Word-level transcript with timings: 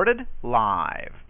Recorded 0.00 0.26
live. 0.42 1.29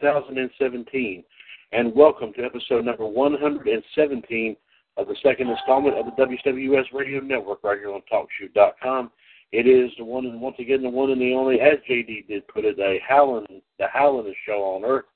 2017, 0.00 1.24
and 1.72 1.94
welcome 1.94 2.32
to 2.34 2.44
episode 2.44 2.84
number 2.84 3.06
117 3.06 4.56
of 4.96 5.08
the 5.08 5.16
second 5.22 5.48
installment 5.48 5.96
of 5.96 6.06
the 6.06 6.12
WWS 6.22 6.84
Radio 6.92 7.20
Network 7.20 7.64
right 7.64 7.78
here 7.78 7.92
on 7.92 8.02
TalkShoe.com. 8.12 9.10
It 9.52 9.66
is 9.66 9.90
the 9.96 10.04
one 10.04 10.26
and 10.26 10.40
once 10.40 10.56
again 10.58 10.82
the 10.82 10.88
one 10.88 11.10
and 11.10 11.20
the 11.20 11.32
only, 11.32 11.60
as 11.60 11.78
JD 11.88 12.28
did 12.28 12.46
put 12.48 12.64
it, 12.64 12.78
a 12.78 12.98
howling, 13.06 13.62
the 13.78 13.86
howlingest 13.94 14.34
show 14.44 14.62
on 14.62 14.84
earth, 14.84 15.06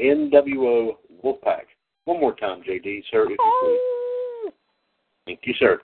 NWO 0.00 0.92
Wolfpac. 1.24 1.62
One 2.04 2.20
more 2.20 2.36
time, 2.36 2.62
JD, 2.62 3.02
sir, 3.10 3.24
if 3.24 3.30
you 3.30 4.44
please. 4.44 4.52
Thank 5.26 5.40
you, 5.44 5.54
sir. 5.58 5.80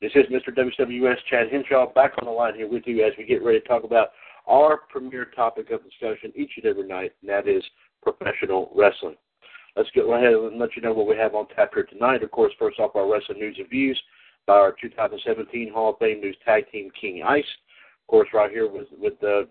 This 0.00 0.12
is 0.14 0.26
Mr. 0.26 0.56
WWS 0.56 1.16
Chad 1.28 1.48
Henshaw 1.50 1.92
back 1.92 2.12
on 2.18 2.26
the 2.26 2.30
line 2.30 2.54
here 2.54 2.68
with 2.68 2.84
you 2.86 3.04
as 3.04 3.12
we 3.18 3.24
get 3.24 3.42
ready 3.42 3.60
to 3.60 3.66
talk 3.66 3.84
about 3.84 4.10
our 4.46 4.78
premier 4.88 5.24
topic 5.24 5.70
of 5.70 5.82
discussion 5.82 6.32
each 6.36 6.52
and 6.56 6.66
every 6.66 6.86
night, 6.86 7.12
and 7.20 7.30
that 7.30 7.48
is 7.48 7.62
professional 8.12 8.70
wrestling. 8.74 9.16
Let's 9.76 9.90
go 9.94 10.14
ahead 10.14 10.32
and 10.32 10.58
let 10.58 10.76
you 10.76 10.82
know 10.82 10.92
what 10.92 11.06
we 11.06 11.16
have 11.16 11.34
on 11.34 11.48
tap 11.48 11.72
here 11.74 11.84
tonight. 11.84 12.22
Of 12.22 12.30
course, 12.30 12.52
first 12.58 12.78
off, 12.78 12.96
our 12.96 13.10
wrestling 13.10 13.38
news 13.38 13.56
and 13.58 13.68
views 13.68 14.00
by 14.46 14.54
our 14.54 14.74
2017 14.80 15.72
Hall 15.72 15.90
of 15.90 15.98
Fame 15.98 16.20
News 16.20 16.36
Tag 16.44 16.70
Team 16.70 16.90
King 16.98 17.22
Ice. 17.22 17.44
Of 18.02 18.06
course, 18.06 18.28
right 18.32 18.50
here 18.50 18.70
with 18.70 18.86
with 18.98 19.18
the 19.20 19.48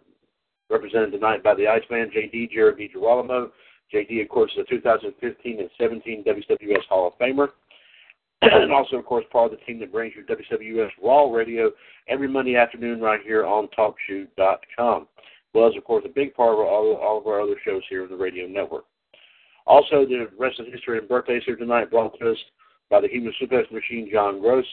represented 0.70 1.12
tonight 1.12 1.44
by 1.44 1.54
the 1.54 1.68
Iceman, 1.68 2.10
JD 2.16 2.52
Jared 2.52 2.78
DiGirolamo. 2.78 3.52
JD, 3.94 4.24
of 4.24 4.30
course, 4.30 4.52
is 4.58 4.66
a 4.68 4.70
2015 4.70 5.60
and 5.60 5.70
17 5.80 6.24
WWS 6.24 6.86
Hall 6.90 7.08
of 7.08 7.20
Famer. 7.20 7.50
and 8.42 8.72
also, 8.72 8.98
of 8.98 9.06
course, 9.06 9.26
part 9.32 9.52
of 9.52 9.60
the 9.60 9.66
team 9.66 9.80
that 9.80 9.92
brings 9.92 10.14
you 10.16 10.24
WWS 10.24 10.90
Raw 11.04 11.32
Radio 11.32 11.72
every 12.08 12.28
Monday 12.28 12.56
afternoon 12.56 13.00
right 13.00 13.22
here 13.24 13.46
on 13.46 13.68
TalkShoe.com. 13.78 15.08
Well, 15.56 15.70
as, 15.70 15.78
of 15.78 15.86
course, 15.86 16.04
a 16.06 16.10
big 16.10 16.34
part 16.36 16.54
of 16.54 16.60
all, 16.60 16.98
all 16.98 17.18
of 17.18 17.28
our 17.28 17.40
other 17.40 17.56
shows 17.64 17.82
here 17.90 18.04
on 18.04 18.10
the 18.10 18.18
radio 18.18 18.46
network. 18.46 18.84
Also, 19.66 20.06
the 20.06 20.28
rest 20.38 20.60
of 20.60 20.66
history 20.68 20.98
and 20.98 21.08
birthdays 21.08 21.44
here 21.46 21.56
tonight 21.56 21.90
brought 21.90 22.20
to 22.20 22.32
us 22.32 22.38
by 22.90 23.00
the 23.00 23.08
Human 23.08 23.34
Suplex 23.42 23.72
Machine, 23.72 24.10
John 24.12 24.42
Gross. 24.42 24.66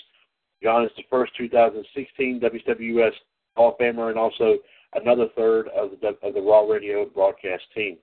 John 0.61 0.85
is 0.85 0.91
the 0.97 1.05
first 1.09 1.37
2016 1.39 2.41
WWS 2.41 3.13
Hall 3.57 3.69
of 3.69 3.79
Famer 3.79 4.11
and 4.11 4.19
also 4.19 4.57
another 4.95 5.29
third 5.37 5.69
of 5.69 5.91
the, 6.01 6.17
of 6.27 6.35
the 6.35 6.43
Raw 6.43 6.63
Radio 6.63 7.07
broadcast 7.07 7.63
team. 7.77 7.97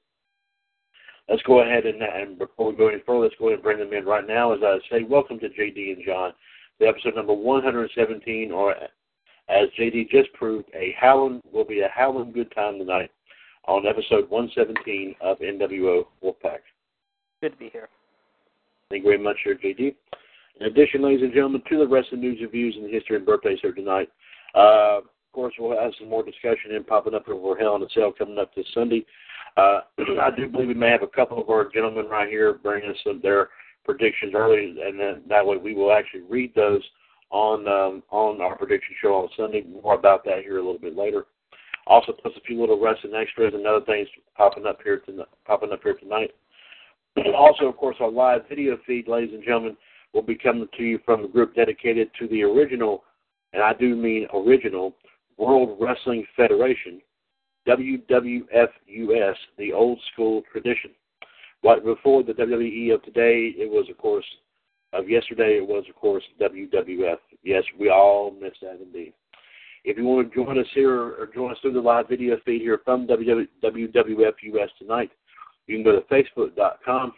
Let's 1.28 1.44
go 1.44 1.62
ahead 1.62 1.86
and, 1.86 2.02
and 2.02 2.40
before 2.40 2.72
we 2.72 2.78
go 2.78 2.88
any 2.88 3.02
further, 3.06 3.26
let's 3.26 3.36
go 3.38 3.48
ahead 3.48 3.56
and 3.56 3.64
bring 3.64 3.80
them 3.80 3.92
in 3.92 4.06
right 4.06 4.26
now. 4.26 4.54
As 4.54 4.62
I 4.64 4.78
say, 4.90 5.04
welcome 5.04 5.38
to 5.40 5.50
JD 5.50 5.98
and 5.98 6.06
John, 6.06 6.32
the 6.80 6.88
episode 6.88 7.16
number 7.16 7.34
117, 7.34 8.54
or 8.54 8.74
as 9.50 9.68
JD 9.80 10.10
just 10.10 10.32
proved, 10.34 10.70
a 10.74 10.96
howling 11.00 11.42
will 11.52 11.66
be 11.66 11.82
a 11.82 11.90
howling 11.94 12.32
good 12.32 12.52
time 12.54 12.78
tonight 12.78 13.12
on 13.68 13.88
episode 13.88 14.30
117 14.30 15.16
of 15.22 15.40
NWO 15.40 16.06
Wolfpac. 16.24 16.60
Good 17.42 17.54
to 17.54 17.58
be 17.58 17.70
here. 17.70 17.90
Thank 18.90 19.04
you 19.04 19.10
very 19.10 19.24
much, 19.24 19.38
sir, 19.44 19.56
JD. 19.56 19.96
In 20.60 20.66
addition, 20.68 21.02
ladies 21.02 21.22
and 21.22 21.34
gentlemen, 21.34 21.62
to 21.70 21.78
the 21.78 21.88
rest 21.88 22.12
of 22.12 22.20
the 22.20 22.26
news 22.26 22.40
and 22.42 22.52
views 22.52 22.76
and 22.76 22.86
the 22.86 22.92
history 22.92 23.16
and 23.16 23.26
birthdays 23.26 23.60
here 23.62 23.72
tonight. 23.72 24.10
Uh, 24.56 25.00
of 25.00 25.34
course, 25.34 25.54
we'll 25.60 25.80
have 25.80 25.94
some 26.00 26.10
more 26.10 26.24
discussion 26.24 26.72
in 26.76 26.84
popping 26.84 27.14
up 27.14 27.28
over 27.28 27.56
Hell 27.56 27.76
in 27.76 27.84
a 27.84 27.90
Cell 27.94 28.12
coming 28.12 28.38
up 28.38 28.54
this 28.56 28.66
Sunday. 28.74 29.06
Uh, 29.58 29.81
I 30.22 30.31
do 30.36 30.48
believe 30.48 30.68
we 30.68 30.74
may 30.74 30.90
have 30.90 31.04
a 31.04 31.08
couple 31.08 31.42
of 31.42 31.50
our 31.50 31.70
gentlemen 31.70 32.08
right 32.08 32.30
here 32.30 32.54
bringing 32.54 32.90
us 32.90 32.98
some, 33.04 33.20
their 33.22 33.50
predictions 33.86 34.34
early, 34.36 34.76
and 34.84 35.00
then 35.00 35.22
that 35.30 35.46
way 35.46 35.58
we 35.58 35.74
will 35.74 35.94
actually 35.94 36.22
read 36.22 36.54
those 36.56 36.81
on 37.32 37.68
um, 37.68 38.04
on 38.10 38.42
our 38.42 38.58
prediction 38.58 38.96
show 39.02 39.16
on 39.16 39.30
Sunday. 39.38 39.64
More 39.84 39.96
about 39.96 40.24
that 40.26 40.44
here 40.44 40.58
a 40.58 40.64
little 40.64 40.80
bit 40.80 40.96
later. 40.96 41.26
Also, 41.88 42.12
plus 42.12 42.34
a 42.38 42.42
few 42.42 42.60
little 42.60 42.80
wrestling 42.80 43.16
extras 43.16 43.54
and 43.54 43.66
other 43.66 43.86
things 43.86 44.08
popping 44.36 44.66
up 44.66 44.80
here 44.84 45.00
tonight. 45.00 45.28
Popping 45.46 45.72
up 45.72 45.81
here 45.84 45.96
tonight. 45.96 46.31
Also, 47.36 47.66
of 47.66 47.76
course, 47.76 47.98
our 48.00 48.12
live 48.12 48.48
video 48.48 48.78
feed, 48.86 49.08
ladies 49.08 49.34
and 49.34 49.44
gentlemen, 49.44 49.76
will 50.14 50.22
be 50.22 50.36
coming 50.36 50.68
to 50.78 50.84
you 50.84 51.00
from 51.04 51.22
the 51.22 51.28
group 51.28 51.56
dedicated 51.56 52.10
to 52.20 52.28
the 52.28 52.44
original, 52.44 53.04
and 53.52 53.62
I 53.62 53.74
do 53.74 53.96
mean 53.96 54.28
original, 54.34 54.96
World 55.38 55.78
Wrestling 55.82 56.25
Federation, 56.36 57.02
WWFUS, 57.68 59.36
the 59.58 59.74
old 59.74 60.00
school 60.14 60.44
tradition. 60.52 60.92
What 61.62 61.84
before 61.84 62.24
the 62.24 62.34
WWE 62.34 62.94
of 62.94 63.04
today, 63.04 63.54
it 63.58 63.70
was 63.70 63.88
of 63.90 63.98
course 63.98 64.25
of 64.94 65.09
yesterday, 65.09 65.57
it 65.57 65.68
was 65.68 65.83
of 65.89 65.95
course 65.95 66.24
WWF. 66.41 67.18
Yes, 67.44 67.63
we 67.80 67.89
all 67.89 68.31
miss 68.31 68.53
that 68.62 68.80
indeed. 68.81 69.13
If 69.86 69.97
you 69.97 70.06
want 70.06 70.30
to 70.30 70.36
join 70.36 70.59
us 70.59 70.65
here 70.74 70.94
or 70.94 71.30
join 71.33 71.51
us 71.51 71.57
through 71.62 71.74
the 71.74 71.80
live 71.80 72.09
video 72.09 72.38
feed 72.45 72.62
here 72.62 72.81
from 72.83 73.07
WWFUS 73.07 74.69
tonight, 74.77 75.12
you 75.68 75.75
can 75.75 75.83
go 75.83 75.94
to 75.94 76.01
facebook.com, 76.13 77.13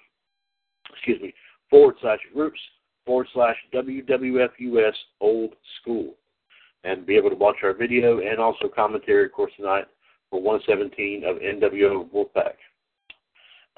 excuse 0.93 1.21
me, 1.21 1.33
forward 1.69 1.95
slash 2.01 2.19
groups 2.33 2.59
forward 3.05 3.27
slash 3.33 3.55
WWFUS 3.73 4.93
old 5.19 5.55
school. 5.81 6.13
and 6.83 7.05
be 7.05 7.15
able 7.15 7.29
to 7.29 7.35
watch 7.35 7.57
our 7.63 7.73
video 7.73 8.19
and 8.19 8.39
also 8.39 8.67
commentary, 8.67 9.25
of 9.25 9.31
course, 9.31 9.51
tonight 9.55 9.85
for 10.31 10.41
117 10.41 11.23
of 11.23 11.37
NWO 11.37 12.09
Wolfpac. 12.09 12.53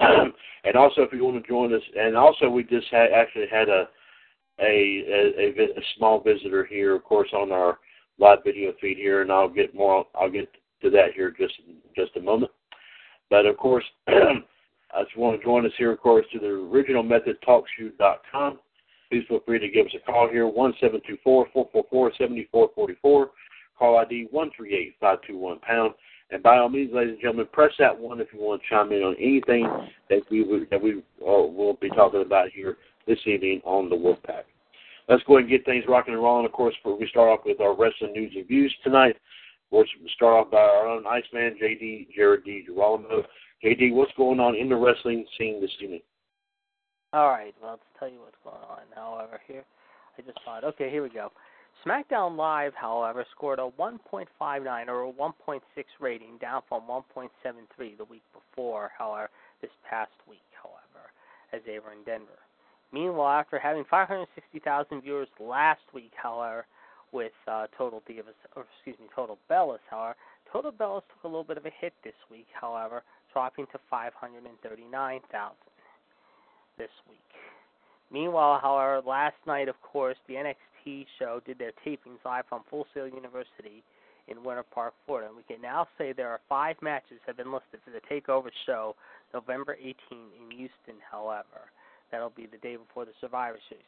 and 0.00 0.76
also, 0.76 1.02
if 1.02 1.12
you 1.12 1.24
want 1.24 1.42
to 1.42 1.48
join 1.48 1.72
us, 1.74 1.82
and 1.96 2.16
also 2.16 2.48
we 2.48 2.64
just 2.64 2.86
had 2.90 3.12
actually 3.12 3.46
had 3.50 3.68
a 3.68 3.88
a, 4.60 5.32
a, 5.38 5.62
a 5.62 5.82
small 5.96 6.20
visitor 6.20 6.64
here, 6.64 6.94
of 6.94 7.02
course, 7.02 7.28
on 7.32 7.50
our 7.50 7.78
live 8.18 8.38
video 8.44 8.72
feed 8.80 8.96
here, 8.96 9.22
and 9.22 9.32
I'll 9.32 9.48
get 9.48 9.74
more. 9.74 10.06
I'll 10.14 10.30
get 10.30 10.48
to 10.82 10.90
that 10.90 11.14
here 11.14 11.34
just 11.36 11.54
just 11.96 12.16
a 12.16 12.20
moment. 12.20 12.52
But 13.30 13.46
of 13.46 13.56
course, 13.56 13.84
I 14.06 15.02
just 15.02 15.16
want 15.16 15.38
to 15.38 15.44
join 15.44 15.66
us 15.66 15.72
here, 15.76 15.92
of 15.92 16.00
course, 16.00 16.26
to 16.32 16.38
the 16.38 16.46
original 16.46 17.02
method 17.02 17.36
talkshoe.com. 17.46 18.58
Please 19.10 19.24
feel 19.28 19.40
free 19.44 19.58
to 19.58 19.68
give 19.68 19.86
us 19.86 19.92
a 19.96 20.10
call 20.10 20.28
here, 20.28 20.46
one 20.46 20.74
seven 20.80 21.00
two 21.06 21.18
four 21.24 21.46
four 21.52 21.68
four 21.72 21.84
four 21.90 22.12
seventy 22.18 22.48
four 22.50 22.70
forty 22.74 22.94
four. 23.02 23.30
Call 23.78 23.98
ID 23.98 24.28
one 24.30 24.50
three 24.56 24.74
eight 24.74 24.94
five 25.00 25.18
two 25.26 25.36
one 25.36 25.58
pound. 25.60 25.94
And 26.30 26.42
by 26.42 26.58
all 26.58 26.68
means, 26.68 26.92
ladies 26.92 27.12
and 27.12 27.20
gentlemen, 27.20 27.46
press 27.52 27.72
that 27.78 27.96
one 27.96 28.20
if 28.20 28.28
you 28.32 28.40
want 28.40 28.62
to 28.62 28.68
chime 28.68 28.92
in 28.92 29.02
on 29.02 29.14
anything 29.18 29.68
that 30.10 30.20
we 30.30 30.66
that 30.70 30.82
we 30.82 31.02
uh, 31.22 31.46
will 31.46 31.78
be 31.80 31.90
talking 31.90 32.22
about 32.22 32.48
here 32.50 32.76
this 33.06 33.18
evening 33.26 33.60
on 33.64 33.88
the 33.88 33.96
Wolfpac. 33.96 34.44
Let's 35.08 35.22
go 35.24 35.36
ahead 35.36 35.50
and 35.50 35.50
get 35.50 35.66
things 35.66 35.84
rocking 35.86 36.14
and 36.14 36.22
rolling. 36.22 36.46
Of 36.46 36.52
course, 36.52 36.74
we 36.84 37.06
start 37.08 37.28
off 37.28 37.44
with 37.44 37.60
our 37.60 37.76
wrestling 37.76 38.12
news 38.12 38.32
and 38.34 38.48
views 38.48 38.74
tonight. 38.82 39.16
We'll 39.70 39.84
start 40.14 40.46
off 40.46 40.50
by 40.50 40.58
our 40.58 40.86
own 40.86 41.06
Iceman, 41.06 41.58
JD, 41.62 42.14
Jared 42.14 42.44
DiGirolamo. 42.44 43.24
JD, 43.62 43.92
what's 43.92 44.12
going 44.16 44.40
on 44.40 44.54
in 44.54 44.68
the 44.68 44.76
wrestling 44.76 45.26
scene 45.36 45.60
this 45.60 45.70
evening? 45.80 46.00
All 47.12 47.28
right, 47.28 47.54
well, 47.62 47.72
let's 47.72 47.82
tell 47.98 48.08
you 48.08 48.20
what's 48.20 48.36
going 48.42 48.56
on. 48.68 48.80
However, 48.94 49.40
here, 49.46 49.64
I 50.18 50.22
just 50.22 50.38
it. 50.46 50.64
Okay, 50.64 50.90
here 50.90 51.02
we 51.02 51.10
go. 51.10 51.30
SmackDown 51.84 52.36
Live, 52.36 52.72
however, 52.74 53.26
scored 53.30 53.58
a 53.58 53.70
1.59 53.78 54.88
or 54.88 55.04
a 55.04 55.12
1.6 55.12 55.60
rating, 56.00 56.38
down 56.40 56.62
from 56.68 56.82
1.73 56.88 57.28
the 57.98 58.04
week 58.04 58.22
before, 58.32 58.90
however, 58.96 59.28
this 59.60 59.70
past 59.88 60.12
week, 60.28 60.40
however, 60.62 61.10
as 61.52 61.60
they 61.66 61.78
were 61.78 61.92
in 61.92 62.02
Denver. 62.06 62.40
Meanwhile, 62.92 63.40
after 63.40 63.58
having 63.58 63.84
560,000 63.90 65.02
viewers 65.02 65.28
last 65.38 65.82
week, 65.92 66.12
however, 66.16 66.64
with 67.12 67.32
uh, 67.46 67.66
Total 67.76 68.02
Divas, 68.08 68.38
or 68.56 68.64
excuse 68.76 68.98
me, 68.98 69.06
Total 69.14 69.36
Bellas, 69.50 69.78
however, 69.90 70.16
Total 70.50 70.72
Bellas 70.72 71.02
took 71.12 71.24
a 71.24 71.28
little 71.28 71.44
bit 71.44 71.58
of 71.58 71.66
a 71.66 71.72
hit 71.80 71.92
this 72.02 72.14
week, 72.30 72.46
however, 72.58 73.02
dropping 73.32 73.66
to 73.66 73.78
539,000 73.90 75.56
this 76.78 76.88
week. 77.10 77.18
Meanwhile, 78.14 78.60
however, 78.62 79.02
last 79.04 79.34
night, 79.44 79.66
of 79.66 79.74
course, 79.82 80.16
the 80.28 80.34
NXT 80.34 81.04
show 81.18 81.40
did 81.44 81.58
their 81.58 81.72
tapings 81.84 82.24
live 82.24 82.44
from 82.48 82.62
Full 82.70 82.86
Sail 82.94 83.08
University 83.08 83.82
in 84.28 84.44
Winter 84.44 84.62
Park, 84.62 84.94
Florida. 85.04 85.26
And 85.26 85.36
we 85.36 85.42
can 85.42 85.60
now 85.60 85.88
say 85.98 86.12
there 86.12 86.28
are 86.28 86.38
five 86.48 86.76
matches 86.80 87.18
have 87.26 87.36
been 87.36 87.50
listed 87.50 87.80
for 87.84 87.90
the 87.90 88.00
Takeover 88.08 88.50
show 88.66 88.94
November 89.34 89.76
18 89.80 89.96
in 90.10 90.56
Houston. 90.56 91.02
However, 91.10 91.66
that'll 92.12 92.30
be 92.30 92.46
the 92.46 92.58
day 92.58 92.76
before 92.76 93.04
the 93.04 93.10
Survivor 93.20 93.58
Series. 93.68 93.84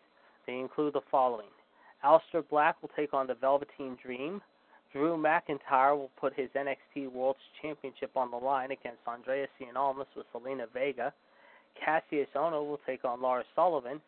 They 0.49 0.59
include 0.59 0.95
the 0.95 1.03
following: 1.09 1.55
Aleister 2.05 2.43
Black 2.51 2.83
will 2.83 2.91
take 2.97 3.15
on 3.15 3.29
the 3.29 3.35
Velveteen 3.35 3.97
Dream. 4.03 4.43
Drew 4.93 5.17
McIntyre 5.17 5.97
will 5.97 6.11
put 6.21 6.35
his 6.35 6.51
NXT 6.57 7.13
World 7.13 7.37
Championship 7.63 8.11
on 8.17 8.33
the 8.33 8.37
line 8.39 8.73
against 8.73 9.07
Andreas 9.07 9.51
Gianalmas 9.61 10.07
with 10.17 10.27
Zelina 10.35 10.67
Vega. 10.75 11.13
Kassius 11.79 12.27
Ohno 12.35 12.67
will 12.67 12.81
take 12.85 13.05
on 13.05 13.23
Lars 13.23 13.45
Sullivan. 13.55 14.01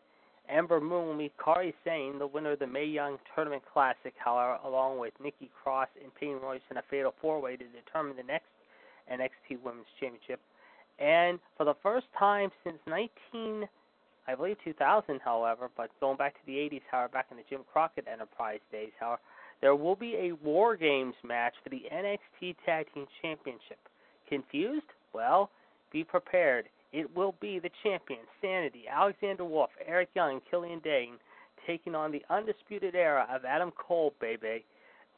Ember 0.48 0.80
Moon 0.80 1.06
will 1.06 1.14
meet 1.14 1.36
Kairi 1.36 1.74
Sane, 1.84 2.18
the 2.18 2.26
winner 2.26 2.52
of 2.52 2.58
the 2.58 2.66
Mae 2.66 2.84
Young 2.84 3.18
Tournament 3.34 3.62
Classic, 3.72 4.14
however, 4.16 4.58
along 4.64 4.98
with 4.98 5.12
Nikki 5.22 5.50
Cross 5.62 5.88
and 6.02 6.14
Peyton 6.14 6.40
Royce 6.40 6.60
in 6.70 6.78
a 6.78 6.82
fatal 6.90 7.14
four-way 7.20 7.56
to 7.56 7.64
determine 7.64 8.16
the 8.16 8.22
next 8.22 8.46
NXT 9.12 9.62
Women's 9.62 9.86
Championship. 10.00 10.40
And 10.98 11.38
for 11.56 11.64
the 11.64 11.76
first 11.82 12.06
time 12.18 12.50
since 12.64 12.78
19, 12.86 13.68
I 14.26 14.34
believe 14.34 14.56
2000, 14.64 15.20
however, 15.24 15.70
but 15.76 15.90
going 16.00 16.16
back 16.16 16.34
to 16.34 16.46
the 16.46 16.54
80s, 16.54 16.82
however, 16.90 17.12
back 17.12 17.26
in 17.30 17.36
the 17.36 17.44
Jim 17.48 17.60
Crockett 17.72 18.06
Enterprise 18.10 18.60
days, 18.72 18.92
however, 18.98 19.20
there 19.60 19.74
will 19.74 19.96
be 19.96 20.14
a 20.16 20.32
War 20.44 20.76
Games 20.76 21.14
match 21.24 21.54
for 21.62 21.70
the 21.70 21.82
NXT 21.92 22.56
Tag 22.64 22.86
Team 22.94 23.06
Championship. 23.22 23.78
Confused? 24.28 24.86
Well, 25.12 25.50
be 25.92 26.04
prepared. 26.04 26.66
It 26.92 27.14
will 27.14 27.34
be 27.40 27.58
the 27.58 27.70
champion, 27.82 28.20
Sanity, 28.40 28.84
Alexander 28.90 29.44
Wolf, 29.44 29.70
Eric 29.86 30.08
Young, 30.14 30.32
and 30.32 30.42
Killian 30.50 30.80
Dane 30.80 31.16
taking 31.66 31.94
on 31.94 32.10
the 32.10 32.22
undisputed 32.30 32.94
era 32.94 33.26
of 33.30 33.44
Adam 33.44 33.70
Cole, 33.72 34.14
baby, 34.20 34.64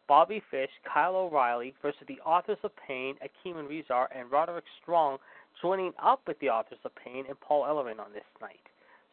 Bobby 0.09 0.43
Fish, 0.51 0.71
Kyle 0.93 1.15
O'Reilly 1.15 1.73
versus 1.81 2.03
the 2.09 2.19
Authors 2.27 2.59
of 2.65 2.73
Pain, 2.89 3.15
Akam 3.23 3.59
and 3.59 3.69
Rezar, 3.69 4.09
and 4.13 4.31
Roderick 4.31 4.65
Strong, 4.83 5.19
joining 5.63 5.93
up 6.03 6.23
with 6.27 6.39
the 6.41 6.49
Authors 6.49 6.81
of 6.85 6.91
Pain 6.97 7.25
and 7.29 7.39
Paul 7.39 7.65
Ellering 7.65 8.01
on 8.01 8.13
this 8.13 8.25
night. 8.41 8.59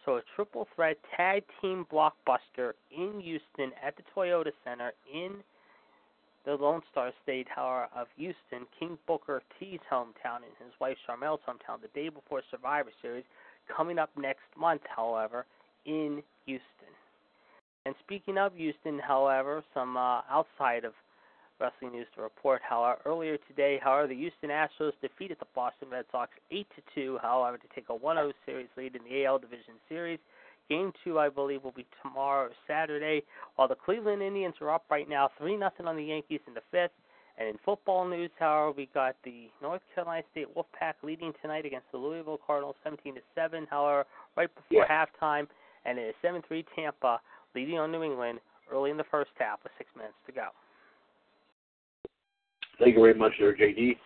So 0.06 0.18
a 0.18 0.22
triple 0.36 0.68
threat 0.76 0.98
tag 1.16 1.44
team 1.62 1.86
blockbuster 1.92 2.74
in 2.90 3.20
Houston 3.20 3.72
at 3.86 3.96
the 3.96 4.04
Toyota 4.16 4.52
Center 4.64 4.94
in 5.14 5.36
the 6.48 6.56
Lone 6.56 6.82
Star 6.90 7.12
State 7.24 7.48
Tower 7.54 7.90
of 7.94 8.08
Houston, 8.16 8.66
King 8.80 8.98
Booker 9.06 9.44
T's 9.60 9.82
hometown 9.92 10.38
and 10.38 10.56
his 10.64 10.72
wife 10.80 10.96
Sharmel's 11.06 11.42
hometown, 11.46 11.82
the 11.82 11.90
day 11.90 12.08
before 12.08 12.42
Survivor 12.50 12.90
Series, 13.02 13.26
coming 13.76 14.00
up 14.00 14.10
next 14.18 14.48
month, 14.58 14.82
however, 14.96 15.46
in 15.86 16.24
Houston. 16.46 16.94
And 17.86 17.94
speaking 18.00 18.38
of 18.38 18.56
Houston, 18.56 18.98
however, 18.98 19.62
some 19.74 19.98
uh, 19.98 20.22
outside 20.32 20.86
of 20.86 20.94
wrestling 21.60 21.92
news 21.92 22.08
to 22.16 22.22
report. 22.22 22.62
However, 22.68 23.02
earlier 23.06 23.38
today, 23.50 23.78
however, 23.84 24.08
the 24.08 24.16
Houston 24.16 24.50
Astros 24.50 24.94
defeated 25.02 25.36
the 25.42 25.48
Boston 25.54 25.90
Red 25.92 26.06
Sox 26.14 26.32
8 26.50 26.66
to 26.78 26.82
2. 26.96 27.18
However, 27.22 27.58
to 27.58 27.68
take 27.76 27.90
a 27.90 27.94
1-0 27.94 28.32
series 28.46 28.68
lead 28.78 28.96
in 28.96 29.04
the 29.04 29.26
AL 29.26 29.40
Division 29.40 29.74
Series. 29.90 30.20
Game 30.70 30.92
two, 31.04 31.18
I 31.18 31.30
believe, 31.30 31.64
will 31.64 31.72
be 31.72 31.86
tomorrow, 32.02 32.50
Saturday. 32.68 33.24
While 33.56 33.68
the 33.68 33.76
Cleveland 33.76 34.22
Indians 34.22 34.56
are 34.60 34.72
up 34.72 34.86
right 34.90 35.08
now, 35.08 35.30
three 35.38 35.56
nothing 35.56 35.88
on 35.88 35.96
the 35.96 36.04
Yankees 36.04 36.42
in 36.48 36.54
the 36.54 36.62
fifth. 36.72 36.92
And 37.38 37.48
in 37.48 37.56
football 37.64 38.08
news, 38.08 38.32
however, 38.40 38.72
we 38.72 38.90
got 38.94 39.16
the 39.24 39.50
North 39.62 39.82
Carolina 39.94 40.24
State 40.32 40.48
Wolfpack 40.56 40.94
leading 41.04 41.34
tonight 41.42 41.66
against 41.66 41.86
the 41.92 41.98
Louisville 41.98 42.40
Cardinals, 42.46 42.76
17 42.84 43.16
to 43.16 43.22
seven. 43.36 43.68
However, 43.70 44.06
right 44.36 44.50
before 44.54 44.86
yeah. 44.90 45.06
halftime, 45.06 45.48
and 45.86 46.00
it 46.00 46.10
is 46.10 46.16
7-3 46.24 46.66
Tampa 46.76 47.20
leading 47.56 47.78
on 47.78 47.92
New 47.92 48.04
England 48.04 48.40
early 48.72 48.92
in 48.92 48.98
the 48.98 49.06
first 49.10 49.32
half 49.38 49.60
with 49.64 49.72
six 49.78 49.90
minutes 49.96 50.16
to 50.26 50.32
go. 50.32 50.48
Thank 52.80 52.96
you 52.96 53.02
very 53.02 53.14
much, 53.14 53.34
there, 53.40 53.56
JD. 53.56 53.98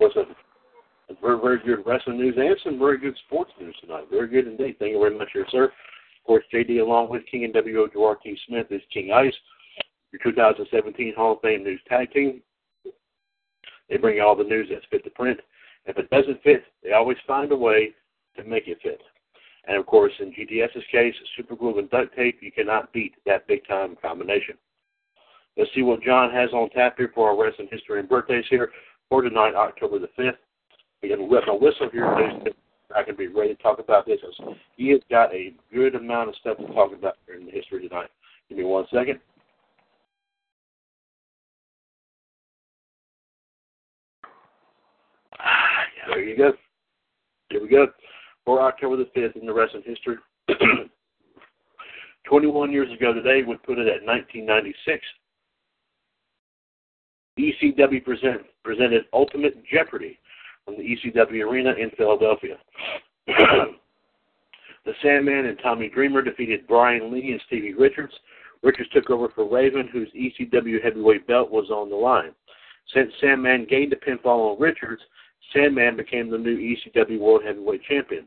Was 0.00 0.12
a 0.16 1.14
very, 1.22 1.38
very 1.40 1.58
good 1.64 1.86
wrestling 1.86 2.18
news 2.18 2.34
and 2.36 2.56
some 2.64 2.78
very 2.78 2.98
good 2.98 3.16
sports 3.26 3.52
news 3.60 3.76
tonight. 3.80 4.04
Very 4.10 4.28
good 4.28 4.46
indeed. 4.46 4.76
Thank 4.78 4.92
you 4.92 5.00
very 5.00 5.16
much, 5.16 5.28
here, 5.32 5.46
sir. 5.50 5.72
Of 6.24 6.28
course, 6.28 6.44
JD, 6.54 6.80
along 6.80 7.10
with 7.10 7.26
King 7.30 7.44
and 7.44 7.54
WO 7.54 7.86
T. 8.22 8.38
Smith, 8.48 8.68
is 8.70 8.80
King 8.90 9.12
Ice, 9.12 9.34
your 10.10 10.20
2017 10.22 11.12
Hall 11.14 11.34
of 11.34 11.42
Fame 11.42 11.62
News 11.62 11.82
Tag 11.86 12.10
Team. 12.12 12.40
They 13.90 13.98
bring 13.98 14.16
you 14.16 14.22
all 14.22 14.34
the 14.34 14.42
news 14.42 14.68
that's 14.70 14.86
fit 14.90 15.04
to 15.04 15.10
print. 15.10 15.38
If 15.84 15.98
it 15.98 16.08
doesn't 16.08 16.42
fit, 16.42 16.64
they 16.82 16.92
always 16.92 17.18
find 17.26 17.52
a 17.52 17.56
way 17.56 17.90
to 18.38 18.44
make 18.44 18.68
it 18.68 18.78
fit. 18.82 19.02
And 19.68 19.76
of 19.76 19.84
course, 19.84 20.12
in 20.18 20.32
GTS's 20.32 20.84
case, 20.90 21.14
super 21.36 21.56
glue 21.56 21.78
and 21.78 21.90
duct 21.90 22.16
tape, 22.16 22.38
you 22.40 22.50
cannot 22.50 22.90
beat 22.94 23.12
that 23.26 23.46
big 23.46 23.66
time 23.68 23.94
combination. 24.00 24.54
Let's 25.58 25.70
see 25.74 25.82
what 25.82 26.02
John 26.02 26.30
has 26.30 26.48
on 26.54 26.70
tap 26.70 26.94
here 26.96 27.12
for 27.14 27.28
our 27.28 27.36
wrestling 27.36 27.68
history 27.70 28.00
and 28.00 28.08
birthdays 28.08 28.46
here 28.48 28.72
for 29.10 29.20
tonight, 29.20 29.54
October 29.54 29.98
the 29.98 30.08
5th. 30.18 30.38
We 31.02 31.10
got 31.10 31.16
to 31.16 31.24
wet 31.24 31.42
my 31.46 31.52
whistle 31.52 31.90
here. 31.92 32.40
I 32.94 33.02
can 33.02 33.16
be 33.16 33.28
ready 33.28 33.54
to 33.54 33.62
talk 33.62 33.78
about 33.78 34.06
this. 34.06 34.18
He 34.76 34.90
has 34.90 35.00
got 35.10 35.34
a 35.34 35.54
good 35.72 35.94
amount 35.94 36.28
of 36.28 36.36
stuff 36.36 36.58
to 36.58 36.66
talk 36.68 36.92
about 36.92 37.16
in 37.34 37.46
the 37.46 37.52
history 37.52 37.88
tonight. 37.88 38.10
Give 38.48 38.58
me 38.58 38.64
one 38.64 38.86
second. 38.92 39.20
There 46.06 46.22
you 46.22 46.36
go. 46.36 46.52
Here 47.50 47.62
we 47.62 47.68
go. 47.68 47.86
For 48.44 48.60
October 48.60 48.96
the 48.96 49.08
5th 49.18 49.36
in 49.36 49.46
the 49.46 49.54
wrestling 49.54 49.82
history. 49.86 50.16
21 52.28 52.72
years 52.72 52.92
ago 52.92 53.12
today 53.12 53.42
would 53.42 53.62
put 53.62 53.78
it 53.78 53.86
at 53.88 54.04
1996. 54.04 55.04
ECW 57.38 58.04
present, 58.04 58.42
presented 58.62 59.04
Ultimate 59.12 59.54
Jeopardy 59.66 60.18
from 60.64 60.76
the 60.76 60.82
ECW 60.82 61.48
Arena 61.48 61.72
in 61.72 61.90
Philadelphia. 61.96 62.56
the 63.26 64.92
Sandman 65.02 65.46
and 65.46 65.58
Tommy 65.62 65.88
Dreamer 65.88 66.22
defeated 66.22 66.66
Brian 66.66 67.12
Lee 67.12 67.32
and 67.32 67.40
Stevie 67.46 67.74
Richards. 67.74 68.12
Richards 68.62 68.90
took 68.90 69.10
over 69.10 69.28
for 69.34 69.48
Raven, 69.48 69.88
whose 69.92 70.08
ECW 70.12 70.82
heavyweight 70.82 71.26
belt 71.26 71.50
was 71.50 71.70
on 71.70 71.90
the 71.90 71.96
line. 71.96 72.32
Since 72.92 73.12
Sandman 73.20 73.66
gained 73.68 73.92
a 73.92 73.96
pinfall 73.96 74.52
on 74.52 74.60
Richards, 74.60 75.02
Sandman 75.52 75.96
became 75.96 76.30
the 76.30 76.38
new 76.38 76.56
ECW 76.56 77.18
World 77.18 77.42
Heavyweight 77.44 77.82
Champion. 77.84 78.26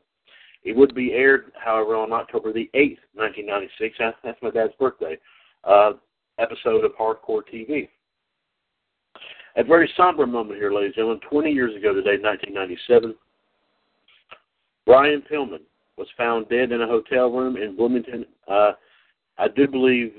It 0.64 0.76
would 0.76 0.94
be 0.94 1.14
aired, 1.14 1.52
however, 1.56 1.96
on 1.96 2.12
October 2.12 2.52
the 2.54 2.70
8th, 2.76 3.00
1996. 3.14 3.96
That's 4.24 4.42
my 4.42 4.50
dad's 4.50 4.74
birthday. 4.80 5.18
Uh, 5.64 5.94
episode 6.40 6.86
of 6.86 6.92
Hardcore 6.94 7.42
TV. 7.52 7.90
A 9.58 9.64
very 9.64 9.92
somber 9.98 10.28
moment 10.28 10.60
here, 10.60 10.72
ladies 10.72 10.90
and 10.90 10.96
gentlemen. 10.96 11.20
20 11.30 11.52
years 11.52 11.76
ago 11.76 11.92
today, 11.92 12.22
1997, 12.22 13.16
Brian 14.86 15.24
Pillman 15.30 15.62
was 15.98 16.08
found 16.16 16.48
dead 16.48 16.72
in 16.72 16.82
a 16.82 16.88
hotel 16.88 17.32
room 17.32 17.58
in 17.58 17.76
Bloomington. 17.76 18.24
Uh, 18.48 18.74
I 19.40 19.48
do 19.48 19.68
believe, 19.68 20.14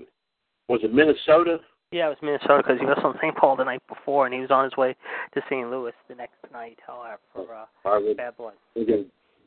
was 0.66 0.80
it 0.82 0.92
Minnesota? 0.92 1.58
Yeah, 1.92 2.06
it 2.06 2.08
was 2.10 2.18
Minnesota 2.20 2.58
because 2.58 2.80
he 2.80 2.86
was 2.86 2.98
on 3.04 3.14
St. 3.22 3.34
Paul 3.36 3.54
the 3.54 3.64
night 3.64 3.82
before, 3.88 4.26
and 4.26 4.34
he 4.34 4.40
was 4.40 4.50
on 4.50 4.64
his 4.64 4.76
way 4.76 4.96
to 5.34 5.40
St. 5.48 5.70
Louis 5.70 5.92
the 6.08 6.16
next 6.16 6.34
night, 6.52 6.78
however, 6.84 7.20
for 7.32 7.54
uh, 7.54 8.14
bad 8.14 8.36
blood. 8.36 8.54
Again, 8.74 9.06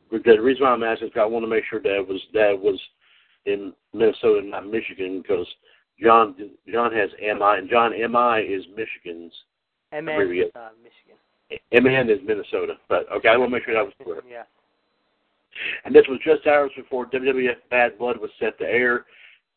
the 0.10 0.42
reason 0.42 0.64
why 0.64 0.72
I'm 0.72 0.84
asking 0.84 1.10
is 1.10 1.14
I 1.20 1.26
want 1.26 1.44
to 1.44 1.50
make 1.50 1.66
sure 1.70 1.82
Dad 1.82 2.08
was 2.08 2.22
Dad 2.34 2.54
was 2.54 2.80
in 3.46 3.74
Minnesota, 3.94 4.40
and 4.40 4.52
not 4.52 4.66
Michigan, 4.66 5.22
because 5.22 5.46
John 6.02 6.34
John 6.72 6.94
has 6.94 7.10
MI, 7.20 7.58
and 7.60 7.70
John 7.70 7.92
MI 7.92 8.42
is 8.42 8.64
Michigan's. 8.76 9.34
MN 9.92 10.10
is 10.32 10.52
uh, 10.56 10.70
Michigan. 10.82 11.18
MN 11.72 12.10
is 12.10 12.20
Minnesota, 12.26 12.76
but 12.88 13.12
okay, 13.12 13.30
I 13.30 13.38
want 13.38 13.52
to 13.52 13.58
make 13.58 13.66
sure 13.66 13.74
that 13.74 13.84
was 13.84 13.94
clear. 14.02 14.22
Yeah. 14.30 14.44
And 15.84 15.94
this 15.94 16.06
was 16.08 16.20
just 16.24 16.48
hours 16.48 16.72
before 16.78 17.06
WWF 17.08 17.58
Bad 17.70 17.98
Blood 17.98 18.18
was 18.18 18.32
set 18.40 18.58
to 18.60 18.66
air. 18.66 19.06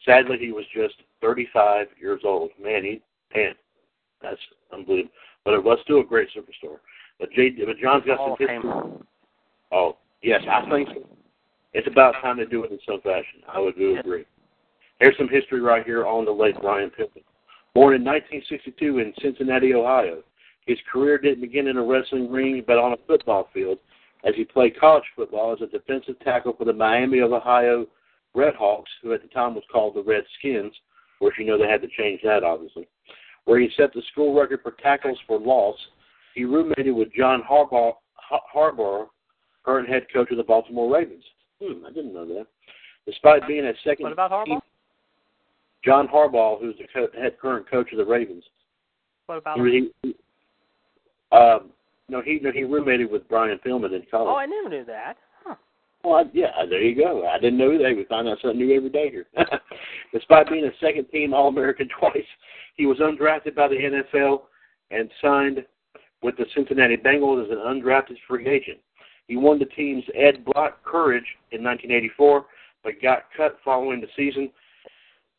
Sadly, 0.04 0.36
he 0.38 0.50
was 0.50 0.64
just 0.74 0.94
35 1.20 1.86
years 2.00 2.22
old. 2.24 2.50
Man, 2.60 2.82
he 2.82 3.00
man, 3.34 3.54
that's 4.20 4.40
unbelievable. 4.72 5.12
But 5.44 5.54
it 5.54 5.62
was 5.62 5.78
still 5.84 6.00
a 6.00 6.04
great 6.04 6.28
superstar. 6.36 6.78
But 7.20 7.30
J, 7.32 7.50
but 7.64 7.78
John's 7.78 8.04
got 8.04 8.18
some 8.18 8.36
history. 8.38 8.58
Oh, 9.70 9.96
yes, 10.22 10.42
I 10.50 10.68
think 10.68 10.88
so. 10.88 11.08
It's 11.74 11.88
about 11.88 12.14
time 12.22 12.36
to 12.38 12.46
do 12.46 12.64
it 12.64 12.72
in 12.72 12.78
some 12.86 13.00
fashion. 13.00 13.42
I 13.48 13.60
would 13.60 13.76
do 13.76 13.98
agree. 13.98 14.24
Here's 15.00 15.16
some 15.18 15.28
history 15.28 15.60
right 15.60 15.84
here 15.84 16.06
on 16.06 16.24
the 16.24 16.30
late 16.30 16.54
Brian 16.60 16.90
Pillman. 16.90 17.22
Born 17.74 17.94
in 17.94 18.04
1962 18.04 18.98
in 18.98 19.12
Cincinnati, 19.20 19.74
Ohio, 19.74 20.22
his 20.66 20.78
career 20.90 21.18
didn't 21.18 21.40
begin 21.40 21.66
in 21.66 21.76
a 21.76 21.82
wrestling 21.82 22.30
ring 22.30 22.62
but 22.66 22.78
on 22.78 22.92
a 22.92 22.96
football 23.06 23.48
field 23.52 23.78
as 24.24 24.34
he 24.36 24.44
played 24.44 24.78
college 24.78 25.04
football 25.14 25.52
as 25.52 25.60
a 25.60 25.66
defensive 25.66 26.18
tackle 26.20 26.54
for 26.56 26.64
the 26.64 26.72
Miami 26.72 27.18
of 27.18 27.32
Ohio 27.32 27.86
Redhawks, 28.34 28.90
who 29.02 29.12
at 29.12 29.22
the 29.22 29.28
time 29.28 29.54
was 29.54 29.64
called 29.70 29.94
the 29.94 30.02
Redskins. 30.02 30.72
Course, 31.18 31.34
you 31.38 31.46
know 31.46 31.58
they 31.58 31.68
had 31.68 31.82
to 31.82 31.88
change 31.96 32.20
that, 32.24 32.42
obviously. 32.42 32.86
Where 33.44 33.60
he 33.60 33.70
set 33.76 33.92
the 33.92 34.02
school 34.12 34.38
record 34.38 34.60
for 34.62 34.72
tackles 34.72 35.18
for 35.26 35.38
loss. 35.38 35.76
He 36.34 36.44
roommated 36.44 36.94
with 36.94 37.12
John 37.14 37.42
Harbaugh, 37.48 37.94
Harbaugh 38.54 39.06
current 39.64 39.88
head 39.88 40.06
coach 40.12 40.30
of 40.30 40.36
the 40.36 40.44
Baltimore 40.44 40.92
Ravens. 40.92 41.24
Hmm, 41.62 41.84
I 41.86 41.92
didn't 41.92 42.12
know 42.12 42.26
that. 42.26 42.46
Despite 43.06 43.46
being 43.46 43.64
a 43.64 43.72
second 43.84 44.04
What 44.04 44.12
about 44.12 44.30
Harbaugh? 44.30 44.60
John 45.84 46.08
Harbaugh, 46.08 46.60
who's 46.60 46.76
the 46.78 46.86
co- 46.92 47.20
head 47.20 47.38
current 47.40 47.68
coach 47.70 47.92
of 47.92 47.98
the 47.98 48.04
Ravens, 48.04 48.44
What 49.26 49.38
about? 49.38 49.58
he, 49.58 49.90
he, 50.02 50.14
um, 51.32 51.70
no, 52.08 52.20
he 52.22 52.38
no, 52.42 52.52
he 52.52 52.64
roommated 52.64 53.10
with 53.10 53.28
Brian 53.28 53.58
Pillman 53.64 53.94
in 53.94 54.02
college. 54.10 54.28
Oh, 54.30 54.36
I 54.36 54.46
never 54.46 54.68
knew 54.68 54.84
that. 54.84 55.16
Huh. 55.44 55.54
Well, 56.02 56.14
I, 56.16 56.24
yeah, 56.32 56.50
there 56.68 56.82
you 56.82 56.94
go. 56.94 57.26
I 57.26 57.38
didn't 57.38 57.58
know 57.58 57.76
that. 57.78 57.96
We 57.96 58.04
find 58.04 58.28
out 58.28 58.38
something 58.40 58.58
new 58.58 58.74
every 58.76 58.90
day 58.90 59.10
here. 59.10 59.26
Despite 60.12 60.48
being 60.48 60.64
a 60.64 60.84
second 60.84 61.06
team 61.10 61.34
All 61.34 61.48
American 61.48 61.88
twice, 61.98 62.16
he 62.76 62.86
was 62.86 62.98
undrafted 62.98 63.54
by 63.54 63.68
the 63.68 64.02
NFL 64.14 64.42
and 64.90 65.10
signed 65.22 65.64
with 66.22 66.36
the 66.36 66.46
Cincinnati 66.54 66.96
Bengals 66.96 67.44
as 67.44 67.50
an 67.50 67.58
undrafted 67.58 68.16
free 68.28 68.46
agent. 68.48 68.78
He 69.28 69.36
won 69.36 69.58
the 69.58 69.64
team's 69.66 70.04
Ed 70.14 70.44
Block 70.44 70.82
Courage 70.84 71.24
in 71.52 71.62
1984, 71.64 72.44
but 72.82 72.92
got 73.02 73.24
cut 73.36 73.58
following 73.64 74.00
the 74.00 74.06
season. 74.16 74.50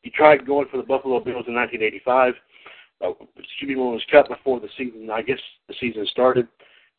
He 0.05 0.11
tried 0.11 0.45
going 0.45 0.67
for 0.69 0.77
the 0.77 0.83
Buffalo 0.83 1.19
Bills 1.19 1.45
in 1.47 1.55
1985. 1.55 2.35
Uh, 3.01 3.25
me, 3.63 3.75
when 3.75 3.93
was 3.93 4.05
cut 4.11 4.29
before 4.29 4.59
the 4.59 4.69
season, 4.77 5.09
I 5.09 5.23
guess 5.23 5.39
the 5.67 5.73
season 5.79 6.05
started. 6.11 6.47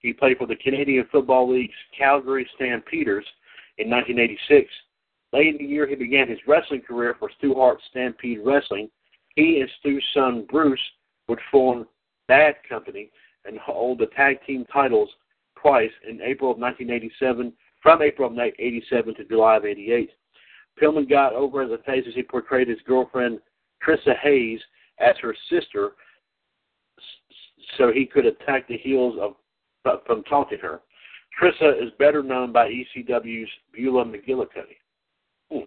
He 0.00 0.12
played 0.12 0.38
for 0.38 0.48
the 0.48 0.56
Canadian 0.56 1.06
Football 1.12 1.52
League's 1.52 1.72
Calgary 1.96 2.50
Stampeders 2.56 3.25
in 3.78 3.88
1986. 3.88 4.68
Late 5.32 5.54
in 5.54 5.58
the 5.58 5.72
year, 5.72 5.86
he 5.86 5.94
began 5.94 6.28
his 6.28 6.40
wrestling 6.48 6.80
career 6.80 7.14
for 7.16 7.30
Stu 7.38 7.54
Hart 7.54 7.78
Stampede 7.90 8.40
Wrestling. 8.44 8.90
He 9.36 9.60
and 9.60 9.70
Stu's 9.78 10.04
son 10.12 10.44
Bruce 10.50 10.80
would 11.28 11.38
form 11.52 11.86
Bad 12.26 12.56
Company 12.68 13.12
and 13.44 13.56
hold 13.60 14.00
the 14.00 14.06
tag 14.16 14.44
team 14.44 14.66
titles 14.72 15.10
twice 15.62 15.92
in 16.08 16.20
April 16.22 16.50
of 16.50 16.58
1987, 16.58 17.52
from 17.80 18.02
April 18.02 18.26
of 18.26 18.34
1987 18.34 19.14
to 19.14 19.25
July 19.26 19.58
of 19.58 19.64
88. 19.64 20.10
Pillman 20.80 21.09
got 21.09 21.33
over 21.33 21.62
as 21.62 21.71
a 21.71 21.78
face 21.78 22.04
as 22.06 22.14
he 22.14 22.23
portrayed 22.23 22.68
his 22.68 22.78
girlfriend 22.87 23.40
Trissa 23.87 24.16
Hayes 24.23 24.61
as 24.99 25.16
her 25.21 25.35
sister, 25.50 25.92
so 27.78 27.92
he 27.92 28.06
could 28.06 28.26
attack 28.26 28.68
the 28.68 28.76
heels 28.76 29.16
of 29.21 29.35
from 30.06 30.25
taunting 30.25 30.59
her. 30.59 30.80
Trissa 31.40 31.80
is 31.80 31.92
better 31.99 32.23
known 32.23 32.50
by 32.52 32.68
ECW's 32.68 33.50
Beulah 33.73 34.04
McGillicutty. 34.04 34.78
Hmm. 35.50 35.64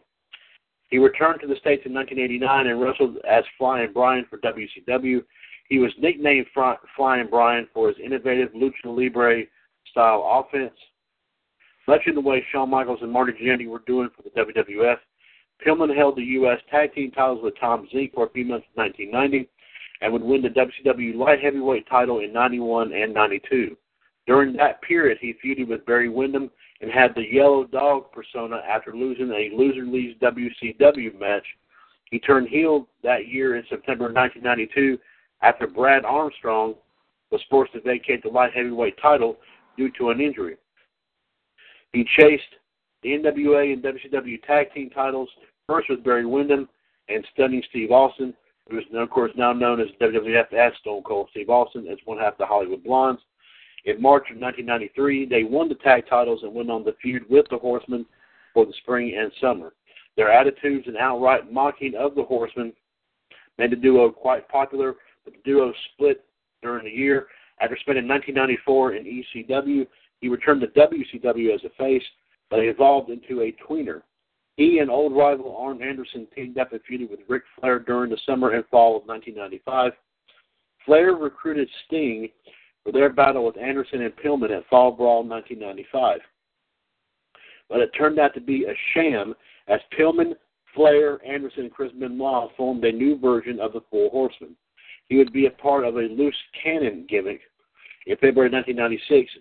He 0.89 0.97
returned 0.97 1.39
to 1.41 1.47
the 1.47 1.55
States 1.55 1.83
in 1.85 1.93
1989 1.93 2.67
and 2.67 2.81
wrestled 2.81 3.17
as 3.29 3.43
Flying 3.57 3.93
Brian 3.93 4.25
for 4.29 4.39
WCW. 4.39 5.23
He 5.69 5.79
was 5.79 5.91
nicknamed 5.99 6.47
Flying 6.95 7.27
Brian 7.29 7.67
for 7.73 7.87
his 7.87 7.97
innovative 8.03 8.49
lucha 8.53 8.85
libre 8.85 9.43
style 9.91 10.25
offense, 10.27 10.73
much 11.89 12.01
in 12.05 12.13
the 12.13 12.21
way 12.21 12.45
Shawn 12.51 12.69
Michaels 12.69 12.99
and 13.01 13.11
Marty 13.11 13.33
Jannetty 13.33 13.67
were 13.67 13.81
doing 13.87 14.09
for 14.15 14.21
the 14.21 14.29
WWF. 14.29 14.97
Pillman 15.65 15.95
held 15.95 16.17
the 16.17 16.23
U.S. 16.23 16.59
Tag 16.69 16.93
Team 16.93 17.09
titles 17.09 17.39
with 17.41 17.59
Tom 17.59 17.87
Zenk 17.91 18.13
for 18.13 18.27
a 18.27 18.29
few 18.29 18.45
months 18.45 18.67
in 18.75 18.83
1990 18.83 19.49
and 20.01 20.13
would 20.13 20.21
win 20.21 20.43
the 20.43 20.49
WCW 20.49 21.15
Light 21.15 21.41
Heavyweight 21.41 21.89
title 21.89 22.19
in 22.19 22.31
91 22.31 22.93
and 22.93 23.11
92. 23.11 23.75
During 24.27 24.55
that 24.57 24.83
period, 24.83 25.17
he 25.19 25.33
feuded 25.43 25.67
with 25.67 25.83
Barry 25.87 26.09
Windham 26.09 26.51
and 26.81 26.91
had 26.91 27.15
the 27.15 27.25
Yellow 27.29 27.65
Dog 27.65 28.11
persona 28.11 28.61
after 28.69 28.95
losing 28.95 29.31
a 29.31 29.49
Loser 29.57 29.85
Leaves 29.85 30.17
WCW 30.21 31.19
match. 31.19 31.45
He 32.11 32.19
turned 32.19 32.49
heel 32.49 32.87
that 33.01 33.27
year 33.27 33.57
in 33.57 33.63
September 33.67 34.05
1992 34.13 34.99
after 35.41 35.65
Brad 35.65 36.05
Armstrong 36.05 36.75
was 37.31 37.41
forced 37.49 37.73
to 37.73 37.81
vacate 37.81 38.21
the 38.21 38.29
light 38.29 38.53
heavyweight 38.53 39.01
title 39.01 39.37
due 39.75 39.89
to 39.97 40.11
an 40.11 40.21
injury. 40.21 40.57
He 41.93 42.05
chased 42.17 42.43
the 43.03 43.09
NWA 43.09 43.73
and 43.73 43.83
WCW 43.83 44.43
tag 44.43 44.73
team 44.73 44.89
titles 44.89 45.29
first 45.67 45.89
with 45.89 46.03
Barry 46.03 46.25
Windham 46.25 46.67
and 47.07 47.25
stunning 47.33 47.63
Steve 47.69 47.91
Austin, 47.91 48.33
who 48.69 48.77
is 48.77 48.85
of 48.93 49.09
course 49.09 49.31
now 49.35 49.53
known 49.53 49.79
as 49.79 49.87
WWF 50.01 50.53
as 50.53 50.73
Stone 50.81 51.03
Cold 51.03 51.29
Steve 51.31 51.49
Austin 51.49 51.87
as 51.87 51.97
one 52.05 52.19
half 52.19 52.33
of 52.33 52.39
the 52.39 52.45
Hollywood 52.45 52.83
Blondes. 52.83 53.21
In 53.85 54.01
March 54.01 54.29
of 54.29 54.37
1993, 54.37 55.25
they 55.25 55.43
won 55.43 55.69
the 55.69 55.75
tag 55.75 56.03
titles 56.09 56.43
and 56.43 56.53
went 56.53 56.69
on 56.69 56.83
the 56.83 56.95
feud 57.01 57.23
with 57.29 57.47
the 57.49 57.57
Horsemen 57.57 58.05
for 58.53 58.65
the 58.65 58.73
spring 58.81 59.15
and 59.17 59.31
summer. 59.39 59.73
Their 60.17 60.31
attitudes 60.31 60.85
and 60.87 60.97
outright 60.97 61.51
mocking 61.51 61.95
of 61.95 62.13
the 62.13 62.23
Horsemen 62.23 62.73
made 63.57 63.71
the 63.71 63.77
duo 63.77 64.11
quite 64.11 64.47
popular, 64.49 64.95
but 65.23 65.33
the 65.33 65.39
duo 65.49 65.73
split 65.93 66.25
during 66.61 66.85
the 66.85 66.91
year. 66.91 67.27
After 67.61 67.77
spending 67.77 68.07
1994 68.07 68.93
in 68.95 69.23
ECW, 69.47 69.87
he 70.21 70.29
returned 70.29 70.61
to 70.61 70.67
WCW 70.67 71.53
as 71.53 71.63
a 71.63 71.69
face, 71.77 72.03
but 72.49 72.59
evolved 72.59 73.09
into 73.09 73.41
a 73.41 73.55
tweener. 73.67 74.01
He 74.57 74.79
and 74.79 74.89
old 74.89 75.15
rival 75.15 75.55
Arn 75.55 75.81
Anderson 75.81 76.27
teamed 76.35 76.57
up 76.57 76.73
and 76.73 76.81
feuded 76.89 77.09
with 77.09 77.21
Ric 77.29 77.43
Flair 77.59 77.79
during 77.79 78.11
the 78.11 78.19
summer 78.25 78.51
and 78.51 78.65
fall 78.67 78.97
of 78.97 79.05
1995. 79.05 79.93
Flair 80.85 81.13
recruited 81.13 81.69
Sting 81.85 82.29
for 82.83 82.91
their 82.91 83.09
battle 83.09 83.45
with 83.45 83.57
Anderson 83.57 84.01
and 84.01 84.15
Pillman 84.17 84.51
at 84.51 84.67
Fall 84.67 84.91
Brawl 84.91 85.23
1995. 85.23 86.19
But 87.69 87.79
it 87.79 87.91
turned 87.97 88.19
out 88.19 88.33
to 88.33 88.41
be 88.41 88.65
a 88.65 88.73
sham 88.93 89.35
as 89.67 89.79
Pillman, 89.97 90.33
Flair, 90.75 91.19
Anderson, 91.25 91.63
and 91.63 91.71
Chris 91.71 91.91
Benoit 91.93 92.49
formed 92.57 92.83
a 92.83 92.91
new 92.91 93.17
version 93.17 93.59
of 93.59 93.73
the 93.73 93.81
Four 93.89 94.09
Horsemen. 94.09 94.55
He 95.07 95.17
would 95.17 95.31
be 95.31 95.45
a 95.45 95.51
part 95.51 95.85
of 95.85 95.95
a 95.95 96.01
loose 96.01 96.35
cannon 96.63 97.05
gimmick. 97.09 97.41
In 98.07 98.15
February 98.15 98.49
1996, 98.49 99.31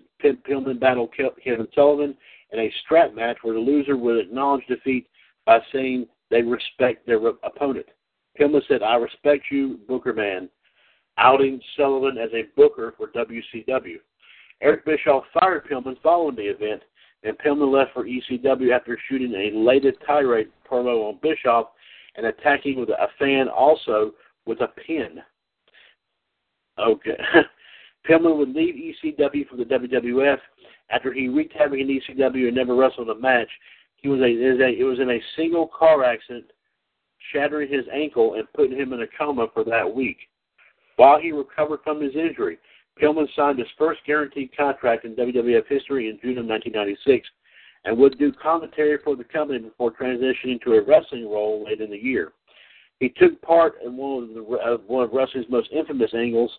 Pillman 0.48 0.80
battled 0.80 1.10
Kevin 1.16 1.68
Sullivan 1.74 2.16
in 2.52 2.58
a 2.58 2.72
strap 2.84 3.14
match 3.14 3.38
where 3.42 3.54
the 3.54 3.60
loser 3.60 3.96
would 3.96 4.18
acknowledge 4.18 4.66
defeat 4.66 5.06
by 5.46 5.60
saying 5.72 6.06
they 6.30 6.42
respect 6.42 7.06
their 7.06 7.24
opponent. 7.42 7.86
Pillman 8.38 8.62
said, 8.68 8.82
I 8.82 8.96
respect 8.96 9.44
you, 9.50 9.78
Booker 9.88 10.12
Man, 10.12 10.48
outing 11.16 11.60
Sullivan 11.76 12.18
as 12.18 12.30
a 12.32 12.48
booker 12.56 12.94
for 12.96 13.08
WCW. 13.08 13.96
Eric 14.60 14.84
Bischoff 14.84 15.24
fired 15.38 15.66
Pillman 15.68 16.00
following 16.02 16.36
the 16.36 16.42
event, 16.42 16.82
and 17.22 17.38
Pillman 17.38 17.72
left 17.72 17.92
for 17.94 18.04
ECW 18.04 18.74
after 18.74 18.98
shooting 19.08 19.34
a 19.34 19.56
lated 19.56 19.96
tirade 20.06 20.48
promo 20.70 21.08
on 21.08 21.18
Bischoff 21.22 21.68
and 22.16 22.26
attacking 22.26 22.78
with 22.78 22.88
a 22.90 23.08
fan 23.18 23.48
also 23.48 24.12
with 24.46 24.60
a 24.60 24.68
pin. 24.68 25.20
Okay. 26.78 27.18
Pillman 28.06 28.36
would 28.36 28.54
leave 28.54 28.74
ECW 28.74 29.48
for 29.48 29.56
the 29.56 29.64
WWF 29.64 30.38
after 30.90 31.12
he 31.12 31.28
wreaked 31.28 31.54
havoc 31.54 31.78
in 31.78 31.88
ECW 31.88 32.48
and 32.48 32.56
never 32.56 32.74
wrestled 32.74 33.10
a 33.10 33.14
match. 33.14 33.48
He 33.96 34.08
was 34.08 34.20
a, 34.20 34.24
a 34.24 34.68
it 34.68 34.84
was 34.84 35.00
in 35.00 35.10
a 35.10 35.20
single 35.36 35.68
car 35.68 36.04
accident 36.04 36.46
shattering 37.32 37.70
his 37.70 37.84
ankle 37.92 38.34
and 38.34 38.50
putting 38.54 38.78
him 38.78 38.92
in 38.92 39.02
a 39.02 39.06
coma 39.18 39.48
for 39.52 39.64
that 39.64 39.92
week. 39.92 40.18
While 40.96 41.20
he 41.20 41.32
recovered 41.32 41.80
from 41.84 42.00
his 42.00 42.14
injury, 42.14 42.58
Pillman 43.00 43.28
signed 43.36 43.58
his 43.58 43.68
first 43.76 44.00
guaranteed 44.06 44.56
contract 44.56 45.04
in 45.04 45.14
WWF 45.14 45.66
history 45.68 46.08
in 46.08 46.18
June 46.20 46.38
of 46.38 46.46
1996 46.46 47.28
and 47.84 47.96
would 47.96 48.18
do 48.18 48.32
commentary 48.32 48.98
for 49.04 49.14
the 49.16 49.24
company 49.24 49.60
before 49.60 49.92
transitioning 49.92 50.60
to 50.62 50.74
a 50.74 50.82
wrestling 50.82 51.30
role 51.30 51.64
late 51.64 51.80
in 51.80 51.90
the 51.90 51.96
year. 51.96 52.32
He 52.98 53.10
took 53.10 53.40
part 53.42 53.74
in 53.84 53.96
one 53.96 54.24
of, 54.24 54.28
the, 54.30 54.42
uh, 54.42 54.76
one 54.86 55.04
of 55.04 55.12
wrestling's 55.12 55.48
most 55.48 55.70
infamous 55.72 56.12
angles, 56.14 56.50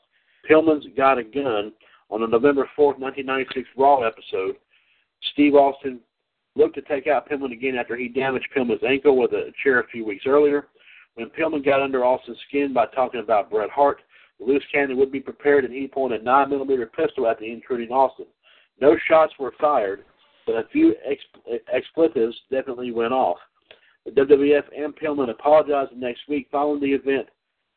Pillman's 0.50 0.86
Got 0.96 1.17
a 1.17 1.24
Gun, 1.24 1.72
on 2.10 2.22
the 2.22 2.27
November 2.27 2.63
4th, 2.77 2.98
1996 3.00 3.67
Raw 3.77 4.01
episode. 4.01 4.55
Steve 5.34 5.55
Austin 5.55 6.00
looked 6.55 6.75
to 6.75 6.81
take 6.81 7.08
out 7.08 7.29
Pillman 7.29 7.51
again 7.51 7.75
after 7.75 7.96
he 7.96 8.08
damaged 8.08 8.48
Pillman's 8.55 8.84
ankle 8.88 9.17
with 9.17 9.31
a 9.34 9.51
chair 9.63 9.79
a 9.79 9.88
few 9.88 10.05
weeks 10.05 10.25
earlier. 10.25 10.67
When 11.15 11.29
Pillman 11.29 11.63
got 11.63 11.81
under 11.81 12.03
Austin's 12.03 12.38
skin 12.48 12.74
by 12.74 12.88
talking 12.88 13.19
about 13.19 13.50
Bret 13.50 13.69
Hart, 13.69 14.01
the 14.39 14.46
loose 14.46 14.63
cannon 14.72 14.98
would 14.98 15.12
be 15.12 15.19
prepared 15.19 15.65
and 15.65 15.74
he 15.74 15.88
pointed 15.88 16.22
a 16.22 16.24
9 16.24 16.50
millimeter 16.50 16.86
pistol 16.86 17.27
at 17.27 17.39
the 17.39 17.51
intruding 17.51 17.89
Austin. 17.89 18.25
No 18.81 18.98
shots 19.08 19.34
were 19.38 19.53
fired, 19.60 20.05
but 20.46 20.53
a 20.53 20.67
few 20.72 20.96
expletives 21.72 22.36
definitely 22.50 22.91
went 22.91 23.13
off. 23.13 23.38
The 24.05 24.12
WWF 24.12 24.63
and 24.75 24.96
Pillman 24.96 25.29
apologized 25.29 25.91
the 25.91 25.98
next 25.98 26.22
week 26.29 26.48
following 26.51 26.79
the 26.79 26.93
event. 26.93 27.27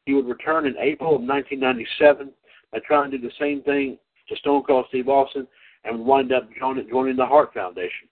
He 0.07 0.15
would 0.15 0.27
return 0.27 0.67
in 0.67 0.75
April 0.79 1.17
of 1.17 1.23
1997 1.23 2.31
by 2.73 2.79
try 2.87 3.03
and 3.03 3.13
do 3.13 3.19
the 3.19 3.31
same 3.39 3.63
thing 3.63 3.99
to 4.29 4.37
Stone 4.37 4.65
Cold 4.65 4.87
Steve 4.89 5.09
Austin 5.09 5.47
and 5.85 6.05
wind 6.05 6.33
up 6.33 6.49
joining, 6.59 6.89
joining 6.89 7.17
the 7.17 7.27
Hart 7.27 7.53
Foundation. 7.53 8.09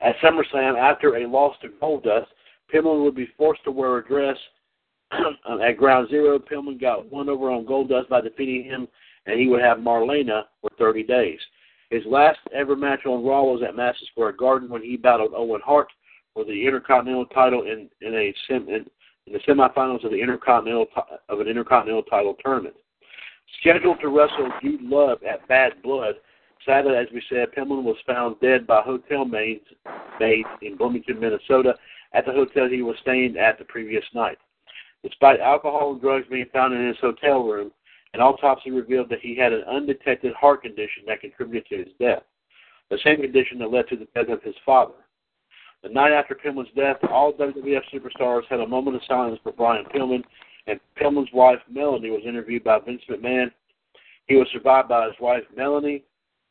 At 0.00 0.16
SummerSlam, 0.18 0.78
after 0.78 1.16
a 1.16 1.28
loss 1.28 1.56
to 1.62 1.68
Goldust, 1.68 2.26
Pillman 2.72 3.04
would 3.04 3.14
be 3.14 3.28
forced 3.36 3.64
to 3.64 3.70
wear 3.70 3.98
a 3.98 4.06
dress 4.06 4.36
um, 5.12 5.60
at 5.60 5.76
Ground 5.76 6.08
Zero. 6.10 6.38
Pillman 6.38 6.80
got 6.80 7.10
one 7.10 7.28
over 7.28 7.50
on 7.50 7.64
Goldust 7.64 8.08
by 8.08 8.20
defeating 8.20 8.64
him, 8.64 8.88
and 9.26 9.40
he 9.40 9.48
would 9.48 9.62
have 9.62 9.78
Marlena 9.78 10.44
for 10.60 10.70
30 10.78 11.04
days. 11.04 11.38
His 11.90 12.02
last 12.04 12.38
ever 12.52 12.74
match 12.74 13.06
on 13.06 13.24
Raw 13.24 13.44
was 13.44 13.62
at 13.66 13.76
Madison 13.76 14.08
Square 14.10 14.32
Garden 14.32 14.68
when 14.68 14.82
he 14.82 14.96
battled 14.96 15.32
Owen 15.34 15.60
Hart 15.64 15.88
for 16.34 16.44
the 16.44 16.66
Intercontinental 16.66 17.26
title 17.26 17.62
in 17.62 17.88
in 18.00 18.14
a 18.14 18.34
in, 18.50 18.86
in 19.26 19.32
the 19.32 19.38
semifinals 19.48 20.04
of 20.04 20.10
the 20.10 20.20
Intercontinental 20.20 20.86
of 21.28 21.40
an 21.40 21.46
Intercontinental 21.46 22.02
title 22.02 22.34
tournament. 22.44 22.74
Scheduled 23.60 24.00
to 24.00 24.08
wrestle 24.08 24.50
Dude 24.62 24.82
Love 24.82 25.22
at 25.22 25.46
Bad 25.48 25.82
Blood, 25.82 26.16
sadly, 26.64 26.96
as 26.96 27.06
we 27.12 27.22
said, 27.28 27.52
Pillman 27.52 27.84
was 27.84 27.96
found 28.06 28.40
dead 28.40 28.66
by 28.66 28.82
hotel 28.82 29.24
maids, 29.24 29.64
maids 30.20 30.48
in 30.62 30.76
Bloomington, 30.76 31.20
Minnesota, 31.20 31.74
at 32.12 32.26
the 32.26 32.32
hotel 32.32 32.68
he 32.68 32.82
was 32.82 32.96
staying 33.02 33.36
at 33.36 33.58
the 33.58 33.64
previous 33.64 34.04
night. 34.14 34.38
Despite 35.02 35.40
alcohol 35.40 35.92
and 35.92 36.00
drugs 36.00 36.26
being 36.28 36.46
found 36.52 36.74
in 36.74 36.86
his 36.86 36.98
hotel 37.00 37.44
room, 37.44 37.70
an 38.14 38.20
autopsy 38.20 38.70
revealed 38.70 39.08
that 39.10 39.20
he 39.20 39.36
had 39.36 39.52
an 39.52 39.62
undetected 39.64 40.34
heart 40.34 40.62
condition 40.62 41.04
that 41.06 41.20
contributed 41.20 41.68
to 41.68 41.76
his 41.76 41.94
death, 42.00 42.22
the 42.90 42.98
same 43.04 43.20
condition 43.20 43.58
that 43.58 43.70
led 43.70 43.88
to 43.88 43.96
the 43.96 44.08
death 44.14 44.28
of 44.28 44.42
his 44.42 44.54
father. 44.64 44.94
The 45.82 45.90
night 45.90 46.12
after 46.12 46.34
Pillman's 46.34 46.72
death, 46.74 46.96
all 47.10 47.32
WWF 47.32 47.82
superstars 47.92 48.46
had 48.48 48.60
a 48.60 48.66
moment 48.66 48.96
of 48.96 49.02
silence 49.06 49.38
for 49.42 49.52
Brian 49.52 49.84
Pillman, 49.84 50.24
and 50.66 50.80
Pillman's 51.00 51.32
wife, 51.32 51.60
Melanie, 51.70 52.10
was 52.10 52.22
interviewed 52.26 52.64
by 52.64 52.78
Vince 52.80 53.02
McMahon. 53.08 53.50
He 54.26 54.36
was 54.36 54.48
survived 54.52 54.88
by 54.88 55.06
his 55.06 55.14
wife, 55.20 55.44
Melanie, 55.56 56.02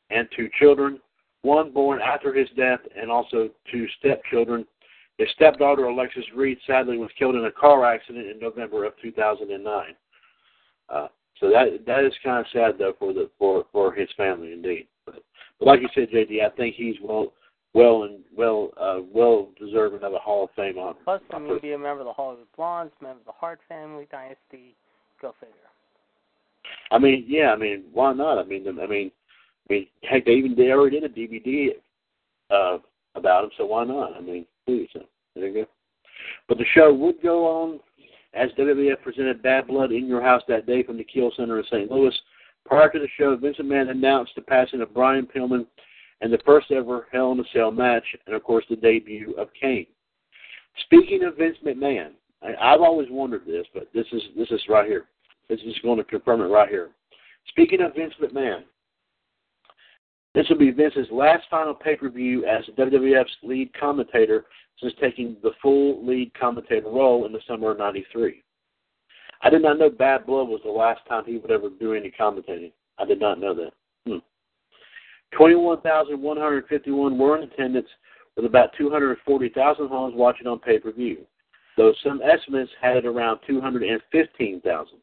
and 0.10 0.28
two 0.36 0.50
children, 0.60 1.00
one 1.42 1.72
born 1.72 2.00
after 2.02 2.34
his 2.34 2.48
death, 2.56 2.80
and 3.00 3.12
also 3.12 3.50
two 3.72 3.88
stepchildren. 4.00 4.66
His 5.18 5.30
stepdaughter, 5.36 5.86
Alexis 5.86 6.26
Reed, 6.36 6.58
sadly 6.66 6.98
was 6.98 7.10
killed 7.18 7.36
in 7.36 7.46
a 7.46 7.52
car 7.52 7.86
accident 7.86 8.28
in 8.28 8.40
November 8.40 8.86
of 8.86 8.94
2009. 9.02 9.96
Uh, 10.90 11.08
so 11.40 11.50
that 11.50 11.86
that 11.86 12.06
is 12.06 12.14
kind 12.24 12.40
of 12.40 12.46
sad 12.54 12.78
though 12.78 12.94
for 12.98 13.14
the 13.14 13.30
for 13.38 13.66
for 13.72 13.94
his 13.94 14.10
family 14.16 14.54
indeed. 14.54 14.88
But, 15.06 15.24
but 15.60 15.66
like 15.66 15.82
you 15.82 15.90
said, 15.94 16.10
JD, 16.10 16.46
I 16.46 16.56
think 16.56 16.76
he's 16.76 16.96
well 17.02 17.34
well 17.76 18.04
and 18.04 18.22
well 18.36 18.72
uh, 18.80 19.02
well 19.14 19.50
deserving 19.60 20.02
of 20.02 20.14
a 20.14 20.18
Hall 20.18 20.46
of 20.46 20.50
Fame 20.56 20.80
honor. 20.80 20.98
Plus, 21.04 21.22
I 21.32 21.38
mean, 21.38 21.60
be 21.62 21.74
a 21.74 21.78
member 21.78 22.00
of 22.00 22.06
the 22.06 22.14
Hollywood 22.14 22.48
Blondes, 22.56 22.94
member 23.02 23.20
of 23.20 23.26
the 23.26 23.34
Hart 23.34 23.60
family 23.68 24.08
dynasty. 24.10 24.76
Go 25.22 25.36
figure. 25.40 25.54
I 26.90 26.98
mean, 26.98 27.26
yeah, 27.28 27.52
I 27.52 27.58
mean, 27.58 27.84
why 27.94 28.14
not? 28.14 28.40
I 28.40 28.44
mean, 28.44 28.68
I 28.68 28.72
mean, 28.88 29.12
I 29.70 29.74
mean, 29.74 29.88
heck, 30.04 30.26
they 30.26 30.32
even 30.32 30.56
they 30.56 30.72
already 30.72 31.00
did 31.00 31.12
a 31.12 31.14
DVD 31.14 31.70
uh, 32.50 32.80
about 33.16 33.44
him, 33.44 33.50
so 33.58 33.66
why 33.66 33.84
not? 33.84 34.16
I 34.16 34.22
mean, 34.22 34.46
please, 34.66 34.90
there 35.36 35.48
you 35.48 35.54
go. 35.54 35.66
But 36.48 36.58
the 36.58 36.66
show 36.74 36.94
would 36.94 37.22
go 37.22 37.46
on 37.46 37.80
as 38.34 38.50
WWF 38.58 39.02
presented 39.02 39.44
Bad 39.44 39.68
Blood 39.68 39.92
in 39.92 40.08
Your 40.08 40.22
House 40.22 40.42
that 40.48 40.66
day 40.66 40.84
from 40.84 40.98
the 40.98 41.04
Kiel 41.04 41.32
Center 41.36 41.60
in 41.60 41.66
St. 41.66 41.92
Louis. 41.92 42.14
Prior 42.66 42.90
to 42.90 43.00
the 43.00 43.08
show, 43.18 43.36
Vince 43.36 43.58
McMahon 43.60 43.92
announced 43.92 44.32
the 44.36 44.42
passing 44.42 44.82
of 44.82 44.94
Brian 44.94 45.28
Pillman 45.28 45.66
and 46.22 46.32
the 46.32 46.40
first 46.46 46.72
ever 46.72 47.08
Hell 47.12 47.32
in 47.32 47.40
a 47.40 47.44
Cell 47.54 47.72
match, 47.72 48.04
and 48.26 48.36
of 48.36 48.44
course 48.44 48.66
the 48.70 48.76
debut 48.76 49.34
of 49.38 49.50
Kane. 49.60 49.88
Speaking 50.86 51.24
of 51.24 51.38
Vince 51.38 51.58
McMahon, 51.66 52.12
I, 52.42 52.74
I've 52.74 52.82
always 52.82 53.08
wondered 53.10 53.46
this, 53.46 53.66
but 53.74 53.90
this 53.94 54.06
is 54.12 54.22
this 54.38 54.50
is 54.52 54.62
right 54.70 54.88
here. 54.88 55.06
This 55.50 55.60
is 55.62 55.76
going 55.84 55.98
to 55.98 56.04
confirm 56.04 56.42
it 56.42 56.46
right 56.46 56.70
here. 56.70 56.90
Speaking 57.50 57.82
of 57.82 57.96
Vince 57.96 58.14
McMahon, 58.22 58.64
this 60.34 60.48
will 60.50 60.58
be 60.58 60.72
Vince's 60.72 61.08
last 61.12 61.44
final 61.50 61.74
pay 61.74 61.96
per 61.96 62.10
view 62.10 62.46
as 62.46 62.66
WWF's 62.78 63.38
lead 63.44 63.72
commentator 63.80 64.46
since 64.82 64.94
taking 65.00 65.38
the 65.44 65.52
full 65.62 66.06
lead 66.06 66.34
commentator 66.34 66.90
role 66.90 67.26
in 67.26 67.32
the 67.32 67.40
summer 67.48 67.72
of 67.72 67.78
'93. 67.78 68.44
I 69.42 69.50
did 69.50 69.62
not 69.62 69.80
know 69.80 69.90
Bad 69.90 70.26
Blood 70.26 70.48
was 70.48 70.62
the 70.64 70.72
last 70.72 71.02
time 71.08 71.24
he 71.26 71.38
would 71.38 71.52
ever 71.52 71.70
do 71.70 71.94
any 71.94 72.12
commentating. 72.12 72.72
I 72.98 73.06
did 73.06 73.20
not 73.20 73.40
know 73.40 73.54
that. 73.54 73.72
Hmm. 74.08 74.18
21,151 75.38 77.18
were 77.18 77.38
in 77.38 77.44
attendance, 77.44 77.88
with 78.36 78.46
about 78.46 78.70
240,000 78.78 79.88
homes 79.88 80.14
watching 80.16 80.48
on 80.48 80.60
pay 80.60 80.80
per 80.80 80.92
view, 80.92 81.20
though 81.78 81.94
some 82.04 82.22
estimates 82.22 82.72
had 82.82 82.98
it 82.98 83.06
around 83.06 83.40
215,000. 83.48 84.98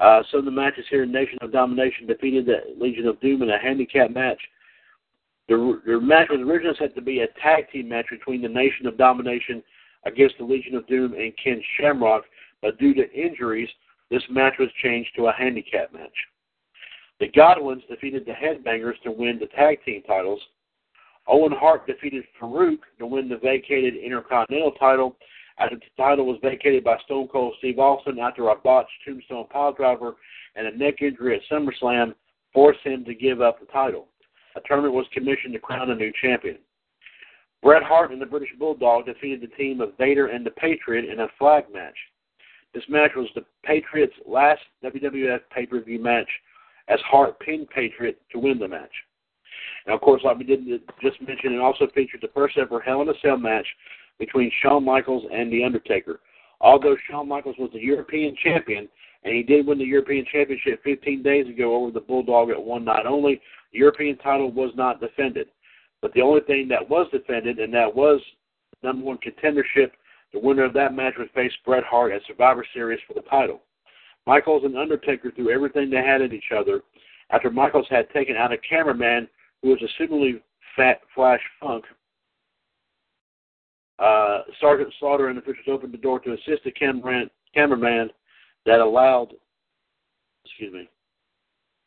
Uh, 0.00 0.22
some 0.30 0.38
of 0.40 0.44
the 0.44 0.50
matches 0.50 0.84
here 0.90 1.04
Nation 1.04 1.38
of 1.40 1.52
Domination 1.52 2.06
defeated 2.06 2.46
the 2.46 2.74
Legion 2.80 3.06
of 3.06 3.20
Doom 3.20 3.42
in 3.42 3.50
a 3.50 3.58
handicap 3.58 4.10
match. 4.10 4.40
The, 5.48 5.80
the 5.86 6.00
match 6.00 6.28
was 6.30 6.40
originally 6.40 6.76
set 6.78 6.94
to 6.94 7.02
be 7.02 7.20
a 7.20 7.26
tag 7.40 7.70
team 7.72 7.88
match 7.88 8.06
between 8.10 8.42
the 8.42 8.48
Nation 8.48 8.86
of 8.86 8.96
Domination 8.96 9.62
against 10.04 10.38
the 10.38 10.44
Legion 10.44 10.76
of 10.76 10.86
Doom 10.86 11.14
and 11.14 11.32
Ken 11.42 11.60
Shamrock, 11.76 12.24
but 12.62 12.78
due 12.78 12.94
to 12.94 13.12
injuries, 13.12 13.68
this 14.10 14.22
match 14.30 14.54
was 14.58 14.68
changed 14.82 15.10
to 15.16 15.26
a 15.26 15.32
handicap 15.32 15.92
match. 15.92 16.14
The 17.20 17.28
Godwins 17.28 17.82
defeated 17.88 18.24
the 18.26 18.32
Headbangers 18.32 19.00
to 19.02 19.10
win 19.10 19.38
the 19.38 19.46
tag 19.46 19.84
team 19.84 20.02
titles. 20.06 20.40
Owen 21.26 21.52
Hart 21.52 21.86
defeated 21.86 22.24
Faarooq 22.40 22.78
to 22.98 23.06
win 23.06 23.28
the 23.28 23.36
vacated 23.36 23.96
Intercontinental 23.96 24.72
title 24.72 25.16
after 25.58 25.76
the 25.76 25.82
title 25.96 26.26
was 26.26 26.38
vacated 26.42 26.84
by 26.84 26.96
Stone 27.04 27.28
Cold 27.28 27.54
Steve 27.58 27.78
Austin 27.78 28.18
after 28.18 28.48
a 28.48 28.54
botched 28.56 28.90
tombstone 29.04 29.46
piledriver 29.52 30.14
and 30.54 30.66
a 30.66 30.76
neck 30.76 31.02
injury 31.02 31.36
at 31.36 31.42
SummerSlam 31.50 32.14
forced 32.54 32.80
him 32.80 33.04
to 33.04 33.14
give 33.14 33.40
up 33.40 33.58
the 33.58 33.66
title. 33.66 34.06
A 34.56 34.60
tournament 34.66 34.94
was 34.94 35.06
commissioned 35.12 35.52
to 35.52 35.58
crown 35.58 35.90
a 35.90 35.94
new 35.94 36.12
champion. 36.22 36.58
Bret 37.62 37.82
Hart 37.82 38.12
and 38.12 38.22
the 38.22 38.26
British 38.26 38.50
Bulldog 38.58 39.06
defeated 39.06 39.40
the 39.40 39.54
team 39.56 39.80
of 39.80 39.96
Vader 39.98 40.28
and 40.28 40.46
the 40.46 40.52
Patriot 40.52 41.04
in 41.04 41.20
a 41.20 41.28
flag 41.38 41.64
match. 41.72 41.96
This 42.72 42.84
match 42.88 43.10
was 43.16 43.28
the 43.34 43.44
Patriot's 43.64 44.14
last 44.24 44.60
WWF 44.84 45.40
pay-per-view 45.52 46.00
match 46.00 46.28
as 46.88 47.00
Hart 47.00 47.38
pinned 47.40 47.68
Patriot 47.70 48.20
to 48.32 48.38
win 48.38 48.58
the 48.58 48.68
match. 48.68 48.92
Now, 49.86 49.94
of 49.94 50.00
course, 50.00 50.22
like 50.24 50.38
we 50.38 50.44
did 50.44 50.66
just 51.02 51.20
mention, 51.22 51.54
it 51.54 51.60
also 51.60 51.86
featured 51.94 52.20
the 52.20 52.30
first 52.34 52.58
ever 52.58 52.80
Hell 52.80 53.02
in 53.02 53.08
a 53.08 53.14
Cell 53.22 53.38
match 53.38 53.66
between 54.18 54.50
Shawn 54.62 54.84
Michaels 54.84 55.24
and 55.32 55.52
The 55.52 55.64
Undertaker. 55.64 56.20
Although 56.60 56.96
Shawn 57.08 57.28
Michaels 57.28 57.56
was 57.58 57.70
the 57.72 57.80
European 57.80 58.36
champion, 58.42 58.88
and 59.24 59.34
he 59.34 59.42
did 59.42 59.66
win 59.66 59.78
the 59.78 59.84
European 59.84 60.24
Championship 60.30 60.82
15 60.84 61.22
days 61.22 61.48
ago 61.48 61.74
over 61.74 61.90
the 61.90 62.00
Bulldog 62.00 62.50
at 62.50 62.62
one 62.62 62.84
night 62.84 63.06
only, 63.06 63.40
the 63.72 63.78
European 63.78 64.16
title 64.18 64.50
was 64.50 64.72
not 64.76 65.00
defended. 65.00 65.48
But 66.00 66.12
the 66.14 66.22
only 66.22 66.40
thing 66.42 66.68
that 66.68 66.88
was 66.88 67.06
defended, 67.12 67.58
and 67.58 67.72
that 67.74 67.94
was 67.94 68.20
number 68.82 69.04
one 69.04 69.18
contendership, 69.18 69.90
the 70.32 70.38
winner 70.38 70.64
of 70.64 70.72
that 70.74 70.94
match 70.94 71.14
would 71.18 71.30
face 71.30 71.52
Bret 71.64 71.84
Hart 71.84 72.12
at 72.12 72.22
Survivor 72.26 72.64
Series 72.74 73.00
for 73.06 73.14
the 73.14 73.28
title. 73.28 73.62
Michaels 74.28 74.64
and 74.64 74.76
Undertaker 74.76 75.30
threw 75.30 75.50
everything 75.50 75.88
they 75.88 76.04
had 76.04 76.20
at 76.20 76.34
each 76.34 76.52
other 76.54 76.82
after 77.30 77.50
Michaels 77.50 77.86
had 77.88 78.10
taken 78.10 78.36
out 78.36 78.52
a 78.52 78.58
cameraman 78.58 79.26
who 79.62 79.70
was 79.70 79.78
assumedly 79.80 80.42
Fat 80.76 81.00
Flash 81.14 81.40
Funk. 81.58 81.86
Uh, 83.98 84.42
Sergeant 84.60 84.92
Slaughter 85.00 85.28
and 85.28 85.38
officials 85.38 85.66
opened 85.66 85.94
the 85.94 85.98
door 85.98 86.20
to 86.20 86.34
assist 86.34 86.62
the 86.64 86.70
cameraman, 86.70 87.30
cameraman 87.54 88.10
that 88.66 88.80
allowed, 88.80 89.28
excuse 90.44 90.74
me, 90.74 90.90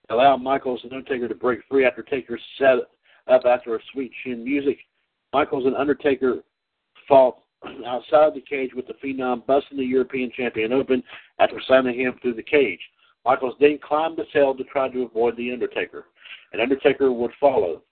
allowed 0.10 0.38
Michaels 0.38 0.80
and 0.82 0.94
Undertaker 0.94 1.28
to 1.28 1.36
break 1.36 1.60
free 1.70 1.86
after 1.86 2.02
Taker 2.02 2.40
set 2.58 2.78
up 3.28 3.46
after 3.46 3.76
a 3.76 3.80
sweet 3.94 4.12
chin 4.24 4.44
music. 4.44 4.80
Michaels 5.32 5.68
and 5.68 5.76
Undertaker 5.76 6.40
fought 7.08 7.36
outside 7.86 8.34
the 8.34 8.42
cage 8.42 8.72
with 8.76 8.88
the 8.88 8.94
Phenom 8.94 9.46
busting 9.46 9.78
the 9.78 9.86
European 9.86 10.32
Champion 10.36 10.74
open 10.74 11.04
after 11.40 11.62
signing 11.68 12.00
him 12.00 12.16
through 12.22 12.36
the 12.36 12.44
cage. 12.44 12.80
Michaels 13.26 13.56
then 13.60 13.80
climbed 13.84 14.18
the 14.18 14.26
cell 14.34 14.56
to 14.56 14.64
try 14.64 14.90
to 14.90 15.04
avoid 15.04 15.38
the 15.38 15.52
Undertaker, 15.52 16.06
and 16.54 16.62
Undertaker 16.62 17.12
would 17.12 17.32
follow. 17.40 17.84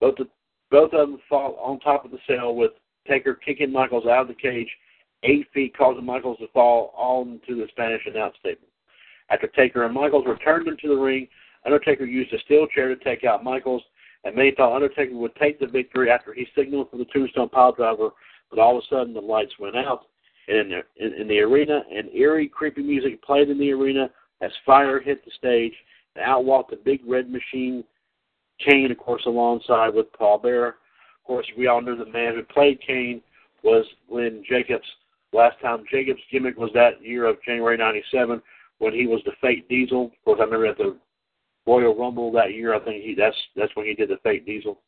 Both 0.00 0.16
the, 0.16 0.28
both 0.70 0.92
of 0.92 1.08
them 1.08 1.18
fall 1.28 1.56
on 1.62 1.78
top 1.80 2.04
of 2.04 2.10
the 2.10 2.18
cell 2.26 2.54
with 2.54 2.72
Taker 3.06 3.34
kicking 3.34 3.72
Michaels 3.72 4.06
out 4.06 4.22
of 4.22 4.28
the 4.28 4.34
cage 4.34 4.68
eight 5.22 5.46
feet, 5.52 5.76
causing 5.76 6.04
Michaels 6.04 6.38
to 6.38 6.48
fall 6.48 6.94
onto 6.96 7.56
the 7.56 7.66
Spanish 7.68 8.02
announce 8.06 8.34
statement. 8.40 8.72
After 9.30 9.46
Taker 9.46 9.84
and 9.84 9.94
Michaels 9.94 10.24
returned 10.26 10.66
into 10.66 10.88
the 10.88 11.00
ring, 11.00 11.28
Undertaker 11.66 12.04
used 12.04 12.32
a 12.32 12.38
steel 12.40 12.66
chair 12.66 12.88
to 12.88 13.04
take 13.04 13.24
out 13.24 13.44
Michaels, 13.44 13.82
and 14.24 14.34
many 14.34 14.52
thought 14.52 14.74
Undertaker 14.74 15.14
would 15.14 15.36
take 15.36 15.60
the 15.60 15.66
victory 15.66 16.10
after 16.10 16.32
he 16.32 16.46
signaled 16.56 16.90
for 16.90 16.96
the 16.96 17.04
Tombstone 17.06 17.48
Piledriver, 17.50 18.10
but 18.50 18.58
all 18.58 18.76
of 18.76 18.84
a 18.84 18.94
sudden 18.94 19.14
the 19.14 19.20
lights 19.20 19.52
went 19.58 19.76
out. 19.76 20.06
And 20.48 20.58
in 20.58 20.68
the, 20.70 21.04
in, 21.04 21.22
in 21.22 21.28
the 21.28 21.40
arena, 21.40 21.82
and 21.94 22.12
eerie, 22.14 22.48
creepy 22.48 22.82
music 22.82 23.22
played 23.22 23.48
in 23.48 23.58
the 23.58 23.72
arena 23.72 24.10
as 24.40 24.50
fire 24.66 25.00
hit 25.00 25.24
the 25.24 25.30
stage. 25.38 25.74
And 26.16 26.24
out 26.24 26.44
walked 26.44 26.70
the 26.70 26.76
big 26.76 27.00
red 27.06 27.30
machine, 27.30 27.84
Kane, 28.58 28.90
of 28.90 28.98
course, 28.98 29.22
alongside 29.26 29.94
with 29.94 30.12
Paul 30.12 30.38
Bearer. 30.38 30.68
Of 30.68 31.24
course, 31.24 31.46
we 31.56 31.68
all 31.68 31.80
knew 31.80 31.96
the 31.96 32.06
man 32.06 32.34
who 32.34 32.42
played 32.42 32.80
Kane 32.84 33.22
was 33.62 33.84
Glenn 34.08 34.42
Jacobs. 34.48 34.86
Last 35.32 35.60
time 35.60 35.84
Jacobs' 35.90 36.20
gimmick 36.32 36.56
was 36.56 36.70
that 36.74 37.02
year 37.02 37.26
of 37.26 37.42
January 37.44 37.76
'97 37.76 38.42
when 38.78 38.92
he 38.92 39.06
was 39.06 39.20
the 39.24 39.32
fake 39.40 39.68
Diesel. 39.68 40.06
Of 40.06 40.24
course, 40.24 40.38
I 40.40 40.44
remember 40.44 40.66
at 40.66 40.78
the 40.78 40.96
Royal 41.66 41.94
Rumble 41.94 42.32
that 42.32 42.52
year. 42.52 42.74
I 42.74 42.80
think 42.80 43.04
he 43.04 43.14
that's 43.14 43.36
that's 43.54 43.74
when 43.76 43.86
he 43.86 43.94
did 43.94 44.08
the 44.08 44.18
fake 44.24 44.44
Diesel. 44.44 44.80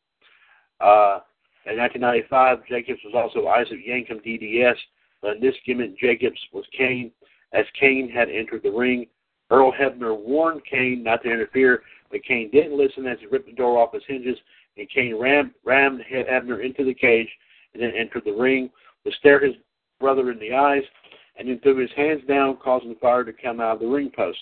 Uh, 0.81 1.21
in 1.67 1.79
1995, 1.79 2.67
Jacobs 2.67 3.01
was 3.05 3.15
also 3.15 3.47
Isaac 3.49 3.79
Yankem 3.87 4.25
DDS. 4.25 4.77
But 5.21 5.37
in 5.37 5.41
this 5.41 5.55
gimmick, 5.65 5.97
Jacobs 5.99 6.41
was 6.53 6.65
Kane. 6.77 7.13
As 7.53 7.65
Kane 7.79 8.09
had 8.09 8.29
entered 8.29 8.63
the 8.65 8.71
ring, 8.71 9.07
Earl 9.51 9.73
Hebner 9.73 10.19
warned 10.19 10.63
Kane 10.65 11.03
not 11.03 11.23
to 11.23 11.31
interfere, 11.31 11.83
but 12.11 12.25
Kane 12.25 12.51
didn't 12.51 12.77
listen 12.77 13.07
as 13.07 13.19
he 13.21 13.27
ripped 13.27 13.47
the 13.47 13.53
door 13.53 13.79
off 13.79 13.93
his 13.93 14.03
hinges, 14.09 14.39
and 14.77 14.89
Kane 14.91 15.17
rammed, 15.17 15.53
rammed 15.65 16.03
Hebner 16.11 16.65
into 16.65 16.85
the 16.85 16.95
cage 16.95 17.29
and 17.75 17.83
then 17.83 17.93
entered 17.97 18.25
the 18.25 18.33
ring 18.33 18.71
to 19.05 19.13
stare 19.19 19.39
his 19.39 19.55
brother 20.01 20.31
in 20.31 20.39
the 20.39 20.55
eyes 20.55 20.83
and 21.39 21.49
then 21.49 21.61
threw 21.61 21.77
his 21.77 21.91
hands 21.97 22.23
down, 22.27 22.57
causing 22.57 22.91
the 22.91 22.95
fire 22.97 23.25
to 23.25 23.33
come 23.33 23.61
out 23.61 23.75
of 23.75 23.81
the 23.81 23.87
ring 23.87 24.11
post. 24.15 24.39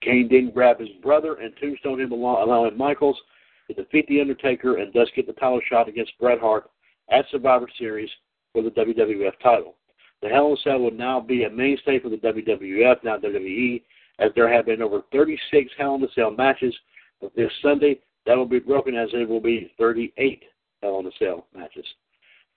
Kane 0.00 0.28
then 0.30 0.50
grabbed 0.50 0.80
his 0.80 0.90
brother 1.02 1.34
and 1.34 1.52
tombstone 1.56 2.00
him, 2.00 2.12
allowing 2.12 2.76
Michaels 2.76 3.20
to 3.68 3.74
defeat 3.74 4.06
The 4.08 4.20
Undertaker 4.20 4.78
and 4.78 4.92
thus 4.92 5.08
get 5.14 5.26
the 5.26 5.32
title 5.34 5.60
shot 5.68 5.88
against 5.88 6.18
Bret 6.18 6.40
Hart 6.40 6.70
at 7.10 7.24
Survivor 7.30 7.68
Series 7.78 8.10
for 8.52 8.62
the 8.62 8.70
WWF 8.70 9.32
title. 9.42 9.74
The 10.22 10.28
Hell 10.28 10.46
in 10.46 10.52
a 10.52 10.56
Cell 10.62 10.78
will 10.78 10.90
now 10.90 11.20
be 11.20 11.44
a 11.44 11.50
mainstay 11.50 11.98
for 11.98 12.08
the 12.08 12.16
WWF, 12.16 13.04
now 13.04 13.18
WWE, 13.18 13.82
as 14.18 14.30
there 14.34 14.52
have 14.52 14.66
been 14.66 14.82
over 14.82 15.02
36 15.12 15.70
Hell 15.76 15.96
in 15.96 16.04
a 16.04 16.12
Cell 16.14 16.30
matches. 16.30 16.74
But 17.20 17.34
this 17.36 17.50
Sunday, 17.62 18.00
that 18.26 18.36
will 18.36 18.46
be 18.46 18.58
broken 18.58 18.94
as 18.94 19.08
it 19.12 19.28
will 19.28 19.40
be 19.40 19.72
38 19.78 20.42
Hell 20.82 21.00
in 21.00 21.06
a 21.06 21.10
Cell 21.18 21.46
matches. 21.54 21.84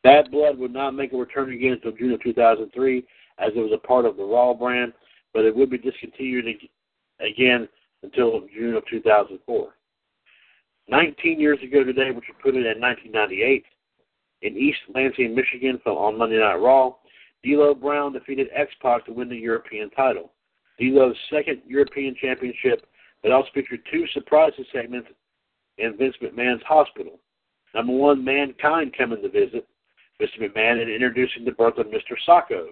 Bad 0.04 0.32
Blood 0.32 0.58
would 0.58 0.72
not 0.72 0.92
make 0.92 1.12
a 1.14 1.18
return 1.18 1.52
again 1.52 1.74
until 1.74 1.92
June 1.92 2.14
of 2.14 2.24
2003, 2.24 3.06
as 3.40 3.52
it 3.56 3.60
was 3.60 3.72
a 3.74 3.88
part 3.88 4.06
of 4.06 4.18
the 4.18 4.24
Raw 4.24 4.54
brand, 4.54 4.94
but 5.34 5.46
it 5.46 5.56
would 5.56 5.70
be 5.70 5.78
discontinued 5.78 6.46
again 7.20 7.68
until 8.04 8.48
June 8.54 8.76
of 8.76 8.86
2004. 8.90 9.74
19 10.90 11.40
years 11.40 11.60
ago 11.64 11.84
today, 11.84 12.12
which 12.12 12.26
would 12.28 12.40
put 12.40 12.56
it 12.56 12.66
in 12.66 12.82
1998, 12.82 13.66
in 14.42 14.58
East 14.58 14.80
Lansing, 14.94 15.36
Michigan, 15.36 15.80
on 15.86 16.18
Monday 16.18 16.40
Night 16.40 16.56
Raw, 16.56 16.94
D'Lo 17.44 17.74
Brown 17.74 18.14
defeated 18.14 18.48
X-Pac 18.54 19.06
to 19.06 19.14
win 19.14 19.30
the 19.30 19.36
European 19.36 19.90
title. 19.92 20.32
D'Lo's 20.80 21.16
second 21.32 21.62
European 21.66 22.16
championship, 22.20 22.86
but 23.24 23.32
also 23.32 23.50
featured 23.54 23.82
two 23.92 24.06
surprises 24.14 24.66
segments 24.72 25.10
in 25.78 25.98
Vince 25.98 26.16
McMahon's 26.22 26.64
hospital. 26.64 27.20
Number 27.74 27.94
one, 27.94 28.24
Mankind 28.24 28.94
coming 28.98 29.22
to 29.22 29.30
visit 29.30 29.68
Mr. 30.22 30.42
McMahon 30.42 30.82
and 30.82 30.90
introducing 30.90 31.46
the 31.46 31.52
birth 31.52 31.78
of 31.78 31.88
Mr. 31.88 32.16
Socko. 32.28 32.70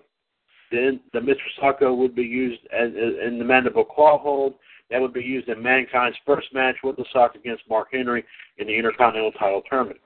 Then 0.71 0.99
the 1.13 1.19
Mr. 1.19 1.45
Socko 1.61 1.95
would 1.95 2.15
be 2.15 2.23
used 2.23 2.61
as, 2.71 2.89
in 2.89 3.37
the 3.37 3.45
mandible 3.45 3.85
claw 3.85 4.17
hold. 4.17 4.55
That 4.89 5.01
would 5.01 5.13
be 5.13 5.21
used 5.21 5.49
in 5.49 5.61
Mankind's 5.61 6.17
first 6.25 6.53
match 6.53 6.75
with 6.83 6.95
the 6.97 7.05
Sock 7.11 7.35
against 7.35 7.67
Mark 7.69 7.87
Henry 7.91 8.23
in 8.57 8.67
the 8.67 8.73
Intercontinental 8.73 9.31
title 9.31 9.63
tournament. 9.69 9.99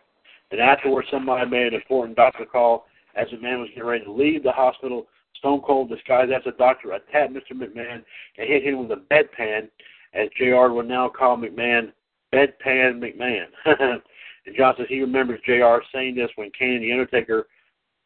And 0.51 0.61
afterwards, 0.61 1.07
somebody 1.11 1.49
made 1.49 1.67
an 1.67 1.73
important 1.75 2.15
doctor 2.15 2.45
call 2.45 2.85
as 3.15 3.27
the 3.31 3.37
man 3.37 3.59
was 3.59 3.69
getting 3.69 3.83
ready 3.83 4.05
to 4.05 4.11
leave 4.11 4.43
the 4.43 4.51
hospital. 4.51 5.07
Stone 5.35 5.61
Cold, 5.65 5.89
disguised 5.89 6.31
as 6.31 6.41
a 6.45 6.57
doctor, 6.57 6.93
attacked 6.93 7.33
Mr. 7.33 7.53
McMahon 7.53 8.03
and 8.37 8.47
hit 8.47 8.63
him 8.63 8.79
with 8.79 8.97
a 8.97 9.03
bedpan, 9.13 9.69
as 10.13 10.29
JR 10.37 10.73
would 10.73 10.87
now 10.87 11.09
call 11.09 11.37
McMahon 11.37 11.91
Bedpan 12.33 12.99
McMahon. 12.99 13.45
and 13.65 14.55
John 14.55 14.75
says 14.77 14.87
he 14.89 15.01
remembers 15.01 15.39
JR 15.45 15.83
saying 15.93 16.15
this 16.15 16.29
when 16.35 16.51
Kane 16.57 16.75
and 16.75 16.83
The 16.83 16.91
Undertaker 16.91 17.47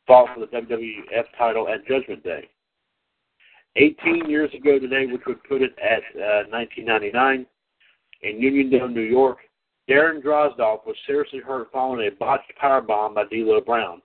fought 0.07 0.29
for 0.33 0.41
the 0.41 0.47
WWF 0.47 1.25
title 1.38 1.67
at 1.69 1.88
Judgment 1.88 2.23
Day. 2.23 2.49
18 3.75 4.29
years 4.29 4.53
ago 4.53 4.77
today, 4.79 5.05
which 5.07 5.23
would 5.25 5.43
put 5.43 5.62
it 5.62 5.75
at 5.79 6.03
uh, 6.15 6.45
1999, 6.49 7.45
in 8.21 8.39
Uniondale, 8.39 8.93
New 8.93 9.01
York, 9.01 9.39
Darren 9.89 10.21
Drozdov 10.23 10.86
was 10.86 10.95
seriously 11.05 11.39
hurt 11.39 11.71
following 11.71 12.07
a 12.07 12.15
botched 12.15 12.55
power 12.59 12.81
bomb 12.81 13.15
by 13.15 13.25
D'Lo 13.25 13.59
Brown. 13.59 14.01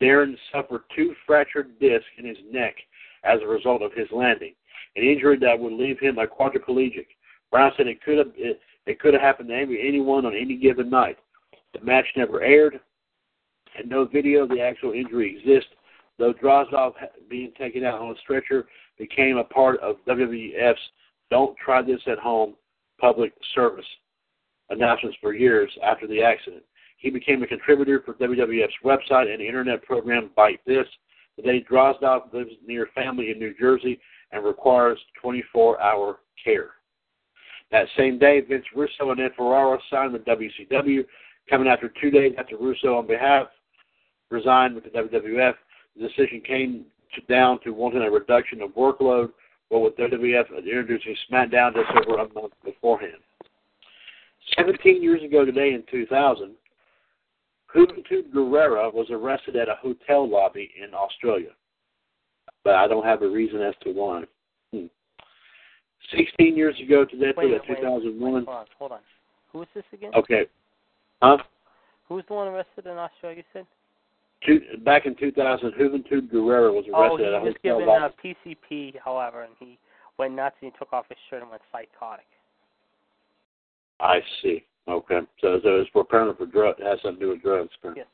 Darren 0.00 0.36
suffered 0.52 0.82
two 0.94 1.14
fractured 1.26 1.78
discs 1.80 2.06
in 2.18 2.26
his 2.26 2.36
neck 2.50 2.76
as 3.24 3.40
a 3.42 3.46
result 3.46 3.82
of 3.82 3.92
his 3.94 4.06
landing, 4.12 4.54
an 4.94 5.02
injury 5.02 5.38
that 5.38 5.58
would 5.58 5.72
leave 5.72 5.98
him 5.98 6.18
a 6.18 6.26
quadriplegic. 6.26 7.06
Brown 7.50 7.72
said 7.76 7.86
it 7.86 8.02
could 8.02 8.18
have 8.18 8.32
it, 8.36 8.60
it 8.86 9.00
could 9.00 9.14
have 9.14 9.22
happened 9.22 9.48
to 9.48 9.54
anyone 9.56 10.26
on 10.26 10.34
any 10.34 10.56
given 10.56 10.90
night. 10.90 11.18
The 11.72 11.84
match 11.84 12.06
never 12.16 12.42
aired, 12.42 12.78
and 13.76 13.88
no 13.88 14.04
video 14.04 14.44
of 14.44 14.50
the 14.50 14.60
actual 14.60 14.92
injury 14.92 15.36
exists. 15.36 15.70
Though 16.18 16.32
Drozdov 16.32 16.94
being 17.28 17.52
taken 17.58 17.84
out 17.84 18.00
on 18.00 18.12
a 18.12 18.18
stretcher 18.22 18.66
became 18.98 19.36
a 19.36 19.44
part 19.44 19.80
of 19.80 19.96
WWF's 20.06 20.78
"Don't 21.30 21.56
Try 21.58 21.82
This 21.82 22.00
at 22.06 22.18
Home" 22.18 22.54
public 23.00 23.32
service 23.54 23.86
announcements 24.70 25.16
for 25.20 25.34
years 25.34 25.70
after 25.82 26.06
the 26.06 26.22
accident. 26.22 26.62
He 26.98 27.10
became 27.10 27.42
a 27.42 27.46
contributor 27.46 28.02
for 28.04 28.14
WWF's 28.14 28.72
website 28.84 29.32
and 29.32 29.42
internet 29.42 29.82
program 29.82 30.30
Bite 30.34 30.60
This. 30.66 30.86
Today, 31.36 31.64
Drozdov 31.70 32.32
lives 32.32 32.52
near 32.66 32.88
family 32.94 33.30
in 33.30 33.38
New 33.38 33.54
Jersey 33.60 34.00
and 34.32 34.44
requires 34.44 34.98
24-hour 35.22 36.20
care. 36.42 36.70
That 37.70 37.86
same 37.96 38.18
day, 38.18 38.40
Vince 38.40 38.64
Russo 38.74 39.10
and 39.10 39.20
Ed 39.20 39.32
Ferrara 39.36 39.78
signed 39.90 40.12
with 40.12 40.24
WCW, 40.24 41.04
coming 41.50 41.68
after 41.68 41.92
two 42.00 42.10
days 42.10 42.32
after 42.38 42.56
Russo, 42.56 42.96
on 42.96 43.06
behalf, 43.06 43.48
resigned 44.30 44.74
with 44.74 44.84
the 44.84 44.90
WWF. 44.90 45.54
The 45.96 46.08
decision 46.08 46.40
came 46.46 46.86
down 47.28 47.60
to 47.64 47.70
wanting 47.70 48.02
a 48.02 48.10
reduction 48.10 48.62
of 48.62 48.70
workload, 48.70 49.30
but 49.70 49.80
with 49.80 49.96
WWF 49.96 50.56
introducing 50.58 51.16
SmackDown 51.30 51.74
just 51.74 51.90
over 52.06 52.20
a 52.20 52.32
month 52.32 52.52
beforehand. 52.64 53.20
17 54.56 55.02
years 55.02 55.22
ago 55.22 55.44
today 55.44 55.74
in 55.74 55.82
2000, 55.90 56.52
Juventud 57.74 58.32
Guerrera 58.34 58.92
was 58.92 59.08
arrested 59.10 59.56
at 59.56 59.68
a 59.68 59.74
hotel 59.80 60.28
lobby 60.28 60.70
in 60.82 60.94
Australia. 60.94 61.50
But 62.64 62.74
I 62.74 62.88
don't 62.88 63.04
have 63.04 63.22
a 63.22 63.28
reason 63.28 63.60
as 63.60 63.74
to 63.82 63.90
why. 63.90 64.24
Hmm. 64.72 64.86
16 66.16 66.56
years 66.56 66.76
ago 66.80 67.04
today, 67.04 67.32
wait, 67.36 67.50
wait, 67.50 67.66
2001. 67.66 68.34
Wait, 68.34 68.44
hold 68.44 68.48
on, 68.48 68.66
hold 68.78 68.92
on. 68.92 69.00
Who 69.52 69.62
is 69.62 69.68
this 69.74 69.84
again? 69.92 70.12
Okay. 70.14 70.46
Huh? 71.20 71.38
Who's 72.08 72.24
the 72.28 72.34
one 72.34 72.48
arrested 72.48 72.86
in 72.86 72.96
Australia, 72.96 73.38
you 73.38 73.44
said? 73.52 73.66
Two, 74.44 74.60
back 74.84 75.06
in 75.06 75.14
2000, 75.16 75.72
Juventud 75.72 76.30
Guerrera 76.30 76.72
was 76.72 76.84
arrested. 76.92 76.94
Oh, 76.94 77.16
arrested 77.16 77.40
he 77.40 77.48
was 77.48 77.54
given 77.62 77.86
lobby. 77.86 78.14
uh, 78.26 78.34
PCP, 78.70 78.94
however, 79.02 79.42
and 79.42 79.52
he 79.58 79.78
went 80.18 80.34
nuts 80.34 80.56
and 80.60 80.72
he 80.72 80.78
took 80.78 80.92
off 80.92 81.06
his 81.08 81.18
shirt 81.28 81.42
and 81.42 81.50
went 81.50 81.62
psychotic. 81.72 82.26
I 84.00 84.20
see. 84.42 84.64
Okay. 84.88 85.20
So, 85.40 85.58
so 85.62 85.76
it's 85.76 85.90
for 85.90 86.04
for 86.04 86.46
drug. 86.46 86.76
It 86.78 86.86
has 86.86 86.98
something 87.02 87.20
to 87.20 87.26
do 87.26 87.30
with 87.30 87.42
drugs. 87.42 87.70
Yes. 87.96 88.06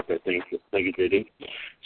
Okay. 0.00 0.18
Thank 0.24 0.44
you. 0.50 0.58
Thank 0.70 0.86
you, 0.86 0.92
JD. 0.92 1.26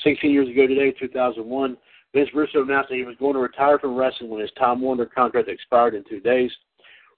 16 0.03 0.31
years 0.31 0.49
ago 0.49 0.67
today, 0.67 0.93
2001, 0.99 1.77
Vince 2.15 2.31
Russo 2.35 2.63
announced 2.63 2.89
that 2.89 2.97
he 2.97 3.05
was 3.05 3.17
going 3.19 3.35
to 3.35 3.41
retire 3.41 3.79
from 3.79 3.95
wrestling 3.95 4.31
when 4.31 4.41
his 4.41 4.51
Time 4.59 4.81
Warner 4.81 5.07
contract 5.07 5.49
expired 5.49 5.95
in 5.95 6.05
two 6.09 6.21
days. 6.21 6.51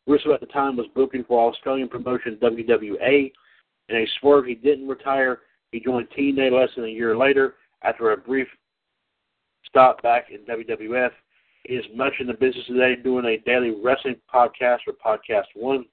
Russo 0.07 0.33
at 0.35 0.41
the 0.41 0.47
time 0.47 0.77
was 0.77 0.87
booking 0.95 1.25
for 1.25 1.49
Australian 1.51 1.89
promotion 1.89 2.39
WWA. 2.43 3.33
In 3.89 3.97
a 3.97 4.07
swerve, 4.21 4.45
he 4.45 4.55
didn't 4.55 4.87
retire. 4.87 5.41
He 5.75 5.81
joined 5.81 6.07
TNA 6.17 6.53
less 6.53 6.69
than 6.77 6.85
a 6.85 6.89
year 6.89 7.17
later 7.17 7.57
after 7.83 8.13
a 8.13 8.17
brief 8.17 8.47
stop 9.67 10.01
back 10.05 10.27
in 10.31 10.39
WWF. 10.45 11.11
He 11.65 11.75
is 11.75 11.85
much 11.93 12.13
in 12.21 12.29
the 12.29 12.35
business 12.35 12.65
today, 12.69 12.95
doing 12.95 13.25
a 13.25 13.39
daily 13.39 13.75
wrestling 13.83 14.15
podcast 14.33 14.79
for 14.85 14.93
Podcast 14.93 15.47
One. 15.57 15.85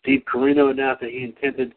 Steve 0.00 0.20
Corino 0.30 0.70
announced 0.70 1.00
that 1.00 1.12
he 1.12 1.24
intended 1.24 1.72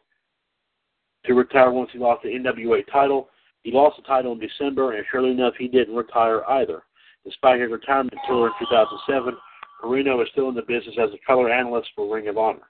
to 1.24 1.34
retire 1.34 1.72
once 1.72 1.92
he 1.94 1.98
lost 1.98 2.24
the 2.24 2.30
NWA 2.30 2.86
title. 2.92 3.30
He 3.64 3.72
lost 3.72 3.96
the 3.96 4.04
title 4.04 4.34
in 4.34 4.40
December, 4.40 4.98
and 4.98 5.06
surely 5.10 5.32
enough, 5.32 5.54
he 5.58 5.70
didn't 5.70 5.96
retire 5.96 6.44
either. 6.44 6.84
Despite 7.24 7.62
his 7.62 7.72
retirement 7.72 8.18
tour 8.28 8.48
in 8.48 8.54
2007, 8.60 9.34
Corino 9.82 10.22
is 10.22 10.28
still 10.34 10.50
in 10.50 10.56
the 10.56 10.62
business 10.62 10.98
as 11.02 11.12
a 11.14 11.26
color 11.26 11.50
analyst 11.50 11.88
for 11.96 12.14
Ring 12.14 12.28
of 12.28 12.38
Honor. 12.38 12.68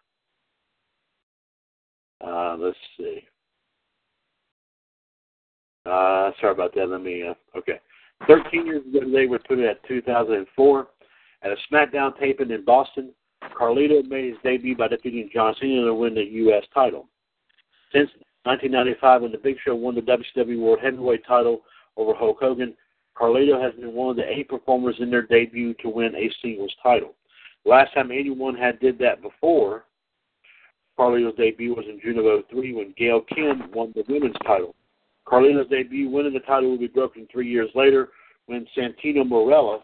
Uh, 2.23 2.55
let's 2.59 2.77
see. 2.99 3.23
Uh, 5.86 6.32
sorry 6.41 6.54
about 6.54 6.74
that. 6.76 6.88
Let 6.88 7.02
me. 7.02 7.24
Uh, 7.28 7.58
okay. 7.58 7.80
13 8.28 8.65
years 8.65 8.86
ago 8.86 9.02
today, 9.02 9.28
we 9.28 9.38
put 9.39 9.60
it 9.60 9.65
at 9.65 9.88
2004. 9.88 10.88
At 11.43 11.52
a 11.52 11.56
SmackDown 11.71 12.17
taping 12.19 12.50
in 12.50 12.65
Boston, 12.65 13.12
Carlito 13.60 14.04
made 14.08 14.30
his 14.30 14.38
debut 14.43 14.76
by 14.76 14.88
defeating 14.88 15.30
John 15.32 15.54
Cena 15.60 15.86
to 15.86 15.93
win 15.93 16.15
the 16.15 16.24
U.S. 16.24 16.63
title. 16.74 17.08
Since 17.91 18.10
1995, 18.43 19.21
when 19.21 19.32
the 19.32 19.38
Big 19.38 19.58
Show 19.63 19.76
won 19.76 19.95
the 19.95 20.02
WCW 20.02 20.60
World 20.60 20.80
Heavyweight 20.82 21.26
title 21.28 21.62
over 21.98 22.13
Hulk 22.15 22.38
Hogan, 22.39 22.74
Carlito 23.15 23.62
has 23.62 23.74
been 23.80 23.93
one 23.93 24.12
of 24.12 24.15
the 24.17 24.30
eight 24.30 24.50
performers 24.50 24.95
in 25.00 25.10
their 25.10 25.21
debut 25.21 25.74
to 25.76 25.89
win 25.89 26.15
a 26.15 26.30
singles 26.41 26.74
title. 26.82 27.13
Last 27.65 27.93
time 27.93 28.12
anyone 28.12 28.56
had 28.56 28.80
did 28.80 28.98
that 29.00 29.21
before 29.21 29.86
Carlito's 30.98 31.36
debut 31.38 31.74
was 31.76 31.86
in 31.88 32.00
June 32.02 32.17
of 32.19 32.45
03 32.50 32.74
when 32.74 32.93
Gail 32.98 33.21
Kim 33.21 33.71
won 33.74 33.93
the 33.95 34.04
women's 34.08 34.36
title. 34.45 34.76
Carlito's 35.27 35.69
debut 35.69 36.09
winning 36.09 36.33
the 36.33 36.39
title 36.41 36.69
will 36.69 36.77
be 36.77 36.88
broken 36.88 37.27
three 37.31 37.49
years 37.49 37.69
later 37.75 38.09
when 38.45 38.67
Santino 38.77 39.27
Marella 39.27 39.79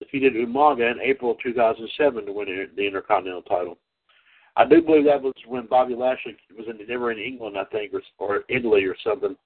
defeated 0.00 0.34
Umaga 0.34 0.90
in 0.90 1.00
April 1.00 1.36
2007 1.42 2.26
to 2.26 2.32
win 2.32 2.68
the 2.76 2.86
Intercontinental 2.86 3.42
title. 3.42 3.78
I 4.56 4.66
do 4.66 4.82
believe 4.82 5.04
that 5.04 5.22
was 5.22 5.32
when 5.46 5.66
Bobby 5.66 5.94
Lashley 5.94 6.36
was 6.56 6.66
in 6.68 6.78
they 6.86 6.96
were 6.96 7.12
in 7.12 7.18
England, 7.18 7.56
I 7.56 7.64
think, 7.64 7.92
or, 7.94 8.02
or 8.18 8.44
Italy 8.48 8.84
or 8.84 8.96
something, 9.02 9.36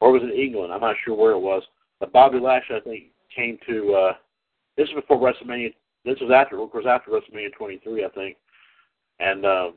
or 0.00 0.12
was 0.12 0.22
it 0.22 0.38
England? 0.38 0.72
I'm 0.72 0.80
not 0.80 0.96
sure 1.04 1.16
where 1.16 1.32
it 1.32 1.38
was. 1.38 1.62
But 2.00 2.12
Bobby 2.12 2.38
Lashley, 2.38 2.76
I 2.76 2.80
think, 2.80 3.04
came 3.34 3.58
to. 3.68 3.94
uh 3.94 4.12
This 4.76 4.88
was 4.94 5.04
before 5.04 5.18
WrestleMania. 5.18 5.72
This 6.04 6.18
was 6.20 6.30
after, 6.34 6.60
of 6.60 6.70
course, 6.70 6.84
after 6.86 7.12
WrestleMania 7.12 7.52
23, 7.56 8.04
I 8.04 8.08
think, 8.08 8.36
and 9.20 9.46
uh, 9.46 9.70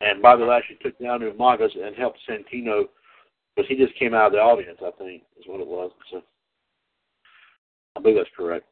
and 0.00 0.22
Bobby 0.22 0.44
Lashley 0.44 0.78
took 0.82 0.98
down 0.98 1.20
Umaga 1.20 1.68
and 1.82 1.94
helped 1.96 2.18
Santino 2.28 2.84
because 3.54 3.68
he 3.68 3.76
just 3.76 3.98
came 3.98 4.14
out 4.14 4.28
of 4.28 4.32
the 4.32 4.38
audience. 4.38 4.78
I 4.80 4.90
think 4.98 5.22
is 5.38 5.46
what 5.46 5.60
it 5.60 5.66
was. 5.66 5.90
So 6.10 6.22
I 7.96 8.00
believe 8.00 8.16
that's 8.16 8.28
correct. 8.36 8.66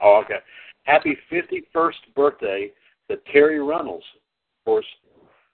Oh, 0.00 0.22
okay. 0.24 0.38
Happy 0.84 1.16
51st 1.32 2.14
birthday 2.14 2.70
to 3.08 3.16
Terri 3.32 3.66
Runnels, 3.66 4.04
of 4.60 4.64
course, 4.64 4.86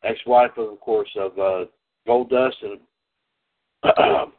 ex-wife 0.03 0.53
of, 0.57 0.73
of 0.73 0.81
course, 0.81 1.09
of 1.17 1.39
uh, 1.39 1.65
Goldust, 2.07 2.55
and 2.63 2.81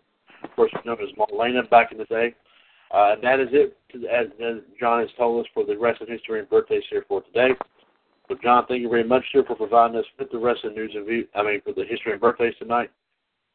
of 0.43 0.55
course 0.55 0.71
known 0.85 0.97
as 1.01 1.09
Marlena 1.17 1.69
back 1.69 1.91
in 1.91 1.97
the 1.97 2.05
day. 2.05 2.35
Uh, 2.91 3.15
that 3.21 3.39
is 3.39 3.47
it, 3.51 3.77
as, 4.11 4.27
as 4.43 4.57
John 4.79 4.99
has 4.99 5.09
told 5.17 5.45
us, 5.45 5.51
for 5.53 5.65
the 5.65 5.77
rest 5.77 6.01
of 6.01 6.09
history 6.09 6.39
and 6.39 6.49
birthdays 6.49 6.83
here 6.89 7.05
for 7.07 7.21
today. 7.21 7.49
So, 8.31 8.37
John, 8.41 8.65
thank 8.65 8.81
you 8.81 8.87
very 8.87 9.03
much, 9.03 9.25
sir, 9.33 9.43
for 9.45 9.57
providing 9.57 9.97
us 9.97 10.05
with 10.17 10.31
the 10.31 10.37
rest 10.37 10.63
of 10.63 10.73
the 10.73 10.79
news 10.79 10.93
and 10.95 11.05
view. 11.05 11.27
I 11.35 11.43
mean, 11.43 11.59
for 11.65 11.73
the 11.73 11.83
history 11.83 12.13
and 12.13 12.21
birthdays 12.21 12.53
tonight. 12.59 12.89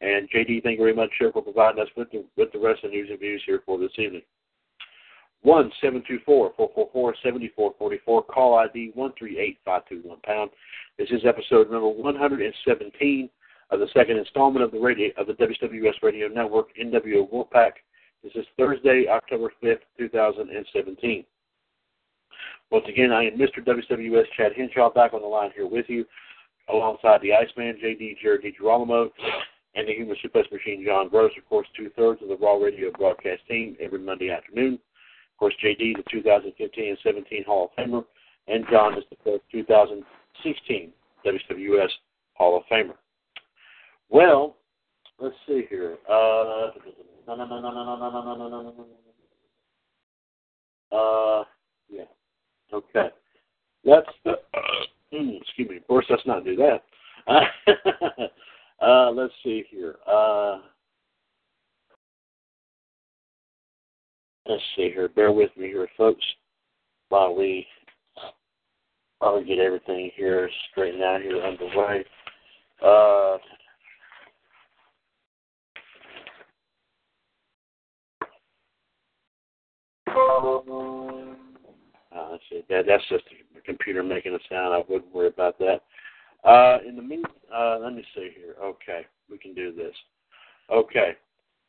And 0.02 0.28
JD, 0.28 0.62
thank 0.62 0.78
you 0.78 0.84
very 0.84 0.94
much, 0.94 1.08
sir, 1.18 1.32
for 1.32 1.40
providing 1.40 1.80
us 1.80 1.88
with 1.96 2.10
the 2.10 2.26
with 2.36 2.52
the 2.52 2.58
rest 2.58 2.84
of 2.84 2.90
the 2.90 2.96
news 2.98 3.08
and 3.08 3.18
views 3.18 3.42
here 3.46 3.62
for 3.64 3.78
this 3.78 3.92
evening. 3.96 4.20
One 5.40 5.72
seven 5.80 6.02
two 6.06 6.18
four 6.26 6.52
four 6.58 6.70
four 6.74 6.90
four 6.92 7.14
seventy 7.24 7.50
four 7.56 7.72
forty 7.78 7.96
four. 8.04 8.22
Call 8.22 8.58
ID 8.58 8.90
one 8.92 9.14
three 9.18 9.38
eight 9.38 9.56
five 9.64 9.88
two 9.88 10.02
one 10.04 10.18
pound. 10.26 10.50
This 10.98 11.08
is 11.08 11.22
episode 11.26 11.70
number 11.70 11.88
one 11.88 12.14
hundred 12.14 12.42
and 12.42 12.54
seventeen 12.68 13.30
of 13.70 13.80
the 13.80 13.88
second 13.94 14.18
installment 14.18 14.62
of 14.62 14.72
the 14.72 14.78
radio 14.78 15.08
of 15.16 15.26
the 15.26 15.32
WWS 15.32 16.02
Radio 16.02 16.28
Network 16.28 16.66
NWO 16.76 17.32
Wolfpac. 17.32 17.72
This 18.22 18.32
is 18.34 18.44
Thursday, 18.58 19.06
October 19.08 19.50
fifth, 19.58 19.84
two 19.96 20.10
thousand 20.10 20.50
and 20.50 20.66
seventeen. 20.70 21.24
Once 22.70 22.85
again, 22.88 23.12
I 23.12 23.24
am 23.26 23.38
Mr. 23.38 23.64
WWS 23.64 24.24
Chad 24.37 24.52
Henshaw 24.57 24.92
back 24.92 25.14
on 25.14 25.20
the 25.22 25.26
line 25.26 25.50
here 25.55 25.68
with 25.68 25.87
you, 25.88 26.05
alongside 26.68 27.20
the 27.22 27.33
Iceman 27.33 27.79
JD 27.83 28.18
Jared 28.20 28.42
DiGirolamo 28.42 29.09
and 29.76 29.87
the 29.87 29.92
Human 29.92 30.16
Suplex 30.16 30.50
Machine 30.50 30.85
John 30.85 31.09
Gross, 31.09 31.31
of 31.38 31.48
course, 31.48 31.68
two 31.76 31.90
thirds 31.96 32.22
of 32.22 32.29
the 32.29 32.37
Raw 32.37 32.57
Radio 32.57 32.90
broadcast 32.90 33.42
team 33.48 33.76
every 33.81 34.00
Monday 34.00 34.31
afternoon. 34.31 34.74
Of 34.74 35.38
course, 35.38 35.55
JD, 35.62 35.96
the 35.96 36.02
2015 36.11 36.88
and 36.88 36.98
17 37.05 37.44
Hall 37.44 37.70
of 37.70 37.85
Famer, 37.85 38.05
and 38.48 38.64
John 38.70 38.98
is 38.98 39.05
the 39.24 39.38
2016 39.52 40.92
WWS 41.24 41.88
Hall 42.35 42.57
of 42.57 42.64
Famer. 42.72 42.94
Well, 44.09 44.57
let's 45.20 45.37
see 45.46 45.66
here. 45.68 45.98
Uh, 46.09 46.70
uh, 50.96 51.44
yeah. 51.88 52.05
Okay. 52.72 53.09
Let's. 53.85 54.09
Uh, 54.24 54.33
excuse 55.12 55.68
me. 55.68 55.76
Of 55.76 55.87
course, 55.87 56.07
let's 56.11 56.26
not 56.26 56.44
do 56.44 56.57
that. 56.57 56.83
uh, 58.81 59.11
let's 59.11 59.33
see 59.42 59.64
here. 59.70 59.96
Uh, 60.11 60.59
let's 64.48 64.62
see 64.76 64.90
here. 64.92 65.09
Bear 65.09 65.33
with 65.33 65.50
me 65.57 65.66
here, 65.68 65.88
folks, 65.96 66.24
while 67.09 67.35
we 67.35 67.66
while 69.18 69.38
we 69.38 69.46
get 69.46 69.59
everything 69.59 70.11
here 70.14 70.50
straightened 70.70 71.02
out 71.02 71.22
here 71.22 71.42
underway. 71.42 72.05
Uh, 72.83 73.38
uh, 80.09 80.95
That, 82.68 82.85
that's 82.87 83.03
just 83.09 83.25
the 83.55 83.61
computer 83.61 84.03
making 84.03 84.35
a 84.35 84.38
sound. 84.49 84.75
I 84.75 84.83
wouldn't 84.88 85.14
worry 85.14 85.29
about 85.29 85.59
that. 85.59 85.81
Uh, 86.44 86.79
in 86.87 86.96
the 86.96 87.03
mean, 87.03 87.22
uh, 87.55 87.79
let 87.81 87.94
me 87.94 88.05
see 88.14 88.31
here. 88.37 88.55
Okay, 88.62 89.07
we 89.31 89.38
can 89.38 89.55
do 89.55 89.72
this. 89.75 89.94
Okay. 90.70 91.16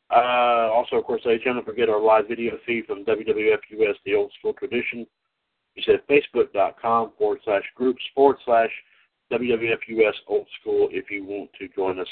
Uh, 0.10 0.70
also, 0.72 0.96
of 0.96 1.04
course, 1.04 1.22
ladies 1.26 1.42
and 1.46 1.64
forget 1.66 1.90
our 1.90 2.02
live 2.02 2.28
video 2.28 2.58
feed 2.66 2.86
from 2.86 3.04
WWF 3.04 3.60
US, 3.72 3.96
the 4.06 4.16
old 4.16 4.32
school 4.40 4.54
tradition. 4.54 5.06
You 5.76 5.84
said 5.86 6.02
facebook.com 6.10 7.12
forward 7.18 7.40
slash 7.44 7.64
groups 7.76 8.02
forward 8.16 8.38
slash 8.46 8.72
WWFUS 9.32 10.14
old 10.28 10.48
school 10.62 10.88
if 10.92 11.12
you 11.12 11.26
want 11.26 11.50
to 11.60 11.68
join 11.70 12.00
us 12.00 12.08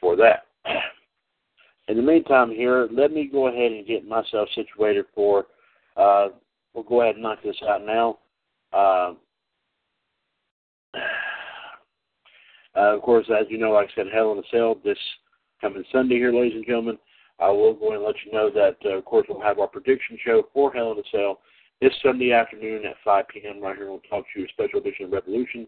for 0.00 0.16
that. 0.16 0.46
In 1.88 1.96
the 1.96 2.02
meantime, 2.02 2.50
here, 2.50 2.88
let 2.92 3.12
me 3.12 3.28
go 3.30 3.48
ahead 3.48 3.72
and 3.72 3.86
get 3.86 4.06
myself 4.06 4.48
situated 4.54 5.06
for. 5.14 5.46
Uh, 5.96 6.28
we'll 6.74 6.84
go 6.84 7.02
ahead 7.02 7.14
and 7.14 7.22
knock 7.22 7.38
this 7.42 7.56
out 7.68 7.84
now. 7.84 8.18
Uh, 8.72 9.14
uh, 12.76 12.96
of 12.96 13.02
course, 13.02 13.26
as 13.28 13.46
you 13.48 13.58
know, 13.58 13.72
like 13.72 13.88
I 13.92 13.94
said, 13.96 14.06
Hell 14.12 14.32
in 14.32 14.38
a 14.38 14.42
Cell 14.50 14.76
this 14.84 14.98
coming 15.60 15.84
Sunday 15.92 16.16
here, 16.16 16.32
ladies 16.32 16.54
and 16.54 16.66
gentlemen. 16.66 16.98
I 17.38 17.48
will 17.50 17.72
go 17.72 17.94
and 17.94 18.02
let 18.02 18.16
you 18.24 18.32
know 18.32 18.50
that, 18.50 18.76
uh, 18.84 18.98
of 18.98 19.04
course, 19.06 19.26
we'll 19.28 19.40
have 19.40 19.58
our 19.58 19.66
prediction 19.66 20.18
show 20.24 20.42
for 20.52 20.72
Hell 20.72 20.92
in 20.92 20.98
a 20.98 21.02
Cell 21.10 21.40
this 21.80 21.92
Sunday 22.02 22.32
afternoon 22.32 22.84
at 22.84 22.96
5 23.02 23.24
p.m. 23.28 23.62
right 23.62 23.76
here 23.76 23.90
on 23.90 24.00
Talk 24.10 24.26
to 24.34 24.40
You, 24.40 24.46
Special 24.48 24.80
Edition 24.80 25.06
of 25.06 25.12
Revolution. 25.12 25.66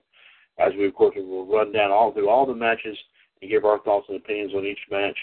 As 0.59 0.73
we, 0.77 0.87
of 0.87 0.95
course, 0.95 1.15
will 1.17 1.47
run 1.47 1.73
down 1.73 1.91
all 1.91 2.13
through 2.13 2.29
all 2.29 2.45
the 2.45 2.55
matches 2.55 2.97
and 3.41 3.51
give 3.51 3.65
our 3.65 3.79
thoughts 3.81 4.07
and 4.09 4.19
opinions 4.19 4.53
on 4.55 4.67
each 4.67 4.79
match 4.91 5.17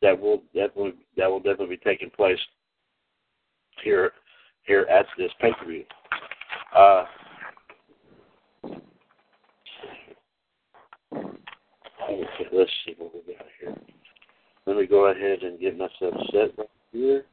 that 0.00 0.18
will 0.18 0.42
definitely 0.54 0.94
that 1.16 1.30
will 1.30 1.40
definitely 1.40 1.76
be 1.76 1.82
taking 1.84 2.10
place 2.10 2.38
here 3.84 4.12
here 4.64 4.86
at 4.90 5.06
this 5.16 5.30
pay 5.40 5.52
per 5.58 5.66
view. 5.66 5.84
Uh, 6.76 7.04
let's 12.52 12.70
see 12.84 12.94
what 12.98 13.12
we 13.14 13.34
got 13.34 13.46
here. 13.60 13.74
Let 14.66 14.76
me 14.76 14.86
go 14.86 15.06
ahead 15.06 15.42
and 15.42 15.58
get 15.58 15.76
myself 15.76 16.14
set 16.32 16.56
right 16.58 16.68
here. 16.92 17.24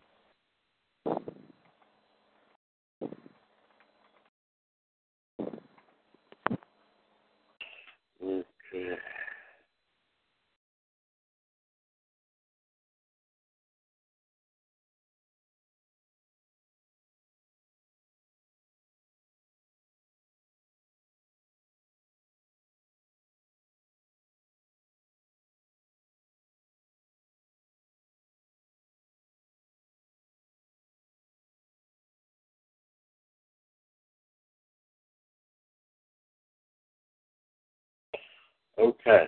Okay. 38.79 38.93
Okay. 39.09 39.27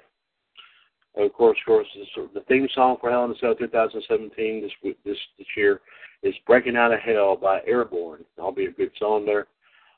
Of 1.25 1.33
course, 1.33 1.57
of 1.62 1.65
course, 1.65 1.88
this, 1.97 2.07
the 2.33 2.41
theme 2.41 2.67
song 2.73 2.97
for 3.01 3.09
Hell 3.09 3.25
in 3.25 3.31
a 3.31 3.35
Cell 3.39 3.55
2017 3.55 4.62
this 4.62 4.93
this 5.03 5.17
this 5.38 5.47
year 5.57 5.81
is 6.23 6.33
"Breaking 6.45 6.77
Out 6.77 6.93
of 6.93 6.99
Hell" 6.99 7.35
by 7.35 7.62
Airbourne. 7.67 8.23
That'll 8.35 8.51
be 8.51 8.65
a 8.65 8.71
good 8.71 8.91
song 8.97 9.25
there. 9.25 9.47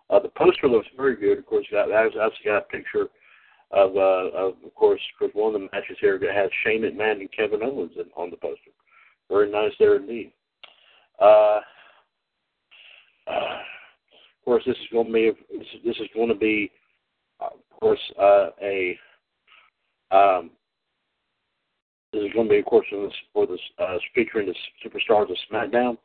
Uh, 0.09 0.19
the 0.19 0.29
poster 0.29 0.67
looks 0.67 0.87
very 0.95 1.15
good. 1.15 1.37
Of 1.37 1.45
course, 1.45 1.65
got 1.71 1.91
actually 1.91 2.21
got 2.45 2.57
a 2.57 2.61
picture 2.61 3.07
of 3.71 3.95
uh, 3.95 4.35
of, 4.35 4.53
of 4.65 4.73
course, 4.73 5.01
of 5.21 5.31
one 5.33 5.53
of 5.53 5.61
the 5.61 5.67
matches 5.71 5.97
here 5.99 6.17
that 6.17 6.35
has 6.35 6.49
Shane 6.63 6.81
McMahon 6.81 7.19
and 7.19 7.31
Kevin 7.31 7.61
Owens 7.63 7.91
in, 7.97 8.05
on 8.15 8.29
the 8.29 8.37
poster. 8.37 8.71
Very 9.29 9.51
nice 9.51 9.71
there 9.79 9.97
indeed. 9.97 10.31
Uh, 11.21 11.59
uh, 13.27 13.59
of 14.39 14.45
course, 14.45 14.63
this 14.65 14.77
is 14.77 14.87
going 14.91 15.07
to 15.07 15.13
be 15.13 15.31
this 15.51 15.67
is, 15.75 15.81
this 15.85 15.97
is 15.97 16.07
going 16.15 16.29
to 16.29 16.35
be, 16.35 16.71
uh, 17.39 17.45
of 17.45 17.79
course, 17.79 17.99
uh, 18.19 18.49
a 18.61 18.97
um, 20.11 20.51
this 22.13 22.23
is 22.23 22.33
going 22.33 22.47
to 22.47 22.53
be, 22.53 22.59
of 22.59 22.65
course, 22.65 22.85
for 23.33 23.47
this 23.47 23.59
uh, 23.79 23.97
featuring 24.13 24.47
the 24.47 24.55
superstars 24.85 25.29
of 25.29 25.37
SmackDown. 25.51 25.97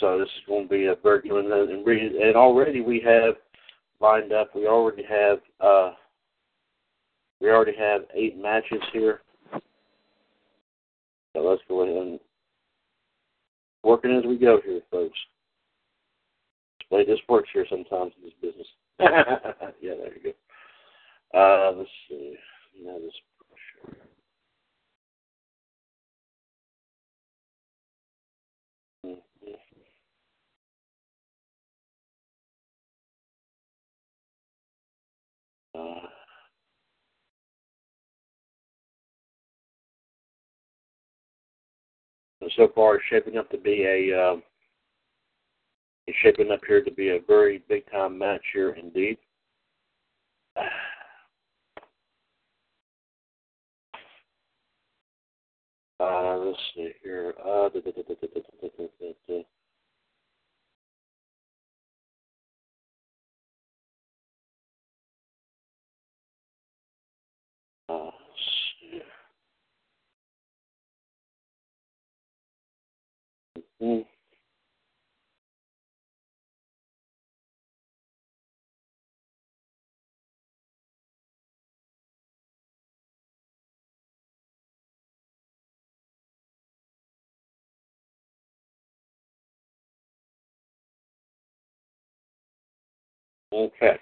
So 0.00 0.18
this 0.18 0.28
is 0.28 0.46
going 0.46 0.64
to 0.64 0.68
be 0.68 0.86
a 0.86 0.94
very 1.02 1.22
good 1.22 1.32
one. 1.32 1.52
And, 1.52 1.86
and 1.88 2.36
already 2.36 2.80
we 2.80 3.00
have 3.04 3.34
lined 4.00 4.32
up. 4.32 4.54
We 4.54 4.66
already 4.66 5.02
have 5.04 5.38
uh, 5.60 5.92
we 7.40 7.50
already 7.50 7.76
have 7.76 8.02
eight 8.14 8.38
matches 8.38 8.80
here. 8.92 9.22
So 11.34 11.40
let's 11.40 11.62
go 11.68 11.82
ahead 11.82 11.96
and 11.96 12.20
working 13.82 14.16
as 14.16 14.24
we 14.24 14.36
go 14.36 14.60
here, 14.64 14.80
folks. 14.90 15.18
The 16.90 16.96
way 16.96 17.04
this 17.04 17.18
works 17.28 17.48
here 17.52 17.66
sometimes 17.68 18.12
in 18.18 18.24
this 18.24 18.34
business. 18.40 18.66
yeah, 19.00 19.94
there 19.94 20.14
you 20.14 20.32
go. 21.32 21.38
Uh, 21.38 21.72
let's 21.78 21.90
see. 22.08 22.36
Mm-hmm. 22.78 23.08
Uh, 35.74 36.08
so 42.56 42.68
far, 42.74 42.96
it's 42.96 43.04
shaping 43.08 43.38
up 43.38 43.50
to 43.50 43.58
be 43.58 43.84
a. 43.84 44.12
Um, 44.30 44.42
it's 46.06 46.16
shaping 46.22 46.50
up 46.50 46.60
here 46.66 46.82
to 46.82 46.90
be 46.90 47.10
a 47.10 47.20
very 47.26 47.62
big 47.68 47.90
time 47.90 48.18
match 48.18 48.42
here 48.52 48.70
indeed. 48.70 49.18
Uh, 56.02 56.36
let's 56.38 56.58
see 56.74 56.90
here. 57.04 57.32
Uh, 57.38 57.68
da, 57.68 57.80
da, 57.80 57.92
da, 57.92 59.42
Okay. 93.52 93.96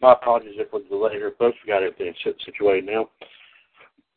My 0.00 0.12
apologies 0.12 0.54
if 0.56 0.72
we're 0.72 0.82
delayed 0.82 1.12
here, 1.12 1.32
folks. 1.38 1.56
We 1.64 1.72
got 1.72 1.82
everything 1.82 2.12
situated 2.44 2.86
now. 2.86 3.08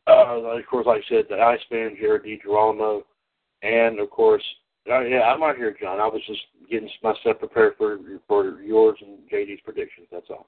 Uh, 0.07 0.57
of 0.57 0.65
course, 0.67 0.85
like 0.85 1.01
I 1.05 1.09
said, 1.09 1.25
the 1.29 1.39
Iceman, 1.39 1.97
Jared 1.99 2.23
DiGirolamo, 2.23 3.03
and 3.63 3.99
of 3.99 4.09
course, 4.09 4.43
uh, 4.89 5.01
yeah, 5.01 5.21
I'm 5.21 5.41
right 5.41 5.55
here, 5.55 5.75
John. 5.79 5.99
I 5.99 6.07
was 6.07 6.21
just 6.27 6.41
getting 6.69 6.89
myself 7.01 7.39
prepared 7.39 7.73
for 7.77 7.97
for 8.27 8.61
yours 8.61 8.97
and 9.01 9.19
JD's 9.31 9.61
predictions. 9.61 10.07
That's 10.11 10.29
all. 10.29 10.47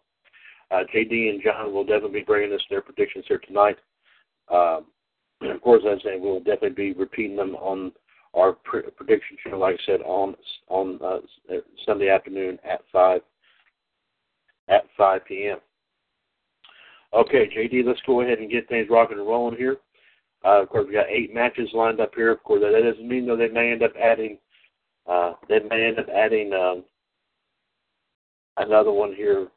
Uh, 0.70 0.84
JD 0.94 1.30
and 1.30 1.42
John 1.44 1.74
will 1.74 1.84
definitely 1.84 2.20
be 2.20 2.26
bringing 2.26 2.54
us 2.54 2.62
their 2.70 2.82
predictions 2.82 3.26
here 3.28 3.40
tonight. 3.40 3.78
Um, 4.50 4.86
of 5.42 5.62
course, 5.62 5.84
as 5.90 6.00
I 6.02 6.04
say, 6.04 6.20
we'll 6.20 6.40
definitely 6.40 6.70
be 6.72 6.94
repeating 6.94 7.36
them 7.36 7.56
on 7.56 7.92
our 8.34 8.54
pre- 8.54 8.82
prediction 8.82 9.38
show, 9.44 9.58
like 9.58 9.76
I 9.76 9.86
said, 9.86 10.02
on 10.02 10.36
on 10.68 11.00
uh, 11.04 11.56
Sunday 11.86 12.10
afternoon 12.10 12.60
at 12.64 12.82
five 12.92 13.22
at 14.70 14.84
5 14.98 15.26
p.m. 15.26 15.58
Okay, 17.14 17.50
JD, 17.56 17.86
let's 17.86 18.02
go 18.06 18.22
ahead 18.22 18.40
and 18.40 18.52
get 18.52 18.68
things 18.68 18.88
rocking 18.90 19.18
and 19.18 19.28
rolling 19.28 19.58
here. 19.58 19.78
Uh, 20.46 20.62
of 20.62 20.70
course, 20.70 20.86
we 20.88 20.94
got 20.94 21.10
eight 21.10 21.34
matches 21.34 21.70
lined 21.74 22.00
up 22.00 22.12
here. 22.16 22.32
Of 22.32 22.44
course, 22.44 22.62
that 22.62 22.84
doesn't 22.84 23.08
mean 23.08 23.26
though 23.26 23.38
they 23.38 23.48
may 23.48 23.72
end 23.72 23.84
up 23.84 23.94
adding. 24.02 24.38
Uh, 25.08 25.34
they 25.48 25.60
may 25.60 25.88
end 25.88 26.00
up 26.00 26.08
adding 26.10 26.54
um, 26.54 26.84
another 28.58 28.92
one 28.92 29.14
here 29.14 29.48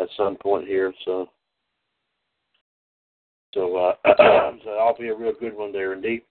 at 0.00 0.08
some 0.16 0.36
point 0.36 0.66
here. 0.66 0.92
So, 1.04 1.28
so, 3.52 3.76
uh, 3.76 3.94
so 4.64 4.70
that'll 4.70 4.96
be 4.98 5.08
a 5.08 5.14
real 5.14 5.32
good 5.38 5.56
one 5.56 5.72
there 5.72 5.92
indeed. 5.92 6.22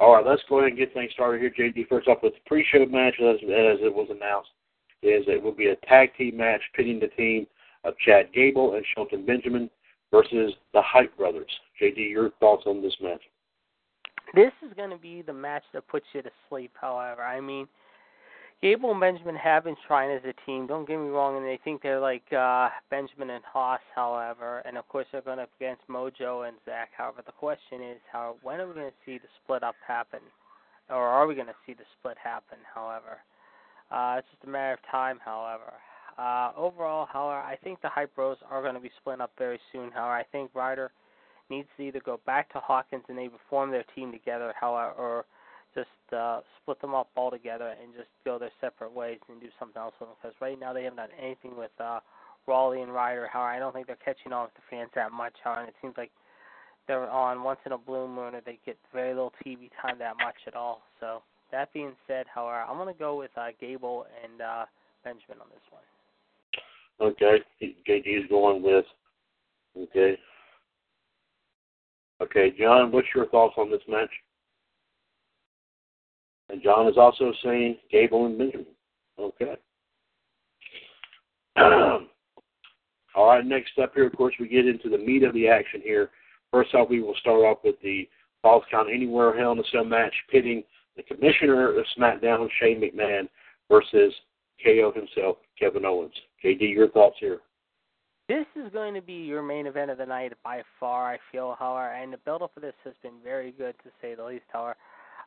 All 0.00 0.14
right, 0.14 0.26
let's 0.26 0.42
go 0.48 0.58
ahead 0.58 0.70
and 0.70 0.78
get 0.78 0.92
things 0.94 1.12
started 1.12 1.40
here, 1.40 1.52
JD. 1.56 1.86
First 1.88 2.08
off, 2.08 2.18
with 2.22 2.32
the 2.32 2.40
pre-show 2.46 2.86
match 2.86 3.14
as, 3.20 3.36
as 3.42 3.78
it 3.84 3.94
was 3.94 4.08
announced 4.10 4.50
is 5.02 5.24
it 5.26 5.42
will 5.42 5.52
be 5.52 5.68
a 5.68 5.76
tag 5.86 6.14
team 6.16 6.36
match 6.36 6.62
pitting 6.74 7.00
the 7.00 7.08
team 7.08 7.46
of 7.84 7.94
Chad 7.98 8.32
Gable 8.32 8.74
and 8.74 8.84
Shelton 8.94 9.26
Benjamin 9.26 9.68
versus 10.10 10.52
the 10.72 10.82
Hype 10.82 11.16
Brothers. 11.16 11.50
JD, 11.80 12.10
your 12.10 12.30
thoughts 12.38 12.64
on 12.66 12.82
this 12.82 12.94
match? 13.00 13.22
This 14.34 14.52
is 14.64 14.72
going 14.76 14.90
to 14.90 14.98
be 14.98 15.22
the 15.22 15.32
match 15.32 15.64
that 15.74 15.88
puts 15.88 16.06
you 16.12 16.22
to 16.22 16.30
sleep. 16.48 16.70
However, 16.80 17.22
I 17.22 17.40
mean, 17.40 17.66
Gable 18.62 18.92
and 18.92 19.00
Benjamin 19.00 19.34
have 19.34 19.64
been 19.64 19.76
trying 19.88 20.16
as 20.16 20.22
a 20.24 20.46
team. 20.46 20.68
Don't 20.68 20.86
get 20.86 20.96
me 20.96 21.08
wrong, 21.08 21.36
and 21.36 21.44
they 21.44 21.58
think 21.64 21.82
they're 21.82 21.98
like 21.98 22.22
uh, 22.32 22.68
Benjamin 22.90 23.30
and 23.30 23.42
Haas, 23.44 23.80
however, 23.92 24.62
and 24.64 24.78
of 24.78 24.88
course 24.88 25.06
they're 25.10 25.20
going 25.20 25.40
up 25.40 25.50
against 25.56 25.82
Mojo 25.88 26.46
and 26.46 26.56
Zack. 26.64 26.90
However, 26.96 27.22
the 27.26 27.32
question 27.32 27.82
is, 27.82 27.98
how 28.10 28.36
when 28.42 28.60
are 28.60 28.68
we 28.68 28.74
going 28.74 28.86
to 28.86 28.96
see 29.04 29.18
the 29.18 29.26
split 29.42 29.64
up 29.64 29.74
happen, 29.84 30.20
or 30.88 31.02
are 31.08 31.26
we 31.26 31.34
going 31.34 31.48
to 31.48 31.58
see 31.66 31.74
the 31.74 31.82
split 31.98 32.16
happen? 32.22 32.58
However, 32.72 33.18
uh, 33.92 34.16
it's 34.18 34.28
just 34.30 34.44
a 34.44 34.50
matter 34.50 34.74
of 34.74 34.80
time. 34.90 35.18
However, 35.24 35.72
uh, 36.18 36.52
overall, 36.56 37.06
however, 37.10 37.40
I 37.40 37.56
think 37.62 37.80
the 37.82 37.88
Hype 37.88 38.14
Bros 38.14 38.36
are 38.50 38.62
going 38.62 38.74
to 38.74 38.80
be 38.80 38.90
split 38.98 39.20
up 39.20 39.32
very 39.38 39.60
soon. 39.72 39.90
However, 39.90 40.12
I 40.12 40.24
think 40.24 40.50
Ryder 40.54 40.90
needs 41.50 41.68
to 41.76 41.82
either 41.82 42.00
go 42.04 42.20
back 42.26 42.52
to 42.52 42.60
Hawkins 42.60 43.04
and 43.08 43.18
they 43.18 43.28
reform 43.28 43.70
their 43.70 43.84
team 43.94 44.12
together, 44.12 44.54
however, 44.58 44.92
or 44.92 45.24
just 45.74 45.88
uh, 46.16 46.40
split 46.60 46.80
them 46.80 46.94
up 46.94 47.08
altogether 47.16 47.74
and 47.82 47.94
just 47.94 48.08
go 48.24 48.38
their 48.38 48.50
separate 48.60 48.92
ways 48.92 49.18
and 49.28 49.40
do 49.40 49.48
something 49.58 49.80
else 49.80 49.94
with 50.00 50.08
them. 50.08 50.16
Because 50.22 50.36
right 50.40 50.58
now 50.58 50.72
they 50.72 50.84
haven't 50.84 50.98
done 50.98 51.08
anything 51.20 51.56
with 51.56 51.70
uh, 51.80 52.00
Rawley 52.46 52.82
and 52.82 52.92
Ryder. 52.92 53.28
However, 53.32 53.50
I 53.50 53.58
don't 53.58 53.72
think 53.72 53.86
they're 53.86 53.96
catching 54.04 54.32
on 54.32 54.44
with 54.44 54.54
the 54.54 54.62
fans 54.70 54.90
that 54.94 55.12
much. 55.12 55.34
However, 55.42 55.60
and 55.60 55.68
it 55.68 55.74
seems 55.80 55.94
like 55.96 56.10
they're 56.86 57.08
on 57.08 57.42
once 57.42 57.60
in 57.64 57.72
a 57.72 57.78
blue 57.78 58.08
moon, 58.08 58.34
or 58.34 58.40
they 58.44 58.58
get 58.66 58.76
very 58.92 59.14
little 59.14 59.32
TV 59.44 59.70
time 59.80 59.98
that 59.98 60.16
much 60.16 60.36
at 60.46 60.54
all. 60.54 60.82
So 61.00 61.22
that 61.52 61.72
being 61.72 61.92
said, 62.06 62.26
however, 62.32 62.64
I'm 62.68 62.76
going 62.76 62.92
to 62.92 62.98
go 62.98 63.16
with 63.16 63.30
uh, 63.36 63.48
Gable 63.60 64.06
and 64.22 64.40
uh, 64.40 64.64
Benjamin 65.04 65.38
on 65.40 65.46
this 65.50 65.60
one. 65.70 65.82
Okay, 67.00 67.38
JD 67.88 68.24
is 68.24 68.28
going 68.28 68.62
with. 68.62 68.84
Okay. 69.76 70.18
Okay, 72.20 72.52
John, 72.58 72.92
what's 72.92 73.08
your 73.14 73.26
thoughts 73.28 73.54
on 73.56 73.70
this 73.70 73.80
match? 73.88 74.10
And 76.48 76.62
John 76.62 76.86
is 76.86 76.96
also 76.96 77.32
saying 77.42 77.78
Gable 77.90 78.26
and 78.26 78.38
Benjamin. 78.38 78.66
Okay. 79.18 79.56
All 83.14 83.26
right, 83.26 83.44
next 83.44 83.78
up 83.82 83.92
here, 83.94 84.06
of 84.06 84.16
course, 84.16 84.34
we 84.38 84.48
get 84.48 84.66
into 84.66 84.88
the 84.88 84.98
meat 84.98 85.22
of 85.22 85.34
the 85.34 85.48
action 85.48 85.80
here. 85.82 86.10
First 86.50 86.74
off, 86.74 86.88
we 86.88 87.02
will 87.02 87.16
start 87.16 87.40
off 87.40 87.58
with 87.64 87.76
the 87.82 88.08
Falls 88.42 88.64
Count 88.70 88.88
Anywhere 88.92 89.36
Hell 89.36 89.52
in 89.52 89.58
a 89.58 89.62
Cell 89.72 89.84
match 89.84 90.14
pitting 90.30 90.62
the 90.96 91.02
commissioner 91.02 91.78
of 91.78 91.84
SmackDown, 91.98 92.48
Shane 92.60 92.80
McMahon, 92.80 93.28
versus 93.70 94.12
KO 94.64 94.92
himself, 94.94 95.38
Kevin 95.58 95.84
Owens. 95.84 96.12
JD, 96.44 96.72
your 96.72 96.88
thoughts 96.90 97.16
here? 97.18 97.38
This 98.28 98.46
is 98.56 98.72
going 98.72 98.94
to 98.94 99.02
be 99.02 99.14
your 99.14 99.42
main 99.42 99.66
event 99.66 99.90
of 99.90 99.98
the 99.98 100.06
night 100.06 100.32
by 100.44 100.62
far, 100.78 101.12
I 101.12 101.18
feel, 101.30 101.56
however, 101.58 101.92
and 101.92 102.12
the 102.12 102.18
build 102.18 102.42
up 102.42 102.56
of 102.56 102.62
this 102.62 102.74
has 102.84 102.94
been 103.02 103.14
very 103.22 103.52
good 103.52 103.74
to 103.84 103.90
say 104.00 104.14
the 104.14 104.24
least, 104.24 104.44
however. 104.52 104.76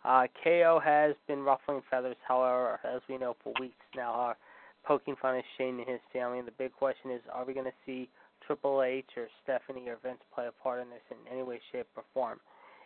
Uh, 0.03 0.27
KO 0.43 0.79
has 0.83 1.15
been 1.27 1.41
ruffling 1.41 1.81
feathers, 1.89 2.15
however, 2.27 2.79
as 2.83 3.01
we 3.09 3.17
know 3.17 3.35
for 3.43 3.53
weeks 3.59 3.75
now, 3.95 4.29
uh, 4.29 4.33
poking 4.85 5.15
fun 5.21 5.35
at 5.35 5.43
Shane 5.57 5.79
and 5.79 5.87
his 5.87 5.99
family. 6.13 6.39
And 6.39 6.47
the 6.47 6.53
big 6.57 6.73
question 6.73 7.11
is, 7.11 7.21
are 7.33 7.43
we 7.43 7.53
going 7.53 7.65
to 7.65 7.73
see 7.85 8.07
Triple 8.45 8.83
H 8.83 9.09
or 9.17 9.27
Stephanie 9.43 9.87
or 9.89 9.97
Vince 10.03 10.21
play 10.33 10.47
a 10.47 10.51
part 10.63 10.81
in 10.81 10.89
this 10.89 11.01
in 11.09 11.17
any 11.31 11.43
way, 11.43 11.59
shape, 11.71 11.87
or 11.97 12.03
form? 12.13 12.39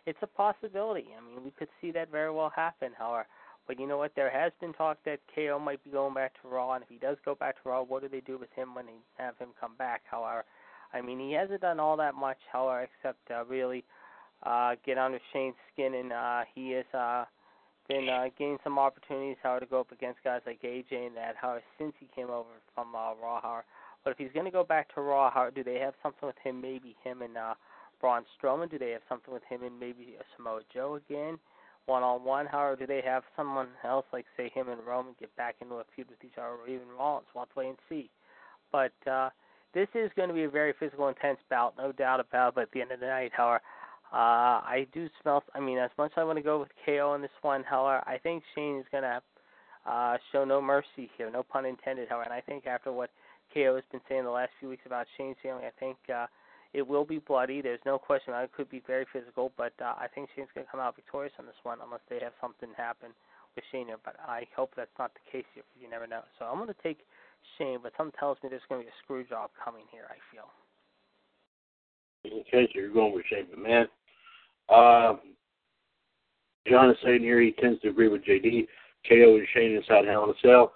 It's 0.06 0.18
a 0.22 0.26
possibility. 0.26 1.06
I 1.16 1.20
mean, 1.24 1.44
we 1.44 1.50
could 1.50 1.68
see 1.80 1.90
that 1.92 2.10
very 2.10 2.30
well 2.30 2.52
happen, 2.54 2.92
however. 2.98 3.26
But 3.66 3.78
you 3.78 3.86
know 3.86 3.98
what? 3.98 4.12
There 4.16 4.30
has 4.30 4.52
been 4.60 4.72
talk 4.72 4.98
that 5.04 5.20
KO 5.34 5.58
might 5.58 5.82
be 5.84 5.90
going 5.90 6.14
back 6.14 6.32
to 6.42 6.48
Raw, 6.48 6.72
and 6.72 6.82
if 6.82 6.88
he 6.88 6.96
does 6.96 7.16
go 7.24 7.34
back 7.34 7.62
to 7.62 7.68
Raw, 7.68 7.82
what 7.82 8.02
do 8.02 8.08
they 8.08 8.20
do 8.20 8.36
with 8.38 8.50
him 8.56 8.74
when 8.74 8.86
they 8.86 8.98
have 9.22 9.36
him 9.38 9.50
come 9.60 9.76
back? 9.78 10.02
However, 10.10 10.44
I 10.92 11.00
mean, 11.00 11.20
he 11.20 11.32
hasn't 11.32 11.60
done 11.60 11.78
all 11.78 11.96
that 11.98 12.14
much, 12.14 12.38
however, 12.52 12.88
except 12.98 13.30
uh, 13.30 13.44
really 13.44 13.84
uh, 14.42 14.74
get 14.84 14.98
under 14.98 15.20
Shane's 15.32 15.54
skin, 15.72 15.94
and 15.94 16.12
uh, 16.12 16.42
he 16.52 16.72
has 16.72 16.86
uh, 16.94 17.26
been 17.88 18.08
uh, 18.08 18.24
getting 18.38 18.58
some 18.64 18.78
opportunities 18.78 19.36
how 19.42 19.58
to 19.58 19.66
go 19.66 19.80
up 19.80 19.92
against 19.92 20.24
guys 20.24 20.40
like 20.46 20.62
AJ 20.62 21.06
and 21.06 21.16
that. 21.16 21.36
How 21.40 21.58
since 21.78 21.92
he 22.00 22.08
came 22.14 22.30
over 22.30 22.48
from 22.74 22.94
uh, 22.94 23.14
Raw, 23.22 23.40
how 23.40 23.62
but 24.04 24.12
if 24.12 24.18
he's 24.18 24.32
going 24.32 24.46
to 24.46 24.50
go 24.50 24.64
back 24.64 24.92
to 24.94 25.00
Raw, 25.00 25.30
how 25.30 25.50
do 25.50 25.62
they 25.62 25.78
have 25.78 25.94
something 26.02 26.26
with 26.26 26.38
him? 26.42 26.60
Maybe 26.60 26.96
him 27.04 27.22
and 27.22 27.36
uh, 27.36 27.54
Braun 28.00 28.24
Strowman. 28.36 28.70
Do 28.70 28.78
they 28.78 28.90
have 28.90 29.02
something 29.08 29.32
with 29.32 29.44
him 29.44 29.62
and 29.62 29.78
maybe 29.78 30.16
a 30.18 30.24
Samoa 30.36 30.60
Joe 30.72 30.96
again? 30.96 31.38
One 31.86 32.02
on 32.02 32.24
one, 32.24 32.46
however, 32.46 32.76
do 32.76 32.86
they 32.86 33.00
have 33.00 33.24
someone 33.36 33.68
else 33.84 34.06
like 34.12 34.26
say 34.36 34.50
him 34.50 34.68
and 34.68 34.80
Roman 34.86 35.14
get 35.18 35.34
back 35.36 35.56
into 35.60 35.76
a 35.76 35.84
feud 35.94 36.08
with 36.08 36.22
each 36.22 36.38
other, 36.38 36.56
or 36.62 36.68
even 36.68 36.88
Rollins? 36.96 37.26
We'll 37.34 37.46
wait 37.56 37.68
and 37.68 37.78
see. 37.88 38.10
But 38.70 38.92
uh, 39.10 39.30
this 39.74 39.88
is 39.94 40.10
going 40.14 40.28
to 40.28 40.34
be 40.34 40.44
a 40.44 40.50
very 40.50 40.72
physical, 40.78 41.08
intense 41.08 41.38
bout, 41.48 41.74
no 41.78 41.90
doubt 41.92 42.20
about 42.20 42.50
it. 42.50 42.54
But 42.54 42.60
at 42.62 42.72
the 42.72 42.82
end 42.82 42.92
of 42.92 43.00
the 43.00 43.06
night, 43.06 43.32
however, 43.34 43.62
uh, 44.12 44.62
I 44.66 44.86
do 44.92 45.08
smell. 45.22 45.42
I 45.54 45.60
mean, 45.60 45.78
as 45.78 45.90
much 45.96 46.12
as 46.12 46.20
I 46.20 46.24
want 46.24 46.38
to 46.38 46.42
go 46.42 46.60
with 46.60 46.70
KO 46.84 47.14
in 47.14 47.22
this 47.22 47.30
one, 47.42 47.64
however, 47.64 48.02
I 48.06 48.18
think 48.18 48.42
Shane 48.54 48.78
is 48.78 48.86
going 48.90 49.04
to 49.04 49.22
uh, 49.86 50.18
show 50.32 50.44
no 50.44 50.60
mercy 50.60 51.10
here, 51.16 51.30
no 51.30 51.42
pun 51.42 51.64
intended. 51.64 52.08
However, 52.08 52.24
and 52.24 52.32
I 52.32 52.40
think 52.40 52.66
after 52.66 52.92
what 52.92 53.10
KO 53.54 53.74
has 53.76 53.84
been 53.90 54.00
saying 54.08 54.24
the 54.24 54.30
last 54.30 54.50
few 54.58 54.68
weeks 54.68 54.82
about 54.86 55.06
Shane's 55.16 55.36
family, 55.42 55.64
I 55.64 55.72
think 55.78 55.96
uh, 56.12 56.26
it 56.72 56.86
will 56.86 57.04
be 57.04 57.18
bloody. 57.18 57.60
There's 57.60 57.80
no 57.84 57.98
question. 57.98 58.32
It 58.34 58.52
could 58.52 58.70
be 58.70 58.82
very 58.86 59.06
physical, 59.12 59.52
but 59.56 59.72
uh, 59.80 59.94
I 59.98 60.06
think 60.14 60.28
Shane's 60.34 60.48
going 60.54 60.66
to 60.66 60.70
come 60.70 60.80
out 60.80 60.94
victorious 60.94 61.32
on 61.38 61.46
this 61.46 61.58
one, 61.64 61.78
unless 61.84 62.00
they 62.08 62.20
have 62.22 62.32
something 62.40 62.68
happen 62.76 63.10
with 63.56 63.64
Shane. 63.72 63.88
But 64.04 64.16
I 64.26 64.46
hope 64.54 64.72
that's 64.76 64.94
not 64.98 65.12
the 65.14 65.20
case 65.30 65.46
here. 65.54 65.64
You 65.80 65.90
never 65.90 66.06
know. 66.06 66.22
So 66.38 66.44
I'm 66.44 66.56
going 66.56 66.68
to 66.68 66.82
take 66.82 67.00
Shane, 67.58 67.78
but 67.82 67.92
something 67.96 68.14
tells 68.18 68.38
me 68.42 68.48
there's 68.50 68.62
going 68.68 68.82
to 68.82 68.84
be 68.86 68.90
a 68.90 69.02
screw 69.02 69.24
job 69.24 69.50
coming 69.62 69.84
here. 69.90 70.04
I 70.08 70.18
feel. 70.30 70.46
Okay, 72.26 72.68
so 72.72 72.78
you're 72.78 72.92
going 72.92 73.14
with 73.14 73.24
Shane 73.26 73.46
McMahon. 73.50 73.86
Uh, 74.68 75.16
John 76.68 76.90
is 76.90 76.96
saying 77.02 77.22
here 77.22 77.40
he 77.40 77.52
tends 77.52 77.80
to 77.82 77.88
agree 77.88 78.08
with 78.08 78.24
JD. 78.24 78.66
KO 79.08 79.36
and 79.36 79.46
Shane 79.54 79.76
inside 79.76 80.04
Hell 80.04 80.24
in 80.24 80.30
a 80.30 80.34
Cell. 80.42 80.72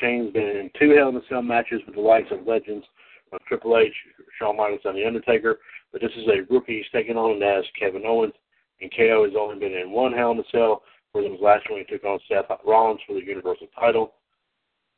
Shane's 0.00 0.32
been 0.32 0.42
in 0.42 0.70
two 0.78 0.94
Hell 0.96 1.08
in 1.08 1.16
a 1.16 1.20
Cell 1.28 1.42
matches 1.42 1.82
with 1.86 1.96
the 1.96 2.00
likes 2.00 2.30
of 2.30 2.46
legends 2.46 2.86
of 3.34 3.44
Triple 3.46 3.78
H, 3.78 3.92
Shawn 4.38 4.56
Michaels, 4.56 4.80
and 4.84 4.96
The 4.96 5.06
Undertaker. 5.06 5.58
But 5.92 6.00
this 6.00 6.12
is 6.16 6.26
a 6.28 6.52
rookie 6.52 6.78
he's 6.78 6.92
taking 6.92 7.16
on 7.16 7.42
as 7.42 7.64
Kevin 7.78 8.06
Owens. 8.06 8.34
And 8.80 8.92
KO 8.96 9.24
has 9.24 9.34
only 9.38 9.58
been 9.58 9.76
in 9.76 9.90
one 9.90 10.12
Hell 10.12 10.32
in 10.32 10.38
a 10.38 10.42
Cell, 10.50 10.82
where 11.12 11.30
his 11.30 11.40
last 11.40 11.68
one 11.70 11.80
he 11.80 11.92
took 11.92 12.04
on 12.04 12.18
Seth 12.28 12.50
Rollins 12.66 13.00
for 13.06 13.14
the 13.14 13.24
Universal 13.24 13.68
title. 13.78 14.14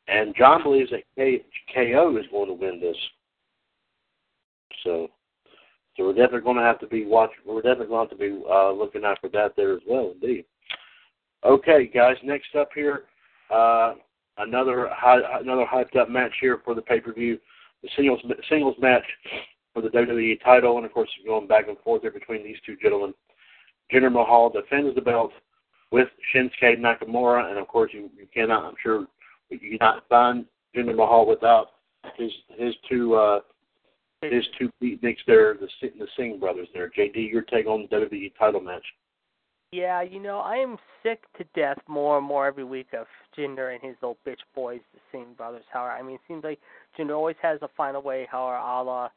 And 0.07 0.35
John 0.35 0.63
believes 0.63 0.91
that 0.91 1.03
KO 1.15 2.17
is 2.17 2.25
going 2.31 2.47
to 2.47 2.53
win 2.53 2.79
this. 2.79 2.97
So 4.83 5.09
so 5.97 6.03
we're 6.05 6.13
definitely 6.13 6.41
going 6.41 6.57
to 6.57 6.63
have 6.63 6.79
to 6.79 6.87
be 6.87 7.05
watching. 7.05 7.37
We're 7.45 7.63
definitely 7.63 7.87
going 7.87 8.07
to 8.07 8.15
have 8.15 8.19
to 8.19 8.39
be 8.39 8.43
uh, 8.47 8.71
looking 8.71 9.03
out 9.03 9.17
for 9.19 9.29
that 9.29 9.55
there 9.57 9.73
as 9.73 9.81
well, 9.87 10.13
indeed. 10.13 10.45
Okay, 11.43 11.87
guys. 11.87 12.15
Next 12.23 12.55
up 12.55 12.69
here, 12.75 13.03
uh, 13.53 13.95
another 14.37 14.89
high, 14.91 15.19
another 15.41 15.65
hyped 15.65 15.97
up 15.99 16.09
match 16.09 16.33
here 16.39 16.61
for 16.63 16.75
the 16.75 16.81
pay 16.81 16.99
per 16.99 17.13
view, 17.13 17.39
the 17.83 17.89
singles 17.95 18.19
singles 18.49 18.75
match 18.79 19.05
for 19.73 19.81
the 19.81 19.89
WWE 19.89 20.41
title, 20.43 20.77
and 20.77 20.85
of 20.85 20.93
course 20.93 21.09
going 21.25 21.47
back 21.47 21.67
and 21.67 21.77
forth 21.79 22.01
there 22.01 22.11
between 22.11 22.43
these 22.43 22.57
two 22.65 22.75
gentlemen. 22.81 23.13
Jinder 23.93 24.11
Mahal 24.11 24.49
defends 24.49 24.93
the 24.95 25.01
belt 25.01 25.31
with 25.91 26.07
Shinsuke 26.33 26.79
Nakamura, 26.79 27.49
and 27.49 27.57
of 27.57 27.67
course 27.67 27.91
you, 27.93 28.09
you 28.17 28.27
cannot, 28.33 28.65
I'm 28.65 28.75
sure, 28.81 29.05
you 29.49 29.77
cannot 29.77 30.07
find 30.09 30.45
Jinder 30.75 30.95
Mahal 30.95 31.25
without 31.25 31.67
his 32.17 32.31
his 32.57 32.73
two 32.89 33.15
uh, 33.15 33.39
his 34.21 34.45
two 34.57 34.69
beatniks 34.81 35.23
there, 35.27 35.55
the 35.55 35.67
the 35.81 36.07
Singh 36.17 36.39
brothers 36.39 36.67
there. 36.73 36.89
JD, 36.89 37.31
your 37.31 37.43
take 37.43 37.67
on 37.67 37.87
the 37.89 37.95
WWE 37.95 38.33
title 38.37 38.61
match? 38.61 38.85
Yeah, 39.71 40.01
you 40.01 40.21
know, 40.21 40.39
I 40.39 40.55
am 40.55 40.77
sick 41.03 41.23
to 41.37 41.43
death 41.53 41.77
more 41.87 42.17
and 42.17 42.25
more 42.25 42.47
every 42.47 42.63
week 42.63 42.87
of 42.93 43.05
Jinder 43.37 43.73
and 43.73 43.83
his 43.83 43.95
little 44.01 44.17
bitch 44.25 44.39
boys, 44.55 44.79
the 44.93 44.99
Singh 45.11 45.33
brothers. 45.35 45.65
However, 45.71 45.91
I 45.91 46.01
mean, 46.01 46.15
it 46.15 46.21
seems 46.27 46.43
like 46.45 46.59
Jinder 46.97 47.17
always 47.17 47.35
has 47.41 47.59
to 47.59 47.67
find 47.75 47.97
a 47.97 47.99
way, 47.99 48.27
however, 48.31 48.55
a 48.57 48.83
la 48.83 49.09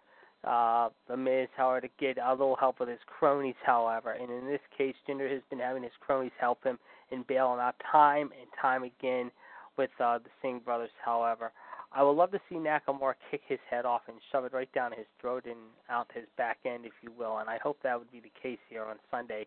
uh, 0.42 0.88
The 1.08 1.16
Miz, 1.16 1.48
however, 1.56 1.82
to 1.82 1.88
get 2.00 2.18
a 2.18 2.32
little 2.32 2.56
help 2.56 2.80
with 2.80 2.88
his 2.88 2.98
cronies, 3.06 3.54
however. 3.64 4.12
And 4.12 4.28
in 4.28 4.46
this 4.46 4.60
case, 4.76 4.94
Jinder 5.08 5.30
has 5.30 5.42
been 5.50 5.60
having 5.60 5.84
his 5.84 5.92
cronies 6.00 6.32
help 6.40 6.64
him 6.64 6.78
and 7.12 7.24
bail 7.28 7.52
him 7.54 7.60
out 7.60 7.76
time 7.90 8.30
and 8.40 8.50
time 8.60 8.82
again 8.82 9.30
with 9.76 9.90
uh, 10.00 10.18
the 10.18 10.30
Singh 10.42 10.60
brothers, 10.64 10.90
however. 11.04 11.52
I 11.92 12.02
would 12.02 12.12
love 12.16 12.32
to 12.32 12.40
see 12.48 12.56
Nakamura 12.56 13.14
kick 13.30 13.42
his 13.46 13.58
head 13.68 13.84
off 13.84 14.02
and 14.08 14.16
shove 14.32 14.44
it 14.44 14.52
right 14.52 14.72
down 14.72 14.92
his 14.92 15.06
throat 15.20 15.44
and 15.46 15.58
out 15.88 16.08
his 16.12 16.24
back 16.36 16.58
end, 16.64 16.86
if 16.86 16.92
you 17.02 17.12
will. 17.16 17.38
And 17.38 17.48
I 17.48 17.58
hope 17.58 17.78
that 17.82 17.98
would 17.98 18.10
be 18.10 18.20
the 18.20 18.32
case 18.42 18.58
here 18.68 18.84
on 18.84 18.96
Sunday. 19.10 19.46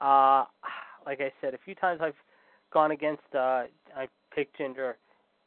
Uh, 0.00 0.44
like 1.06 1.20
I 1.20 1.32
said, 1.40 1.54
a 1.54 1.58
few 1.64 1.74
times 1.74 2.00
I've 2.02 2.14
gone 2.72 2.90
against. 2.90 3.22
Uh, 3.34 3.64
I 3.96 4.08
picked 4.34 4.58
Jinder, 4.58 4.94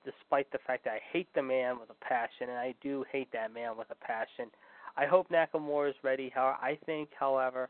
despite 0.05 0.51
the 0.51 0.59
fact 0.65 0.85
that 0.85 0.93
I 0.93 0.99
hate 1.11 1.27
the 1.35 1.43
man 1.43 1.79
with 1.79 1.89
a 1.89 2.05
passion, 2.05 2.49
and 2.49 2.57
I 2.57 2.73
do 2.81 3.03
hate 3.11 3.31
that 3.33 3.53
man 3.53 3.77
with 3.77 3.87
a 3.91 4.05
passion. 4.05 4.49
I 4.95 5.05
hope 5.05 5.29
Nakamura 5.29 5.89
is 5.89 5.95
ready. 6.03 6.31
However, 6.33 6.57
I 6.61 6.77
think, 6.85 7.09
however, 7.19 7.69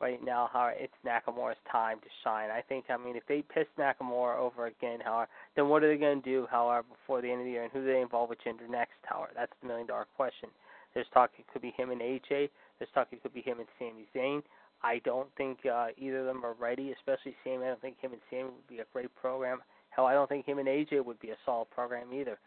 right 0.00 0.22
now 0.24 0.50
how 0.52 0.70
it's 0.74 0.92
Nakamura's 1.06 1.56
time 1.70 1.98
to 2.00 2.08
shine. 2.22 2.50
I 2.50 2.60
think 2.60 2.86
I 2.90 2.96
mean 2.96 3.16
if 3.16 3.26
they 3.28 3.42
piss 3.42 3.66
Nakamura 3.78 4.38
over 4.38 4.66
again, 4.66 4.98
however, 5.04 5.28
then 5.56 5.68
what 5.68 5.82
are 5.82 5.88
they 5.92 6.00
going 6.00 6.20
to 6.20 6.24
do, 6.28 6.46
however, 6.50 6.86
before 6.88 7.22
the 7.22 7.30
end 7.30 7.40
of 7.40 7.46
the 7.46 7.52
year, 7.52 7.62
and 7.62 7.72
who 7.72 7.80
do 7.80 7.86
they 7.86 8.00
involve 8.00 8.30
with 8.30 8.38
Jinder 8.44 8.68
next, 8.68 8.98
however? 9.02 9.32
That's 9.34 9.52
the 9.60 9.68
million 9.68 9.86
dollar 9.86 10.06
question. 10.16 10.48
There's 10.94 11.06
talk 11.12 11.30
it 11.38 11.46
could 11.52 11.62
be 11.62 11.72
him 11.76 11.90
and 11.90 12.00
AJ. 12.00 12.50
There's 12.78 12.90
talk 12.94 13.08
it 13.12 13.22
could 13.22 13.34
be 13.34 13.40
him 13.40 13.58
and 13.58 13.68
Sami 13.78 14.06
Zayn. 14.14 14.42
I 14.84 15.00
don't 15.04 15.28
think 15.36 15.60
uh, 15.64 15.88
either 15.96 16.20
of 16.20 16.26
them 16.26 16.44
are 16.44 16.54
ready, 16.60 16.92
especially 16.92 17.34
Sami. 17.42 17.64
I 17.64 17.68
don't 17.68 17.80
think 17.80 17.98
him 18.00 18.12
and 18.12 18.20
Sami 18.30 18.44
would 18.44 18.68
be 18.68 18.80
a 18.80 18.84
great 18.92 19.14
program. 19.16 19.60
Hell, 19.88 20.04
I 20.04 20.12
don't 20.12 20.28
think 20.28 20.44
him 20.44 20.58
and 20.58 20.68
AJ 20.68 21.04
would 21.04 21.18
be 21.20 21.30
a 21.30 21.36
solid 21.46 21.70
program 21.70 22.12
either. 22.12 22.38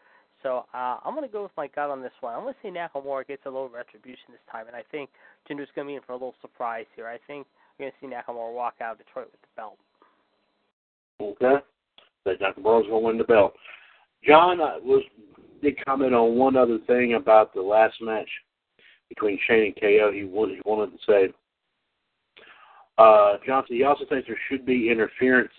So 0.44 0.66
uh, 0.72 0.98
I'm 1.04 1.14
going 1.14 1.26
to 1.26 1.32
go 1.32 1.42
with 1.42 1.56
my 1.56 1.66
gut 1.66 1.90
on 1.90 2.00
this 2.00 2.12
one. 2.20 2.34
I'm 2.34 2.42
going 2.42 2.54
to 2.54 2.60
say 2.62 2.70
Nakamura 2.70 3.26
gets 3.26 3.42
a 3.44 3.50
little 3.50 3.68
retribution 3.68 4.30
this 4.30 4.40
time, 4.50 4.68
and 4.68 4.76
I 4.76 4.82
think 4.92 5.10
Jinder's 5.48 5.68
going 5.74 5.88
to 5.88 5.90
be 5.90 5.96
in 5.96 6.02
for 6.02 6.12
a 6.12 6.14
little 6.14 6.36
surprise 6.40 6.86
here. 6.94 7.08
I 7.08 7.18
think 7.26 7.46
you're 7.78 7.90
going 7.90 7.92
to 7.92 8.06
see 8.06 8.32
Nakamura 8.32 8.54
walk 8.54 8.74
out 8.80 8.92
of 8.92 8.98
Detroit 8.98 9.28
with 9.32 9.40
the 9.40 9.48
belt. 9.56 9.78
Okay. 11.20 11.64
That 12.24 12.40
Nakamura's 12.40 12.86
going 12.86 13.02
to 13.02 13.06
win 13.06 13.18
the 13.18 13.24
belt. 13.24 13.54
John 14.24 14.60
uh, 14.60 14.78
was 14.82 15.02
did 15.60 15.84
comment 15.84 16.14
on 16.14 16.36
one 16.36 16.56
other 16.56 16.78
thing 16.86 17.14
about 17.14 17.52
the 17.52 17.60
last 17.60 17.96
match 18.00 18.28
between 19.08 19.38
Shane 19.46 19.64
and 19.64 19.76
KO. 19.80 20.12
He 20.12 20.22
wanted, 20.22 20.56
he 20.56 20.62
wanted 20.64 20.92
to 20.92 20.98
say, 21.04 21.34
uh, 22.98 23.38
Johnson, 23.46 23.76
he 23.76 23.84
also 23.84 24.04
thinks 24.06 24.26
there 24.26 24.38
should 24.48 24.66
be 24.66 24.90
interference 24.90 25.52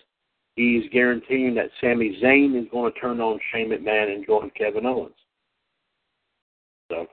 He's 0.56 0.82
guaranteeing 0.92 1.54
that 1.54 1.70
Sami 1.80 2.18
Zayn 2.22 2.60
is 2.60 2.68
going 2.70 2.92
to 2.92 3.00
turn 3.00 3.20
on 3.20 3.38
Shane 3.50 3.70
McMahon 3.70 4.14
and 4.14 4.26
join 4.26 4.50
Kevin 4.50 4.84
Owens. 4.84 5.14
So, 6.90 7.06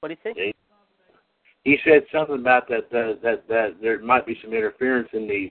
what 0.00 0.08
do 0.08 0.14
you 0.14 0.18
think? 0.22 0.38
He, 0.38 0.54
he 1.62 1.78
said 1.84 2.02
something 2.12 2.34
about 2.40 2.68
that, 2.68 2.90
that 2.90 3.20
that 3.22 3.46
that 3.48 3.76
there 3.80 4.00
might 4.00 4.26
be 4.26 4.36
some 4.42 4.52
interference 4.52 5.08
in 5.12 5.28
the 5.28 5.50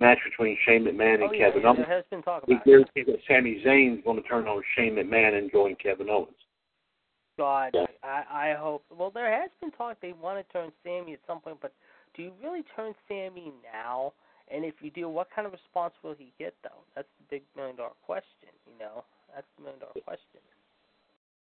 match 0.00 0.18
between 0.24 0.56
Shane 0.64 0.84
McMahon 0.84 1.14
and 1.14 1.24
oh, 1.24 1.32
yeah, 1.32 1.48
Kevin 1.48 1.62
yeah, 1.62 1.68
Owens. 1.68 1.78
There 1.86 1.96
has 1.96 2.04
been 2.10 2.22
talk 2.22 2.44
about 2.44 2.62
he 2.64 2.70
guarantees 2.70 3.06
that 3.06 3.18
Sami 3.28 3.62
Zayn 3.66 3.98
is 3.98 4.04
going 4.04 4.22
to 4.22 4.28
turn 4.28 4.46
on 4.46 4.62
Shane 4.74 4.94
McMahon 4.94 5.36
and 5.36 5.50
join 5.50 5.74
Kevin 5.76 6.08
Owens. 6.08 6.32
God, 7.36 7.72
yeah. 7.74 7.86
I 8.02 8.52
I 8.52 8.54
hope. 8.58 8.84
Well, 8.88 9.10
there 9.10 9.30
has 9.42 9.50
been 9.60 9.72
talk 9.72 9.98
they 10.00 10.14
want 10.14 10.38
to 10.38 10.52
turn 10.52 10.70
Sami 10.84 11.12
at 11.14 11.20
some 11.26 11.40
point, 11.40 11.58
but 11.60 11.74
do 12.16 12.22
you 12.22 12.32
really 12.42 12.64
turn 12.76 12.94
Sami 13.08 13.52
now? 13.72 14.12
And 14.52 14.64
if 14.64 14.74
you 14.80 14.90
do, 14.90 15.08
what 15.08 15.28
kind 15.34 15.46
of 15.46 15.52
response 15.52 15.94
will 16.02 16.14
he 16.18 16.32
get, 16.38 16.54
though? 16.62 16.84
That's 16.94 17.08
the 17.18 17.36
big 17.36 17.42
million 17.56 17.76
dollar 17.76 17.96
question. 18.04 18.52
You 18.66 18.78
know, 18.78 19.04
that's 19.34 19.46
the 19.56 19.64
million 19.64 19.80
dollar 19.80 19.92
question. 20.04 20.40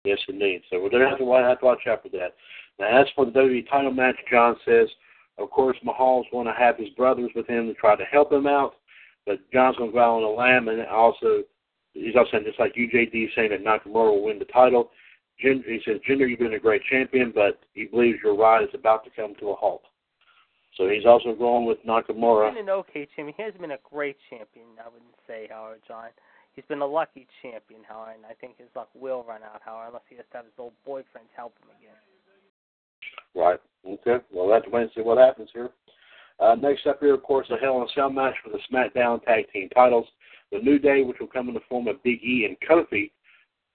Yes, 0.04 0.18
indeed. 0.28 0.62
So 0.70 0.82
we're 0.82 0.90
to 0.90 0.98
have 1.08 1.18
to, 1.18 1.32
have 1.32 1.60
to 1.60 1.64
watch 1.64 1.86
out 1.88 2.02
for 2.02 2.10
that. 2.10 2.34
Now, 2.78 3.00
as 3.00 3.06
for 3.14 3.24
the 3.24 3.32
WWE 3.32 3.68
title 3.68 3.92
match, 3.92 4.16
John 4.30 4.56
says, 4.64 4.88
of 5.38 5.50
course, 5.50 5.76
Mahal's 5.82 6.26
going 6.30 6.46
to 6.46 6.52
have 6.52 6.76
his 6.76 6.90
brothers 6.90 7.30
with 7.34 7.46
him 7.46 7.66
to 7.66 7.74
try 7.74 7.96
to 7.96 8.04
help 8.04 8.30
him 8.32 8.46
out, 8.46 8.74
but 9.26 9.38
John's 9.52 9.76
going 9.76 9.90
to 9.90 9.94
go 9.94 10.00
out 10.00 10.16
on 10.16 10.22
a 10.22 10.28
lamb, 10.28 10.68
and 10.68 10.86
also 10.86 11.42
he's 11.94 12.14
also 12.16 12.32
saying 12.32 12.44
just 12.44 12.60
like 12.60 12.74
UJD 12.74 13.28
saying 13.34 13.50
that 13.50 13.64
Nakamura 13.64 14.12
will 14.12 14.24
win 14.24 14.38
the 14.38 14.44
title. 14.46 14.90
he 15.36 15.80
says, 15.84 16.00
Jinder, 16.08 16.28
you've 16.28 16.38
been 16.38 16.54
a 16.54 16.58
great 16.58 16.82
champion, 16.90 17.32
but 17.34 17.60
he 17.72 17.86
believes 17.86 18.18
your 18.22 18.36
ride 18.36 18.62
is 18.62 18.68
about 18.74 19.04
to 19.04 19.10
come 19.10 19.34
to 19.40 19.50
a 19.50 19.54
halt. 19.54 19.82
So 20.76 20.88
he's 20.88 21.06
also 21.06 21.34
going 21.34 21.66
with 21.66 21.78
Nakamura. 21.86 22.50
He's 22.50 22.58
been 22.58 22.68
an 22.68 22.70
okay 22.70 23.06
champion. 23.14 23.34
He 23.36 23.42
hasn't 23.42 23.60
been 23.60 23.72
a 23.72 23.84
great 23.88 24.16
champion, 24.28 24.66
I 24.78 24.88
wouldn't 24.88 25.14
say, 25.26 25.46
Howard 25.50 25.80
John. 25.86 26.08
He's 26.54 26.64
been 26.68 26.82
a 26.82 26.86
lucky 26.86 27.26
champion, 27.42 27.82
Howard, 27.88 28.16
and 28.16 28.26
I 28.26 28.34
think 28.34 28.58
his 28.58 28.68
luck 28.74 28.88
will 28.94 29.24
run 29.26 29.42
out, 29.42 29.60
Howard, 29.64 29.88
unless 29.88 30.02
he 30.08 30.16
has 30.16 30.24
to 30.32 30.38
have 30.38 30.46
his 30.46 30.54
old 30.58 30.72
boyfriends 30.86 31.30
help 31.36 31.54
him 31.62 31.70
again. 31.78 31.98
Right. 33.34 33.60
Okay. 33.86 34.24
Well, 34.32 34.48
let's 34.48 34.66
wait 34.68 34.82
and 34.82 34.90
see 34.94 35.02
what 35.02 35.18
happens 35.18 35.50
here. 35.52 35.70
Uh, 36.40 36.56
next 36.60 36.86
up 36.86 36.98
here, 37.00 37.14
of 37.14 37.22
course, 37.22 37.46
a 37.50 37.56
Hell 37.56 37.76
in 37.78 37.82
a 37.82 37.86
Cell 37.94 38.10
match 38.10 38.34
for 38.42 38.50
the 38.50 38.58
SmackDown 38.70 39.24
Tag 39.24 39.44
Team 39.52 39.68
titles. 39.74 40.06
The 40.50 40.58
New 40.58 40.78
Day, 40.78 41.02
which 41.02 41.18
will 41.20 41.28
come 41.28 41.48
in 41.48 41.54
the 41.54 41.60
form 41.68 41.88
of 41.88 42.02
Big 42.02 42.22
E 42.22 42.46
and 42.46 42.56
Kofi, 42.68 43.10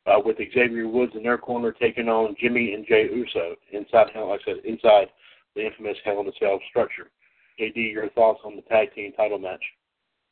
uh, 0.06 0.20
with 0.24 0.38
Xavier 0.38 0.88
Woods 0.88 1.14
in 1.16 1.24
their 1.24 1.38
corner 1.38 1.72
taking 1.72 2.08
on 2.08 2.36
Jimmy 2.40 2.74
and 2.74 2.86
Jey 2.86 3.10
Uso 3.14 3.56
inside, 3.72 4.08
like 4.16 4.42
I 4.42 4.46
said, 4.46 4.66
inside 4.66 5.08
the 5.60 5.66
infamous 5.66 5.98
Hell 6.06 6.22
in 6.22 6.28
a 6.28 6.32
Cell 6.40 6.60
structure. 6.70 7.12
JD, 7.60 7.92
your 7.92 8.10
thoughts 8.12 8.40
on 8.46 8.56
the 8.56 8.62
tag 8.64 8.94
team 8.96 9.12
title 9.14 9.40
match? 9.40 9.64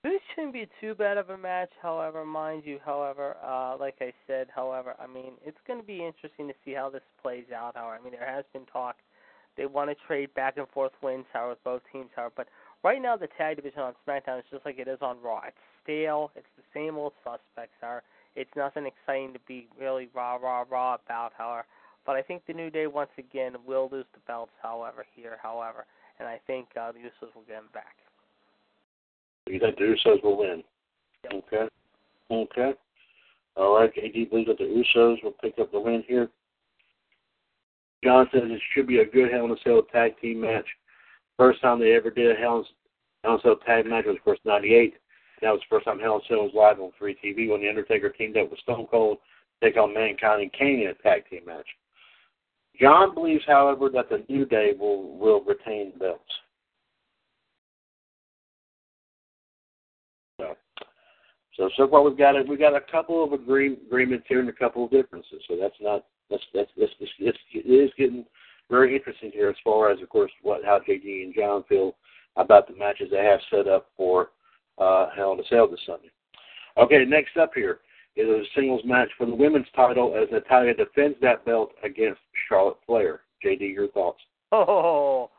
This 0.03 0.21
shouldn't 0.33 0.53
be 0.53 0.67
too 0.79 0.95
bad 0.95 1.17
of 1.17 1.29
a 1.29 1.37
match, 1.37 1.71
however, 1.81 2.23
mind 2.23 2.63
you, 2.65 2.79
however, 2.85 3.35
uh, 3.43 3.75
like 3.77 3.95
I 3.99 4.13
said, 4.25 4.47
however, 4.55 4.95
I 4.99 5.07
mean, 5.07 5.33
it's 5.45 5.57
going 5.67 5.81
to 5.81 5.85
be 5.85 6.05
interesting 6.05 6.47
to 6.47 6.53
see 6.63 6.71
how 6.71 6.89
this 6.89 7.01
plays 7.21 7.45
out, 7.53 7.75
however. 7.75 7.97
I 7.99 8.03
mean, 8.03 8.13
there 8.17 8.33
has 8.33 8.45
been 8.53 8.65
talk. 8.67 8.95
They 9.57 9.65
want 9.65 9.89
to 9.89 9.95
trade 10.07 10.33
back 10.33 10.55
and 10.57 10.67
forth 10.69 10.93
wins, 11.01 11.25
however, 11.33 11.49
with 11.49 11.63
both 11.63 11.81
teams, 11.91 12.09
however. 12.15 12.33
But 12.37 12.47
right 12.83 13.01
now, 13.01 13.17
the 13.17 13.27
tag 13.37 13.57
division 13.57 13.81
on 13.81 13.93
SmackDown 14.07 14.39
is 14.39 14.45
just 14.49 14.65
like 14.65 14.79
it 14.79 14.87
is 14.87 14.99
on 15.01 15.17
Raw. 15.21 15.41
It's 15.47 15.57
stale. 15.83 16.31
It's 16.35 16.47
the 16.55 16.63
same 16.73 16.95
old 16.95 17.13
suspects, 17.23 17.75
however. 17.81 18.03
It's 18.35 18.51
nothing 18.55 18.85
exciting 18.85 19.33
to 19.33 19.39
be 19.47 19.67
really 19.77 20.09
rah, 20.13 20.35
rah, 20.35 20.63
rah 20.69 20.97
about, 21.03 21.33
however. 21.37 21.65
But 22.07 22.15
I 22.15 22.21
think 22.21 22.43
the 22.47 22.53
New 22.53 22.69
Day 22.69 22.87
once 22.87 23.09
again 23.17 23.53
will 23.65 23.89
lose 23.91 24.05
the 24.13 24.21
belts, 24.25 24.53
however, 24.63 25.05
here, 25.13 25.37
however, 25.43 25.85
and 26.19 26.27
I 26.27 26.39
think 26.47 26.69
uh, 26.79 26.93
the 26.93 26.99
Usos 26.99 27.35
will 27.35 27.43
get 27.45 27.57
them 27.57 27.69
back. 27.73 27.97
You 29.45 29.59
think 29.59 29.77
the 29.77 29.83
Usos 29.83 30.23
will 30.23 30.37
win? 30.37 30.63
Yep. 31.25 31.33
Okay. 31.33 31.67
Okay. 32.31 32.73
All 33.57 33.77
right. 33.77 33.93
JD 33.93 34.29
believes 34.29 34.47
that 34.47 34.57
the 34.57 34.63
Usos 34.63 35.21
will 35.21 35.33
pick 35.33 35.59
up 35.59 35.73
the 35.73 35.79
win 35.79 36.01
here. 36.07 36.29
John 38.03 38.27
says 38.31 38.43
it 38.45 38.61
should 38.73 38.87
be 38.87 38.99
a 38.99 39.05
good 39.05 39.31
Hell 39.31 39.45
in 39.45 39.51
a 39.51 39.55
Cell 39.65 39.81
tag 39.91 40.13
team 40.21 40.41
match. 40.41 40.65
First 41.35 41.61
time 41.61 41.79
they 41.79 41.93
ever 41.93 42.09
did 42.09 42.31
a 42.31 42.39
Hell 42.39 42.65
in 43.25 43.31
a 43.31 43.37
Cell 43.41 43.57
tag 43.65 43.85
match 43.85 44.05
was 44.05 44.17
first 44.23 44.41
'98. 44.45 44.93
That 45.41 45.51
was 45.51 45.59
the 45.59 45.75
first 45.75 45.85
time 45.85 45.99
Hell 45.99 46.15
in 46.15 46.21
a 46.21 46.27
Cell 46.29 46.43
was 46.43 46.51
live 46.55 46.79
on 46.79 46.91
free 46.97 47.17
TV 47.21 47.49
when 47.49 47.59
the 47.59 47.67
Undertaker 47.67 48.09
teamed 48.09 48.37
up 48.37 48.49
with 48.49 48.59
Stone 48.59 48.87
Cold 48.89 49.17
to 49.59 49.67
take 49.67 49.77
on 49.77 49.93
Mankind 49.93 50.41
and 50.41 50.53
Kane 50.53 50.81
in 50.81 50.87
a 50.87 50.93
tag 50.93 51.29
team 51.29 51.41
match. 51.45 51.67
John 52.79 53.13
believes, 53.13 53.43
however, 53.47 53.89
that 53.89 54.09
the 54.09 54.23
New 54.29 54.45
Day 54.45 54.73
will, 54.77 55.17
will 55.17 55.41
retain 55.43 55.93
belts. 55.99 56.21
So, 61.57 61.69
so 61.75 61.87
far 61.87 62.03
we've 62.03 62.17
got 62.17 62.35
a, 62.35 62.43
we've 62.43 62.59
got 62.59 62.75
a 62.75 62.81
couple 62.91 63.23
of 63.23 63.33
agree, 63.33 63.77
agreements 63.87 64.25
here 64.29 64.39
and 64.39 64.49
a 64.49 64.53
couple 64.53 64.85
of 64.85 64.91
differences. 64.91 65.41
So 65.47 65.57
that's 65.59 65.75
not 65.81 66.05
that's 66.29 66.43
that's, 66.53 66.69
that's, 66.77 66.91
that's 66.99 67.11
it's, 67.19 67.37
it 67.51 67.67
is 67.67 67.89
getting 67.97 68.25
very 68.69 68.95
interesting 68.95 69.31
here 69.33 69.49
as 69.49 69.55
far 69.63 69.89
as 69.89 69.99
of 70.01 70.09
course 70.09 70.31
what 70.43 70.63
how 70.63 70.79
JD 70.87 71.23
and 71.23 71.33
John 71.33 71.63
feel 71.67 71.95
about 72.35 72.67
the 72.67 72.75
matches 72.75 73.09
they 73.09 73.23
have 73.23 73.39
set 73.49 73.67
up 73.67 73.87
for 73.97 74.29
uh, 74.77 75.07
Hell 75.15 75.33
in 75.33 75.39
a 75.39 75.43
Cell 75.49 75.67
this 75.67 75.79
Sunday. 75.87 76.11
Okay, 76.77 77.03
next 77.05 77.37
up 77.37 77.51
here 77.55 77.79
is 78.17 78.27
a 78.27 78.43
singles 78.55 78.81
match 78.83 79.09
for 79.17 79.25
the 79.25 79.35
women's 79.35 79.67
title 79.75 80.15
as 80.15 80.29
Natalya 80.31 80.73
defends 80.73 81.17
that 81.21 81.45
belt 81.45 81.71
against 81.83 82.19
Charlotte 82.47 82.77
Flair. 82.85 83.21
JD, 83.45 83.73
your 83.73 83.87
thoughts? 83.89 84.19
Oh, 84.51 85.29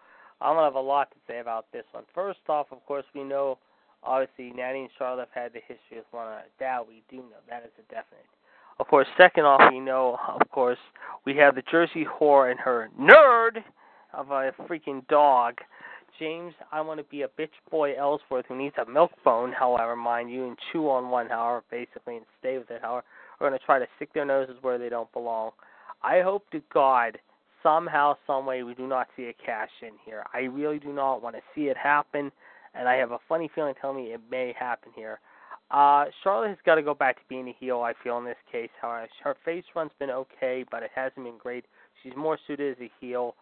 I'm 0.40 0.54
gonna 0.54 0.64
have 0.64 0.74
a 0.74 0.80
lot 0.80 1.10
to 1.10 1.16
say 1.26 1.40
about 1.40 1.66
this 1.72 1.84
one. 1.92 2.04
First 2.14 2.40
off, 2.48 2.66
of 2.70 2.84
course, 2.86 3.04
we 3.14 3.24
know 3.24 3.58
obviously 4.02 4.52
Natty 4.56 4.80
and 4.80 4.90
Charlotte 4.96 5.28
have 5.32 5.42
had 5.42 5.52
the 5.52 5.60
history 5.60 5.98
of 5.98 6.04
one 6.12 6.26
another. 6.28 6.44
That 6.60 6.86
we 6.86 7.02
do 7.10 7.16
know. 7.16 7.40
That 7.48 7.64
is 7.64 7.72
a 7.78 7.82
definite. 7.92 8.26
Of 8.78 8.86
course, 8.86 9.08
second 9.16 9.44
off, 9.44 9.72
we 9.72 9.80
know, 9.80 10.18
of 10.28 10.48
course, 10.50 10.78
we 11.24 11.34
have 11.36 11.56
the 11.56 11.62
Jersey 11.68 12.06
whore 12.06 12.50
and 12.50 12.60
her 12.60 12.90
nerd 13.00 13.64
of 14.12 14.30
a 14.30 14.52
freaking 14.68 15.06
dog 15.08 15.54
James, 16.18 16.54
I 16.72 16.80
want 16.80 16.98
to 16.98 17.04
be 17.04 17.22
a 17.22 17.28
bitch 17.28 17.50
boy 17.70 17.94
Ellsworth 17.96 18.46
who 18.48 18.56
needs 18.56 18.74
a 18.80 18.90
milk 18.90 19.12
bone, 19.24 19.52
however, 19.52 19.96
mind 19.96 20.30
you, 20.30 20.48
and 20.48 20.56
chew 20.72 20.88
on 20.88 21.10
one, 21.10 21.28
however, 21.28 21.64
basically, 21.70 22.16
and 22.16 22.26
stay 22.40 22.58
with 22.58 22.70
it, 22.70 22.82
however, 22.82 23.04
are 23.40 23.48
going 23.48 23.58
to 23.58 23.64
try 23.64 23.78
to 23.78 23.86
stick 23.96 24.12
their 24.12 24.24
noses 24.24 24.56
where 24.62 24.78
they 24.78 24.88
don't 24.88 25.12
belong. 25.12 25.52
I 26.02 26.20
hope 26.20 26.48
to 26.50 26.60
God 26.72 27.18
somehow, 27.62 28.14
some 28.26 28.46
way, 28.46 28.62
we 28.62 28.74
do 28.74 28.86
not 28.86 29.08
see 29.16 29.24
a 29.24 29.32
cash 29.44 29.70
in 29.82 29.92
here. 30.04 30.24
I 30.32 30.40
really 30.40 30.78
do 30.78 30.92
not 30.92 31.22
want 31.22 31.36
to 31.36 31.42
see 31.54 31.62
it 31.62 31.76
happen, 31.76 32.30
and 32.74 32.88
I 32.88 32.94
have 32.94 33.12
a 33.12 33.18
funny 33.28 33.50
feeling 33.54 33.74
telling 33.80 33.96
me 33.96 34.12
it 34.12 34.20
may 34.30 34.54
happen 34.58 34.92
here. 34.94 35.20
Uh, 35.70 36.06
Charlotte 36.22 36.48
has 36.48 36.58
got 36.64 36.76
to 36.76 36.82
go 36.82 36.94
back 36.94 37.16
to 37.16 37.22
being 37.28 37.48
a 37.48 37.56
heel, 37.58 37.80
I 37.82 37.92
feel, 38.02 38.16
in 38.18 38.24
this 38.24 38.36
case. 38.50 38.70
However, 38.80 39.08
her 39.22 39.36
face 39.44 39.64
run's 39.76 39.92
been 39.98 40.10
okay, 40.10 40.64
but 40.70 40.82
it 40.82 40.90
hasn't 40.94 41.24
been 41.24 41.38
great. 41.38 41.64
She's 42.02 42.14
more 42.16 42.38
suited 42.46 42.76
as 42.76 42.82
a 42.82 42.90
heel. 43.00 43.34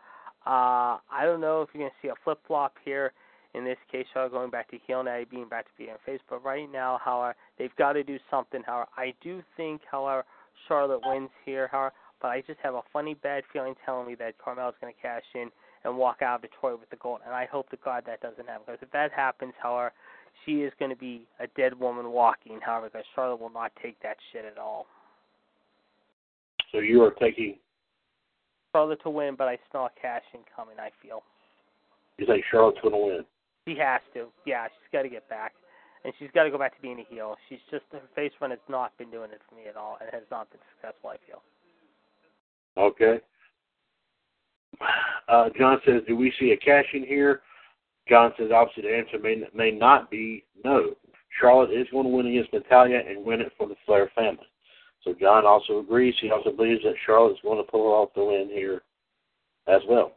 Uh, 0.47 1.03
I 1.11 1.25
don't 1.25 1.41
know 1.41 1.63
if 1.63 1.71
you're 1.73 1.83
going 1.83 1.91
to 1.91 2.07
see 2.07 2.09
a 2.09 2.15
flip 2.25 2.39
flop 2.47 2.75
here. 2.85 3.13
In 3.55 3.65
this 3.65 3.79
case, 3.91 4.07
Charlotte 4.13 4.33
going 4.33 4.51
back 4.51 4.71
to 4.71 4.79
heel 4.87 5.03
now, 5.03 5.23
being 5.31 5.49
back 5.49 5.65
to 5.65 5.71
being 5.79 5.91
face. 6.05 6.21
But 6.29 6.45
right 6.45 6.71
now, 6.71 7.01
however, 7.03 7.35
they've 7.59 7.75
got 7.77 7.95
to 7.95 8.05
do 8.05 8.19
something. 8.31 8.63
However, 8.65 8.89
I 8.97 9.15
do 9.23 9.43
think, 9.57 9.81
however, 9.91 10.25
Charlotte 10.69 11.01
wins 11.05 11.31
here. 11.45 11.69
However, 11.73 11.93
but 12.21 12.29
I 12.29 12.43
just 12.43 12.61
have 12.63 12.75
a 12.75 12.83
funny 12.93 13.15
bad 13.15 13.45
feeling 13.53 13.75
telling 13.85 14.07
me 14.07 14.15
that 14.17 14.39
Carmella's 14.39 14.75
going 14.81 14.93
to 14.93 15.01
cash 15.01 15.23
in 15.35 15.51
and 15.85 15.97
walk 15.97 16.23
out 16.23 16.37
of 16.37 16.51
Detroit 16.51 16.81
with 16.81 16.91
the 16.91 16.97
gold. 16.97 17.21
And 17.25 17.35
I 17.35 17.47
hope 17.47 17.71
to 17.71 17.79
God 17.85 18.05
that 18.07 18.21
doesn't 18.21 18.47
happen. 18.47 18.63
Because 18.67 18.83
if 18.83 18.91
that 18.93 19.13
happens, 19.13 19.55
however, 19.61 19.93
she 20.45 20.63
is 20.63 20.73
going 20.79 20.91
to 20.91 20.97
be 20.97 21.23
a 21.41 21.47
dead 21.57 21.79
woman 21.79 22.11
walking. 22.11 22.61
However, 22.61 22.91
because 22.93 23.07
Charlotte 23.15 23.41
will 23.41 23.51
not 23.51 23.73
take 23.83 24.01
that 24.03 24.17
shit 24.33 24.45
at 24.45 24.59
all. 24.59 24.87
So 26.73 26.79
you 26.79 27.03
are 27.03 27.13
taking 27.13 27.57
Charlotte 28.77 29.01
to 29.05 29.11
win, 29.11 29.37
but 29.37 29.49
I 29.49 29.59
smell 29.71 29.89
cash 30.01 30.23
in 30.35 30.41
coming. 30.55 30.77
I 30.79 30.91
feel. 31.03 31.23
You 32.19 32.27
think 32.27 32.45
Charlotte's 32.51 32.79
going 32.83 32.93
to 32.93 32.99
win? 32.99 33.25
She 33.67 33.75
has 33.81 34.03
to. 34.13 34.27
Yeah, 34.45 34.67
she's 34.67 34.93
got 34.93 35.03
to 35.03 35.09
get 35.09 35.27
back, 35.31 35.55
and 36.05 36.13
she's 36.19 36.29
got 36.35 36.45
to 36.45 36.51
go 36.51 36.59
back 36.59 36.77
to 36.77 36.83
being 36.83 37.01
a 37.01 37.05
heel. 37.09 37.37
She's 37.49 37.59
just 37.71 37.85
her 37.93 38.03
face 38.15 38.33
run 38.39 38.51
has 38.51 38.61
not 38.69 38.97
been 38.99 39.11
doing 39.11 39.31
it 39.31 39.41
for 39.49 39.55
me 39.55 39.63
at 39.67 39.77
all, 39.77 39.97
and 40.01 40.11
has 40.13 40.25
not 40.31 40.51
been 40.51 40.61
successful. 40.75 41.11
I 41.11 41.17
feel. 41.27 41.43
Okay. 42.77 43.21
Uh, 45.29 45.49
John 45.59 45.79
says, 45.87 46.03
"Do 46.07 46.15
we 46.15 46.33
see 46.39 46.53
a 46.53 46.57
cash 46.59 46.85
in 46.93 47.03
here?" 47.03 47.41
John 48.07 48.35
says, 48.39 48.51
"Obviously, 48.55 48.83
the 48.83 48.95
answer 48.95 49.19
may 49.19 49.43
may 49.55 49.71
not 49.71 50.11
be 50.11 50.45
no. 50.65 50.95
Charlotte 51.41 51.73
is 51.73 51.89
going 51.91 52.05
to 52.05 52.11
win 52.11 52.27
against 52.27 52.53
Natalya 52.53 53.01
and 53.09 53.25
win 53.25 53.41
it 53.41 53.53
for 53.57 53.67
the 53.67 53.77
Flair 53.87 54.11
family. 54.15 54.47
So 55.07 55.15
John 55.21 55.47
also 55.47 55.79
agrees. 55.79 56.15
He 56.21 56.31
also 56.31 56.51
believes 56.51 56.83
that 56.83 56.95
Charlotte 57.07 57.35
is 57.35 57.39
going 57.43 57.65
to 57.65 57.71
pull 57.71 57.87
off 57.93 58.09
the 58.15 58.25
win 58.25 58.49
here 58.53 58.83
as 59.69 59.81
well. 59.89 60.13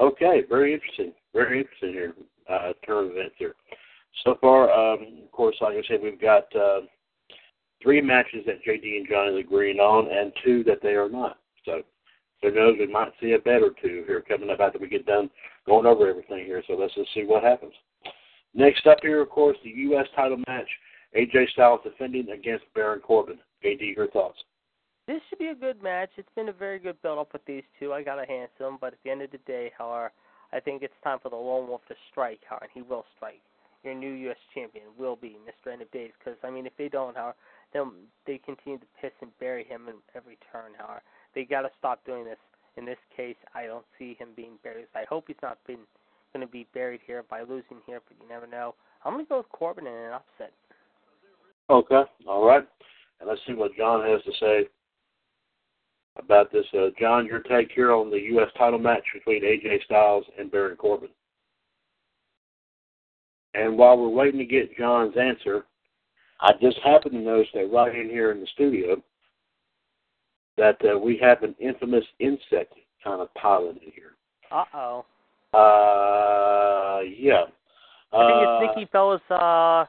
Okay, 0.00 0.42
very 0.48 0.72
interesting. 0.72 1.12
Very 1.34 1.60
interesting 1.60 1.92
here. 1.92 2.14
Uh, 2.48 2.72
turn 2.86 3.06
of 3.06 3.10
events 3.12 3.34
here. 3.38 3.54
So 4.24 4.38
far, 4.40 4.70
um, 4.70 5.20
of 5.22 5.30
course, 5.30 5.56
like 5.60 5.74
I 5.74 5.82
said, 5.86 6.00
we've 6.02 6.20
got 6.20 6.44
uh, 6.56 6.80
three 7.82 8.00
matches 8.00 8.46
that 8.46 8.64
JD 8.66 8.96
and 8.96 9.08
John 9.08 9.28
is 9.28 9.44
agreeing 9.44 9.78
on, 9.78 10.10
and 10.10 10.32
two 10.42 10.64
that 10.64 10.78
they 10.82 10.94
are 10.94 11.10
not. 11.10 11.36
So 11.66 11.82
who 12.40 12.52
knows? 12.52 12.76
We 12.78 12.86
might 12.86 13.12
see 13.20 13.32
a 13.32 13.38
bet 13.38 13.62
or 13.62 13.72
two 13.82 14.04
here 14.06 14.24
coming 14.26 14.48
up 14.48 14.60
after 14.60 14.78
we 14.78 14.88
get 14.88 15.04
done 15.04 15.28
going 15.66 15.84
over 15.84 16.08
everything 16.08 16.46
here. 16.46 16.62
So 16.66 16.74
let's 16.74 16.94
just 16.94 17.12
see 17.12 17.24
what 17.24 17.42
happens. 17.42 17.74
Next 18.54 18.86
up 18.86 18.98
here, 19.02 19.20
of 19.20 19.28
course, 19.28 19.58
the 19.62 19.70
U.S. 19.70 20.06
title 20.16 20.42
match. 20.48 20.68
AJ 21.16 21.50
Styles 21.50 21.80
defending 21.84 22.30
against 22.30 22.64
Baron 22.74 23.00
Corbin. 23.00 23.38
JD, 23.64 23.96
your 23.96 24.08
thoughts? 24.08 24.38
This 25.06 25.20
should 25.28 25.38
be 25.38 25.48
a 25.48 25.54
good 25.54 25.82
match. 25.82 26.10
It's 26.16 26.28
been 26.36 26.48
a 26.48 26.52
very 26.52 26.78
good 26.78 27.00
build 27.02 27.18
up 27.18 27.32
with 27.32 27.44
these 27.46 27.62
two. 27.80 27.92
I 27.92 28.02
gotta 28.02 28.26
hand 28.26 28.48
them, 28.58 28.78
but 28.80 28.92
at 28.92 28.98
the 29.04 29.10
end 29.10 29.22
of 29.22 29.30
the 29.30 29.38
day, 29.38 29.72
however, 29.76 30.12
I 30.52 30.60
think 30.60 30.82
it's 30.82 30.94
time 31.02 31.18
for 31.22 31.30
the 31.30 31.36
lone 31.36 31.68
wolf 31.68 31.80
to 31.88 31.94
strike, 32.10 32.40
however, 32.48 32.66
and 32.66 32.72
he 32.74 32.82
will 32.82 33.04
strike. 33.16 33.40
Your 33.84 33.94
new 33.94 34.12
U.S. 34.12 34.36
champion 34.54 34.86
will 34.98 35.16
be 35.16 35.38
Mr. 35.46 35.72
End 35.72 35.82
of 35.82 35.90
Days, 35.92 36.10
because 36.18 36.38
I 36.44 36.50
mean, 36.50 36.66
if 36.66 36.76
they 36.76 36.88
don't, 36.88 37.16
however, 37.16 37.36
then 37.72 37.90
they 38.26 38.38
continue 38.38 38.78
to 38.78 38.86
piss 39.00 39.12
and 39.22 39.30
bury 39.40 39.64
him 39.64 39.88
in 39.88 39.94
every 40.14 40.36
turn. 40.52 40.72
However, 40.76 41.02
they 41.34 41.44
gotta 41.44 41.70
stop 41.78 42.04
doing 42.04 42.24
this. 42.24 42.38
In 42.76 42.84
this 42.84 42.98
case, 43.16 43.36
I 43.54 43.66
don't 43.66 43.84
see 43.98 44.14
him 44.20 44.28
being 44.36 44.52
buried. 44.62 44.86
I 44.94 45.04
hope 45.08 45.24
he's 45.26 45.36
not 45.42 45.58
been 45.66 45.80
going 46.32 46.46
to 46.46 46.50
be 46.50 46.66
buried 46.74 47.00
here 47.06 47.24
by 47.28 47.40
losing 47.40 47.78
here, 47.86 48.00
but 48.06 48.16
you 48.20 48.28
never 48.28 48.46
know. 48.46 48.74
I'm 49.04 49.14
going 49.14 49.24
to 49.24 49.28
go 49.28 49.38
with 49.38 49.48
Corbin 49.48 49.86
in 49.86 49.92
an 49.92 50.12
upset. 50.12 50.52
Okay, 51.70 52.02
all 52.26 52.46
right. 52.46 52.66
And 53.20 53.28
let's 53.28 53.40
see 53.46 53.54
what 53.54 53.76
John 53.76 54.08
has 54.08 54.22
to 54.22 54.32
say 54.40 54.68
about 56.18 56.52
this. 56.52 56.66
Uh, 56.74 56.88
John, 57.00 57.26
your 57.26 57.40
take 57.40 57.70
here 57.74 57.92
on 57.92 58.10
the 58.10 58.20
U.S. 58.32 58.48
title 58.56 58.78
match 58.78 59.04
between 59.12 59.42
AJ 59.42 59.84
Styles 59.84 60.24
and 60.38 60.50
Baron 60.50 60.76
Corbin. 60.76 61.08
And 63.54 63.76
while 63.76 63.98
we're 63.98 64.08
waiting 64.08 64.38
to 64.38 64.44
get 64.44 64.76
John's 64.76 65.16
answer, 65.16 65.64
I 66.40 66.52
just 66.60 66.78
happened 66.84 67.12
to 67.12 67.20
notice 67.20 67.48
that 67.54 67.72
right 67.72 67.94
in 67.94 68.08
here 68.08 68.30
in 68.30 68.40
the 68.40 68.46
studio 68.54 69.02
that 70.56 70.76
uh, 70.84 70.98
we 70.98 71.18
have 71.22 71.42
an 71.42 71.54
infamous 71.58 72.04
insect 72.18 72.74
kind 73.02 73.20
of 73.20 73.32
piloted 73.34 73.82
here. 73.94 74.12
Uh 74.50 74.64
oh. 74.74 75.04
Uh, 75.54 77.00
yeah. 77.02 77.44
I 78.12 78.26
think 78.26 78.42
it's 78.42 78.48
uh, 78.48 78.60
Nikki 78.60 78.90
Bella's 78.92 79.20
uh, 79.30 79.84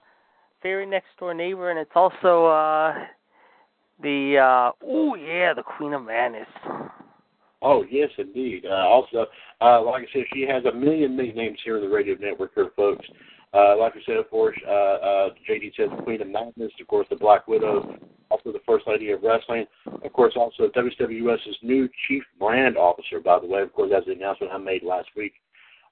very 0.61 0.85
next 0.85 1.07
door 1.19 1.33
neighbor, 1.33 1.69
and 1.69 1.79
it's 1.79 1.91
also 1.95 2.45
uh, 2.45 2.93
the 4.01 4.37
uh, 4.37 4.71
oh 4.85 5.15
yeah, 5.15 5.53
the 5.53 5.63
Queen 5.63 5.93
of 5.93 6.03
Madness. 6.03 6.47
Oh 7.61 7.83
yes, 7.89 8.09
indeed. 8.17 8.65
Uh, 8.65 8.87
also, 8.87 9.25
uh, 9.61 9.81
like 9.81 10.03
I 10.03 10.13
said, 10.13 10.23
she 10.33 10.45
has 10.49 10.63
a 10.65 10.73
million 10.73 11.15
nicknames 11.17 11.59
here 11.63 11.77
in 11.77 11.83
the 11.83 11.89
radio 11.89 12.15
network, 12.19 12.51
here, 12.55 12.71
folks. 12.75 13.05
Uh, 13.53 13.75
like 13.77 13.93
I 13.95 13.99
said, 14.05 14.17
of 14.17 14.29
course, 14.29 14.55
uh, 14.67 14.71
uh, 14.71 15.29
JD 15.49 15.75
says 15.75 15.89
Queen 16.03 16.21
of 16.21 16.27
Madness, 16.27 16.71
of 16.79 16.87
course, 16.87 17.07
the 17.09 17.15
Black 17.15 17.47
Widow, 17.47 17.97
also 18.29 18.51
the 18.51 18.61
First 18.65 18.85
Lady 18.87 19.09
of 19.09 19.23
Wrestling, 19.23 19.65
of 19.87 20.13
course, 20.13 20.33
also 20.35 20.69
WWS's 20.69 21.57
new 21.63 21.89
Chief 22.07 22.23
Brand 22.37 22.77
Officer, 22.77 23.19
by 23.19 23.39
the 23.39 23.47
way, 23.47 23.61
of 23.61 23.73
course, 23.73 23.89
that's 23.91 24.05
the 24.05 24.11
announcement 24.11 24.53
I 24.53 24.57
made 24.59 24.83
last 24.83 25.09
week. 25.17 25.33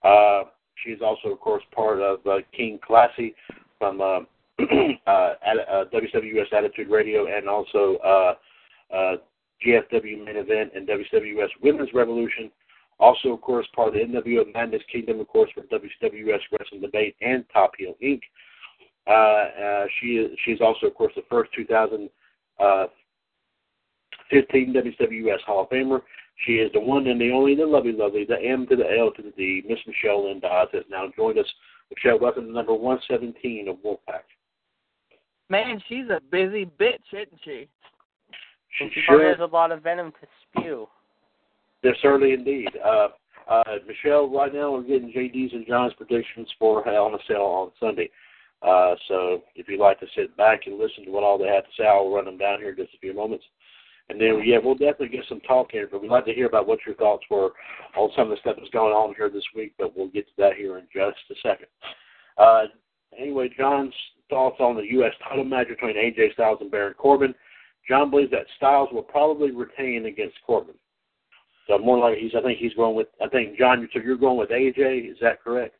Uh, 0.03 0.43
she's 0.83 1.01
also, 1.01 1.29
of 1.29 1.39
course, 1.39 1.63
part 1.73 1.99
of 1.99 2.19
uh, 2.27 2.37
King 2.55 2.79
Classy 2.85 3.33
from 3.79 4.01
uh, 4.01 4.19
uh, 5.07 5.33
at, 5.45 5.57
uh, 5.69 5.85
WWS 5.93 6.51
Attitude 6.51 6.89
Radio 6.89 7.27
and 7.27 7.47
also 7.47 7.97
uh, 8.03 8.33
uh, 8.95 9.15
GFW 9.65 10.25
Main 10.25 10.37
Event 10.37 10.71
and 10.75 10.87
WWS 10.87 11.49
Women's 11.61 11.93
Revolution. 11.93 12.51
Also, 12.99 13.29
of 13.29 13.41
course, 13.41 13.67
part 13.75 13.89
of 13.89 13.93
the 13.93 13.99
NWO 13.99 14.51
Madness 14.53 14.81
Kingdom, 14.91 15.19
of 15.19 15.27
course, 15.27 15.51
for 15.53 15.61
WWS 15.61 16.39
Wrestling 16.51 16.81
Debate 16.81 17.15
and 17.21 17.45
Top 17.53 17.73
Heel 17.77 17.93
Inc. 18.03 18.21
Uh, 19.07 19.11
uh, 19.11 19.85
she 19.99 20.17
is 20.17 20.31
she's 20.43 20.59
also, 20.59 20.87
of 20.87 20.95
course, 20.95 21.13
the 21.15 21.21
first 21.29 21.51
2015 21.55 22.09
uh, 22.59 22.87
WWS 24.81 25.41
Hall 25.45 25.61
of 25.63 25.69
Famer. 25.69 26.01
She 26.45 26.53
is 26.53 26.71
the 26.73 26.79
one 26.79 27.07
and 27.07 27.21
the 27.21 27.31
only, 27.31 27.55
the 27.55 27.65
lovely, 27.65 27.93
lovely, 27.93 28.25
the 28.25 28.41
M 28.41 28.67
to 28.67 28.75
the 28.75 28.97
L 28.97 29.11
to 29.11 29.21
the 29.21 29.31
D. 29.31 29.63
Miss 29.67 29.79
Michelle 29.87 30.27
Lynn 30.27 30.39
Dodds 30.39 30.71
has 30.73 30.83
now 30.89 31.11
joined 31.15 31.39
us. 31.39 31.47
Michelle, 31.89 32.19
welcome 32.19 32.47
to 32.47 32.51
number 32.51 32.73
117 32.73 33.67
of 33.69 33.77
Wolfpac. 33.77 34.23
Man, 35.49 35.81
she's 35.87 36.09
a 36.09 36.19
busy 36.31 36.65
bitch, 36.79 37.13
isn't 37.13 37.39
she? 37.43 37.67
She 38.77 38.89
she 38.93 39.01
sure 39.07 39.29
has 39.29 39.39
a 39.39 39.45
lot 39.45 39.71
of 39.71 39.81
venom 39.81 40.11
to 40.11 40.27
spew. 40.43 40.87
Yes, 41.83 41.95
certainly 42.01 42.33
indeed. 42.33 42.69
Uh, 42.83 43.07
uh, 43.49 43.63
Michelle, 43.87 44.29
right 44.29 44.53
now 44.53 44.73
we're 44.73 44.81
getting 44.81 45.11
JD's 45.11 45.53
and 45.53 45.65
John's 45.65 45.93
predictions 45.93 46.49
for 46.59 46.83
Hell 46.83 47.07
in 47.07 47.13
a 47.13 47.17
Cell 47.27 47.43
on 47.43 47.71
Sunday. 47.79 48.09
Uh, 48.61 48.95
so 49.07 49.43
if 49.55 49.69
you'd 49.69 49.79
like 49.79 49.99
to 49.99 50.07
sit 50.15 50.35
back 50.35 50.61
and 50.65 50.77
listen 50.77 51.05
to 51.05 51.11
what 51.11 51.23
all 51.23 51.37
they 51.37 51.47
have 51.47 51.63
to 51.63 51.69
say, 51.77 51.85
I'll 51.85 52.11
run 52.11 52.25
them 52.25 52.37
down 52.37 52.59
here 52.59 52.71
in 52.71 52.75
just 52.75 52.93
a 52.95 52.99
few 52.99 53.13
moments. 53.13 53.45
And 54.09 54.19
then, 54.19 54.41
yeah, 54.43 54.57
we'll 54.61 54.75
definitely 54.75 55.09
get 55.09 55.25
some 55.27 55.41
talk 55.41 55.71
here, 55.71 55.87
but 55.91 56.01
we'd 56.01 56.11
like 56.11 56.25
to 56.25 56.33
hear 56.33 56.47
about 56.47 56.67
what 56.67 56.79
your 56.85 56.95
thoughts 56.95 57.25
were 57.29 57.51
on 57.95 58.09
some 58.15 58.23
of 58.23 58.29
the 58.29 58.37
stuff 58.37 58.55
that's 58.57 58.71
going 58.71 58.93
on 58.93 59.13
here 59.15 59.29
this 59.29 59.43
week, 59.55 59.73
but 59.77 59.95
we'll 59.95 60.07
get 60.07 60.25
to 60.27 60.33
that 60.37 60.53
here 60.55 60.77
in 60.77 60.85
just 60.93 61.17
a 61.29 61.35
second. 61.43 61.67
Uh, 62.37 62.63
anyway, 63.17 63.49
John's 63.55 63.93
thoughts 64.29 64.57
on 64.59 64.75
the 64.75 64.83
U.S. 64.91 65.13
title 65.27 65.43
match 65.43 65.67
between 65.67 65.95
AJ 65.95 66.33
Styles 66.33 66.59
and 66.61 66.71
Baron 66.71 66.93
Corbin. 66.97 67.33
John 67.87 68.09
believes 68.09 68.31
that 68.31 68.45
Styles 68.57 68.89
will 68.91 69.03
probably 69.03 69.51
retain 69.51 70.05
against 70.05 70.35
Corbin. 70.45 70.75
So 71.67 71.77
more 71.77 71.97
like 71.97 72.17
he's, 72.17 72.31
I 72.35 72.41
think 72.41 72.59
he's 72.59 72.73
going 72.73 72.95
with, 72.95 73.07
I 73.21 73.27
think 73.27 73.57
John, 73.57 73.87
so 73.93 73.99
you're 73.99 74.17
going 74.17 74.37
with 74.37 74.49
AJ, 74.49 75.11
is 75.11 75.17
that 75.21 75.41
correct? 75.43 75.75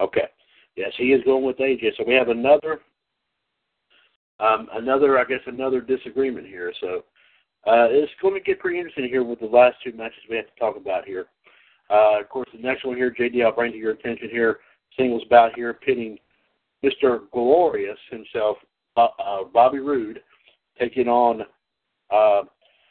Okay. 0.00 0.28
Yes, 0.76 0.92
he 0.96 1.12
is 1.12 1.22
going 1.24 1.44
with 1.44 1.58
AJ. 1.58 1.96
So 1.98 2.04
we 2.06 2.14
have 2.14 2.28
another, 2.28 2.80
um, 4.38 4.68
another, 4.72 5.18
I 5.18 5.24
guess, 5.24 5.40
another 5.46 5.82
disagreement 5.82 6.46
here. 6.46 6.72
So 6.80 7.04
uh, 7.66 7.88
it's 7.90 8.12
going 8.22 8.34
to 8.34 8.40
get 8.40 8.58
pretty 8.58 8.78
interesting 8.78 9.08
here 9.08 9.22
with 9.22 9.40
the 9.40 9.46
last 9.46 9.76
two 9.84 9.92
matches 9.92 10.18
we 10.28 10.36
have 10.36 10.46
to 10.46 10.58
talk 10.58 10.76
about 10.76 11.04
here. 11.04 11.26
Uh, 11.90 12.20
of 12.20 12.28
course, 12.28 12.48
the 12.54 12.62
next 12.62 12.84
one 12.84 12.96
here, 12.96 13.14
JD, 13.18 13.44
I'll 13.44 13.52
bring 13.52 13.72
to 13.72 13.78
your 13.78 13.92
attention 13.92 14.28
here, 14.30 14.60
singles 14.96 15.24
bout 15.28 15.54
here, 15.54 15.74
pitting 15.74 16.18
Mr. 16.84 17.20
Glorious 17.32 17.98
himself, 18.10 18.56
uh, 18.96 19.08
uh, 19.22 19.44
Bobby 19.52 19.80
Roode, 19.80 20.20
taking 20.78 21.08
on 21.08 21.42
uh, 22.10 22.42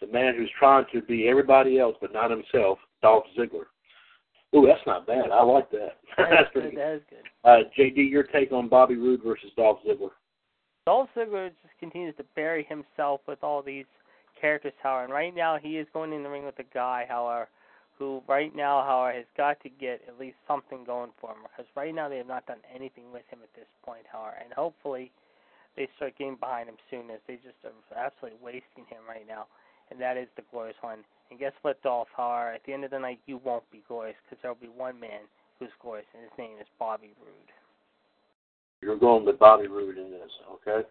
the 0.01 0.07
man 0.11 0.35
who's 0.35 0.51
trying 0.59 0.85
to 0.93 1.01
be 1.01 1.27
everybody 1.27 1.79
else 1.79 1.95
but 1.99 2.13
not 2.13 2.29
himself, 2.29 2.77
Dolph 3.01 3.25
Ziggler. 3.37 3.65
Ooh, 4.55 4.65
that's 4.65 4.85
not 4.85 5.07
bad. 5.07 5.31
I 5.31 5.43
like 5.43 5.69
that. 5.71 5.97
That 6.17 6.27
that's 6.31 6.51
pretty 6.51 6.71
good. 6.71 6.79
That 6.79 6.95
is 6.95 7.01
good. 7.09 7.25
Uh, 7.45 7.59
JD, 7.77 8.09
your 8.11 8.23
take 8.23 8.51
on 8.51 8.67
Bobby 8.67 8.95
Roode 8.95 9.21
versus 9.23 9.51
Dolph 9.55 9.79
Ziggler? 9.87 10.09
Dolph 10.85 11.09
Ziggler 11.15 11.49
just 11.49 11.77
continues 11.79 12.15
to 12.17 12.25
bury 12.35 12.65
himself 12.67 13.21
with 13.27 13.41
all 13.43 13.61
these 13.61 13.85
characters, 14.39 14.73
however. 14.81 15.05
And 15.05 15.13
right 15.13 15.35
now, 15.35 15.57
he 15.61 15.77
is 15.77 15.87
going 15.93 16.13
in 16.13 16.23
the 16.23 16.29
ring 16.29 16.45
with 16.45 16.59
a 16.59 16.73
guy, 16.73 17.05
however, 17.07 17.47
who 17.97 18.21
right 18.27 18.55
now, 18.55 18.83
however, 18.83 19.17
has 19.17 19.25
got 19.35 19.59
to 19.61 19.69
get 19.69 20.01
at 20.07 20.19
least 20.19 20.37
something 20.47 20.83
going 20.85 21.11
for 21.19 21.31
him. 21.31 21.43
Because 21.43 21.69
right 21.75 21.93
now, 21.93 22.07
they 22.09 22.17
have 22.17 22.27
not 22.27 22.45
done 22.45 22.63
anything 22.73 23.11
with 23.11 23.23
him 23.29 23.39
at 23.43 23.53
this 23.55 23.67
point, 23.83 24.05
however. 24.11 24.37
And 24.43 24.53
hopefully, 24.53 25.11
they 25.75 25.87
start 25.95 26.17
getting 26.17 26.35
behind 26.35 26.69
him 26.69 26.77
soon, 26.89 27.09
as 27.11 27.19
they 27.27 27.35
just 27.35 27.59
are 27.63 27.71
absolutely 27.97 28.39
wasting 28.43 28.85
him 28.89 29.03
right 29.07 29.27
now. 29.27 29.47
And 29.91 29.99
that 29.99 30.17
is 30.17 30.27
the 30.35 30.43
glorious 30.51 30.77
one. 30.81 30.99
And 31.29 31.39
guess 31.39 31.53
what, 31.61 31.81
Dolph? 31.83 32.07
However, 32.15 32.53
at 32.53 32.61
the 32.65 32.73
end 32.73 32.83
of 32.83 32.91
the 32.91 32.99
night, 32.99 33.19
you 33.25 33.41
won't 33.43 33.69
be 33.71 33.83
glorious 33.87 34.17
because 34.25 34.41
there 34.41 34.51
will 34.51 34.61
be 34.61 34.69
one 34.69 34.99
man 34.99 35.27
who's 35.59 35.69
glorious, 35.81 36.07
and 36.13 36.23
his 36.23 36.31
name 36.37 36.57
is 36.59 36.67
Bobby 36.79 37.11
Roode. 37.19 37.51
You're 38.81 38.97
going 38.97 39.25
with 39.25 39.37
Bobby 39.39 39.67
Roode 39.67 39.97
in 39.97 40.09
this, 40.09 40.31
okay? 40.53 40.87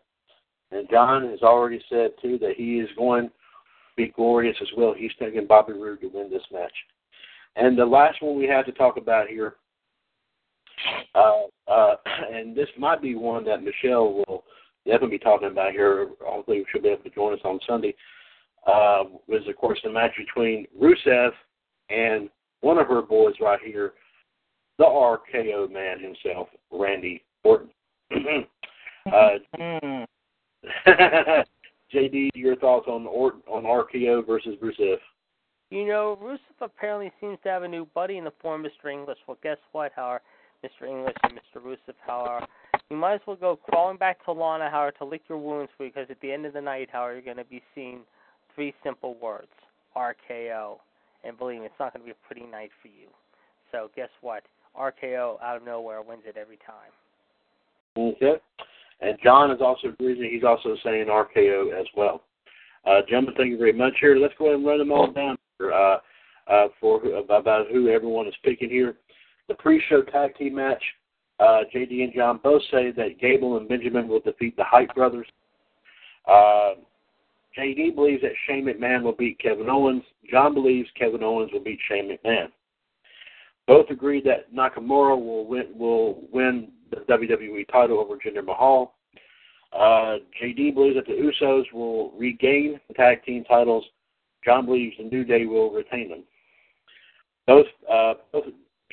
And 0.71 0.89
John 0.91 1.29
has 1.31 1.43
already 1.43 1.81
said 1.89 2.11
too 2.21 2.39
that 2.39 2.55
he 2.57 2.79
is 2.79 2.89
going 2.97 3.29
to 3.29 3.33
be 3.97 4.09
glorious 4.09 4.57
as 4.61 4.69
well. 4.77 4.95
He's 4.97 5.11
taking 5.19 5.47
Bobby 5.47 5.73
Roode 5.73 6.01
to 6.03 6.09
win 6.09 6.31
this 6.31 6.43
match. 6.53 6.73
And 7.57 7.77
the 7.77 7.85
last 7.85 8.23
one 8.23 8.39
we 8.39 8.47
have 8.47 8.67
to 8.67 8.73
talk 8.73 8.97
about 8.97 9.29
here, 9.29 9.55
uh, 11.15 11.43
uh, 11.67 11.97
and 12.33 12.55
this 12.55 12.69
might 12.79 13.03
be 13.03 13.15
one 13.15 13.45
that 13.47 13.63
Michelle 13.63 14.13
will 14.13 14.45
definitely 14.85 15.19
be 15.19 15.25
talking 15.25 15.49
about 15.49 15.73
here. 15.73 16.09
Hopefully, 16.21 16.65
she'll 16.71 16.83
be 16.83 16.89
able 16.89 17.03
to 17.03 17.11
join 17.11 17.35
us 17.35 17.41
on 17.45 17.59
Sunday. 17.67 17.95
Uh, 18.67 19.05
was 19.27 19.43
of 19.49 19.57
course 19.57 19.79
the 19.83 19.91
match 19.91 20.13
between 20.19 20.67
Rusev 20.81 21.31
and 21.91 22.29
one 22.61 22.79
of 22.79 22.87
her 22.89 23.03
boys 23.03 23.35
right 23.41 23.61
here, 23.65 23.95
the 24.79 24.85
RKO 24.85 25.71
man 25.71 25.99
himself, 26.01 26.49
Randy 26.71 27.25
Orton. 27.45 27.71
uh, 29.13 30.05
JD, 31.95 32.31
your 32.35 32.57
thoughts 32.57 32.87
on 32.89 33.07
Orton, 33.07 33.43
on 33.49 33.65
RKO 33.65 34.27
versus 34.27 34.57
Rusev? 34.63 34.97
You 35.71 35.87
know, 35.87 36.19
Rusev 36.23 36.39
apparently 36.61 37.13
seems 37.21 37.39
to 37.43 37.51
have 37.51 37.63
a 37.63 37.69
new 37.69 37.87
buddy 37.95 38.17
in 38.17 38.25
the 38.25 38.33
form 38.41 38.65
of 38.65 38.71
Mr. 38.71 38.91
English. 38.91 39.19
Well, 39.27 39.39
guess 39.43 39.59
what, 39.73 39.93
Howard? 39.95 40.23
Mr. 40.65 40.89
English 40.89 41.15
and 41.23 41.35
Mr. 41.35 41.63
Rusev, 41.63 41.95
Howard. 42.07 42.45
You 42.91 42.97
might 42.97 43.15
as 43.15 43.21
well 43.27 43.37
go 43.37 43.57
crawling 43.57 43.97
back 43.97 44.25
to 44.25 44.33
Lana, 44.33 44.71
Howard, 44.71 44.95
to 44.99 45.05
lick 45.05 45.23
your 45.29 45.39
wounds 45.39 45.71
because 45.79 46.07
at 46.11 46.21
the 46.21 46.33
end 46.33 46.47
of 46.47 46.55
the 46.55 46.61
night, 46.61 46.89
Howard, 46.91 47.15
you're 47.15 47.35
going 47.35 47.45
to 47.45 47.51
be 47.51 47.63
seeing 47.75 48.01
three 48.55 48.75
simple 48.83 49.17
words 49.21 49.49
RKO. 49.97 50.77
And 51.25 51.39
believe 51.39 51.61
me, 51.61 51.67
it's 51.67 51.75
not 51.79 51.93
going 51.93 52.03
to 52.03 52.07
be 52.07 52.13
a 52.13 52.27
pretty 52.27 52.51
night 52.51 52.71
for 52.81 52.89
you. 52.89 53.09
So, 53.73 53.91
guess 53.95 54.09
what? 54.21 54.45
RKO 54.79 55.41
out 55.43 55.57
of 55.57 55.65
nowhere 55.65 56.03
wins 56.03 56.23
it 56.27 56.37
every 56.37 56.59
time. 56.59 56.93
Okay. 57.97 58.41
And 59.01 59.17
John 59.23 59.51
is 59.51 59.61
also 59.61 59.89
agreeing. 59.89 60.31
He's 60.31 60.45
also 60.45 60.77
saying 60.85 61.07
RKO 61.07 61.79
as 61.79 61.87
well. 61.97 62.23
Uh, 62.85 63.01
gentlemen, 63.09 63.35
thank 63.37 63.51
you 63.51 63.59
very 63.59 63.73
much. 63.73 63.95
Here, 64.01 64.17
let's 64.17 64.35
go 64.39 64.47
ahead 64.47 64.57
and 64.57 64.67
run 64.67 64.79
them 64.79 64.93
all 64.93 65.11
down 65.11 65.37
for, 65.57 65.73
uh, 65.73 65.99
uh, 66.49 66.69
for 66.81 67.03
about 67.17 67.67
who 67.71 67.89
everyone 67.89 68.27
is 68.27 68.35
picking 68.45 68.71
here. 68.71 68.97
The 69.49 69.55
pre-show 69.55 70.03
tag 70.03 70.37
team 70.37 70.55
match. 70.57 70.83
Uh, 71.41 71.61
JD 71.73 72.03
and 72.03 72.13
John 72.13 72.41
both 72.43 72.63
say 72.71 72.91
that 72.91 73.21
Gable 73.21 73.59
and 73.59 73.69
Benjamin 73.69 74.09
will 74.09 74.21
defeat 74.21 74.57
the 74.57 74.65
Hype 74.65 74.93
Brothers. 74.95 75.27
Uh, 76.27 76.75
JD 77.57 77.95
believes 77.95 78.23
that 78.23 78.33
Shane 78.47 78.67
McMahon 78.67 79.03
will 79.03 79.13
beat 79.13 79.39
Kevin 79.39 79.69
Owens. 79.69 80.03
John 80.31 80.55
believes 80.55 80.89
Kevin 80.99 81.23
Owens 81.23 81.53
will 81.53 81.63
beat 81.63 81.79
Shane 81.89 82.11
McMahon. 82.11 82.49
Both 83.67 83.91
agree 83.91 84.23
that 84.23 84.53
Nakamura 84.53 85.17
will 85.17 85.47
win, 85.47 85.67
will 85.77 86.25
win 86.33 86.73
the 86.91 86.97
WWE 87.13 87.67
title 87.71 87.99
over 87.99 88.17
Jinder 88.17 88.45
Mahal. 88.45 88.95
Uh, 89.73 90.17
JD 90.43 90.75
believes 90.75 90.97
that 90.97 91.07
the 91.07 91.13
Usos 91.13 91.71
will 91.73 92.13
regain 92.13 92.81
the 92.89 92.95
tag 92.95 93.23
team 93.25 93.45
titles. 93.45 93.85
John 94.45 94.67
believes 94.67 94.97
the 94.97 95.05
New 95.05 95.25
Day 95.25 95.45
will 95.47 95.71
retain 95.71 96.09
them. 96.09 96.25
Both, 97.47 97.67
uh, 97.91 98.15
both 98.33 98.45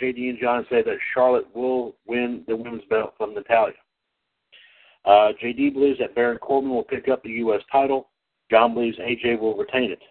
JD 0.01 0.29
and 0.29 0.39
John 0.39 0.65
say 0.69 0.81
that 0.81 0.97
Charlotte 1.13 1.47
will 1.55 1.95
win 2.07 2.43
the 2.47 2.55
women's 2.55 2.83
belt 2.89 3.13
from 3.17 3.33
Natalya. 3.33 3.73
Uh, 5.05 5.31
JD 5.41 5.73
believes 5.73 5.99
that 5.99 6.15
Baron 6.15 6.39
Corbin 6.39 6.69
will 6.69 6.83
pick 6.83 7.07
up 7.07 7.23
the 7.23 7.29
U.S. 7.29 7.61
title. 7.71 8.09
John 8.49 8.73
believes 8.73 8.97
AJ 8.97 9.39
will 9.39 9.55
retain 9.55 9.91
it. 9.91 10.01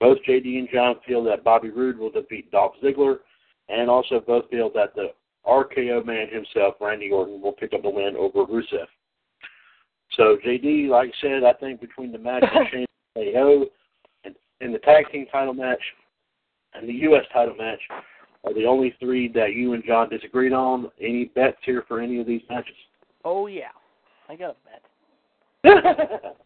Both 0.00 0.18
JD 0.26 0.58
and 0.58 0.68
John 0.72 0.96
feel 1.06 1.22
that 1.24 1.44
Bobby 1.44 1.70
Roode 1.70 1.98
will 1.98 2.10
defeat 2.10 2.50
Dolph 2.50 2.74
Ziggler, 2.82 3.18
and 3.68 3.90
also 3.90 4.20
both 4.20 4.48
feel 4.50 4.70
that 4.74 4.94
the 4.94 5.08
RKO 5.46 6.04
man 6.04 6.28
himself, 6.30 6.74
Randy 6.80 7.10
Orton, 7.10 7.40
will 7.40 7.52
pick 7.52 7.72
up 7.72 7.82
the 7.82 7.90
win 7.90 8.14
over 8.16 8.44
Rusev. 8.44 8.86
So 10.16 10.36
JD, 10.44 10.88
like 10.88 11.10
I 11.10 11.20
said, 11.20 11.44
I 11.44 11.52
think 11.54 11.80
between 11.80 12.12
the 12.12 12.18
match 12.18 12.42
of 12.42 12.66
Shane 12.72 12.86
and 13.16 13.34
KO 13.34 13.66
and, 14.24 14.34
and 14.60 14.74
the 14.74 14.78
tag 14.78 15.04
team 15.12 15.26
title 15.30 15.54
match 15.54 15.80
and 16.74 16.88
the 16.88 16.92
U.S. 16.92 17.24
title 17.32 17.54
match 17.56 17.80
are 18.44 18.54
the 18.54 18.64
only 18.64 18.94
three 19.00 19.28
that 19.32 19.54
you 19.54 19.74
and 19.74 19.84
John 19.84 20.08
disagreed 20.08 20.52
on. 20.52 20.90
Any 21.00 21.26
bets 21.26 21.58
here 21.64 21.84
for 21.86 22.00
any 22.00 22.20
of 22.20 22.26
these 22.26 22.42
matches? 22.48 22.74
Oh 23.24 23.46
yeah, 23.46 23.70
I 24.28 24.36
got 24.36 24.50
a 24.50 24.56
bet. 24.64 24.82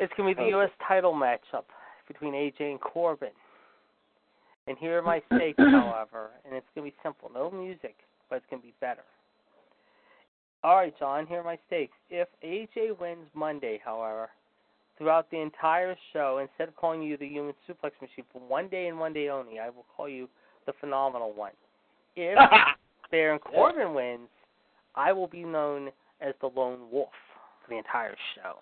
it's 0.00 0.12
gonna 0.16 0.34
be 0.34 0.42
the 0.42 0.48
U.S. 0.50 0.70
title 0.86 1.14
matchup 1.14 1.64
between 2.08 2.34
AJ 2.34 2.60
and 2.60 2.80
Corbin. 2.80 3.30
And 4.66 4.76
here 4.78 4.98
are 4.98 5.02
my 5.02 5.22
stakes, 5.34 5.58
however, 5.58 6.30
and 6.44 6.54
it's 6.54 6.66
gonna 6.74 6.86
be 6.86 6.94
simple. 7.02 7.30
No 7.32 7.50
music, 7.50 7.96
but 8.28 8.36
it's 8.36 8.46
gonna 8.50 8.62
be 8.62 8.74
better. 8.80 9.02
All 10.62 10.76
right, 10.76 10.94
John, 10.98 11.26
here 11.26 11.40
are 11.40 11.44
my 11.44 11.58
stakes. 11.66 11.96
If 12.10 12.28
AJ 12.44 12.98
wins 12.98 13.28
Monday, 13.34 13.80
however, 13.84 14.30
throughout 14.98 15.30
the 15.30 15.40
entire 15.40 15.96
show, 16.12 16.38
instead 16.38 16.68
of 16.68 16.76
calling 16.76 17.02
you 17.02 17.16
the 17.16 17.26
human 17.26 17.54
suplex 17.68 17.92
machine 18.00 18.24
for 18.32 18.40
one 18.40 18.68
day 18.68 18.88
and 18.88 18.98
one 18.98 19.12
day 19.12 19.28
only, 19.28 19.58
I 19.58 19.68
will 19.68 19.86
call 19.96 20.08
you 20.08 20.28
the 20.66 20.72
phenomenal 20.80 21.32
one. 21.32 21.52
If 22.16 22.38
Baron 23.10 23.38
Corbin 23.38 23.94
wins, 23.94 24.28
I 24.94 25.12
will 25.12 25.28
be 25.28 25.44
known 25.44 25.90
as 26.20 26.34
the 26.40 26.48
lone 26.48 26.90
wolf 26.90 27.10
for 27.62 27.70
the 27.70 27.78
entire 27.78 28.16
show. 28.34 28.56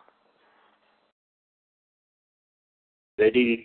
Did, 3.16 3.32
did, 3.32 3.58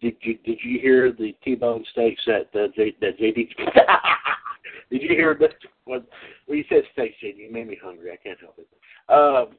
did, 0.00 0.20
did, 0.20 0.42
did 0.42 0.58
you 0.64 0.80
hear 0.80 1.12
the 1.12 1.34
T-bone 1.44 1.84
steaks 1.92 2.20
that 2.26 2.48
uh, 2.54 2.66
J, 2.74 2.96
that 3.00 3.16
JD 3.18 3.48
Did 4.90 5.02
you 5.02 5.08
hear 5.08 5.36
that? 5.40 5.54
When 5.84 6.02
you 6.48 6.64
said 6.68 6.82
Jade, 6.96 7.36
you 7.36 7.52
made 7.52 7.68
me 7.68 7.78
hungry. 7.82 8.10
I 8.12 8.16
can't 8.16 8.38
help 8.40 8.58
it. 8.58 8.68
Um, 9.08 9.56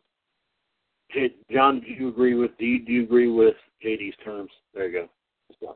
John, 1.52 1.80
do 1.82 1.88
you 1.88 2.10
agree 2.10 2.34
with? 2.34 2.58
Do 2.58 2.66
you, 2.66 2.86
do 2.86 2.92
you 2.92 3.04
agree 3.04 3.30
with 3.30 3.56
JD's 3.86 4.16
terms? 4.24 4.52
There 4.74 4.88
you 4.88 5.08
go. 5.62 5.76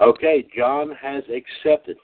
Okay, 0.00 0.46
John 0.56 0.92
has 1.00 1.24
accepted. 1.24 1.96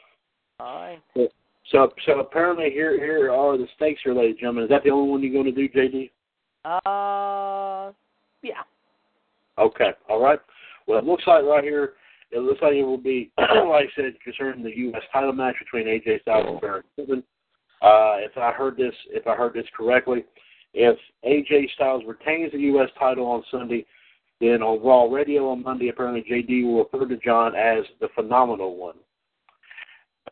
All 0.58 0.80
right. 0.80 1.30
So, 1.70 1.90
so 2.04 2.20
apparently 2.20 2.70
here 2.70 2.98
here 2.98 3.32
are 3.32 3.56
the 3.56 3.66
stakes 3.76 4.00
here, 4.04 4.14
ladies 4.14 4.32
and 4.32 4.40
gentlemen. 4.40 4.64
Is 4.64 4.70
that 4.70 4.82
the 4.82 4.90
only 4.90 5.10
one 5.10 5.22
you're 5.22 5.32
going 5.32 5.44
to 5.44 5.52
do, 5.52 5.68
JD? 5.68 6.10
Uh, 6.64 7.92
yeah. 8.42 8.62
Okay, 9.58 9.90
all 10.08 10.20
right. 10.20 10.40
Well, 10.86 10.98
it 10.98 11.04
looks 11.04 11.24
like 11.26 11.44
right 11.44 11.62
here 11.62 11.92
it 12.34 12.40
looks 12.40 12.60
like 12.60 12.74
it 12.74 12.82
will 12.82 12.98
be, 12.98 13.30
like 13.38 13.48
I 13.48 13.86
said, 13.94 14.14
concerning 14.22 14.64
the 14.64 14.76
U.S. 14.76 15.02
title 15.12 15.32
match 15.32 15.54
between 15.60 15.86
AJ 15.86 16.22
Styles 16.22 16.46
and 16.48 16.60
Baron 16.60 16.82
Corbin. 16.96 17.22
Uh, 17.80 18.16
if 18.18 18.36
I 18.36 18.50
heard 18.50 18.76
this, 18.76 18.94
if 19.10 19.26
I 19.26 19.36
heard 19.36 19.54
this 19.54 19.66
correctly, 19.76 20.24
if 20.72 20.98
AJ 21.24 21.70
Styles 21.74 22.02
retains 22.06 22.50
the 22.50 22.58
U.S. 22.58 22.88
title 22.98 23.26
on 23.26 23.44
Sunday, 23.52 23.86
then 24.40 24.62
on 24.62 24.84
Raw 24.84 25.04
Radio 25.14 25.48
on 25.48 25.62
Monday, 25.62 25.90
apparently 25.90 26.24
JD 26.28 26.64
will 26.64 26.84
refer 26.84 27.06
to 27.06 27.16
John 27.18 27.54
as 27.54 27.84
the 28.00 28.08
phenomenal 28.16 28.76
one. 28.76 28.96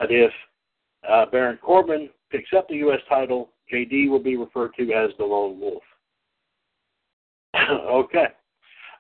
But 0.01 0.11
if 0.11 0.33
uh, 1.09 1.27
Baron 1.31 1.59
Corbin 1.63 2.09
picks 2.33 2.51
up 2.57 2.69
the 2.69 2.77
U.S. 2.77 3.01
title, 3.09 3.51
JD 3.73 4.11
will 4.11 4.19
be 4.19 4.37
referred 4.37 4.73
to 4.77 4.93
as 4.93 5.11
the 5.19 5.25
Lone 5.25 5.61
Wolf. 5.61 5.83
okay 7.71 8.27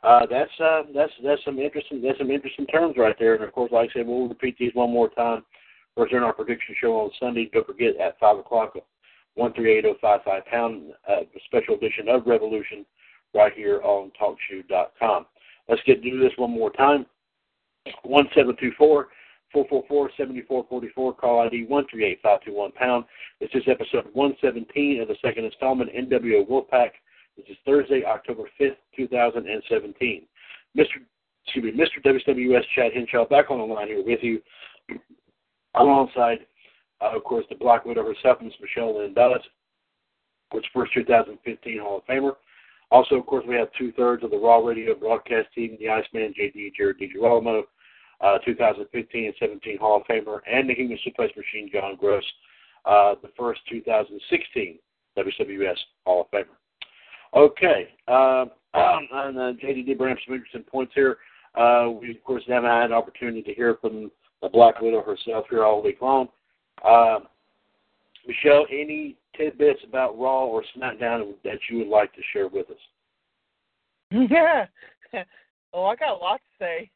uh, 0.02 0.26
that's 0.28 0.50
uh, 0.60 0.82
that's 0.94 1.12
that's 1.22 1.44
some 1.44 1.58
interesting 1.58 2.02
that's 2.02 2.18
some 2.18 2.30
interesting 2.30 2.66
terms 2.66 2.96
right 2.96 3.14
there. 3.18 3.34
And 3.34 3.44
of 3.44 3.52
course, 3.52 3.70
like 3.70 3.90
I 3.90 4.00
said, 4.00 4.06
we'll 4.06 4.28
repeat 4.28 4.56
these 4.58 4.74
one 4.74 4.90
more 4.90 5.08
time. 5.10 5.44
We're 5.96 6.08
during 6.08 6.24
our 6.24 6.32
prediction 6.32 6.74
show 6.80 6.96
on 6.96 7.10
Sunday. 7.20 7.50
Don't 7.52 7.66
forget 7.66 7.96
at 7.98 8.18
five 8.18 8.38
o'clock, 8.38 8.74
one 9.34 9.52
three 9.52 9.78
eight 9.78 9.82
zero 9.82 9.94
five 10.00 10.20
five 10.24 10.44
pound 10.46 10.92
uh, 11.08 11.20
special 11.46 11.76
edition 11.76 12.08
of 12.08 12.26
Revolution 12.26 12.84
right 13.34 13.52
here 13.54 13.80
on 13.82 14.10
TalkShoe.com. 14.20 15.26
Let's 15.68 15.82
get 15.86 16.02
to 16.02 16.10
do 16.10 16.18
this 16.18 16.32
one 16.36 16.50
more 16.50 16.70
time. 16.70 17.06
One 18.02 18.26
seven 18.34 18.56
two 18.58 18.72
four. 18.76 19.08
444-7444, 19.54 20.94
call 21.18 21.40
ID 21.40 21.66
138521 21.68 22.72
pound. 22.72 23.04
This 23.38 23.50
is 23.52 23.62
episode 23.66 24.06
117 24.14 25.02
of 25.02 25.08
the 25.08 25.16
second 25.20 25.44
installment, 25.44 25.90
NWO 25.92 26.48
Wolfpac 26.48 26.92
this 27.36 27.46
is 27.48 27.56
Thursday, 27.64 28.04
October 28.04 28.44
5th, 28.60 28.76
2017. 28.96 30.26
Mr. 30.76 30.84
Excuse 31.44 31.64
me, 31.64 31.72
Mr. 31.72 32.02
WWS 32.04 32.62
Chad 32.74 32.92
Henshaw 32.94 33.26
back 33.26 33.50
on 33.50 33.58
the 33.58 33.64
line 33.64 33.88
here 33.88 34.04
with 34.04 34.20
you, 34.22 34.40
alongside, 35.74 36.38
uh, 37.00 37.16
of 37.16 37.24
course, 37.24 37.44
the 37.48 37.56
Black 37.56 37.84
Widow 37.84 38.04
herself, 38.06 38.38
Michelle 38.60 38.98
Lynn 38.98 39.12
Bellis, 39.12 39.42
which 40.52 40.64
first 40.72 40.92
2015 40.94 41.80
Hall 41.80 41.98
of 41.98 42.06
Famer. 42.06 42.36
Also, 42.92 43.16
of 43.16 43.26
course, 43.26 43.44
we 43.48 43.56
have 43.56 43.68
two 43.76 43.90
thirds 43.92 44.22
of 44.22 44.30
the 44.30 44.38
Raw 44.38 44.58
Radio 44.58 44.94
broadcast 44.94 45.48
team, 45.54 45.76
the 45.80 45.88
Iceman, 45.88 46.32
JD 46.38 46.74
Jared 46.76 47.00
DiGirolamo, 47.00 47.62
uh, 48.20 48.38
2015 48.44 49.24
and 49.24 49.34
17 49.40 49.78
Hall 49.78 49.96
of 49.96 50.06
Famer, 50.06 50.40
and 50.50 50.70
the 50.70 50.74
Human 50.74 50.98
Suplex 50.98 51.36
Machine, 51.36 51.70
John 51.72 51.96
Gross, 51.96 52.24
uh, 52.84 53.14
the 53.20 53.30
first 53.36 53.60
2016 53.68 54.78
WWS 55.18 55.76
Hall 56.06 56.20
of 56.20 56.30
Famer. 56.30 56.61
Okay. 57.34 57.88
Uh, 58.08 58.46
and 58.74 59.38
uh, 59.38 59.52
JD 59.62 59.98
brought 59.98 60.18
some 60.26 60.34
interesting 60.34 60.62
points 60.62 60.92
here. 60.94 61.18
Uh, 61.54 61.90
we, 62.00 62.10
of 62.10 62.24
course, 62.24 62.42
haven't 62.48 62.70
had 62.70 62.86
an 62.86 62.92
opportunity 62.92 63.42
to 63.42 63.54
hear 63.54 63.76
from 63.80 64.10
the 64.40 64.48
Black 64.48 64.80
Widow 64.80 65.02
herself 65.02 65.46
here 65.50 65.64
all 65.64 65.82
week 65.82 66.00
long. 66.00 66.28
Uh, 66.84 67.20
Michelle, 68.26 68.66
any 68.70 69.16
tidbits 69.36 69.80
about 69.86 70.18
Raw 70.18 70.44
or 70.46 70.64
SmackDown 70.76 71.34
that 71.44 71.58
you 71.70 71.78
would 71.78 71.88
like 71.88 72.14
to 72.14 72.20
share 72.32 72.48
with 72.48 72.70
us? 72.70 72.76
Yeah. 74.30 74.66
Oh, 75.74 75.86
I 75.86 75.96
got 75.96 76.10
a 76.10 76.18
lot 76.18 76.38
to 76.38 76.64
say. 76.64 76.90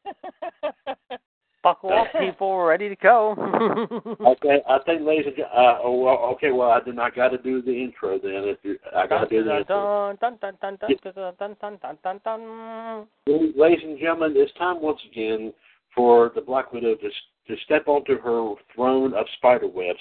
Buckle 1.67 1.91
up, 1.91 2.07
people. 2.17 2.49
We're 2.51 2.69
ready 2.69 2.87
to 2.87 2.95
go. 2.95 3.31
okay, 4.25 4.61
I 4.69 4.79
think, 4.85 5.01
ladies 5.01 5.25
and 5.27 5.35
gentlemen, 5.35 5.65
uh, 5.65 5.79
oh, 5.83 5.99
well, 6.01 6.17
okay, 6.35 6.51
well, 6.53 6.71
I 6.71 6.79
then 6.79 6.97
I 6.97 7.09
got 7.09 7.27
to 7.29 7.37
do 7.37 7.61
the 7.61 7.73
intro 7.73 8.17
then. 8.17 8.45
If 8.45 8.59
you, 8.63 8.77
I 8.95 9.05
got 9.05 9.25
to 9.25 9.29
do 9.29 9.43
the 9.43 9.57
intro. 9.57 10.15
Ladies 13.27 13.83
and 13.83 13.99
gentlemen, 13.99 14.31
it's 14.37 14.53
time 14.53 14.81
once 14.81 15.01
again 15.11 15.51
for 15.93 16.31
the 16.35 16.41
Black 16.41 16.71
Widow 16.71 16.95
to 16.95 17.09
to 17.09 17.61
step 17.65 17.89
onto 17.89 18.17
her 18.17 18.53
throne 18.73 19.13
of 19.13 19.25
spider 19.35 19.67
webs 19.67 19.99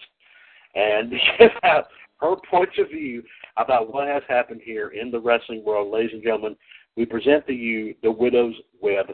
and 0.77 1.11
give 1.41 1.51
out 1.65 1.87
her 2.21 2.37
points 2.49 2.75
of 2.79 2.91
view 2.91 3.25
about 3.57 3.93
what 3.93 4.07
has 4.07 4.23
happened 4.29 4.61
here 4.65 4.91
in 4.91 5.11
the 5.11 5.19
wrestling 5.19 5.65
world. 5.65 5.93
Ladies 5.93 6.13
and 6.13 6.23
gentlemen, 6.23 6.55
we 6.97 7.05
present 7.07 7.45
to 7.49 7.53
you 7.53 7.93
the 8.05 8.11
Widow's 8.11 8.55
Web 8.81 9.07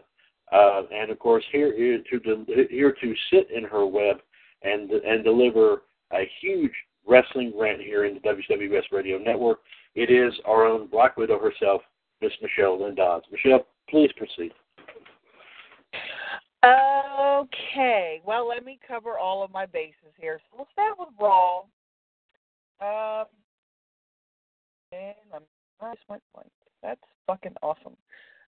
Uh, 0.52 0.82
and 0.94 1.10
of 1.10 1.18
course, 1.18 1.44
here 1.50 1.72
is 1.72 2.04
to 2.10 2.46
here 2.70 2.94
to 3.00 3.14
sit 3.32 3.50
in 3.50 3.64
her 3.64 3.86
web 3.86 4.16
and 4.62 4.90
and 4.90 5.24
deliver 5.24 5.82
a 6.12 6.28
huge 6.40 6.72
wrestling 7.06 7.52
rant 7.58 7.80
here 7.80 8.04
in 8.04 8.14
the 8.14 8.20
WWS 8.20 8.82
Radio 8.92 9.18
Network. 9.18 9.60
It 9.94 10.10
is 10.10 10.32
our 10.44 10.66
own 10.66 10.88
Black 10.88 11.16
Widow 11.16 11.38
herself, 11.38 11.82
Miss 12.20 12.32
Michelle 12.40 12.82
Lynn 12.82 12.94
Dodds. 12.94 13.24
Michelle, 13.30 13.66
please 13.88 14.10
proceed. 14.16 14.52
Okay, 16.64 18.20
well, 18.24 18.46
let 18.46 18.64
me 18.64 18.78
cover 18.86 19.18
all 19.18 19.42
of 19.42 19.50
my 19.50 19.66
bases 19.66 20.14
here. 20.16 20.38
So 20.50 20.58
we'll 20.58 20.68
start 20.72 20.96
with 20.98 21.08
Raw. 21.20 21.62
Um, 22.80 23.26
and 24.92 25.14
I'm 25.34 25.42
I 25.80 25.94
just 25.94 26.08
went 26.08 26.22
blank. 26.34 26.50
That's 26.82 27.00
fucking 27.26 27.54
awesome. 27.62 27.96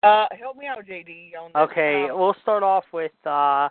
Uh, 0.03 0.26
help 0.38 0.57
me 0.57 0.66
out, 0.66 0.84
JD. 0.86 1.32
Okay, 1.57 2.09
Um, 2.11 2.18
we'll 2.18 2.36
start 2.42 2.62
off 2.62 2.84
with 2.92 3.12
uh 3.24 3.68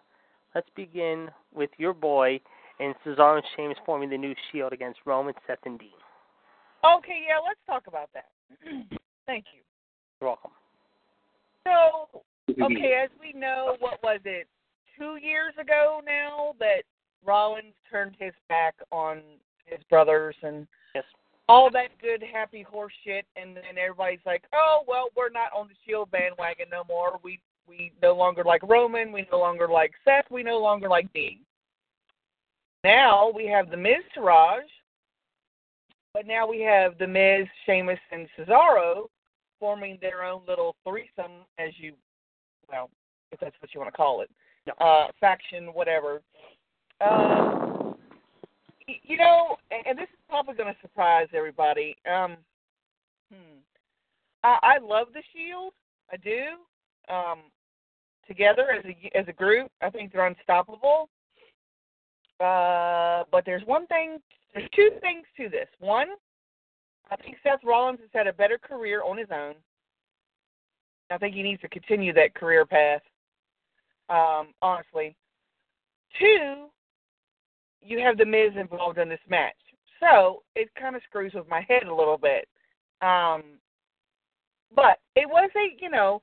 let's 0.53 0.69
begin 0.76 1.30
with 1.53 1.69
your 1.78 1.93
boy 1.93 2.39
and 2.80 2.93
Cesaro 3.05 3.38
and 3.38 3.45
Sheamus 3.55 3.78
forming 3.86 4.09
the 4.09 4.17
new 4.17 4.34
Shield 4.51 4.73
against 4.73 4.99
Roman, 5.05 5.34
Seth, 5.47 5.59
and 5.65 5.80
Dean. 5.80 5.89
okay, 6.84 7.23
yeah, 7.28 7.39
let's 7.45 7.59
talk 7.67 7.88
about 7.88 8.09
that. 8.13 8.26
Thank 9.26 9.45
you. 9.53 9.61
You're 10.19 10.30
welcome. 10.30 10.51
So, 11.65 12.21
okay, 12.49 13.01
as 13.03 13.09
we 13.19 13.38
know, 13.38 13.76
what 13.80 14.01
was 14.03 14.19
it, 14.26 14.47
two 14.97 15.17
years 15.21 15.53
ago 15.59 16.01
now 16.05 16.53
that 16.59 16.84
Rollins 17.26 17.73
turned 17.89 18.15
his 18.19 18.34
back 18.49 18.76
on 18.91 19.21
his 19.65 19.80
brothers 19.89 20.36
and 20.43 20.67
Yes. 20.93 21.03
All 21.47 21.69
that 21.71 21.89
good, 22.01 22.23
happy 22.23 22.63
horse 22.63 22.93
shit, 23.03 23.25
and 23.35 23.55
then 23.55 23.77
everybody's 23.77 24.25
like, 24.25 24.43
"Oh, 24.53 24.83
well, 24.87 25.09
we're 25.15 25.29
not 25.29 25.53
on 25.55 25.67
the 25.67 25.75
Shield 25.85 26.11
bandwagon 26.11 26.67
no 26.71 26.83
more. 26.87 27.19
We 27.23 27.39
we 27.67 27.91
no 28.01 28.13
longer 28.15 28.43
like 28.43 28.63
Roman. 28.63 29.11
We 29.11 29.27
no 29.31 29.39
longer 29.39 29.67
like 29.67 29.93
Seth. 30.03 30.29
We 30.29 30.43
no 30.43 30.59
longer 30.59 30.89
like 30.89 31.11
Dean." 31.13 31.39
Now 32.83 33.31
we 33.33 33.47
have 33.47 33.71
the 33.71 33.77
Miz 33.77 34.03
Taraj, 34.15 34.61
but 36.13 36.27
now 36.27 36.47
we 36.47 36.61
have 36.61 36.97
the 36.97 37.07
Miz, 37.07 37.47
Sheamus, 37.65 37.99
and 38.11 38.27
Cesaro 38.37 39.07
forming 39.59 39.97
their 40.01 40.23
own 40.23 40.41
little 40.47 40.75
threesome, 40.87 41.45
as 41.57 41.71
you, 41.77 41.93
well, 42.69 42.89
if 43.31 43.39
that's 43.39 43.55
what 43.59 43.73
you 43.73 43.79
want 43.79 43.91
to 43.91 43.97
call 43.97 44.21
it, 44.21 44.29
uh, 44.79 45.07
faction, 45.19 45.73
whatever. 45.73 46.21
Um, 47.01 47.79
y- 47.79 47.84
you 48.88 49.17
know, 49.17 49.57
and 49.71 49.97
this 49.97 50.09
is 50.13 50.19
probably 50.29 50.55
going 50.55 50.73
to 50.73 50.79
surprise 50.81 51.27
everybody. 51.33 51.95
Um, 52.09 52.38
hmm. 53.31 53.57
I, 54.43 54.57
I 54.61 54.77
love 54.77 55.07
the 55.13 55.23
Shield. 55.33 55.73
I 56.11 56.17
do. 56.17 57.13
Um, 57.13 57.39
together 58.27 58.71
as 58.71 58.83
a 58.86 59.17
as 59.17 59.25
a 59.27 59.33
group, 59.33 59.71
I 59.81 59.89
think 59.89 60.11
they're 60.11 60.25
unstoppable. 60.27 61.09
Uh, 62.39 63.23
but 63.31 63.45
there's 63.45 63.65
one 63.65 63.88
thing. 63.88 64.17
There's 64.53 64.69
two 64.75 64.89
things 65.01 65.25
to 65.38 65.49
this. 65.49 65.67
One, 65.79 66.07
I 67.11 67.15
think 67.17 67.38
Seth 67.43 67.63
Rollins 67.63 67.99
has 67.99 68.09
had 68.13 68.27
a 68.27 68.33
better 68.33 68.57
career 68.57 69.03
on 69.03 69.17
his 69.17 69.27
own. 69.31 69.55
I 71.11 71.17
think 71.17 71.36
he 71.36 71.43
needs 71.43 71.61
to 71.61 71.69
continue 71.69 72.13
that 72.13 72.33
career 72.33 72.65
path. 72.65 73.01
Um, 74.09 74.53
honestly. 74.61 75.15
Two, 76.19 76.67
you 77.86 77.99
have 77.99 78.17
the 78.17 78.25
Miz 78.25 78.51
involved 78.59 78.97
in 78.97 79.09
this 79.09 79.19
match, 79.29 79.55
so 79.99 80.43
it 80.55 80.69
kind 80.79 80.95
of 80.95 81.01
screws 81.07 81.33
with 81.33 81.47
my 81.49 81.61
head 81.67 81.83
a 81.83 81.93
little 81.93 82.17
bit. 82.17 82.47
Um, 83.01 83.43
but 84.75 84.99
it 85.15 85.27
was 85.27 85.49
a, 85.55 85.81
you 85.81 85.89
know, 85.89 86.21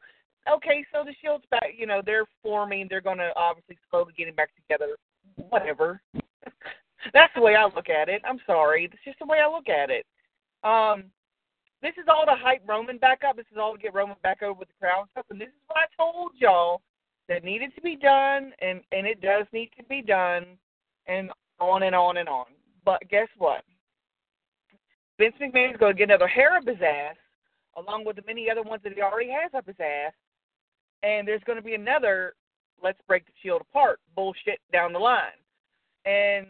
okay. 0.51 0.85
So 0.93 1.05
the 1.05 1.15
Shield's 1.21 1.45
back. 1.51 1.75
You 1.77 1.87
know, 1.87 2.03
they're 2.05 2.27
forming. 2.43 2.87
They're 2.89 3.01
going 3.01 3.19
to 3.19 3.31
obviously 3.37 3.79
slowly 3.91 4.13
getting 4.17 4.35
back 4.35 4.51
together. 4.57 4.97
Whatever. 5.37 6.01
That's 7.13 7.33
the 7.35 7.43
way 7.43 7.57
I 7.57 7.65
look 7.65 7.89
at 7.89 8.09
it. 8.09 8.23
I'm 8.25 8.41
sorry. 8.47 8.85
It's 8.85 9.05
just 9.05 9.19
the 9.19 9.27
way 9.27 9.39
I 9.39 9.51
look 9.51 9.69
at 9.69 9.91
it. 9.91 10.07
Um, 10.63 11.05
this 11.83 11.95
is 11.99 12.07
all 12.09 12.25
to 12.27 12.35
hype 12.39 12.63
Roman 12.67 12.99
back 12.99 13.23
up. 13.29 13.37
This 13.37 13.47
is 13.51 13.59
all 13.59 13.75
to 13.75 13.79
get 13.79 13.95
Roman 13.95 14.17
back 14.23 14.43
over 14.43 14.53
with 14.53 14.69
the 14.69 14.75
crowd 14.81 15.01
and 15.01 15.09
stuff. 15.11 15.27
And 15.31 15.41
this 15.41 15.49
is 15.49 15.63
what 15.67 15.79
I 15.79 15.87
told 15.97 16.33
y'all 16.37 16.81
that 17.29 17.45
needed 17.45 17.75
to 17.75 17.81
be 17.81 17.97
done, 17.97 18.53
and 18.61 18.81
and 18.93 19.07
it 19.07 19.21
does 19.21 19.47
need 19.53 19.71
to 19.77 19.85
be 19.85 20.03
done, 20.03 20.45
and 21.07 21.31
on 21.63 21.85
and 21.85 21.95
on 21.95 22.17
and 22.17 22.29
on. 22.29 22.47
But 22.85 23.01
guess 23.09 23.29
what? 23.39 23.63
Vince 25.19 25.35
McMahon 25.41 25.73
is 25.73 25.77
going 25.79 25.95
to 25.95 25.99
get 25.99 26.11
another 26.11 26.27
hair 26.27 26.57
up 26.57 26.67
his 26.67 26.81
ass, 26.83 27.17
along 27.77 28.05
with 28.05 28.17
the 28.17 28.23
many 28.27 28.51
other 28.51 28.63
ones 28.63 28.83
that 28.83 28.93
he 28.93 29.01
already 29.01 29.31
has 29.31 29.53
up 29.55 29.67
his 29.67 29.77
ass, 29.79 30.13
and 31.03 31.27
there's 31.27 31.43
going 31.45 31.59
to 31.59 31.65
be 31.65 31.75
another 31.75 32.35
let's 32.83 32.99
break 33.07 33.25
the 33.27 33.33
shield 33.41 33.61
apart 33.61 34.01
bullshit 34.17 34.59
down 34.73 34.93
the 34.93 34.99
line. 34.99 35.39
And 36.05 36.49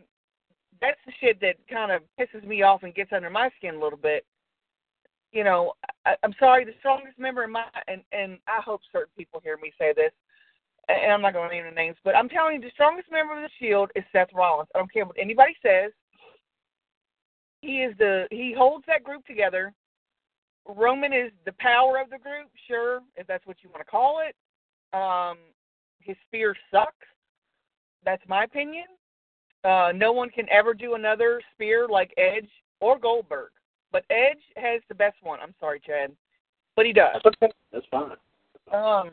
that's 0.80 0.98
the 1.04 1.12
shit 1.20 1.40
that 1.40 1.56
kind 1.70 1.92
of 1.92 2.02
pisses 2.18 2.46
me 2.46 2.62
off 2.62 2.82
and 2.82 2.94
gets 2.94 3.12
under 3.12 3.28
my 3.28 3.50
skin 3.58 3.74
a 3.74 3.80
little 3.80 3.98
bit. 3.98 4.24
You 5.32 5.44
know, 5.44 5.74
I, 6.06 6.14
I'm 6.22 6.34
sorry, 6.38 6.64
the 6.64 6.72
strongest 6.78 7.18
member 7.18 7.44
in 7.44 7.52
my 7.52 7.64
and 7.86 8.02
and 8.12 8.38
I 8.48 8.60
hope 8.62 8.80
certain 8.90 9.12
people 9.16 9.40
hear 9.42 9.58
me 9.58 9.72
say 9.78 9.92
this, 9.94 10.12
and 10.88 11.12
I'm 11.12 11.22
not 11.22 11.32
going 11.32 11.48
to 11.48 11.54
name 11.54 11.64
the 11.64 11.74
names, 11.74 11.96
but 12.04 12.16
I'm 12.16 12.28
telling 12.28 12.56
you, 12.56 12.60
the 12.60 12.70
strongest 12.72 13.10
member 13.10 13.34
of 13.34 13.42
the 13.42 13.50
Shield 13.58 13.90
is 13.94 14.04
Seth 14.12 14.28
Rollins. 14.34 14.68
I 14.74 14.78
don't 14.78 14.92
care 14.92 15.04
what 15.04 15.16
anybody 15.18 15.54
says. 15.62 15.92
He 17.60 17.78
is 17.78 17.96
the 17.98 18.26
he 18.30 18.52
holds 18.56 18.84
that 18.86 19.04
group 19.04 19.24
together. 19.24 19.72
Roman 20.66 21.12
is 21.12 21.30
the 21.44 21.52
power 21.58 22.00
of 22.00 22.10
the 22.10 22.18
group, 22.18 22.48
sure, 22.66 23.00
if 23.16 23.26
that's 23.26 23.46
what 23.46 23.56
you 23.62 23.70
want 23.70 23.84
to 23.84 23.90
call 23.90 24.20
it. 24.20 24.34
Um, 24.96 25.38
his 26.00 26.16
spear 26.26 26.56
sucks. 26.72 27.06
That's 28.04 28.22
my 28.28 28.44
opinion. 28.44 28.84
Uh, 29.64 29.92
no 29.94 30.12
one 30.12 30.28
can 30.28 30.48
ever 30.50 30.74
do 30.74 30.94
another 30.94 31.40
spear 31.54 31.86
like 31.88 32.12
Edge 32.16 32.48
or 32.80 32.98
Goldberg, 32.98 33.50
but 33.92 34.04
Edge 34.10 34.42
has 34.56 34.80
the 34.88 34.94
best 34.94 35.16
one. 35.22 35.38
I'm 35.40 35.54
sorry, 35.60 35.80
Chad, 35.84 36.10
but 36.74 36.84
he 36.84 36.92
does. 36.92 37.20
That's 37.22 37.36
okay. 37.40 37.52
That's 37.72 37.86
fine. 37.90 38.16
Um. 38.72 39.12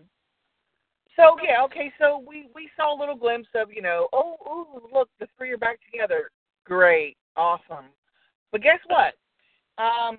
So 1.19 1.35
yeah, 1.43 1.61
okay. 1.65 1.91
So 1.99 2.23
we 2.25 2.47
we 2.55 2.69
saw 2.77 2.97
a 2.97 2.97
little 2.97 3.15
glimpse 3.15 3.49
of 3.53 3.73
you 3.73 3.81
know, 3.81 4.07
oh, 4.13 4.37
ooh, 4.47 4.87
look, 4.93 5.09
the 5.19 5.27
three 5.37 5.51
are 5.51 5.57
back 5.57 5.79
together. 5.91 6.31
Great, 6.63 7.17
awesome. 7.35 7.87
But 8.53 8.61
guess 8.61 8.79
what? 8.87 9.15
Um, 9.83 10.17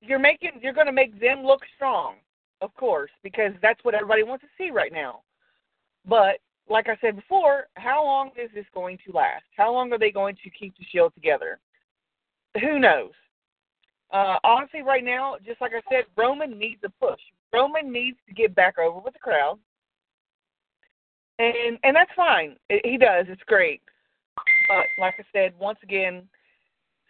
you're 0.00 0.20
making 0.20 0.52
you're 0.62 0.74
going 0.74 0.86
to 0.86 0.92
make 0.92 1.20
them 1.20 1.44
look 1.44 1.62
strong, 1.74 2.16
of 2.60 2.72
course, 2.74 3.10
because 3.24 3.50
that's 3.62 3.82
what 3.82 3.94
everybody 3.94 4.22
wants 4.22 4.44
to 4.44 4.48
see 4.56 4.70
right 4.70 4.92
now. 4.92 5.22
But 6.06 6.38
like 6.68 6.88
I 6.88 6.96
said 7.00 7.16
before, 7.16 7.66
how 7.74 8.04
long 8.04 8.30
is 8.40 8.48
this 8.54 8.66
going 8.72 8.98
to 9.04 9.12
last? 9.12 9.44
How 9.56 9.72
long 9.72 9.92
are 9.92 9.98
they 9.98 10.12
going 10.12 10.36
to 10.44 10.50
keep 10.50 10.76
the 10.78 10.84
Shield 10.92 11.12
together? 11.14 11.58
Who 12.60 12.78
knows? 12.78 13.10
Uh, 14.12 14.36
honestly, 14.44 14.82
right 14.82 15.04
now, 15.04 15.36
just 15.44 15.60
like 15.60 15.72
I 15.74 15.80
said, 15.90 16.04
Roman 16.16 16.56
needs 16.56 16.82
a 16.84 16.90
push. 17.04 17.20
Roman 17.52 17.90
needs 17.90 18.18
to 18.28 18.34
get 18.34 18.54
back 18.54 18.78
over 18.78 19.00
with 19.00 19.14
the 19.14 19.18
crowd, 19.18 19.58
and 21.42 21.78
and 21.82 21.96
that's 21.96 22.10
fine. 22.14 22.56
It, 22.68 22.84
he 22.84 22.98
does. 22.98 23.26
It's 23.28 23.42
great. 23.46 23.82
But 24.68 24.86
like 24.98 25.14
I 25.18 25.24
said, 25.32 25.54
once 25.58 25.78
again, 25.82 26.28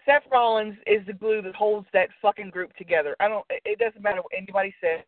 Seth 0.05 0.23
Rollins 0.31 0.77
is 0.87 1.05
the 1.07 1.13
glue 1.13 1.43
that 1.43 1.55
holds 1.55 1.87
that 1.93 2.09
fucking 2.21 2.51
group 2.51 2.75
together. 2.77 3.15
I 3.21 3.29
don't. 3.29 3.45
It 3.51 3.79
doesn't 3.79 4.03
matter 4.03 4.23
what 4.23 4.33
anybody 4.37 4.75
says. 4.81 5.05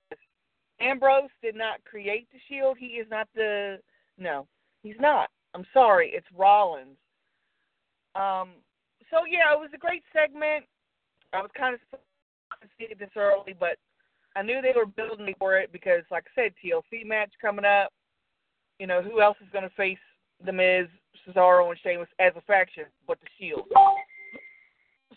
Ambrose 0.80 1.30
did 1.42 1.54
not 1.54 1.84
create 1.84 2.28
the 2.32 2.38
Shield. 2.48 2.76
He 2.78 2.86
is 2.86 3.06
not 3.10 3.28
the. 3.34 3.78
No, 4.18 4.46
he's 4.82 4.98
not. 5.00 5.30
I'm 5.54 5.66
sorry. 5.72 6.10
It's 6.14 6.26
Rollins. 6.36 6.96
Um. 8.14 8.50
So 9.10 9.18
yeah, 9.28 9.52
it 9.54 9.60
was 9.60 9.70
a 9.74 9.78
great 9.78 10.02
segment. 10.12 10.64
I 11.32 11.40
was 11.40 11.50
kind 11.56 11.74
of 11.74 11.80
to 11.90 12.68
see 12.78 12.86
it 12.90 12.98
this 12.98 13.10
early, 13.16 13.54
but 13.58 13.76
I 14.36 14.42
knew 14.42 14.60
they 14.60 14.72
were 14.74 14.86
building 14.86 15.34
for 15.38 15.58
it 15.58 15.72
because, 15.72 16.02
like 16.10 16.24
I 16.36 16.42
said, 16.42 16.52
TLC 16.62 17.06
match 17.06 17.32
coming 17.40 17.64
up. 17.64 17.92
You 18.78 18.86
know, 18.86 19.02
who 19.02 19.20
else 19.20 19.36
is 19.40 19.48
going 19.52 19.64
to 19.64 19.74
face 19.76 19.98
The 20.44 20.52
Miz, 20.52 20.86
Cesaro, 21.26 21.68
and 21.68 21.78
Sheamus 21.82 22.08
as 22.18 22.32
a 22.36 22.40
faction 22.42 22.84
but 23.06 23.18
the 23.20 23.26
Shield? 23.38 23.68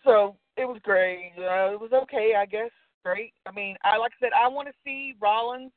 So 0.04 0.36
it 0.56 0.66
was 0.66 0.80
great. 0.84 1.34
Uh, 1.38 1.74
it 1.74 1.80
was 1.80 1.92
okay, 2.04 2.34
I 2.38 2.46
guess. 2.46 2.72
Great. 3.04 3.34
I 3.46 3.52
mean, 3.52 3.76
I 3.84 3.98
like 3.98 4.12
I 4.22 4.26
said, 4.26 4.32
I 4.34 4.48
want 4.48 4.68
to 4.68 4.74
see 4.84 5.16
Rollins 5.20 5.72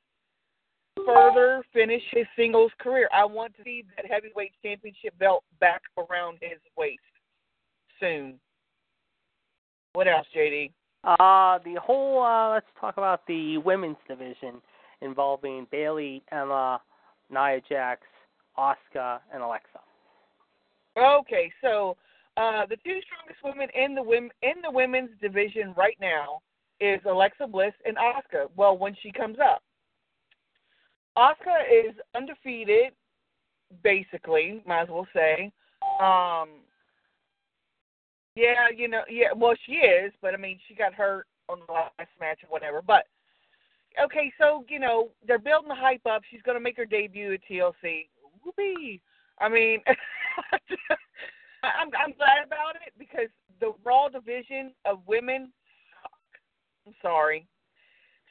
further 1.07 1.63
finish 1.73 2.03
his 2.13 2.27
singles 2.37 2.73
career. 2.81 3.09
I 3.13 3.25
want 3.25 3.57
to 3.57 3.63
see 3.65 3.85
that 3.97 4.11
heavyweight 4.11 4.53
championship 4.63 5.19
belt 5.19 5.45
back 5.61 5.83
around 5.97 6.39
his 6.41 6.59
waist 6.77 7.01
soon. 7.99 8.35
What 9.93 10.09
else, 10.09 10.27
JD? 10.37 10.73
Uh, 11.03 11.59
the 11.65 11.81
whole, 11.81 12.23
uh, 12.23 12.51
let's 12.51 12.67
talk 12.81 12.97
about 12.97 13.27
the 13.27 13.59
women's 13.59 13.97
division 14.07 14.61
involving 15.01 15.67
Bayley, 15.71 16.23
Emma, 16.31 16.81
Nia 17.31 17.61
Jax, 17.69 18.03
Asuka, 18.59 19.21
and 19.33 19.43
Alexa. 19.43 19.81
Okay, 20.99 21.53
so 21.63 21.97
uh, 22.37 22.67
the 22.67 22.77
two 22.77 23.01
strongest 23.07 23.43
women 23.45 23.69
in 23.75 23.95
the 23.95 24.03
women 24.03 24.31
in 24.43 24.61
the 24.63 24.71
women's 24.71 25.11
division 25.21 25.75
right 25.77 25.97
now 26.01 26.41
is 26.81 27.01
Alexa 27.09 27.47
Bliss 27.47 27.73
and 27.85 27.97
Asuka. 27.97 28.49
Well, 28.57 28.77
when 28.77 28.97
she 29.03 29.13
comes 29.13 29.37
up, 29.39 29.63
Asuka 31.17 31.61
is 31.71 31.95
undefeated, 32.15 32.93
basically, 33.83 34.63
might 34.67 34.83
as 34.83 34.89
well 34.89 35.07
say. 35.15 35.53
Um, 36.01 36.49
yeah, 38.35 38.69
you 38.75 38.89
know, 38.89 39.03
yeah, 39.09 39.29
well, 39.37 39.55
she 39.67 39.73
is, 39.73 40.13
but 40.23 40.35
I 40.35 40.37
mean, 40.37 40.59
she 40.67 40.75
got 40.75 40.95
hurt 40.95 41.27
on 41.49 41.59
the 41.67 41.73
last 41.73 42.11
match 42.21 42.39
or 42.43 42.49
whatever. 42.49 42.81
But 42.81 43.07
okay, 44.03 44.33
so 44.39 44.65
you 44.69 44.79
know, 44.79 45.11
they're 45.27 45.39
building 45.39 45.69
the 45.69 45.75
hype 45.75 46.07
up. 46.07 46.23
She's 46.31 46.43
going 46.43 46.57
to 46.57 46.63
make 46.63 46.77
her 46.77 46.85
debut 46.85 47.35
at 47.35 47.41
TLC. 47.51 48.09
Whoopee! 48.45 49.01
I 49.39 49.49
mean, 49.49 49.81
I'm 51.63 51.91
I'm 51.99 52.13
glad 52.17 52.45
about 52.47 52.77
it 52.87 52.93
because 52.99 53.29
the 53.61 53.73
Raw 53.85 54.09
division 54.09 54.73
of 54.85 55.01
women 55.07 55.53
suck. 56.03 56.19
I'm 56.87 56.95
sorry. 57.03 57.47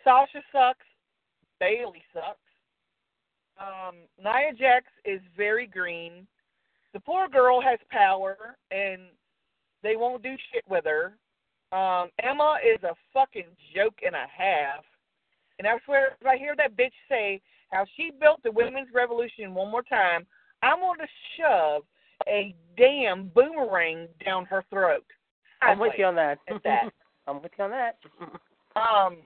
Sasha 0.03 0.41
sucks. 0.51 0.85
Bayley 1.59 2.03
sucks. 2.13 2.39
Um, 3.59 3.95
Nia 4.17 4.53
Jax 4.57 4.85
is 5.03 5.19
very 5.35 5.67
green. 5.67 6.25
The 6.93 6.99
poor 7.01 7.27
girl 7.27 7.61
has 7.61 7.79
power, 7.91 8.55
and 8.71 9.01
they 9.83 9.95
won't 9.95 10.23
do 10.23 10.35
shit 10.51 10.63
with 10.69 10.85
her. 10.85 11.13
Um, 11.71 12.09
Emma 12.23 12.57
is 12.65 12.81
a 12.83 12.95
fucking 13.13 13.45
joke 13.75 13.99
and 14.03 14.15
a 14.15 14.25
half. 14.35 14.83
And 15.59 15.67
I 15.67 15.77
swear, 15.85 16.17
if 16.19 16.25
I 16.25 16.37
hear 16.37 16.55
that 16.55 16.77
bitch 16.77 16.95
say 17.09 17.41
how 17.69 17.85
she 17.95 18.11
built 18.19 18.41
the 18.43 18.51
women's 18.51 18.87
revolution 18.93 19.53
one 19.53 19.69
more 19.69 19.83
time, 19.83 20.25
I'm 20.63 20.79
going 20.79 20.99
to 20.99 21.07
shove 21.37 21.83
a 22.27 22.55
damn 22.77 23.27
boomerang 23.27 24.07
down 24.25 24.45
her 24.45 24.63
throat. 24.69 25.05
I'm 25.61 25.79
with 25.79 25.93
you 25.97 26.05
on 26.05 26.15
that. 26.15 26.39
At 26.49 26.63
that. 26.63 26.89
I'm 27.27 27.41
with 27.41 27.51
you 27.57 27.65
on 27.65 27.71
that. 27.71 27.97
um, 28.75 29.17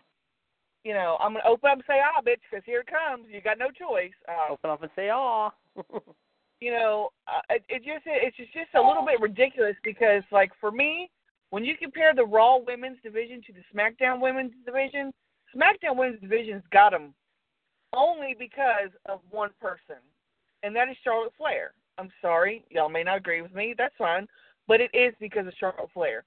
you 0.83 0.93
know, 0.93 1.17
I'm 1.21 1.33
gonna 1.33 1.47
open 1.47 1.69
up 1.69 1.77
and 1.77 1.83
say, 1.87 2.01
"Ah, 2.03 2.21
bitch," 2.21 2.41
because 2.49 2.65
here 2.65 2.81
it 2.81 2.87
comes. 2.87 3.27
You 3.29 3.39
got 3.39 3.57
no 3.57 3.69
choice. 3.69 4.11
Uh, 4.27 4.51
Open 4.51 4.69
up 4.69 4.81
and 4.81 4.91
say, 4.95 5.09
"Aw." 5.09 5.49
you 6.59 6.71
know, 6.71 7.09
uh, 7.27 7.39
it, 7.49 7.63
it 7.69 7.79
just 7.85 8.03
it's 8.05 8.35
just 8.35 8.51
just 8.51 8.73
a 8.75 8.81
little 8.81 9.05
bit 9.05 9.21
ridiculous 9.21 9.75
because, 9.83 10.23
like, 10.31 10.51
for 10.59 10.71
me, 10.71 11.09
when 11.51 11.63
you 11.63 11.77
compare 11.77 12.13
the 12.13 12.25
Raw 12.25 12.57
Women's 12.57 12.97
Division 13.01 13.41
to 13.47 13.53
the 13.53 13.63
SmackDown 13.73 14.19
Women's 14.19 14.51
Division, 14.65 15.13
SmackDown 15.55 15.97
Women's 15.97 16.21
Division's 16.21 16.63
got 16.71 16.91
them 16.91 17.13
only 17.93 18.35
because 18.37 18.89
of 19.07 19.19
one 19.29 19.51
person, 19.61 19.97
and 20.63 20.75
that 20.75 20.89
is 20.89 20.97
Charlotte 21.03 21.33
Flair. 21.37 21.73
I'm 21.97 22.09
sorry, 22.21 22.65
y'all 22.69 22.89
may 22.89 23.03
not 23.03 23.17
agree 23.17 23.41
with 23.41 23.53
me. 23.53 23.75
That's 23.77 23.93
fine, 23.97 24.27
but 24.67 24.81
it 24.81 24.89
is 24.93 25.13
because 25.19 25.45
of 25.47 25.53
Charlotte 25.59 25.89
Flair. 25.93 26.23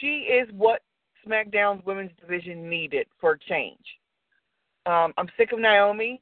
She 0.00 0.20
is 0.20 0.48
what 0.52 0.82
SmackDown's 1.26 1.84
Women's 1.84 2.12
Division 2.20 2.68
needed 2.68 3.06
for 3.20 3.32
a 3.32 3.38
change. 3.38 3.84
Um, 4.86 5.12
I'm 5.16 5.28
sick 5.36 5.52
of 5.52 5.58
Naomi. 5.58 6.20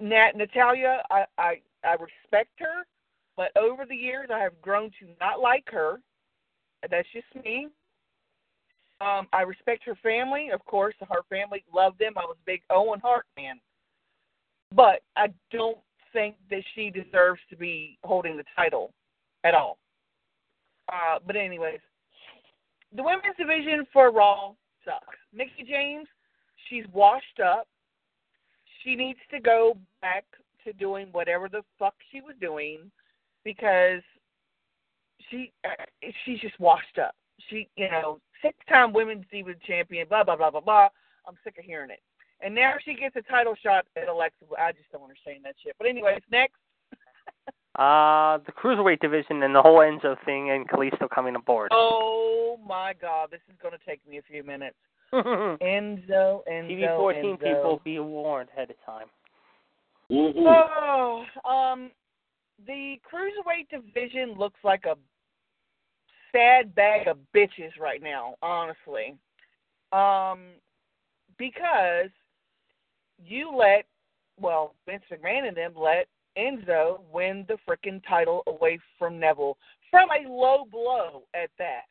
Nat 0.00 0.36
Natalya, 0.36 1.02
I, 1.10 1.24
I 1.38 1.60
I 1.82 1.92
respect 1.94 2.50
her, 2.58 2.86
but 3.36 3.56
over 3.56 3.84
the 3.84 3.96
years 3.96 4.28
I 4.32 4.38
have 4.38 4.60
grown 4.62 4.90
to 5.00 5.06
not 5.20 5.40
like 5.40 5.68
her. 5.70 6.00
That's 6.88 7.08
just 7.12 7.44
me. 7.44 7.68
Um, 9.00 9.28
I 9.32 9.42
respect 9.42 9.84
her 9.84 9.96
family, 10.02 10.50
of 10.52 10.64
course. 10.66 10.94
Her 11.00 11.22
family 11.28 11.64
loved 11.74 11.98
them. 11.98 12.12
I 12.16 12.20
was 12.20 12.36
a 12.40 12.46
big 12.46 12.60
Owen 12.68 13.00
Hart 13.00 13.24
fan, 13.34 13.58
but 14.74 15.00
I 15.16 15.28
don't 15.50 15.78
think 16.12 16.36
that 16.50 16.62
she 16.74 16.90
deserves 16.90 17.40
to 17.48 17.56
be 17.56 17.98
holding 18.04 18.36
the 18.36 18.44
title 18.54 18.92
at 19.44 19.54
all. 19.54 19.78
Uh, 20.92 21.18
but 21.26 21.36
anyways, 21.36 21.80
the 22.94 23.02
women's 23.02 23.36
division 23.38 23.86
for 23.92 24.10
Raw 24.10 24.52
sucks. 24.84 25.16
Mickie 25.32 25.64
James, 25.66 26.08
she's 26.68 26.84
washed 26.92 27.40
up. 27.44 27.68
She 28.82 28.96
needs 28.96 29.20
to 29.30 29.40
go 29.40 29.76
back 30.02 30.24
to 30.64 30.72
doing 30.74 31.08
whatever 31.12 31.48
the 31.48 31.62
fuck 31.78 31.94
she 32.10 32.20
was 32.20 32.34
doing 32.40 32.90
because 33.44 34.02
she 35.30 35.52
uh, 35.64 35.84
she's 36.24 36.40
just 36.40 36.58
washed 36.58 36.98
up. 36.98 37.14
She, 37.48 37.68
you 37.76 37.90
know, 37.90 38.20
six-time 38.42 38.92
women's 38.92 39.24
diva 39.30 39.54
champion, 39.66 40.06
blah 40.08 40.24
blah 40.24 40.36
blah 40.36 40.50
blah 40.50 40.60
blah. 40.60 40.88
I'm 41.26 41.36
sick 41.44 41.58
of 41.58 41.64
hearing 41.64 41.90
it. 41.90 42.00
And 42.42 42.54
now 42.54 42.74
she 42.84 42.94
gets 42.94 43.16
a 43.16 43.22
title 43.22 43.54
shot 43.62 43.86
at 43.96 44.08
Alexa. 44.08 44.44
I 44.58 44.72
just 44.72 44.90
don't 44.92 45.02
understand 45.02 45.44
that 45.44 45.54
shit. 45.62 45.74
But 45.78 45.88
anyways, 45.88 46.20
next. 46.30 46.54
uh, 47.78 48.38
the 48.46 48.52
cruiserweight 48.52 49.00
division 49.00 49.42
and 49.42 49.54
the 49.54 49.62
whole 49.62 49.78
Enzo 49.78 50.16
thing 50.24 50.50
and 50.50 50.68
Kalisto 50.68 51.08
coming 51.14 51.36
aboard. 51.36 51.68
Oh 51.72 52.58
my 52.66 52.94
God, 53.00 53.30
this 53.30 53.40
is 53.48 53.56
going 53.60 53.74
to 53.74 53.84
take 53.86 54.06
me 54.08 54.18
a 54.18 54.22
few 54.22 54.42
minutes. 54.42 54.76
Enzo, 55.12 56.40
Enzo, 56.48 56.70
TV 56.70 56.96
14 56.96 57.24
Enzo. 57.24 57.38
people 57.38 57.80
be 57.84 57.98
warned 57.98 58.48
ahead 58.54 58.70
of 58.70 58.76
time. 58.86 59.06
Mm-hmm. 60.10 60.40
Oh, 60.46 61.24
um, 61.48 61.90
the 62.66 62.96
cruiserweight 63.04 63.68
division 63.70 64.34
looks 64.36 64.58
like 64.64 64.84
a 64.84 64.96
sad 66.32 66.74
bag 66.74 67.06
of 67.06 67.18
bitches 67.34 67.78
right 67.78 68.02
now, 68.02 68.34
honestly. 68.42 69.16
Um, 69.92 70.40
because 71.38 72.10
you 73.24 73.54
let, 73.56 73.86
well, 74.40 74.74
Vince 74.86 75.02
McMahon 75.10 75.48
and 75.48 75.56
them 75.56 75.72
let 75.76 76.06
Enzo 76.38 77.00
win 77.12 77.44
the 77.48 77.58
freaking 77.68 78.02
title 78.08 78.42
away 78.46 78.78
from 78.98 79.18
Neville 79.18 79.56
from 79.90 80.08
a 80.10 80.28
low 80.28 80.64
blow 80.70 81.22
at 81.34 81.50
that. 81.58 81.82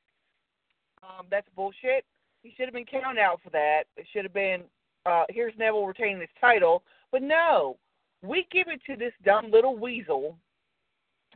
Um, 1.04 1.26
that's 1.30 1.48
bullshit. 1.56 2.06
He 2.42 2.54
should 2.56 2.66
have 2.66 2.74
been 2.74 2.86
counted 2.86 3.20
out 3.20 3.42
for 3.44 3.50
that. 3.50 3.84
It 3.98 4.08
should 4.12 4.24
have 4.24 4.34
been, 4.34 4.62
uh, 5.06 5.26
here's 5.30 5.54
Neville 5.58 5.86
retaining 5.86 6.22
his 6.22 6.30
title. 6.40 6.84
But 7.12 7.22
no, 7.22 7.78
we 8.22 8.48
give 8.52 8.68
it 8.68 8.82
to 8.88 8.96
this 8.96 9.14
dumb 9.26 9.52
little 9.52 9.78
weasel 9.78 10.38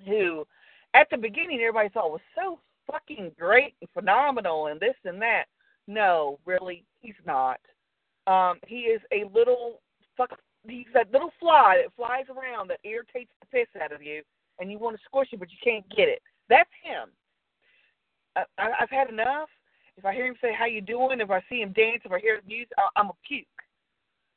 who, 0.05 0.45
at 0.93 1.09
the 1.09 1.17
beginning, 1.17 1.59
everybody 1.59 1.89
thought 1.89 2.11
was 2.11 2.21
so 2.35 2.59
fucking 2.89 3.31
great 3.39 3.75
and 3.81 3.89
phenomenal 3.93 4.67
and 4.67 4.79
this 4.79 4.95
and 5.05 5.21
that. 5.21 5.45
No, 5.87 6.39
really, 6.45 6.83
he's 7.01 7.13
not. 7.25 7.59
Um, 8.27 8.59
he 8.67 8.81
is 8.81 9.01
a 9.11 9.25
little 9.33 9.81
fuck. 10.15 10.39
He's 10.67 10.85
that 10.93 11.11
little 11.11 11.31
fly 11.39 11.81
that 11.83 11.93
flies 11.95 12.25
around 12.29 12.69
that 12.69 12.79
irritates 12.85 13.31
the 13.41 13.47
piss 13.47 13.67
out 13.81 13.91
of 13.91 14.01
you, 14.01 14.21
and 14.59 14.71
you 14.71 14.79
want 14.79 14.95
to 14.95 15.03
squish 15.05 15.29
it, 15.33 15.39
but 15.39 15.51
you 15.51 15.57
can't 15.61 15.87
get 15.95 16.07
it. 16.07 16.21
That's 16.49 16.69
him. 16.81 17.09
I, 18.35 18.43
I, 18.57 18.69
I've 18.81 18.89
had 18.89 19.09
enough. 19.09 19.49
If 19.97 20.05
I 20.05 20.13
hear 20.13 20.25
him 20.25 20.35
say 20.41 20.53
"How 20.57 20.65
you 20.65 20.81
doing," 20.81 21.19
if 21.19 21.29
I 21.29 21.41
see 21.49 21.61
him 21.61 21.73
dance, 21.73 22.01
if 22.05 22.11
I 22.11 22.19
hear 22.19 22.39
the 22.41 22.47
music, 22.47 22.71
I, 22.77 22.99
I'm 22.99 23.09
a 23.09 23.17
puke. 23.27 23.45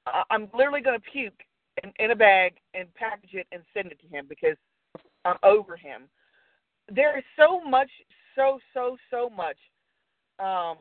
I, 0.07 0.23
I'm 0.31 0.49
literally 0.53 0.81
going 0.81 0.99
to 0.99 1.11
puke 1.11 1.41
in, 1.83 1.93
in 1.99 2.11
a 2.11 2.17
bag 2.17 2.55
and 2.75 2.93
package 2.95 3.35
it 3.35 3.47
and 3.53 3.63
send 3.73 3.93
it 3.93 4.01
to 4.01 4.09
him 4.09 4.27
because 4.29 4.57
I'm 5.25 5.37
over 5.43 5.77
him. 5.77 6.03
There 6.93 7.19
is 7.19 7.25
so 7.39 7.63
much, 7.63 7.91
so 8.37 8.59
so 8.73 8.97
so 9.11 9.31
much. 9.31 9.57
Um, 10.39 10.77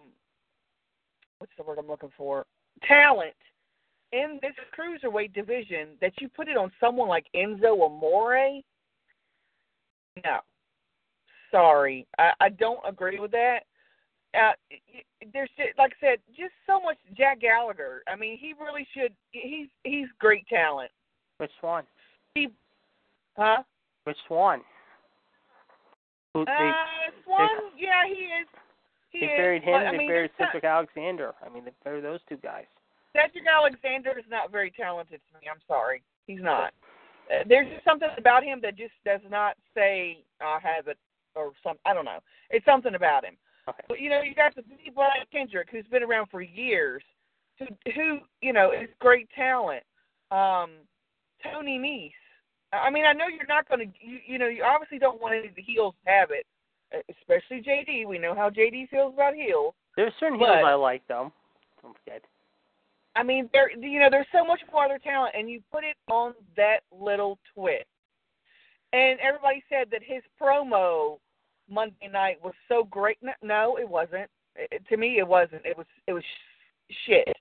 what's 1.39 1.53
the 1.57 1.63
word 1.63 1.79
I'm 1.79 1.87
looking 1.87 2.11
for? 2.17 2.45
Talent 2.87 3.33
in 4.11 4.39
this 4.41 4.53
cruiserweight 4.77 5.33
division 5.33 5.89
that 6.01 6.13
you 6.19 6.29
put 6.29 6.47
it 6.47 6.57
on 6.57 6.71
someone 6.79 7.07
like 7.07 7.25
Enzo 7.35 7.85
Amore. 7.85 8.61
No, 10.23 10.39
sorry, 11.51 12.05
I, 12.17 12.31
I 12.39 12.49
don't 12.49 12.79
agree 12.87 13.19
with 13.19 13.31
that. 13.31 13.59
Uh, 14.33 14.51
there's 15.33 15.49
just, 15.57 15.77
like 15.77 15.93
I 16.01 16.05
said, 16.05 16.19
just 16.35 16.53
so 16.67 16.81
much 16.81 16.97
Jack 17.17 17.39
Gallagher. 17.41 18.03
I 18.07 18.15
mean, 18.15 18.37
he 18.37 18.53
really 18.59 18.85
should. 18.93 19.13
He's 19.31 19.67
he's 19.83 20.07
great 20.19 20.45
talent. 20.47 20.91
Which 21.37 21.51
one? 21.61 21.85
He, 22.33 22.49
huh? 23.37 23.63
Which 24.03 24.17
one? 24.27 24.61
Who, 26.35 26.41
Uh, 26.41 26.73
Swann, 27.23 27.47
yeah, 27.77 28.03
he 28.05 28.27
is. 28.27 28.47
He 29.09 29.19
they 29.21 29.25
is, 29.27 29.37
buried 29.37 29.63
him. 29.63 29.71
but, 29.79 29.87
I 29.87 29.91
they 29.91 29.97
mean, 29.99 30.07
buried 30.09 30.31
Cedric 30.37 30.65
Alexander. 30.65 31.33
I 31.41 31.47
mean, 31.47 31.63
they 31.63 31.71
buried 31.85 32.03
those 32.03 32.19
two 32.27 32.35
guys. 32.35 32.65
Cedric 33.15 33.47
Alexander 33.47 34.19
is 34.19 34.25
not 34.29 34.51
very 34.51 34.69
talented 34.69 35.21
to 35.31 35.39
me. 35.39 35.47
I'm 35.49 35.61
sorry, 35.65 36.03
he's 36.27 36.41
not. 36.41 36.73
Uh, 37.31 37.45
there's 37.47 37.71
just 37.71 37.85
something 37.85 38.09
about 38.17 38.43
him 38.43 38.59
that 38.63 38.75
just 38.75 38.91
does 39.05 39.21
not 39.29 39.55
say 39.73 40.25
I 40.41 40.59
have 40.61 40.89
it 40.89 40.97
or 41.35 41.53
some. 41.63 41.77
I 41.85 41.93
don't 41.93 42.03
know. 42.03 42.19
It's 42.49 42.65
something 42.65 42.95
about 42.95 43.23
him. 43.23 43.37
Okay. 43.69 43.83
But 43.87 44.01
you 44.01 44.09
know, 44.09 44.21
you 44.21 44.35
got 44.35 44.53
the 44.55 44.61
B. 44.63 44.91
Brian 44.93 45.25
Kendrick, 45.31 45.69
who's 45.71 45.87
been 45.89 46.03
around 46.03 46.27
for 46.29 46.41
years, 46.41 47.01
who 47.57 47.65
who 47.95 48.19
you 48.41 48.51
know 48.51 48.71
is 48.73 48.89
great 48.99 49.29
talent. 49.33 49.83
Um, 50.31 50.71
Tony 51.41 51.79
Nese. 51.79 52.11
I 52.73 52.89
mean, 52.89 53.05
I 53.05 53.13
know 53.13 53.27
you're 53.27 53.47
not 53.47 53.67
going 53.69 53.79
to. 53.79 53.85
You, 54.05 54.19
you 54.25 54.37
know, 54.39 54.47
you 54.47 54.63
obviously 54.63 54.99
don't 54.99 55.21
want 55.21 55.35
any 55.35 55.47
of 55.47 55.55
the 55.55 55.61
heels 55.61 55.93
to 56.05 56.11
have 56.11 56.29
it, 56.31 56.45
especially 57.09 57.61
JD. 57.61 58.07
We 58.07 58.17
know 58.17 58.35
how 58.35 58.49
JD 58.49 58.89
feels 58.89 59.13
about 59.13 59.33
heels. 59.35 59.73
There's 59.95 60.13
certain 60.19 60.39
But- 60.39 60.49
heroes 60.49 60.65
I 60.65 60.73
like, 60.73 61.01
though. 61.07 61.31
Don't 61.81 61.95
forget. 62.03 62.21
I 63.15 63.23
mean, 63.23 63.49
there 63.53 63.71
you 63.71 63.99
know, 63.99 64.09
there's 64.09 64.27
so 64.33 64.43
much 64.43 64.59
more 64.71 64.85
other 64.85 64.99
talent, 64.99 65.35
and 65.37 65.49
you 65.49 65.61
put 65.71 65.83
it 65.85 65.95
on 66.11 66.33
that 66.57 66.79
little 66.91 67.39
twist. 67.53 67.85
And 68.91 69.19
everybody 69.19 69.63
said 69.69 69.89
that 69.91 70.01
his 70.03 70.21
promo 70.41 71.17
Monday 71.69 72.09
night 72.11 72.43
was 72.43 72.53
so 72.67 72.83
great. 72.83 73.17
No, 73.21 73.31
no 73.41 73.77
it 73.77 73.87
wasn't. 73.87 74.29
It, 74.55 74.83
to 74.89 74.97
me, 74.97 75.17
it 75.19 75.27
wasn't. 75.27 75.65
It 75.65 75.77
was 75.77 75.85
it 76.07 76.13
was 76.13 76.23
sh- 76.23 76.95
shit. 77.05 77.37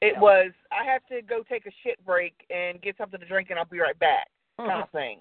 It 0.00 0.14
Yeah. 0.14 0.20
was 0.20 0.52
I 0.72 0.84
have 0.84 1.04
to 1.06 1.20
go 1.20 1.42
take 1.42 1.66
a 1.66 1.70
shit 1.82 2.02
break 2.06 2.34
and 2.48 2.80
get 2.80 2.96
something 2.96 3.20
to 3.20 3.26
drink 3.26 3.50
and 3.50 3.58
I'll 3.58 3.66
be 3.66 3.78
right 3.78 3.98
back 3.98 4.26
kind 4.66 4.82
of 4.82 4.90
thing. 4.90 5.18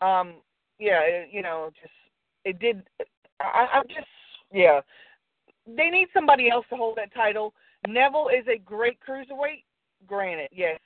Um, 0.00 0.34
yeah, 0.78 1.00
it, 1.00 1.28
you 1.30 1.42
know, 1.42 1.70
just 1.80 1.92
it 2.44 2.58
did. 2.58 2.82
I, 3.40 3.66
I'm 3.72 3.88
just 3.88 4.06
yeah. 4.52 4.80
They 5.66 5.90
need 5.90 6.08
somebody 6.12 6.50
else 6.50 6.66
to 6.70 6.76
hold 6.76 6.96
that 6.96 7.14
title. 7.14 7.54
Neville 7.86 8.28
is 8.28 8.44
a 8.48 8.58
great 8.58 8.98
cruiserweight, 9.06 9.64
granted, 10.06 10.48
yes, 10.52 10.80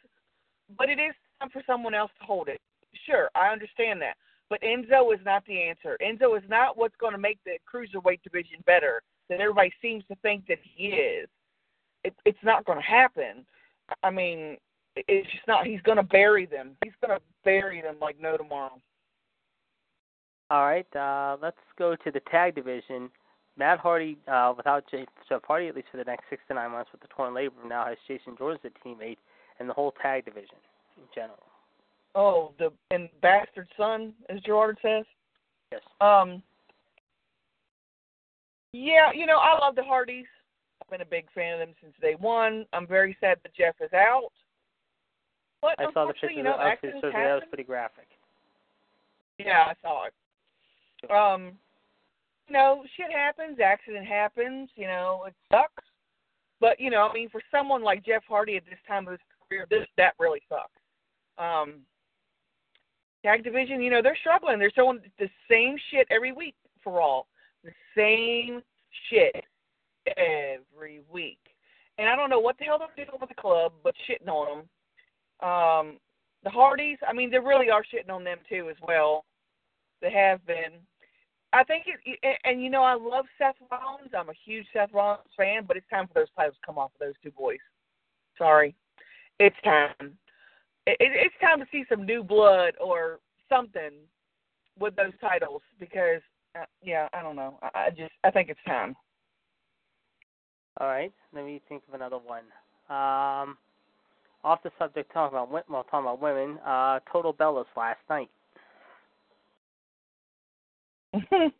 but 0.78 0.88
it 0.88 0.98
is 0.98 1.14
time 1.40 1.50
for 1.50 1.62
someone 1.66 1.94
else 1.94 2.10
to 2.20 2.26
hold 2.26 2.48
it. 2.48 2.60
Sure, 3.06 3.30
I 3.34 3.48
understand 3.48 4.00
that, 4.02 4.16
but 4.50 4.60
Enzo 4.62 5.12
is 5.14 5.20
not 5.24 5.44
the 5.46 5.62
answer. 5.62 5.96
Enzo 6.02 6.36
is 6.36 6.44
not 6.48 6.76
what's 6.76 6.96
going 6.96 7.12
to 7.12 7.18
make 7.18 7.38
the 7.44 7.58
cruiserweight 7.72 8.22
division 8.22 8.58
better. 8.66 9.02
That 9.28 9.40
everybody 9.40 9.72
seems 9.82 10.04
to 10.08 10.14
think 10.22 10.46
that 10.46 10.58
he 10.62 10.88
is. 10.88 11.28
It, 12.04 12.14
it's 12.24 12.38
not 12.44 12.64
going 12.64 12.78
to 12.78 12.84
happen. 12.84 13.44
I 14.02 14.10
mean, 14.10 14.56
it's 14.96 15.30
just 15.30 15.46
not. 15.46 15.66
He's 15.66 15.82
going 15.82 15.98
to 15.98 16.02
bury 16.02 16.46
them. 16.46 16.76
He's 16.82 16.92
going 17.04 17.18
to 17.18 17.22
bury 17.44 17.82
them 17.82 17.96
like 18.00 18.20
no 18.20 18.36
tomorrow. 18.36 18.80
All 20.50 20.64
right, 20.64 20.86
uh, 20.94 21.36
let's 21.42 21.56
go 21.76 21.96
to 21.96 22.10
the 22.10 22.20
tag 22.30 22.54
division. 22.54 23.10
Matt 23.58 23.78
Hardy, 23.78 24.18
uh, 24.28 24.52
without 24.56 24.84
Jeff 24.90 25.42
Hardy, 25.44 25.66
at 25.68 25.74
least 25.74 25.88
for 25.90 25.96
the 25.96 26.04
next 26.04 26.24
six 26.30 26.42
to 26.48 26.54
nine 26.54 26.70
months 26.70 26.90
with 26.92 27.00
the 27.00 27.08
torn 27.08 27.34
labrum, 27.34 27.68
now 27.68 27.86
has 27.86 27.96
Jason 28.06 28.36
Jordan 28.36 28.60
as 28.64 28.70
a 28.70 28.88
teammate, 28.88 29.16
and 29.58 29.68
the 29.68 29.72
whole 29.72 29.92
tag 30.00 30.24
division 30.24 30.56
in 30.98 31.04
general. 31.14 31.38
Oh, 32.14 32.52
the 32.58 32.70
and 32.90 33.08
bastard 33.22 33.68
son, 33.76 34.14
as 34.28 34.40
Gerard 34.40 34.78
says. 34.82 35.04
Yes. 35.72 35.82
Um. 36.00 36.42
Yeah, 38.72 39.10
you 39.14 39.26
know 39.26 39.38
I 39.38 39.58
love 39.58 39.74
the 39.74 39.82
Hardys. 39.82 40.26
I've 40.82 40.90
been 40.90 41.00
a 41.00 41.10
big 41.10 41.26
fan 41.34 41.54
of 41.54 41.58
them 41.60 41.74
since 41.82 41.94
day 42.00 42.14
one. 42.18 42.66
I'm 42.72 42.86
very 42.86 43.16
sad 43.20 43.38
that 43.42 43.54
Jeff 43.56 43.74
is 43.80 43.92
out. 43.92 44.30
But 45.66 45.84
I 45.84 45.92
saw 45.92 46.06
the 46.06 46.12
pictures 46.12 46.32
you 46.36 46.44
know, 46.44 46.54
of 46.54 46.60
the 46.60 46.64
accidents 46.64 47.00
that 47.02 47.12
was 47.12 47.42
pretty 47.48 47.64
graphic. 47.64 48.06
Yeah, 49.38 49.64
I 49.66 49.74
saw 49.82 50.06
it. 50.06 51.10
Um, 51.10 51.52
you 52.46 52.54
know, 52.54 52.84
shit 52.96 53.10
happens, 53.10 53.58
accident 53.58 54.06
happens. 54.06 54.70
You 54.76 54.86
know, 54.86 55.24
it 55.26 55.34
sucks. 55.50 55.84
But 56.60 56.78
you 56.78 56.90
know, 56.90 57.08
I 57.10 57.12
mean, 57.12 57.28
for 57.30 57.42
someone 57.50 57.82
like 57.82 58.04
Jeff 58.04 58.22
Hardy 58.28 58.56
at 58.56 58.64
this 58.64 58.78
time 58.86 59.06
of 59.08 59.12
his 59.12 59.20
career, 59.48 59.66
this 59.68 59.86
that 59.96 60.14
really 60.18 60.40
sucks. 60.48 60.70
Um, 61.38 61.80
tag 63.24 63.42
division, 63.42 63.82
you 63.82 63.90
know, 63.90 64.00
they're 64.02 64.16
struggling. 64.20 64.58
They're 64.58 64.70
showing 64.74 65.00
the 65.18 65.28
same 65.50 65.76
shit 65.90 66.06
every 66.10 66.32
week 66.32 66.54
for 66.82 67.00
all. 67.00 67.26
The 67.64 67.72
same 67.96 68.62
shit 69.10 69.44
every 70.16 71.00
week. 71.10 71.40
And 71.98 72.08
I 72.08 72.14
don't 72.14 72.30
know 72.30 72.40
what 72.40 72.56
the 72.58 72.64
hell 72.64 72.78
they're 72.78 73.04
doing 73.04 73.18
with 73.20 73.30
the 73.30 73.34
club, 73.34 73.72
but 73.82 73.94
shitting 74.08 74.28
on 74.28 74.58
them. 74.58 74.68
Um, 75.40 75.98
the 76.44 76.50
Hardys, 76.50 76.98
I 77.06 77.12
mean, 77.12 77.30
they 77.30 77.38
really 77.38 77.70
are 77.70 77.82
shitting 77.82 78.12
on 78.12 78.24
them 78.24 78.38
too 78.48 78.68
as 78.70 78.76
well. 78.86 79.24
They 80.00 80.12
have 80.12 80.44
been. 80.46 80.72
I 81.52 81.64
think 81.64 81.84
it, 81.86 82.38
and- 82.44 82.62
you 82.62 82.70
know, 82.70 82.82
I 82.82 82.94
love 82.94 83.24
Seth 83.38 83.54
Rollins. 83.70 84.10
I'm 84.16 84.28
a 84.28 84.34
huge 84.44 84.66
Seth 84.72 84.92
Rollins 84.92 85.22
fan, 85.36 85.64
but 85.66 85.76
it's 85.76 85.88
time 85.88 86.06
for 86.06 86.14
those 86.14 86.28
titles 86.36 86.56
to 86.56 86.66
come 86.66 86.78
off 86.78 86.92
of 86.94 87.06
those 87.06 87.14
two 87.22 87.30
boys. 87.30 87.58
Sorry, 88.36 88.74
it's 89.38 89.56
time. 89.64 90.18
It, 90.86 90.96
it, 91.00 91.12
it's 91.14 91.34
time 91.40 91.58
to 91.60 91.66
see 91.72 91.84
some 91.88 92.04
new 92.04 92.22
blood 92.22 92.74
or 92.80 93.20
something 93.48 93.92
with 94.78 94.94
those 94.96 95.12
titles 95.20 95.62
because, 95.80 96.20
uh, 96.54 96.64
yeah, 96.82 97.08
I 97.12 97.22
don't 97.22 97.36
know. 97.36 97.58
I, 97.62 97.86
I 97.86 97.90
just, 97.90 98.12
I 98.24 98.30
think 98.30 98.50
it's 98.50 98.60
time. 98.66 98.94
All 100.78 100.86
right, 100.88 101.12
let 101.32 101.44
me 101.44 101.62
think 101.68 101.82
of 101.88 101.94
another 101.94 102.18
one. 102.18 102.44
Um, 102.90 103.56
off 104.46 104.62
the 104.62 104.70
subject, 104.78 105.12
talking 105.12 105.36
about 105.36 105.50
well, 105.68 105.82
talking 105.90 106.06
about 106.06 106.22
women. 106.22 106.58
Uh, 106.64 107.00
Total 107.12 107.34
Bellas 107.34 107.64
last 107.76 107.98
night. 108.08 108.30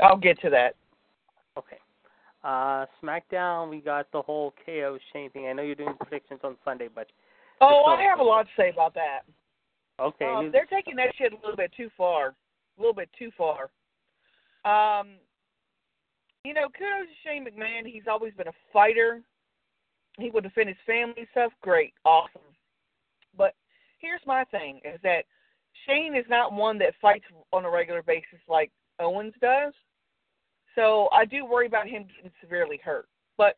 I'll 0.00 0.16
get 0.16 0.40
to 0.40 0.50
that. 0.50 0.74
Okay. 1.56 1.78
Uh, 2.42 2.86
SmackDown, 3.02 3.70
we 3.70 3.80
got 3.80 4.10
the 4.12 4.20
whole 4.20 4.52
KO 4.66 4.98
Shane 5.12 5.30
thing. 5.30 5.46
I 5.46 5.52
know 5.52 5.62
you're 5.62 5.76
doing 5.76 5.94
predictions 6.00 6.40
on 6.42 6.56
Sunday, 6.64 6.88
but 6.92 7.06
Oh, 7.60 7.84
I 7.84 8.02
have 8.02 8.18
a 8.18 8.22
lot 8.22 8.44
to 8.44 8.48
say 8.56 8.70
about 8.70 8.94
that. 8.94 9.20
okay. 10.00 10.24
Um, 10.24 10.50
they're 10.50 10.66
taking 10.66 10.96
that 10.96 11.14
shit 11.16 11.32
a 11.32 11.36
little 11.36 11.56
bit 11.56 11.70
too 11.76 11.90
far. 11.96 12.28
A 12.28 12.80
little 12.80 12.94
bit 12.94 13.10
too 13.18 13.30
far. 13.36 13.68
Um, 14.64 15.08
you 16.44 16.54
know, 16.54 16.68
kudos 16.76 17.06
to 17.06 17.28
Shane 17.28 17.44
McMahon. 17.44 17.86
He's 17.86 18.08
always 18.10 18.32
been 18.34 18.48
a 18.48 18.52
fighter. 18.72 19.20
He 20.20 20.30
would 20.30 20.44
defend 20.44 20.68
his 20.68 20.78
family 20.86 21.26
stuff. 21.30 21.52
Great, 21.62 21.94
awesome. 22.04 22.42
But 23.36 23.54
here's 23.98 24.20
my 24.26 24.44
thing: 24.44 24.80
is 24.84 25.00
that 25.02 25.24
Shane 25.86 26.14
is 26.14 26.26
not 26.28 26.52
one 26.52 26.78
that 26.78 26.94
fights 27.00 27.24
on 27.52 27.64
a 27.64 27.70
regular 27.70 28.02
basis 28.02 28.40
like 28.48 28.70
Owens 28.98 29.34
does. 29.40 29.72
So 30.74 31.08
I 31.12 31.24
do 31.24 31.44
worry 31.44 31.66
about 31.66 31.88
him 31.88 32.06
getting 32.14 32.30
severely 32.40 32.80
hurt. 32.82 33.08
But 33.36 33.56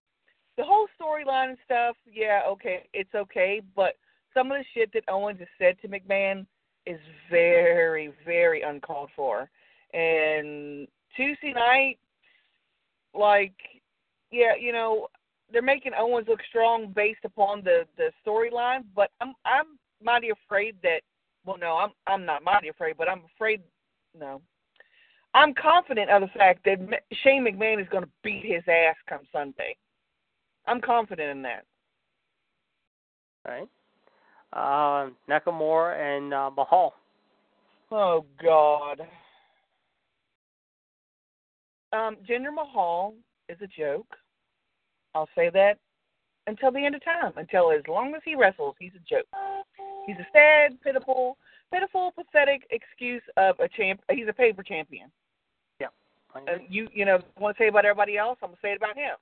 the 0.57 0.65
whole 0.65 0.87
storyline 1.01 1.51
and 1.51 1.59
stuff, 1.65 1.97
yeah, 2.11 2.43
okay, 2.49 2.89
it's 2.93 3.15
okay. 3.15 3.61
But 3.75 3.95
some 4.35 4.51
of 4.51 4.59
the 4.59 4.65
shit 4.75 4.93
that 4.95 5.05
Owens 5.09 5.39
has 5.41 5.49
said 5.59 5.77
to 5.83 5.89
McMahon 5.89 6.47
is 6.87 7.01
very, 7.31 8.13
very 8.25 8.63
uncalled 8.63 9.11
for. 9.15 9.51
And 9.93 10.89
Tuesday 11.17 11.53
night, 11.53 11.99
like, 13.15 13.55
yeah, 14.31 14.55
you 14.59 14.73
know, 14.73 15.09
they're 15.53 15.63
making 15.63 15.93
Owens 15.99 16.29
look 16.29 16.41
strong 16.49 16.93
based 16.95 17.25
upon 17.25 17.63
the 17.63 17.87
the 17.97 18.11
storyline, 18.27 18.85
but 18.95 19.11
I'm 19.21 19.35
I'm 19.45 19.79
mighty 20.03 20.31
afraid 20.31 20.77
that. 20.83 21.01
Well, 21.45 21.59
no, 21.59 21.77
I'm 21.77 21.91
I'm 22.07 22.25
not 22.25 22.43
mighty 22.43 22.69
afraid, 22.69 22.97
but 22.97 23.09
I'm 23.09 23.23
afraid. 23.35 23.61
No, 24.19 24.41
I'm 25.35 25.55
confident 25.55 26.11
of 26.11 26.23
the 26.23 26.29
fact 26.29 26.65
that 26.65 26.79
Shane 27.23 27.45
McMahon 27.45 27.81
is 27.81 27.89
going 27.89 28.05
to 28.05 28.11
beat 28.23 28.45
his 28.45 28.63
ass 28.69 28.97
come 29.09 29.23
Sunday. 29.33 29.77
I'm 30.67 30.81
confident 30.81 31.31
in 31.31 31.43
that. 31.43 31.65
All 33.47 33.55
right. 33.55 33.69
Uh, 34.53 35.11
Nakamura 35.29 35.99
and 35.99 36.35
uh, 36.35 36.51
Mahal. 36.55 36.95
Oh 37.91 38.25
God. 38.43 39.01
Um, 41.93 42.17
Jinder 42.29 42.55
Mahal 42.55 43.15
is 43.49 43.59
a 43.63 43.67
joke. 43.67 44.07
I'll 45.15 45.29
say 45.35 45.51
that 45.51 45.79
until 46.47 46.73
the 46.73 46.85
end 46.85 46.95
of 46.95 47.05
time. 47.05 47.33
Until 47.37 47.71
as 47.71 47.83
long 47.89 48.15
as 48.15 48.23
he 48.25 48.35
wrestles, 48.35 48.75
he's 48.79 48.93
a 48.95 49.09
joke. 49.09 49.27
He's 50.07 50.17
a 50.17 50.27
sad, 50.33 50.81
pitiful, 50.83 51.37
pitiful, 51.73 52.13
pathetic 52.13 52.63
excuse 52.71 53.23
of 53.37 53.59
a 53.61 53.69
champ. 53.69 54.01
He's 54.11 54.29
a 54.29 54.33
paper 54.33 54.63
champion. 54.63 55.11
Yeah. 55.81 55.89
Uh, 56.35 56.59
you 56.69 56.89
you 56.93 57.05
know 57.05 57.21
want 57.39 57.57
to 57.57 57.63
say 57.63 57.69
about 57.69 57.85
everybody 57.85 58.17
else? 58.17 58.39
I'm 58.43 58.49
gonna 58.49 58.59
say 58.63 58.73
it 58.73 58.79
about 58.79 58.97
him. 58.97 59.17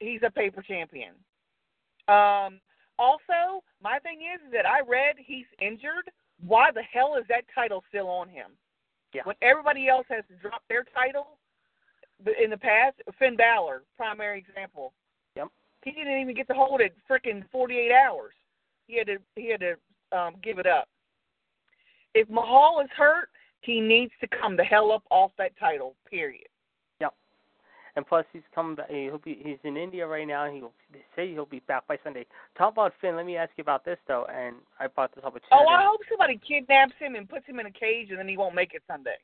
He's 0.00 0.20
a 0.26 0.30
paper 0.30 0.62
champion. 0.62 1.12
Um, 2.08 2.60
also, 2.98 3.62
my 3.82 3.98
thing 4.00 4.20
is 4.34 4.40
that 4.52 4.66
I 4.66 4.80
read 4.88 5.16
he's 5.18 5.46
injured. 5.60 6.10
Why 6.44 6.70
the 6.72 6.82
hell 6.82 7.16
is 7.18 7.24
that 7.28 7.44
title 7.54 7.84
still 7.88 8.08
on 8.08 8.28
him? 8.28 8.50
Yeah. 9.14 9.22
When 9.24 9.36
everybody 9.42 9.88
else 9.88 10.06
has 10.08 10.24
to 10.28 10.36
drop 10.36 10.62
their 10.68 10.84
title 10.94 11.38
in 12.42 12.50
the 12.50 12.56
past, 12.56 12.96
Finn 13.18 13.36
Balor, 13.36 13.82
primary 13.96 14.38
example. 14.38 14.92
Yep. 15.36 15.48
He 15.84 15.92
didn't 15.92 16.20
even 16.20 16.34
get 16.34 16.46
to 16.48 16.54
hold 16.54 16.80
it 16.80 16.94
frickin' 17.10 17.44
48 17.50 17.92
hours. 17.92 18.34
He 18.86 18.98
had 18.98 19.06
to 19.06 19.18
he 19.36 19.50
had 19.50 19.60
to 19.60 20.16
um, 20.16 20.34
give 20.42 20.58
it 20.58 20.66
up. 20.66 20.88
If 22.14 22.28
Mahal 22.28 22.80
is 22.82 22.90
hurt, 22.96 23.28
he 23.62 23.80
needs 23.80 24.12
to 24.20 24.26
come 24.26 24.56
the 24.56 24.64
hell 24.64 24.92
up 24.92 25.02
off 25.10 25.32
that 25.38 25.52
title. 25.58 25.94
Period. 26.08 26.48
Yep. 27.00 27.14
And 27.96 28.06
plus, 28.06 28.26
he's 28.32 28.42
coming 28.54 28.74
back. 28.74 28.90
He'll 28.90 29.18
be. 29.18 29.38
He's 29.42 29.58
in 29.64 29.76
India 29.76 30.06
right 30.06 30.26
now. 30.26 30.50
He 30.50 30.60
they 30.92 31.04
say 31.16 31.32
he'll 31.32 31.46
be 31.46 31.60
back 31.60 31.86
by 31.86 31.98
Sunday. 32.04 32.26
Talk 32.58 32.72
about 32.72 32.92
Finn. 33.00 33.16
Let 33.16 33.26
me 33.26 33.36
ask 33.36 33.50
you 33.56 33.62
about 33.62 33.84
this 33.84 33.98
though. 34.06 34.26
And 34.32 34.56
I 34.78 34.88
brought 34.88 35.14
this 35.14 35.24
up 35.24 35.34
with 35.34 35.42
Oh, 35.50 35.66
I 35.66 35.84
hope 35.84 36.00
somebody 36.08 36.38
kidnaps 36.46 36.94
him 36.98 37.14
and 37.14 37.28
puts 37.28 37.46
him 37.46 37.60
in 37.60 37.66
a 37.66 37.70
cage, 37.70 38.10
and 38.10 38.18
then 38.18 38.28
he 38.28 38.36
won't 38.36 38.54
make 38.54 38.74
it 38.74 38.82
Sunday. 38.86 39.16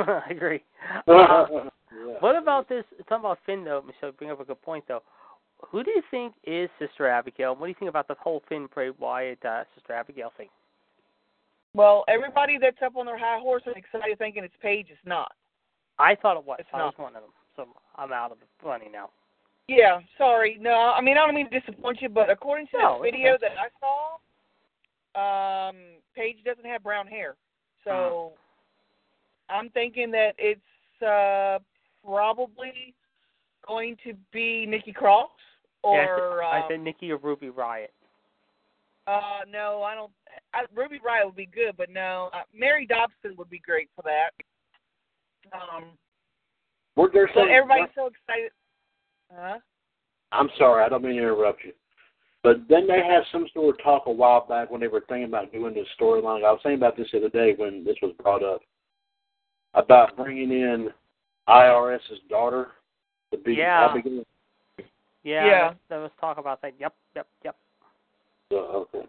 I 0.26 0.30
agree. 0.30 0.62
Uh, 1.08 1.46
Yeah. 1.92 2.14
what 2.20 2.36
about 2.36 2.68
this? 2.68 2.84
Talking 3.08 3.24
about 3.24 3.38
Finn 3.46 3.64
though, 3.64 3.82
Michelle, 3.86 4.12
bring 4.12 4.30
up 4.30 4.40
a 4.40 4.44
good 4.44 4.60
point 4.62 4.84
though. 4.86 5.02
Who 5.70 5.82
do 5.82 5.90
you 5.90 6.02
think 6.10 6.34
is 6.44 6.68
Sister 6.78 7.08
Abigail? 7.08 7.54
What 7.56 7.66
do 7.66 7.68
you 7.68 7.74
think 7.78 7.88
about 7.88 8.06
the 8.08 8.14
whole 8.20 8.42
Finn 8.48 8.68
Bray 8.72 8.90
Wyatt 8.90 9.42
uh, 9.44 9.64
Sister 9.74 9.94
Abigail 9.94 10.30
thing? 10.36 10.48
Well, 11.74 12.04
everybody 12.08 12.58
that's 12.60 12.76
up 12.84 12.96
on 12.96 13.06
their 13.06 13.18
high 13.18 13.38
horse 13.38 13.62
and 13.66 13.76
excited 13.76 14.18
thinking 14.18 14.44
it's 14.44 14.54
Paige 14.62 14.90
is 14.90 14.98
not. 15.04 15.32
I 15.98 16.14
thought 16.14 16.36
it 16.36 16.44
was. 16.44 16.58
It's 16.60 16.68
I 16.72 16.78
not. 16.78 16.86
was 16.86 16.94
one 16.98 17.16
of 17.16 17.22
them. 17.22 17.32
So 17.56 17.66
I'm 17.96 18.12
out 18.12 18.32
of 18.32 18.38
the 18.38 18.68
running 18.68 18.92
now. 18.92 19.10
Yeah, 19.68 20.00
sorry. 20.18 20.58
No, 20.60 20.92
I 20.96 21.00
mean 21.00 21.16
I 21.16 21.24
don't 21.26 21.34
mean 21.34 21.50
to 21.50 21.60
disappoint 21.60 22.00
you, 22.02 22.08
but 22.08 22.30
according 22.30 22.66
to 22.68 22.78
No, 22.78 22.98
the 22.98 23.04
video 23.10 23.32
okay. 23.34 23.46
that 23.48 23.56
I 23.58 23.68
saw, 25.16 25.68
um, 25.70 25.76
Paige 26.14 26.44
doesn't 26.44 26.64
have 26.66 26.82
brown 26.82 27.06
hair. 27.06 27.34
So 27.84 28.32
I'm 29.48 29.70
thinking 29.70 30.10
that 30.12 30.32
it's 30.38 30.60
uh 31.02 31.58
probably 32.04 32.94
going 33.66 33.96
to 34.04 34.14
be 34.32 34.66
Nikki 34.66 34.92
Cross 34.92 35.30
or 35.82 35.96
yeah, 35.96 36.46
I, 36.46 36.60
said, 36.60 36.64
I 36.64 36.68
said 36.70 36.80
Nikki 36.80 37.10
or 37.10 37.18
Ruby 37.18 37.48
Riott. 37.48 37.88
uh, 39.06 39.40
no, 39.50 39.82
I 39.82 39.94
don't. 39.94 40.12
I, 40.54 40.64
Ruby 40.74 40.98
Riott 40.98 41.26
would 41.26 41.36
be 41.36 41.46
good, 41.46 41.76
but 41.76 41.90
no, 41.90 42.30
uh, 42.32 42.42
Mary 42.54 42.86
Dobson 42.86 43.36
would 43.36 43.50
be 43.50 43.58
great 43.58 43.88
for 43.94 44.02
that. 44.02 44.30
Um, 45.52 45.84
We're 46.96 47.12
they're 47.12 47.30
so 47.34 47.40
saying, 47.40 47.54
everybody's 47.54 47.94
so 47.94 48.06
excited. 48.06 48.50
Huh? 49.32 49.58
I'm 50.32 50.48
sorry, 50.58 50.84
I 50.84 50.88
don't 50.88 51.02
mean 51.02 51.16
to 51.16 51.18
interrupt 51.18 51.64
you. 51.64 51.72
But 52.42 52.68
then 52.68 52.86
they 52.86 52.98
had 52.98 53.22
some 53.32 53.46
sort 53.52 53.76
of 53.76 53.82
talk 53.82 54.04
a 54.06 54.12
while 54.12 54.46
back 54.48 54.70
when 54.70 54.80
they 54.80 54.88
were 54.88 55.04
thinking 55.08 55.24
about 55.24 55.52
doing 55.52 55.74
this 55.74 55.86
storyline. 56.00 56.44
I 56.44 56.52
was 56.52 56.60
thinking 56.62 56.78
about 56.78 56.96
this 56.96 57.08
the 57.12 57.18
other 57.18 57.28
day 57.28 57.54
when 57.56 57.84
this 57.84 57.96
was 58.02 58.12
brought 58.22 58.44
up 58.44 58.60
about 59.76 60.16
bringing 60.16 60.50
in 60.50 60.90
IRS's 61.48 62.20
daughter 62.28 62.72
to 63.30 63.38
be 63.38 63.54
Yeah. 63.54 63.86
Abigail. 63.90 64.24
Yeah, 65.22 65.46
Yeah. 65.46 65.74
There 65.88 66.00
was 66.00 66.10
talk 66.20 66.38
about 66.38 66.60
that. 66.62 66.74
Yep, 66.78 66.94
yep, 67.14 67.26
yep. 67.44 67.56
So, 68.50 68.58
okay. 68.58 69.08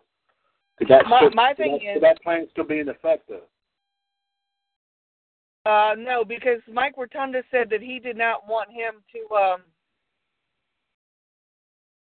Could 0.78 0.88
that, 0.90 1.08
My- 1.08 1.20
still, 1.20 1.30
my 1.32 1.50
could 1.50 1.58
thing 1.58 1.72
that, 1.74 1.84
is- 1.84 1.94
could 1.96 2.04
that 2.04 2.22
plan 2.22 2.48
still 2.52 2.64
be 2.64 2.80
in 2.80 2.90
effect 2.90 3.28
though? 3.28 3.48
Uh, 5.66 5.96
no, 5.96 6.24
because 6.24 6.62
Mike 6.68 6.96
Rotunda 6.98 7.44
said 7.52 7.70
that 7.70 7.82
he 7.82 8.00
did 8.00 8.16
not 8.18 8.48
want 8.48 8.72
him 8.72 9.04
to. 9.14 9.36
um 9.36 9.64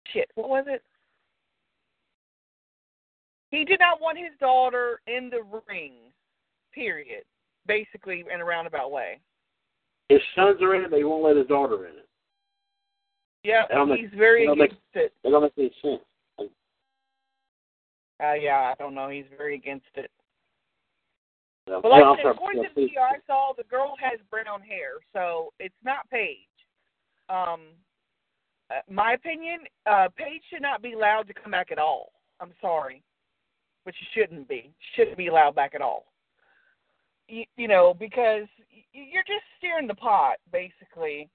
Shit, 0.09 0.31
what 0.35 0.49
was 0.49 0.67
it? 0.69 0.83
He 3.51 3.65
did 3.65 3.81
not 3.81 4.01
want 4.01 4.19
his 4.19 4.37
daughter 4.39 5.01
in 5.07 5.31
the 5.31 5.43
ring. 5.69 6.13
Period. 6.73 7.25
Basically, 7.67 8.25
in 8.33 8.41
a 8.41 8.45
roundabout 8.45 8.91
way. 8.91 9.21
His 10.09 10.21
sons 10.35 10.61
are 10.61 10.75
in 10.75 10.83
it, 10.85 10.91
but 10.91 10.99
he 10.99 11.05
won't 11.05 11.25
let 11.25 11.37
his 11.37 11.47
daughter 11.47 11.87
in 11.87 11.95
it. 11.95 12.09
Yeah, 13.43 13.65
he's 13.97 14.11
very 14.17 14.43
I 14.43 14.47
don't 14.47 14.59
make- 14.59 14.71
against 14.71 14.95
it. 14.95 15.13
That 15.23 15.31
don't 15.31 15.43
make 15.43 15.53
any 15.59 15.75
sense. 15.83 16.03
Uh, 18.23 18.33
yeah, 18.33 18.73
I 18.73 18.75
don't 18.79 18.95
know. 18.95 19.09
He's 19.09 19.27
very 19.37 19.55
against 19.55 19.87
it. 19.97 20.11
No, 21.67 21.81
But 21.81 21.91
like 21.91 22.01
no, 22.05 22.15
I 22.15 22.17
said, 22.19 22.27
according 22.27 22.63
Yeah, 22.63 22.69
to 22.69 22.75
the 22.75 22.99
I 22.99 23.19
saw, 23.27 23.53
the 23.57 23.65
girl 23.65 23.97
has 24.01 24.21
brown 24.31 24.61
hair, 24.61 24.93
so 25.13 25.53
it's 25.59 25.75
not 25.83 26.09
Paige. 26.11 26.39
Um, 27.29 27.69
uh, 28.71 28.81
my 28.89 29.13
opinion, 29.15 29.61
uh, 29.87 30.09
Paige 30.15 30.43
should 30.51 30.63
not 30.63 30.83
be 30.83 30.93
allowed 30.93 31.27
to 31.29 31.35
come 31.35 31.51
back 31.51 31.73
at 31.73 31.79
all. 31.79 32.13
I'm 32.41 32.53
sorry, 32.61 33.03
but 33.85 33.95
she 33.99 34.05
shouldn't 34.13 34.49
be. 34.49 34.75
Shouldn't 34.95 35.17
be 35.17 35.29
allowed 35.29 35.55
back 35.55 35.75
at 35.75 35.81
all. 35.83 36.07
You, 37.29 37.45
you 37.57 37.69
know, 37.69 37.95
because 37.99 38.47
you're 38.93 39.23
just 39.23 39.45
steering 39.59 39.87
the 39.87 39.95
pot, 39.95 40.37
basically. 40.53 41.29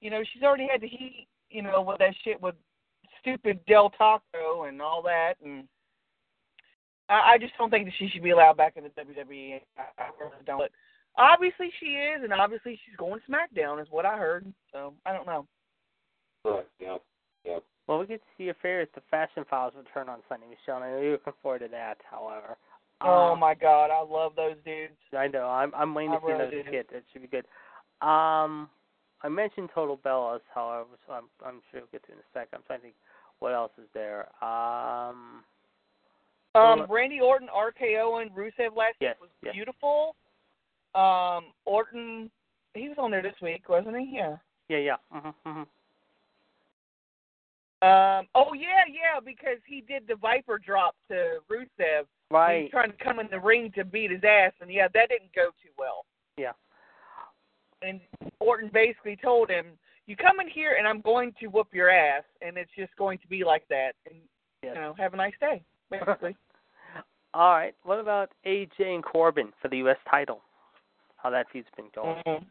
You 0.00 0.10
know, 0.10 0.22
she's 0.32 0.42
already 0.42 0.68
had 0.70 0.80
to 0.80 0.88
heat. 0.88 1.28
You 1.50 1.62
know, 1.62 1.82
with 1.82 1.98
that 1.98 2.14
shit 2.24 2.40
with 2.42 2.56
stupid 3.20 3.60
Del 3.66 3.90
Taco 3.90 4.64
and 4.64 4.82
all 4.82 5.02
that, 5.02 5.34
and 5.44 5.64
I, 7.08 7.34
I 7.34 7.38
just 7.38 7.52
don't 7.58 7.70
think 7.70 7.86
that 7.86 7.94
she 7.98 8.08
should 8.08 8.22
be 8.22 8.30
allowed 8.30 8.56
back 8.56 8.76
in 8.76 8.84
the 8.84 8.90
WWE. 8.90 9.60
I, 9.78 9.82
I 10.02 10.08
really 10.18 10.32
don't. 10.46 10.58
But 10.58 10.70
obviously 11.16 11.70
she 11.80 11.86
is, 11.86 12.22
and 12.22 12.32
obviously 12.32 12.78
she's 12.84 12.96
going 12.96 13.20
SmackDown, 13.28 13.80
is 13.80 13.88
what 13.90 14.06
I 14.06 14.16
heard. 14.16 14.52
So 14.72 14.94
I 15.06 15.12
don't 15.12 15.26
know. 15.26 15.46
Right, 16.44 16.66
yeah, 16.80 16.96
yeah. 17.44 17.58
Well, 17.86 17.98
we 17.98 18.06
get 18.06 18.20
to 18.20 18.26
see 18.36 18.44
your 18.44 18.54
favorite, 18.62 18.90
the 18.94 19.02
Fashion 19.10 19.44
Files, 19.48 19.74
return 19.76 20.08
on 20.08 20.20
Sunday, 20.28 20.46
Michelle. 20.48 20.82
and 20.82 20.84
I 20.84 20.90
know 20.90 21.00
you're 21.02 21.12
looking 21.12 21.32
forward 21.42 21.60
to 21.60 21.68
that. 21.68 21.98
However, 22.10 22.56
Oh 23.00 23.32
Um, 23.32 23.40
my 23.40 23.54
God, 23.54 23.90
I 23.90 24.00
love 24.02 24.32
those 24.36 24.56
dudes. 24.64 24.94
I 25.16 25.26
know. 25.28 25.48
I'm 25.48 25.72
I'm 25.74 25.94
waiting 25.94 26.12
to 26.12 26.20
see 26.20 26.32
really 26.32 26.56
those 26.56 26.64
do. 26.64 26.70
kids. 26.70 26.88
It 26.92 27.04
should 27.12 27.22
be 27.22 27.28
good. 27.28 27.44
Um, 28.06 28.68
I 29.22 29.28
mentioned 29.28 29.70
Total 29.74 29.96
Bellas, 29.96 30.40
however, 30.54 30.90
so 31.06 31.12
I'm 31.14 31.24
I'm 31.44 31.60
sure 31.70 31.80
we'll 31.80 31.88
get 31.92 32.04
to 32.06 32.12
it 32.12 32.14
in 32.14 32.18
a 32.20 32.32
second. 32.32 32.58
I'm 32.58 32.62
trying 32.66 32.80
to 32.80 32.82
think 32.84 32.94
what 33.40 33.52
else 33.52 33.72
is 33.78 33.88
there. 33.94 34.28
Um, 34.42 35.44
Um, 36.54 36.86
Randy 36.88 37.20
Orton, 37.20 37.48
RKO, 37.48 38.22
and 38.22 38.30
Rusev 38.30 38.76
last 38.76 38.94
Yes, 39.00 39.16
week 39.20 39.22
was 39.22 39.30
yes. 39.42 39.54
beautiful. 39.54 40.14
Um, 40.94 41.52
Orton, 41.64 42.30
he 42.74 42.88
was 42.88 42.96
on 42.98 43.10
there 43.10 43.22
this 43.22 43.34
week, 43.42 43.68
wasn't 43.68 43.96
he? 43.98 44.12
Yeah. 44.16 44.36
yeah, 44.68 44.78
yeah. 44.78 44.96
Mhm, 45.12 45.34
mhm. 45.46 45.66
Um, 47.82 48.28
oh 48.34 48.54
yeah, 48.54 48.84
yeah, 48.88 49.20
because 49.22 49.58
he 49.66 49.82
did 49.82 50.06
the 50.06 50.14
Viper 50.16 50.58
drop 50.58 50.94
to 51.08 51.40
Rusev. 51.50 52.06
He 52.34 52.62
was 52.62 52.70
trying 52.70 52.90
to 52.90 53.04
come 53.04 53.20
in 53.20 53.28
the 53.30 53.40
ring 53.40 53.70
to 53.76 53.84
beat 53.84 54.10
his 54.10 54.22
ass, 54.24 54.52
and 54.60 54.70
yeah, 54.70 54.88
that 54.92 55.08
didn't 55.08 55.34
go 55.34 55.50
too 55.62 55.70
well. 55.78 56.04
Yeah. 56.36 56.52
And 57.82 58.00
Orton 58.40 58.70
basically 58.72 59.16
told 59.16 59.50
him, 59.50 59.78
"You 60.06 60.16
come 60.16 60.40
in 60.40 60.48
here, 60.48 60.74
and 60.78 60.86
I'm 60.86 61.00
going 61.00 61.32
to 61.40 61.46
whoop 61.46 61.68
your 61.72 61.90
ass, 61.90 62.24
and 62.42 62.56
it's 62.56 62.70
just 62.76 62.94
going 62.96 63.18
to 63.18 63.26
be 63.28 63.44
like 63.44 63.66
that. 63.68 63.92
And 64.06 64.16
Yes. 64.62 64.74
you 64.74 64.80
know, 64.80 64.94
have 64.98 65.14
a 65.14 65.16
nice 65.16 65.34
day." 65.40 65.62
Basically. 65.90 66.36
All 67.34 67.52
right. 67.52 67.74
What 67.82 67.98
about 68.00 68.32
AJ 68.46 68.80
and 68.80 69.04
Corbin 69.04 69.52
for 69.60 69.68
the 69.68 69.78
U.S. 69.78 69.98
title? 70.10 70.40
How 71.16 71.30
that 71.30 71.46
feud's 71.50 71.68
been 71.76 71.90
going? 71.94 72.22
Mhm. 72.26 72.46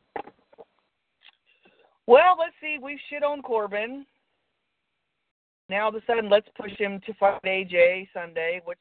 Well, 2.05 2.35
let's 2.37 2.55
see. 2.61 2.77
We've 2.81 2.99
shit 3.09 3.23
on 3.23 3.41
Corbin. 3.41 4.05
Now 5.69 5.83
all 5.83 5.89
of 5.89 5.95
a 5.95 6.05
sudden, 6.05 6.29
let's 6.29 6.47
push 6.55 6.77
him 6.77 6.99
to 7.05 7.13
fight 7.13 7.41
AJ 7.43 8.09
Sunday. 8.13 8.61
Which, 8.65 8.79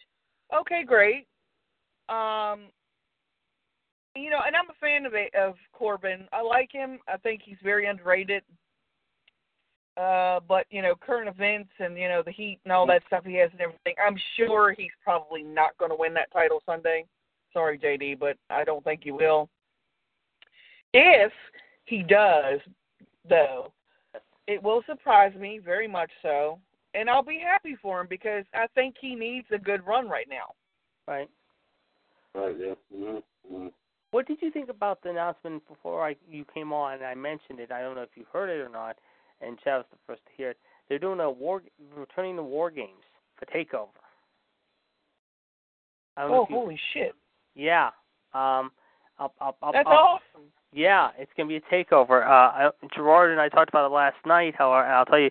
okay, 0.60 0.84
great. 0.84 1.26
Um, 2.08 2.68
you 4.14 4.30
know, 4.30 4.40
and 4.46 4.54
I'm 4.54 4.68
a 4.70 4.78
fan 4.80 5.06
of 5.06 5.12
of 5.38 5.54
Corbin. 5.72 6.26
I 6.32 6.42
like 6.42 6.70
him. 6.72 6.98
I 7.08 7.16
think 7.16 7.42
he's 7.44 7.56
very 7.62 7.86
underrated. 7.86 8.42
Uh, 9.96 10.40
but 10.48 10.66
you 10.70 10.80
know, 10.80 10.94
current 10.94 11.28
events 11.28 11.70
and 11.78 11.98
you 11.98 12.08
know 12.08 12.22
the 12.24 12.32
heat 12.32 12.58
and 12.64 12.72
all 12.72 12.86
that 12.86 13.02
stuff 13.06 13.24
he 13.24 13.34
has 13.34 13.50
and 13.52 13.60
everything. 13.60 13.94
I'm 14.04 14.16
sure 14.36 14.74
he's 14.76 14.90
probably 15.04 15.42
not 15.42 15.76
going 15.78 15.90
to 15.90 15.96
win 15.98 16.14
that 16.14 16.32
title 16.32 16.62
Sunday. 16.64 17.04
Sorry, 17.52 17.78
JD, 17.78 18.18
but 18.18 18.36
I 18.48 18.64
don't 18.64 18.82
think 18.84 19.00
he 19.04 19.10
will. 19.10 19.50
If 20.94 21.32
he 21.84 22.02
does, 22.02 22.60
though, 23.28 23.72
it 24.46 24.62
will 24.62 24.82
surprise 24.86 25.34
me 25.38 25.60
very 25.62 25.88
much 25.88 26.10
so, 26.22 26.58
and 26.94 27.08
I'll 27.08 27.22
be 27.22 27.38
happy 27.38 27.76
for 27.80 28.00
him 28.00 28.06
because 28.08 28.44
I 28.54 28.66
think 28.74 28.96
he 29.00 29.14
needs 29.14 29.46
a 29.52 29.58
good 29.58 29.86
run 29.86 30.08
right 30.08 30.28
now. 30.28 30.54
Right. 31.06 31.28
Right, 32.34 32.56
yeah. 32.58 32.74
Mm-hmm. 32.94 33.54
Mm-hmm. 33.54 33.66
What 34.10 34.26
did 34.26 34.38
you 34.42 34.50
think 34.50 34.68
about 34.68 35.02
the 35.02 35.10
announcement 35.10 35.66
before 35.68 36.06
I 36.06 36.16
you 36.30 36.44
came 36.52 36.72
on 36.72 36.94
and 36.94 37.04
I 37.04 37.14
mentioned 37.14 37.60
it? 37.60 37.72
I 37.72 37.80
don't 37.80 37.94
know 37.94 38.02
if 38.02 38.10
you 38.14 38.24
heard 38.32 38.50
it 38.50 38.60
or 38.60 38.68
not, 38.68 38.96
and 39.40 39.58
Chad 39.60 39.78
was 39.78 39.86
the 39.90 39.98
first 40.06 40.20
to 40.26 40.32
hear 40.36 40.50
it. 40.50 40.58
They're 40.88 40.98
doing 40.98 41.20
a 41.20 41.30
war, 41.30 41.62
returning 41.96 42.36
the 42.36 42.42
war 42.42 42.70
games 42.70 43.04
for 43.36 43.46
Takeover. 43.46 43.88
I 46.16 46.22
don't 46.22 46.30
know 46.30 46.40
Oh, 46.40 46.42
if 46.44 46.50
you, 46.50 46.56
holy 46.56 46.80
shit! 46.92 47.14
yeah. 47.54 47.86
Um, 48.34 48.70
I'll, 49.18 49.32
I'll, 49.40 49.56
I'll, 49.62 49.72
That's 49.72 49.86
I'll, 49.86 50.20
awesome. 50.34 50.48
Yeah, 50.74 51.10
it's 51.18 51.30
gonna 51.36 51.48
be 51.48 51.56
a 51.56 51.60
takeover. 51.60 52.26
Uh, 52.26 52.28
I, 52.30 52.70
Gerard 52.94 53.30
and 53.30 53.40
I 53.40 53.48
talked 53.48 53.68
about 53.68 53.86
it 53.86 53.94
last 53.94 54.16
night. 54.26 54.54
How 54.56 54.72
and 54.74 54.92
I'll 54.92 55.04
tell 55.04 55.18
you, 55.18 55.30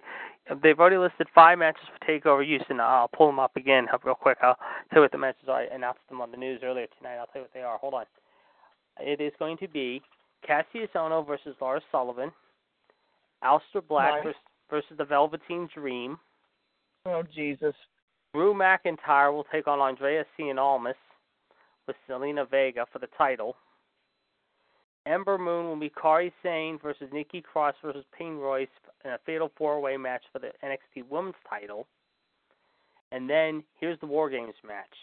they've 0.62 0.80
already 0.80 0.98
listed 0.98 1.28
five 1.34 1.60
matches 1.60 1.84
for 1.88 2.06
takeover 2.08 2.46
use, 2.46 2.64
and 2.70 2.82
I'll 2.82 3.08
pull 3.08 3.28
them 3.28 3.40
up 3.40 3.56
again 3.56 3.88
real 4.04 4.16
quick. 4.16 4.38
I'll 4.42 4.58
tell 4.92 4.98
you 4.98 5.02
what 5.02 5.12
the 5.12 5.18
matches 5.18 5.48
are. 5.48 5.62
I 5.62 5.66
announced 5.66 6.02
them 6.10 6.22
on 6.22 6.32
the 6.32 6.38
news 6.38 6.62
earlier 6.64 6.88
tonight. 6.98 7.18
I'll 7.18 7.28
tell 7.28 7.42
you 7.42 7.44
what 7.44 7.54
they 7.54 7.62
are. 7.62 7.78
Hold 7.78 7.94
on. 7.94 8.06
It 9.00 9.22
is 9.22 9.32
going 9.40 9.58
to 9.58 9.68
be 9.68 10.02
Kassius 10.48 10.92
Ohno 10.96 11.26
versus 11.26 11.56
Lars 11.62 11.84
Sullivan, 11.92 12.32
Aleister 13.44 13.86
Black 13.88 14.16
Nice. 14.16 14.24
versus, 14.24 14.42
versus 14.70 14.98
the 14.98 15.06
Velveteen 15.06 15.70
Dream. 15.74 16.18
Oh 17.06 17.24
Jesus! 17.34 17.74
Drew 18.34 18.54
McIntyre 18.54 19.34
will 19.34 19.46
take 19.52 19.68
on 19.68 19.80
Andrade 19.80 20.26
Cien 20.38 20.58
Almas 20.58 20.96
with 21.88 21.96
Zelina 22.10 22.50
Vega 22.50 22.86
for 22.92 23.00
the 23.00 23.08
title. 23.18 23.56
Ember 25.06 25.38
Moon 25.38 25.66
will 25.66 25.80
be 25.80 25.90
Kairi 25.90 26.32
Sane 26.44 26.78
versus 26.82 27.10
Nikki 27.12 27.42
Cross 27.42 27.76
versus 27.84 28.06
Peyton 28.18 28.38
Royce 28.38 28.68
in 29.04 29.12
a 29.12 29.20
fatal 29.26 29.52
four-way 29.58 29.98
match 29.98 30.22
for 30.32 30.40
the 30.40 30.52
NXT 30.64 31.10
Women's 31.10 31.36
title. 31.50 31.88
And 33.12 33.30
then 33.30 33.64
here's 33.80 34.00
the 34.00 34.06
War 34.06 34.30
Games 34.30 34.54
match. 34.66 34.94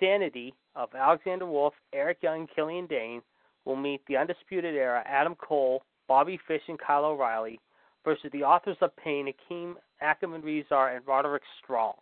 Sanity 0.00 0.54
of 0.74 0.88
Alexander 0.94 1.46
Wolfe, 1.46 1.74
Eric 1.92 2.18
Young, 2.22 2.46
Killian 2.54 2.86
Dain 2.86 3.20
will 3.64 3.76
meet 3.76 4.00
the 4.08 4.16
Undisputed 4.16 4.74
Era, 4.74 5.04
Adam 5.06 5.34
Cole, 5.34 5.82
Bobby 6.08 6.40
Fish, 6.48 6.62
and 6.68 6.78
Kyle 6.78 7.04
O'Reilly 7.04 7.60
versus 8.04 8.30
the 8.32 8.42
Authors 8.42 8.78
of 8.80 8.96
Pain, 8.96 9.32
Akam 9.32 9.74
Ackerman 10.00 10.40
Rezar, 10.40 10.96
and 10.96 11.06
Roderick 11.06 11.42
Strong. 11.62 11.94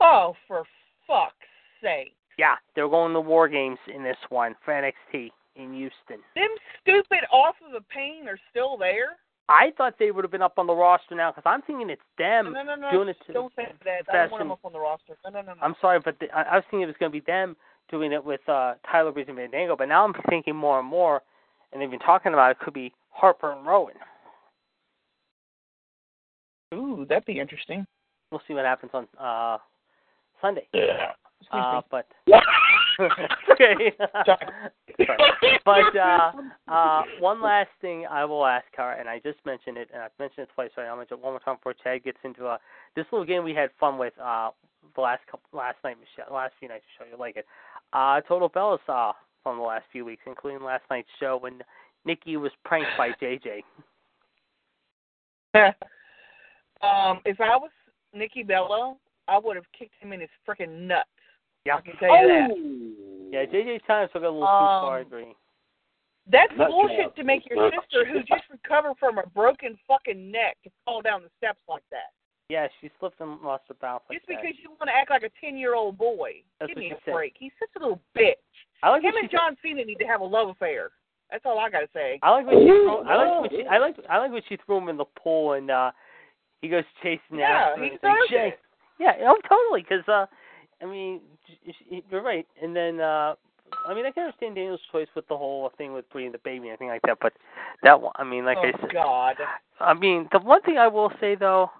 Oh, 0.00 0.34
for 0.48 0.64
fuck's 1.06 1.34
sake! 1.82 2.16
Yeah, 2.38 2.54
they're 2.74 2.88
going 2.88 3.12
to 3.12 3.20
War 3.20 3.48
Games 3.48 3.78
in 3.94 4.02
this 4.02 4.16
one 4.28 4.54
for 4.64 4.72
NXT 4.72 5.30
in 5.56 5.72
Houston. 5.74 6.22
Them 6.34 6.50
stupid 6.82 7.20
off 7.32 7.54
of 7.64 7.72
the 7.72 7.84
pain 7.94 8.26
are 8.28 8.38
still 8.50 8.76
there. 8.76 9.16
I 9.48 9.72
thought 9.76 9.94
they 9.98 10.10
would 10.10 10.24
have 10.24 10.32
been 10.32 10.42
up 10.42 10.58
on 10.58 10.66
the 10.66 10.74
roster 10.74 11.14
now 11.14 11.30
because 11.30 11.42
I'm 11.44 11.60
thinking 11.62 11.90
it's 11.90 12.00
them 12.16 12.54
no, 12.54 12.62
no, 12.62 12.76
no, 12.76 12.90
doing 12.90 13.08
it 13.08 13.16
to 13.26 13.32
don't 13.32 13.52
say 13.54 13.66
that. 13.84 14.08
I 14.08 14.22
don't 14.22 14.30
want 14.30 14.40
them 14.40 14.52
up 14.52 14.60
on 14.64 14.72
the 14.72 14.78
roster. 14.78 15.16
No, 15.24 15.30
no, 15.30 15.42
no, 15.42 15.52
no. 15.52 15.60
I'm 15.60 15.74
sorry, 15.80 16.00
but 16.02 16.18
the, 16.18 16.30
I, 16.34 16.42
I 16.42 16.54
was 16.56 16.64
thinking 16.70 16.82
it 16.82 16.86
was 16.86 16.96
going 16.98 17.12
to 17.12 17.18
be 17.18 17.24
them 17.26 17.54
doing 17.90 18.12
it 18.12 18.24
with 18.24 18.40
uh, 18.48 18.74
Tyler 18.90 19.12
Breeze 19.12 19.26
and 19.28 19.36
Fandango, 19.36 19.76
but 19.76 19.88
now 19.88 20.04
I'm 20.04 20.14
thinking 20.30 20.56
more 20.56 20.80
and 20.80 20.88
more, 20.88 21.20
and 21.72 21.82
they've 21.82 21.90
been 21.90 21.98
talking 21.98 22.32
about 22.32 22.52
it 22.52 22.58
could 22.58 22.72
be 22.72 22.92
Harper 23.10 23.52
and 23.52 23.66
Rowan. 23.66 23.94
Ooh, 26.72 27.04
that'd 27.06 27.26
be 27.26 27.38
interesting. 27.38 27.86
We'll 28.30 28.40
see 28.48 28.54
what 28.54 28.64
happens 28.64 28.92
on 28.94 29.06
uh 29.20 29.58
Sunday. 30.40 30.66
Yeah. 30.72 31.12
Uh, 31.50 31.82
but 31.90 32.06
okay. 33.00 33.92
Sorry. 34.24 34.38
Sorry. 35.06 35.58
But 35.64 35.96
uh, 35.96 36.32
uh, 36.68 37.02
one 37.20 37.42
last 37.42 37.70
thing 37.80 38.06
I 38.10 38.24
will 38.24 38.46
ask 38.46 38.66
her, 38.76 38.92
and 38.92 39.08
I 39.08 39.18
just 39.18 39.38
mentioned 39.44 39.78
it, 39.78 39.88
and 39.92 40.02
I've 40.02 40.10
mentioned 40.18 40.46
it 40.48 40.54
twice. 40.54 40.70
So 40.74 40.82
I'll 40.82 40.96
mention 40.96 41.18
it 41.18 41.22
one 41.22 41.32
more 41.32 41.40
time 41.40 41.56
before 41.56 41.74
Chad 41.74 42.04
gets 42.04 42.18
into 42.24 42.46
uh, 42.46 42.58
this 42.96 43.06
little 43.10 43.26
game 43.26 43.44
we 43.44 43.54
had 43.54 43.70
fun 43.80 43.98
with 43.98 44.12
uh, 44.22 44.50
the 44.94 45.00
last 45.00 45.22
couple, 45.26 45.48
last 45.52 45.76
night, 45.84 45.96
Michelle, 45.98 46.32
last 46.34 46.52
few 46.58 46.68
nights. 46.68 46.84
Michelle, 46.98 47.12
you 47.12 47.18
like 47.18 47.36
it? 47.36 47.46
Uh, 47.92 48.20
Total 48.22 48.48
Bellas 48.50 48.78
saw 48.86 49.12
from 49.42 49.58
the 49.58 49.62
last 49.62 49.84
few 49.92 50.04
weeks, 50.04 50.22
including 50.26 50.62
last 50.62 50.84
night's 50.90 51.08
show 51.20 51.38
when 51.40 51.62
Nikki 52.04 52.36
was 52.36 52.52
pranked 52.64 52.90
by 52.98 53.10
JJ. 53.20 53.62
um, 56.82 57.20
if 57.24 57.40
I 57.40 57.56
was 57.56 57.70
Nikki 58.12 58.42
Bella, 58.42 58.96
I 59.28 59.38
would 59.38 59.56
have 59.56 59.64
kicked 59.76 59.94
him 60.00 60.12
in 60.12 60.20
his 60.20 60.30
freaking 60.46 60.86
nuts. 60.86 61.08
Yeah. 61.64 61.76
I 61.76 61.80
can 61.80 61.96
tell 61.96 62.22
you 62.22 62.28
that. 62.28 62.50
Oh. 62.50 63.30
Yeah, 63.32 63.44
JJ's 63.46 63.82
time 63.86 64.08
took 64.12 64.22
a 64.22 64.26
little 64.26 64.40
too 64.40 64.46
Um, 64.46 64.80
far. 64.82 64.98
I 64.98 65.00
agree. 65.00 65.34
That's 66.30 66.52
Nut 66.56 66.70
bullshit 66.70 67.14
to 67.16 67.24
make 67.24 67.42
your 67.50 67.70
sister, 67.70 68.06
who 68.06 68.20
just 68.20 68.44
recovered 68.50 68.94
from 68.98 69.18
a 69.18 69.26
broken 69.26 69.76
fucking 69.86 70.30
neck, 70.30 70.56
to 70.64 70.70
fall 70.84 71.02
down 71.02 71.22
the 71.22 71.30
steps 71.36 71.60
like 71.68 71.82
that. 71.90 72.12
Yeah, 72.48 72.68
she 72.80 72.90
slipped 73.00 73.20
and 73.20 73.40
lost 73.42 73.64
her 73.68 73.74
balance 73.74 74.04
like 74.08 74.18
Just 74.18 74.28
that. 74.28 74.40
because 74.40 74.56
you 74.62 74.70
want 74.70 74.88
to 74.88 74.94
act 74.96 75.10
like 75.10 75.22
a 75.22 75.30
ten 75.40 75.56
year 75.56 75.74
old 75.74 75.96
boy. 75.98 76.42
That's 76.60 76.68
Give 76.68 76.78
me 76.78 76.88
she 76.88 76.94
a 76.94 76.98
said. 77.04 77.12
break. 77.14 77.34
He's 77.38 77.52
such 77.58 77.70
a 77.76 77.80
little 77.80 78.00
bitch. 78.16 78.34
I 78.82 78.90
like 78.90 79.02
Him 79.02 79.14
and 79.20 79.30
she 79.30 79.36
John 79.36 79.56
Cena 79.62 79.84
need 79.84 79.98
to 79.98 80.04
have 80.04 80.20
a 80.20 80.24
love 80.24 80.48
affair. 80.50 80.90
That's 81.30 81.44
all 81.46 81.58
I 81.58 81.70
gotta 81.70 81.88
say. 81.94 82.20
I 82.22 82.30
like 82.30 82.46
when 82.46 82.58
she 82.60 82.68
Ooh, 82.68 83.02
threw, 83.02 83.08
I 83.08 83.16
like 83.16 83.40
when 83.40 83.50
she 83.50 83.66
I 83.66 83.78
like 83.78 83.96
I 84.10 84.18
like 84.18 84.30
when 84.30 84.42
she 84.48 84.58
threw 84.64 84.76
him 84.78 84.88
in 84.88 84.96
the 84.98 85.06
pool 85.18 85.54
and 85.54 85.70
uh 85.70 85.90
he 86.60 86.68
goes 86.68 86.84
chasing 87.02 87.38
Yeah, 87.38 87.72
after 87.72 87.80
her 87.80 87.84
he 87.84 87.90
and 87.90 87.98
like, 88.02 88.30
it. 88.30 88.60
Yeah, 89.00 89.12
oh 89.22 89.38
totally 89.48 89.82
because 89.82 90.06
uh 90.06 90.26
I 90.82 90.86
mean 90.86 91.20
you're 92.10 92.22
right 92.22 92.46
and 92.62 92.74
then 92.74 93.00
uh 93.00 93.34
I 93.86 93.94
mean 93.94 94.06
I 94.06 94.10
can 94.10 94.24
understand 94.24 94.54
Daniel's 94.54 94.80
choice 94.92 95.08
with 95.16 95.26
the 95.28 95.36
whole 95.36 95.70
thing 95.76 95.92
with 95.92 96.08
bringing 96.10 96.32
the 96.32 96.38
baby 96.38 96.68
and 96.68 96.74
everything 96.74 96.88
like 96.88 97.02
that 97.02 97.18
but 97.20 97.32
that 97.82 98.00
one 98.00 98.12
I 98.16 98.24
mean 98.24 98.44
like 98.44 98.58
oh 98.58 98.66
I 98.66 98.80
said 98.80 98.92
God. 98.92 99.36
I 99.80 99.94
mean 99.94 100.28
the 100.32 100.38
one 100.38 100.62
thing 100.62 100.78
I 100.78 100.88
will 100.88 101.12
say 101.20 101.34
though 101.34 101.70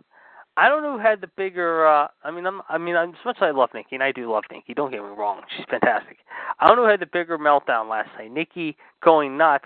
I 0.56 0.68
don't 0.68 0.82
know 0.82 0.96
who 0.96 1.02
had 1.02 1.20
the 1.20 1.26
bigger. 1.36 1.86
uh 1.86 2.08
I 2.22 2.30
mean, 2.30 2.46
I'm. 2.46 2.62
I 2.68 2.78
mean, 2.78 2.96
I'm, 2.96 3.10
as 3.10 3.24
much 3.24 3.38
as 3.38 3.42
I 3.42 3.50
love 3.50 3.70
Nikki, 3.74 3.96
and 3.96 4.02
I 4.02 4.12
do 4.12 4.30
love 4.30 4.44
Nikki. 4.52 4.72
Don't 4.74 4.90
get 4.90 5.02
me 5.02 5.08
wrong; 5.08 5.40
she's 5.56 5.66
fantastic. 5.68 6.18
I 6.60 6.68
don't 6.68 6.76
know 6.76 6.84
who 6.84 6.90
had 6.90 7.00
the 7.00 7.06
bigger 7.06 7.38
meltdown 7.38 7.90
last 7.90 8.10
night: 8.16 8.32
Nikki 8.32 8.76
going 9.02 9.36
nuts, 9.36 9.64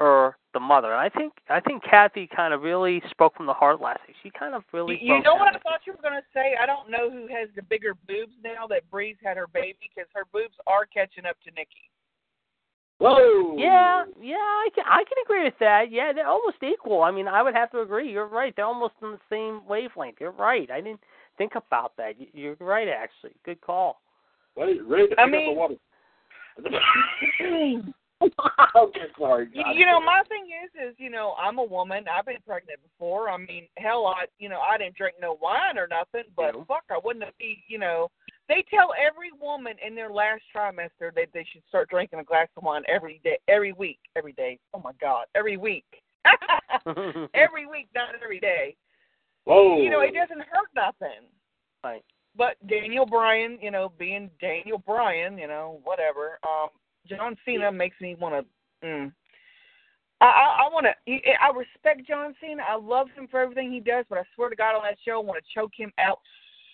or 0.00 0.36
the 0.52 0.60
mother. 0.60 0.92
And 0.92 1.00
I 1.00 1.08
think 1.08 1.32
I 1.48 1.60
think 1.60 1.82
Kathy 1.82 2.28
kind 2.34 2.52
of 2.54 2.62
really 2.62 3.02
spoke 3.10 3.34
from 3.36 3.46
the 3.46 3.52
heart 3.52 3.80
last 3.80 4.00
night. 4.06 4.16
She 4.22 4.30
kind 4.30 4.54
of 4.54 4.62
really. 4.72 4.98
You, 5.00 5.16
you 5.16 5.22
know 5.22 5.34
what. 5.34 5.54
I 5.54 5.58
thought 5.60 5.80
you 5.86 5.92
were 5.92 6.02
gonna 6.02 6.22
say? 6.32 6.54
I 6.60 6.66
don't 6.66 6.90
know 6.90 7.10
who 7.10 7.26
has 7.28 7.48
the 7.56 7.62
bigger 7.62 7.94
boobs 8.08 8.32
now 8.42 8.66
that 8.68 8.88
Brie's 8.90 9.16
had 9.22 9.36
her 9.36 9.46
baby 9.46 9.76
because 9.94 10.08
her 10.14 10.24
boobs 10.32 10.54
are 10.66 10.86
catching 10.86 11.26
up 11.26 11.36
to 11.44 11.50
Nikki. 11.52 11.90
Whoa. 12.98 13.56
Yeah, 13.58 14.04
yeah, 14.22 14.36
I 14.36 14.68
can 14.74 14.84
I 14.86 15.02
can 15.02 15.18
agree 15.24 15.44
with 15.44 15.58
that. 15.60 15.90
Yeah, 15.90 16.12
they're 16.12 16.28
almost 16.28 16.62
equal. 16.62 17.02
I 17.02 17.10
mean, 17.10 17.26
I 17.26 17.42
would 17.42 17.54
have 17.54 17.70
to 17.72 17.80
agree. 17.80 18.10
You're 18.10 18.28
right. 18.28 18.54
They're 18.54 18.64
almost 18.64 18.94
on 19.02 19.12
the 19.12 19.18
same 19.28 19.66
wavelength. 19.68 20.16
You're 20.20 20.30
right. 20.30 20.70
I 20.70 20.80
didn't 20.80 21.00
think 21.36 21.52
about 21.56 21.92
that. 21.98 22.20
You- 22.20 22.28
You're 22.32 22.56
right, 22.60 22.86
actually. 22.88 23.32
Good 23.44 23.60
call. 23.60 24.00
Ready, 24.56 24.80
ready 24.80 25.08
to 25.08 25.20
I 25.20 25.24
pick 25.24 25.32
mean- 25.32 25.58
up 25.58 25.78
the 26.56 26.64
water. 26.64 27.84
okay, 28.76 29.06
sorry. 29.18 29.48
You, 29.52 29.62
God 29.62 29.72
you 29.76 29.86
know, 29.86 30.00
my 30.00 30.22
thing 30.28 30.46
is, 30.64 30.90
is 30.90 30.94
you 30.98 31.10
know, 31.10 31.34
I'm 31.40 31.58
a 31.58 31.64
woman. 31.64 32.04
I've 32.12 32.26
been 32.26 32.36
pregnant 32.46 32.80
before. 32.82 33.28
I 33.30 33.36
mean, 33.36 33.66
hell, 33.76 34.06
I, 34.06 34.24
you 34.38 34.48
know, 34.48 34.60
I 34.60 34.78
didn't 34.78 34.96
drink 34.96 35.16
no 35.20 35.38
wine 35.40 35.78
or 35.78 35.86
nothing, 35.86 36.28
but 36.36 36.54
No. 36.54 36.64
fuck, 36.66 36.84
I 36.90 36.98
wouldn't 37.02 37.24
be, 37.38 37.62
you 37.68 37.78
know. 37.78 38.10
They 38.48 38.64
tell 38.68 38.92
every 39.00 39.30
woman 39.40 39.74
in 39.86 39.94
their 39.94 40.10
last 40.10 40.42
trimester 40.54 41.14
that 41.14 41.28
they 41.32 41.46
should 41.50 41.62
start 41.68 41.88
drinking 41.88 42.18
a 42.18 42.24
glass 42.24 42.48
of 42.56 42.62
wine 42.62 42.82
every 42.88 43.20
day, 43.24 43.38
every 43.48 43.72
week, 43.72 43.98
every 44.16 44.32
day. 44.32 44.58
Oh 44.74 44.80
my 44.84 44.92
God, 45.00 45.24
every 45.34 45.56
week. 45.56 45.86
every 47.34 47.66
week, 47.66 47.88
not 47.94 48.10
every 48.22 48.40
day. 48.40 48.76
Whoa. 49.44 49.80
You 49.82 49.90
know, 49.90 50.00
it 50.00 50.12
doesn't 50.14 50.40
hurt 50.40 50.68
nothing. 50.74 51.26
right. 51.84 52.04
But 52.36 52.56
Daniel 52.66 53.06
Bryan, 53.06 53.58
you 53.62 53.70
know, 53.70 53.92
being 53.98 54.28
Daniel 54.40 54.78
Bryan, 54.78 55.38
you 55.38 55.46
know, 55.46 55.80
whatever. 55.84 56.38
Um, 56.42 56.68
John 57.08 57.36
Cena 57.44 57.70
makes 57.72 58.00
me 58.00 58.14
want 58.18 58.46
to. 58.82 58.86
Mm. 58.86 59.12
I 60.20 60.24
I, 60.26 60.66
I 60.66 60.72
want 60.72 60.86
to. 60.86 61.12
I 61.12 61.50
respect 61.56 62.06
John 62.06 62.34
Cena. 62.40 62.62
I 62.68 62.76
love 62.76 63.08
him 63.14 63.28
for 63.30 63.40
everything 63.40 63.72
he 63.72 63.80
does, 63.80 64.04
but 64.08 64.18
I 64.18 64.22
swear 64.34 64.50
to 64.50 64.56
God, 64.56 64.76
on 64.76 64.82
that 64.84 64.96
show, 65.04 65.20
I 65.20 65.24
want 65.24 65.42
to 65.42 65.54
choke 65.54 65.72
him 65.76 65.92
out 65.98 66.18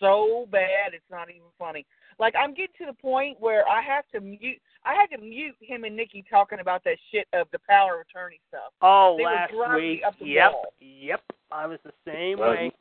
so 0.01 0.47
bad 0.51 0.95
it's 0.95 1.05
not 1.11 1.29
even 1.31 1.43
funny. 1.59 1.87
Like 2.19 2.35
I'm 2.39 2.55
getting 2.55 2.75
to 2.79 2.87
the 2.87 2.93
point 3.01 3.39
where 3.41 3.69
I 3.69 3.83
have 3.83 4.05
to 4.15 4.21
mute. 4.21 4.59
I 4.85 4.95
had 4.95 5.15
to 5.17 5.23
mute 5.23 5.55
him 5.61 5.85
and 5.85 5.95
Nikki 5.97 6.25
talking 6.29 6.61
about 6.61 6.83
that 6.85 6.97
shit 7.11 7.29
of 7.33 7.47
the 7.53 7.59
power 7.69 8.01
of 8.01 8.07
attorney 8.09 8.41
stuff. 8.49 8.73
Oh, 8.83 9.15
They 9.17 9.25
were 9.25 9.31
last 9.31 9.53
driving 9.53 9.83
me 9.83 9.91
week. 9.91 10.03
Yep. 10.21 10.53
wall. 10.53 10.75
Yep. 10.81 11.23
I 11.53 11.67
was 11.67 11.79
the 11.85 11.93
same 12.07 12.41
Right. 12.41 12.51
way. 12.51 12.73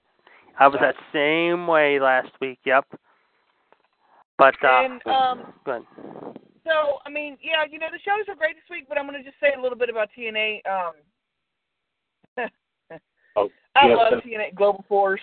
I 0.58 0.68
was 0.68 0.80
that 0.82 0.96
same 1.14 1.68
way 1.68 2.00
last 2.00 2.32
week. 2.42 2.60
Yep. 2.66 2.86
But 4.38 4.56
uh 4.64 4.68
And 4.68 5.08
um, 5.08 5.54
good. 5.66 5.86
So, 6.66 7.00
I 7.06 7.10
mean, 7.10 7.38
yeah, 7.42 7.64
you 7.70 7.80
know, 7.80 7.88
the 7.92 8.00
shows 8.00 8.28
are 8.28 8.36
great 8.36 8.56
this 8.56 8.70
week, 8.70 8.86
but 8.90 8.98
I'm 8.98 9.08
going 9.08 9.22
to 9.22 9.28
just 9.28 9.40
say 9.40 9.54
a 9.58 9.62
little 9.62 9.78
bit 9.78 9.90
about 9.90 10.10
TNA. 10.18 10.60
Um, 10.66 10.94
Oh, 13.36 13.48
I 13.76 13.88
yes, 13.90 13.98
love 13.98 14.12
that's- 14.12 14.28
TNA 14.28 14.56
Global 14.56 14.84
Force. 14.90 15.22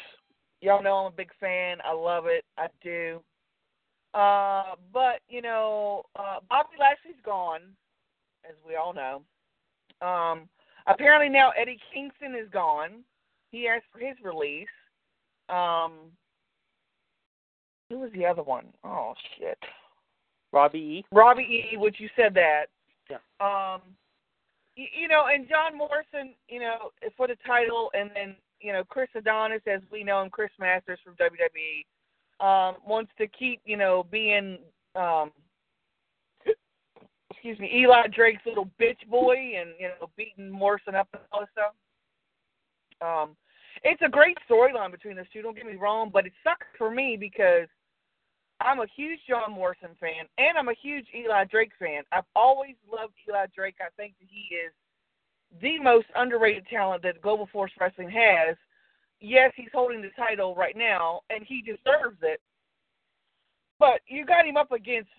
Y'all 0.61 0.83
know 0.83 0.95
I'm 0.95 1.07
a 1.13 1.17
big 1.17 1.31
fan. 1.41 1.79
I 1.85 1.93
love 1.93 2.25
it. 2.27 2.45
I 2.57 2.69
do. 2.83 3.21
Uh, 4.15 4.77
but 4.93 5.21
you 5.29 5.43
know, 5.43 6.05
uh, 6.19 6.39
Bobby 6.49 6.77
Lashley's 6.81 7.21
gone, 7.25 7.61
as 8.49 8.55
we 8.67 8.77
all 8.77 8.95
know. 8.95 9.23
Um, 10.07 10.49
apparently 10.87 11.29
now 11.29 11.51
Eddie 11.61 11.79
Kingston 11.93 12.35
is 12.35 12.49
gone. 12.51 13.03
He 13.51 13.69
asked 13.69 13.85
for 13.93 13.99
his 13.99 14.17
release. 14.23 14.67
Um, 15.51 15.93
who 17.91 17.99
was 17.99 18.11
the 18.15 18.25
other 18.25 18.43
one? 18.43 18.67
Oh 18.85 19.15
shit. 19.39 19.59
Robbie 20.57 20.79
E. 20.79 21.05
Robbie 21.13 21.69
E, 21.73 21.77
which 21.77 21.97
you 21.99 22.09
said 22.17 22.33
that. 22.35 22.67
Yeah. 23.11 23.19
Um, 23.41 23.83
you, 24.75 24.87
you 25.03 25.09
know, 25.09 25.25
and 25.33 25.47
John 25.49 25.77
Morrison, 25.77 26.35
you 26.49 26.61
know, 26.61 26.91
for 27.17 27.29
the 27.29 27.37
title, 27.47 27.91
and 27.93 28.11
then 28.15 28.37
you 28.61 28.73
know 28.73 28.83
Chris 28.85 29.09
Adonis, 29.15 29.61
as 29.67 29.83
we 29.93 30.03
know 30.03 30.23
him, 30.23 30.31
Chris 30.31 30.51
Masters 30.59 30.99
from 31.05 31.15
WWE, 31.15 31.85
um, 32.41 32.77
wants 32.87 33.11
to 33.19 33.27
keep, 33.27 33.61
you 33.67 33.77
know, 33.77 34.07
being, 34.11 34.59
um, 34.95 35.31
excuse 37.31 37.59
me, 37.59 37.71
Eli 37.75 38.07
Drake's 38.09 38.47
little 38.47 38.71
bitch 38.81 39.07
boy, 39.11 39.37
and 39.61 39.71
you 39.79 39.89
know, 39.89 40.09
beating 40.17 40.51
Morrison 40.51 40.95
up 40.95 41.09
and 41.13 41.23
all 41.33 41.41
this 41.41 41.49
stuff. 41.53 41.75
Um, 43.03 43.37
it's 43.85 44.01
a 44.03 44.09
great 44.09 44.39
storyline 44.51 44.91
between 44.91 45.17
those 45.17 45.29
two. 45.35 45.43
Don't 45.43 45.55
get 45.55 45.67
me 45.67 45.77
wrong, 45.77 46.11
but 46.11 46.25
it 46.25 46.33
sucks 46.43 46.67
for 46.79 46.91
me 46.91 47.19
because 47.21 47.69
I'm 48.61 48.81
a 48.81 48.87
huge 48.97 49.21
John 49.29 49.53
Morrison 49.53 49.91
fan, 50.01 50.27
and 50.39 50.57
I'm 50.57 50.69
a 50.69 50.75
huge 50.83 51.07
Eli 51.15 51.45
Drake 51.45 51.73
fan. 51.79 52.03
I've 52.13 52.25
always 52.35 52.75
loved 52.91 53.13
Eli 53.29 53.47
Drake. 53.55 53.77
I 53.81 53.91
think 53.97 54.15
that 54.19 54.29
he 54.31 54.55
is 54.55 54.73
the 55.61 55.79
most 55.79 56.07
underrated 56.15 56.67
talent 56.69 57.03
that 57.03 57.21
Global 57.21 57.49
Force 57.53 57.73
Wrestling 57.79 58.11
has. 58.11 58.57
Yes, 59.21 59.53
he's 59.57 59.69
holding 59.73 60.03
the 60.03 60.11
title 60.17 60.55
right 60.55 60.77
now, 60.77 61.21
and 61.31 61.45
he 61.45 61.63
deserves 61.63 62.19
it. 62.23 62.41
But 63.79 64.01
you 64.07 64.25
got 64.25 64.47
him 64.47 64.57
up 64.57 64.73
against 64.73 65.11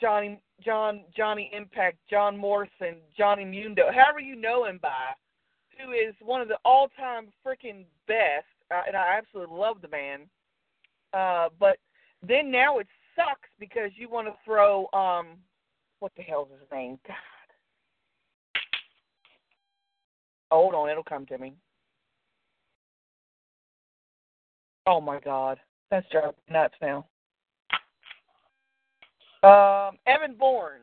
Johnny, 0.00 0.40
John, 0.64 1.02
Johnny 1.16 1.50
Impact, 1.56 1.98
John 2.10 2.36
Morrison, 2.36 2.96
Johnny 3.16 3.44
Mundo, 3.44 3.84
however 3.92 4.20
you 4.20 4.34
know 4.34 4.64
him 4.64 4.78
by, 4.82 5.12
who 5.78 5.92
is 5.92 6.14
one 6.20 6.40
of 6.40 6.48
the 6.48 6.58
all-time 6.64 7.28
freaking 7.46 7.84
best, 8.08 8.46
uh, 8.70 8.82
and 8.86 8.96
I 8.96 9.16
absolutely 9.16 9.56
love 9.56 9.80
the 9.80 9.88
man. 9.88 10.20
Uh, 11.12 11.48
but 11.60 11.76
then 12.26 12.50
now 12.50 12.78
it 12.78 12.86
sucks 13.16 13.48
because 13.58 13.90
you 13.96 14.08
want 14.08 14.26
to 14.26 14.34
throw 14.44 14.86
um 14.92 15.38
what 16.00 16.12
the 16.16 16.22
hell's 16.22 16.48
his 16.50 16.68
name? 16.72 16.98
God. 17.06 17.16
Hold 20.50 20.74
on, 20.74 20.90
it'll 20.90 21.02
come 21.02 21.26
to 21.26 21.38
me. 21.38 21.54
Oh 24.86 25.00
my 25.00 25.18
God, 25.20 25.58
that's 25.90 26.06
driving 26.10 26.34
nuts 26.50 26.74
now. 26.82 27.06
Um, 29.42 29.98
Evan 30.06 30.34
Bourne. 30.38 30.80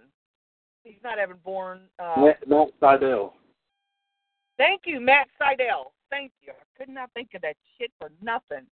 He's 0.84 0.96
not 1.04 1.20
Evan 1.20 1.38
Bourne. 1.44 1.82
Uh, 2.00 2.26
Matt, 2.26 2.48
Matt 2.48 2.70
Sydal. 2.82 3.32
Thank 4.58 4.82
you, 4.86 5.00
Matt 5.00 5.28
Sydal. 5.40 5.92
Thank 6.10 6.32
you. 6.42 6.52
I 6.52 6.78
could 6.78 6.90
not 6.90 7.12
think 7.14 7.30
of 7.36 7.42
that 7.42 7.56
shit 7.78 7.92
for 8.00 8.10
nothing. 8.22 8.66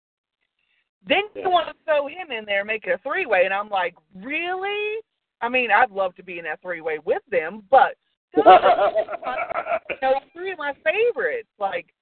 Then 1.06 1.24
you 1.34 1.42
Yeah. 1.42 1.48
want 1.48 1.68
to 1.68 1.74
throw 1.84 2.06
him 2.06 2.30
in 2.30 2.44
there, 2.44 2.64
make 2.64 2.86
it 2.86 2.90
a 2.90 2.98
three 2.98 3.26
way, 3.26 3.44
and 3.44 3.54
I'm 3.54 3.68
like, 3.68 3.94
really? 4.14 5.00
I 5.40 5.48
mean, 5.48 5.70
I'd 5.70 5.90
love 5.90 6.14
to 6.16 6.22
be 6.22 6.38
in 6.38 6.44
that 6.44 6.60
three 6.60 6.80
way 6.80 6.98
with 6.98 7.22
them, 7.30 7.64
but 7.70 7.96
you 8.36 8.42
know, 8.44 10.20
three 10.32 10.52
of 10.52 10.58
my 10.58 10.74
favorites. 10.84 11.48
Like, 11.58 11.94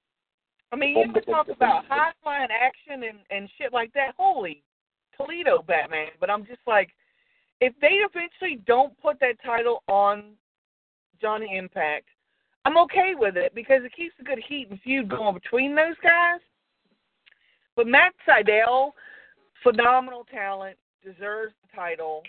I 0.71 0.75
mean, 0.75 0.97
you 0.97 1.13
can 1.13 1.23
talk 1.23 1.47
about 1.47 1.85
high 1.85 2.11
flying 2.21 2.49
action 2.51 3.03
and 3.03 3.19
and 3.29 3.49
shit 3.57 3.71
like 3.71 3.93
that. 3.93 4.13
Holy 4.17 4.63
Toledo, 5.15 5.61
Batman! 5.61 6.09
But 6.19 6.29
I'm 6.29 6.45
just 6.45 6.61
like, 6.67 6.89
if 7.61 7.73
they 7.79 8.03
eventually 8.03 8.61
don't 8.65 8.99
put 8.99 9.19
that 9.19 9.41
title 9.43 9.83
on 9.87 10.33
Johnny 11.21 11.55
Impact, 11.55 12.07
I'm 12.65 12.77
okay 12.79 13.13
with 13.15 13.37
it 13.37 13.55
because 13.55 13.83
it 13.83 13.95
keeps 13.95 14.15
a 14.19 14.23
good 14.23 14.39
heat 14.39 14.69
and 14.69 14.79
feud 14.81 15.09
going 15.09 15.33
between 15.33 15.75
those 15.75 15.95
guys. 16.03 16.41
But 17.77 17.85
Matt 17.85 18.13
Sydal, 18.27 18.91
phenomenal 19.61 20.25
talent, 20.31 20.77
deserves 21.05 21.53
the 21.61 21.77
title. 21.77 22.23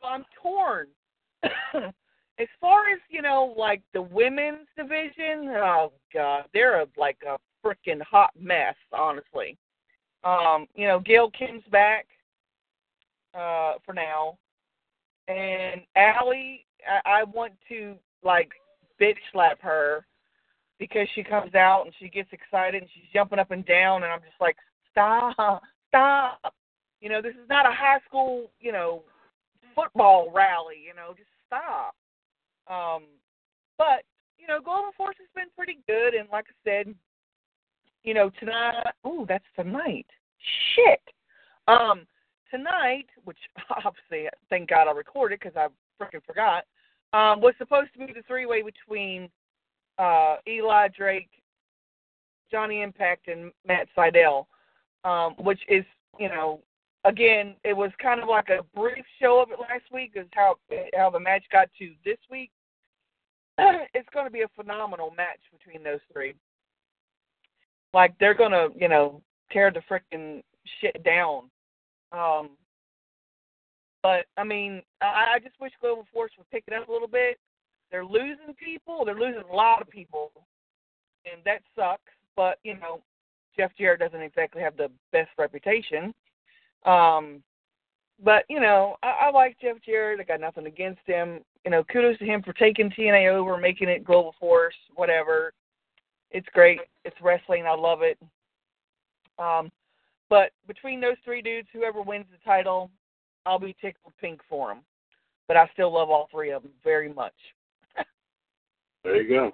So 0.00 0.08
I'm 0.08 0.24
torn. 0.42 0.86
as 1.44 2.48
far 2.58 2.88
as 2.88 2.98
you 3.10 3.20
know, 3.20 3.54
like 3.56 3.82
the 3.92 4.02
women's 4.02 4.66
division, 4.76 5.50
oh 5.50 5.92
god, 6.12 6.44
they're 6.54 6.80
a, 6.80 6.86
like 6.96 7.18
a 7.28 7.36
freaking 7.64 8.00
hot 8.02 8.30
mess, 8.40 8.74
honestly. 8.92 9.58
Um, 10.24 10.66
you 10.74 10.88
know, 10.88 11.00
Gail 11.00 11.30
Kim's 11.30 11.62
back 11.70 12.06
uh, 13.34 13.74
for 13.84 13.92
now, 13.92 14.38
and 15.28 15.82
Allie, 15.96 16.64
I, 16.88 17.20
I 17.20 17.24
want 17.24 17.52
to 17.68 17.94
like 18.24 18.50
bitch 19.00 19.18
slap 19.32 19.60
her 19.60 20.06
because 20.78 21.06
she 21.14 21.22
comes 21.22 21.54
out 21.54 21.82
and 21.84 21.94
she 21.98 22.08
gets 22.08 22.30
excited 22.32 22.82
and 22.82 22.90
she's 22.94 23.12
jumping 23.12 23.38
up 23.38 23.50
and 23.50 23.66
down, 23.66 24.02
and 24.02 24.12
I'm 24.12 24.20
just 24.20 24.40
like, 24.40 24.56
stop, 24.98 25.62
stop. 25.88 26.54
You 27.00 27.08
know, 27.08 27.22
this 27.22 27.34
is 27.34 27.48
not 27.48 27.66
a 27.66 27.72
high 27.72 27.98
school, 28.06 28.50
you 28.60 28.72
know, 28.72 29.02
football 29.74 30.30
rally. 30.34 30.76
You 30.84 30.94
know, 30.94 31.14
just 31.16 31.30
stop. 31.46 31.94
Um, 32.68 33.04
but 33.76 34.02
you 34.38 34.46
know, 34.46 34.60
Global 34.60 34.90
Force 34.96 35.16
has 35.18 35.28
been 35.34 35.50
pretty 35.56 35.78
good, 35.86 36.14
and 36.14 36.28
like 36.30 36.46
I 36.48 36.56
said, 36.64 36.94
you 38.04 38.14
know, 38.14 38.30
tonight. 38.40 38.82
Oh, 39.04 39.24
that's 39.28 39.44
tonight. 39.56 40.06
Shit. 40.74 41.00
Um, 41.68 42.06
tonight, 42.50 43.06
which 43.24 43.38
obviously, 43.84 44.28
thank 44.50 44.68
God 44.68 44.88
I 44.88 44.92
recorded 44.92 45.40
because 45.40 45.56
I 45.56 45.68
freaking 46.02 46.24
forgot. 46.26 46.64
Um, 47.12 47.40
was 47.40 47.54
supposed 47.56 47.92
to 47.94 48.06
be 48.06 48.12
the 48.12 48.22
three-way 48.26 48.62
between 48.62 49.30
uh, 49.98 50.36
Eli 50.46 50.88
Drake, 50.88 51.30
Johnny 52.50 52.82
Impact, 52.82 53.28
and 53.28 53.50
Matt 53.66 53.88
Sydal, 53.96 54.44
um, 55.08 55.34
which 55.38 55.60
is, 55.68 55.84
you 56.18 56.28
know, 56.28 56.60
again, 57.04 57.54
it 57.64 57.74
was 57.74 57.90
kind 58.02 58.20
of 58.20 58.28
like 58.28 58.48
a 58.48 58.62
brief 58.76 59.04
show 59.20 59.40
of 59.40 59.50
it 59.50 59.58
last 59.58 59.84
week, 59.92 60.12
is 60.14 60.26
how 60.34 60.56
how 60.94 61.10
the 61.10 61.20
match 61.20 61.44
got 61.50 61.68
to 61.78 61.92
this 62.04 62.18
week. 62.30 62.50
it's 63.58 64.08
going 64.12 64.26
to 64.26 64.30
be 64.30 64.42
a 64.42 64.48
phenomenal 64.54 65.12
match 65.16 65.40
between 65.50 65.82
those 65.82 66.00
three. 66.12 66.34
Like 67.94 68.14
they're 68.20 68.34
going 68.34 68.50
to, 68.50 68.68
you 68.78 68.88
know, 68.88 69.22
tear 69.50 69.72
the 69.72 69.80
freaking 69.90 70.42
shit 70.80 71.02
down. 71.04 71.44
Um, 72.12 72.50
but 74.02 74.26
I 74.36 74.44
mean, 74.44 74.82
I, 75.00 75.34
I 75.34 75.38
just 75.42 75.58
wish 75.60 75.72
Global 75.80 76.06
Force 76.12 76.32
would 76.36 76.50
pick 76.50 76.64
it 76.66 76.74
up 76.74 76.88
a 76.88 76.92
little 76.92 77.08
bit. 77.08 77.38
They're 77.90 78.04
losing 78.04 78.54
people. 78.62 79.04
They're 79.04 79.18
losing 79.18 79.42
a 79.50 79.56
lot 79.56 79.80
of 79.80 79.88
people, 79.88 80.30
and 81.24 81.42
that 81.46 81.62
sucks. 81.74 82.12
But 82.36 82.58
you 82.62 82.74
know, 82.74 83.00
Jeff 83.58 83.72
Jarrett 83.76 84.00
doesn't 84.00 84.22
exactly 84.22 84.62
have 84.62 84.76
the 84.76 84.90
best 85.12 85.30
reputation. 85.36 86.14
Um, 86.84 87.42
but 88.22 88.44
you 88.48 88.60
know, 88.60 88.96
I, 89.02 89.26
I 89.26 89.30
like 89.30 89.56
Jeff 89.60 89.76
Jarrett. 89.84 90.20
I 90.20 90.24
got 90.24 90.40
nothing 90.40 90.66
against 90.66 91.00
him. 91.06 91.40
You 91.64 91.70
know, 91.70 91.84
kudos 91.84 92.18
to 92.18 92.24
him 92.24 92.42
for 92.42 92.52
taking 92.52 92.90
TNA 92.90 93.32
over, 93.32 93.56
making 93.56 93.88
it 93.88 94.04
Global 94.04 94.34
Force, 94.38 94.74
whatever. 94.94 95.52
It's 96.30 96.46
great. 96.52 96.80
It's 97.04 97.16
wrestling. 97.22 97.64
I 97.66 97.74
love 97.74 98.02
it. 98.02 98.18
Um, 99.38 99.70
but 100.30 100.50
between 100.66 101.00
those 101.00 101.16
three 101.24 101.42
dudes, 101.42 101.68
whoever 101.72 102.02
wins 102.02 102.26
the 102.30 102.38
title, 102.44 102.90
I'll 103.46 103.58
be 103.58 103.74
tickled 103.80 104.12
pink 104.20 104.40
for 104.48 104.68
them. 104.68 104.80
But 105.46 105.56
I 105.56 105.68
still 105.72 105.92
love 105.92 106.10
all 106.10 106.28
three 106.30 106.50
of 106.50 106.62
them 106.62 106.72
very 106.84 107.12
much. 107.12 107.32
there 109.04 109.22
you 109.22 109.28
go. 109.28 109.52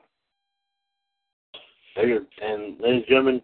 There 1.95 2.09
you 2.09 2.27
And 2.43 2.81
ladies 2.81 3.03
and 3.03 3.05
gentlemen, 3.09 3.43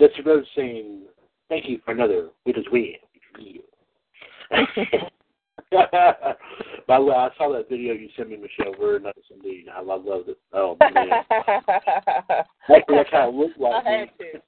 that's 0.00 0.18
about 0.18 0.44
saying 0.56 1.02
thank 1.48 1.68
you 1.68 1.80
for 1.84 1.92
another 1.92 2.28
Widows 2.44 2.66
Win. 2.70 2.94
By 6.88 6.98
the 6.98 7.04
way, 7.04 7.14
I 7.14 7.28
saw 7.36 7.52
that 7.52 7.68
video 7.68 7.92
you 7.92 8.08
sent 8.16 8.30
me, 8.30 8.36
Michelle. 8.36 8.74
Very 8.78 9.00
nice 9.00 9.12
indeed. 9.30 9.66
I 9.74 9.82
love, 9.82 10.04
loved 10.06 10.30
it. 10.30 10.38
Oh 10.54 10.76
man, 10.80 11.06
that's 12.68 13.10
how 13.10 13.28
it 13.28 13.34
looked 13.34 13.58
like. 13.58 13.84
I 13.84 13.90
had 13.90 14.08
to. 14.18 14.40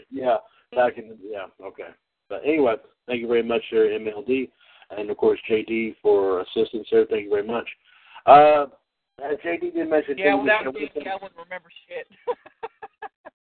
yeah, 0.10 0.36
back 0.74 0.98
in 0.98 1.08
the, 1.08 1.16
yeah, 1.22 1.46
okay. 1.64 1.88
But 2.28 2.42
anyway, 2.44 2.74
thank 3.06 3.22
you 3.22 3.28
very 3.28 3.42
much, 3.42 3.62
sir, 3.70 3.88
MLD, 3.98 4.50
and 4.98 5.08
of 5.08 5.16
course 5.16 5.40
JD 5.50 5.96
for 6.02 6.40
assistance, 6.40 6.86
sir. 6.90 7.06
Thank 7.08 7.24
you 7.24 7.30
very 7.30 7.46
much. 7.46 7.68
Uh, 8.26 8.66
JD 9.18 9.72
did 9.74 9.88
mention. 9.88 10.18
Yeah, 10.18 10.34
without 10.34 10.64
JD, 10.64 11.06
I 11.08 11.14
wouldn't 11.14 11.38
remember 11.38 11.70
shit. 11.88 12.06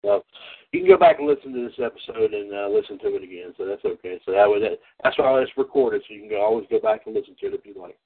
So 0.03 0.23
you 0.71 0.81
can 0.81 0.89
go 0.89 0.97
back 0.97 1.19
and 1.19 1.27
listen 1.27 1.53
to 1.53 1.63
this 1.63 1.79
episode 1.79 2.33
and 2.33 2.53
uh, 2.53 2.67
listen 2.67 2.99
to 2.99 3.15
it 3.15 3.23
again. 3.23 3.53
So 3.57 3.65
that's 3.65 3.83
okay. 3.85 4.19
So 4.25 4.33
that 4.33 4.47
was 4.47 4.61
that. 4.61 4.79
That's 5.03 5.17
why 5.17 5.39
it's 5.41 5.51
recorded. 5.57 6.03
So 6.07 6.13
you 6.13 6.21
can 6.21 6.29
go, 6.29 6.41
always 6.41 6.67
go 6.69 6.79
back 6.79 7.01
and 7.05 7.15
listen 7.15 7.35
to 7.39 7.47
it 7.47 7.53
if 7.53 7.65
you 7.65 7.75
like. 7.79 7.97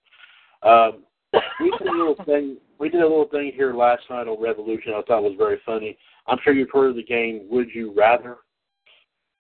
Um, 0.64 1.04
we 1.60 1.72
did 1.78 1.88
a 1.88 1.92
little 1.92 2.16
thing. 2.26 2.58
We 2.80 2.90
did 2.90 3.02
a 3.02 3.08
little 3.08 3.28
thing 3.30 3.52
here 3.56 3.74
last 3.74 4.04
night 4.10 4.28
on 4.28 4.42
Revolution. 4.42 4.94
I 4.96 5.02
thought 5.02 5.24
was 5.24 5.36
very 5.38 5.60
funny. 5.66 5.98
I'm 6.28 6.38
sure 6.44 6.54
you've 6.54 6.72
heard 6.72 6.92
of 6.92 6.96
the 6.96 7.04
game 7.04 7.48
Would 7.50 7.70
You 7.74 7.94
Rather. 7.96 8.38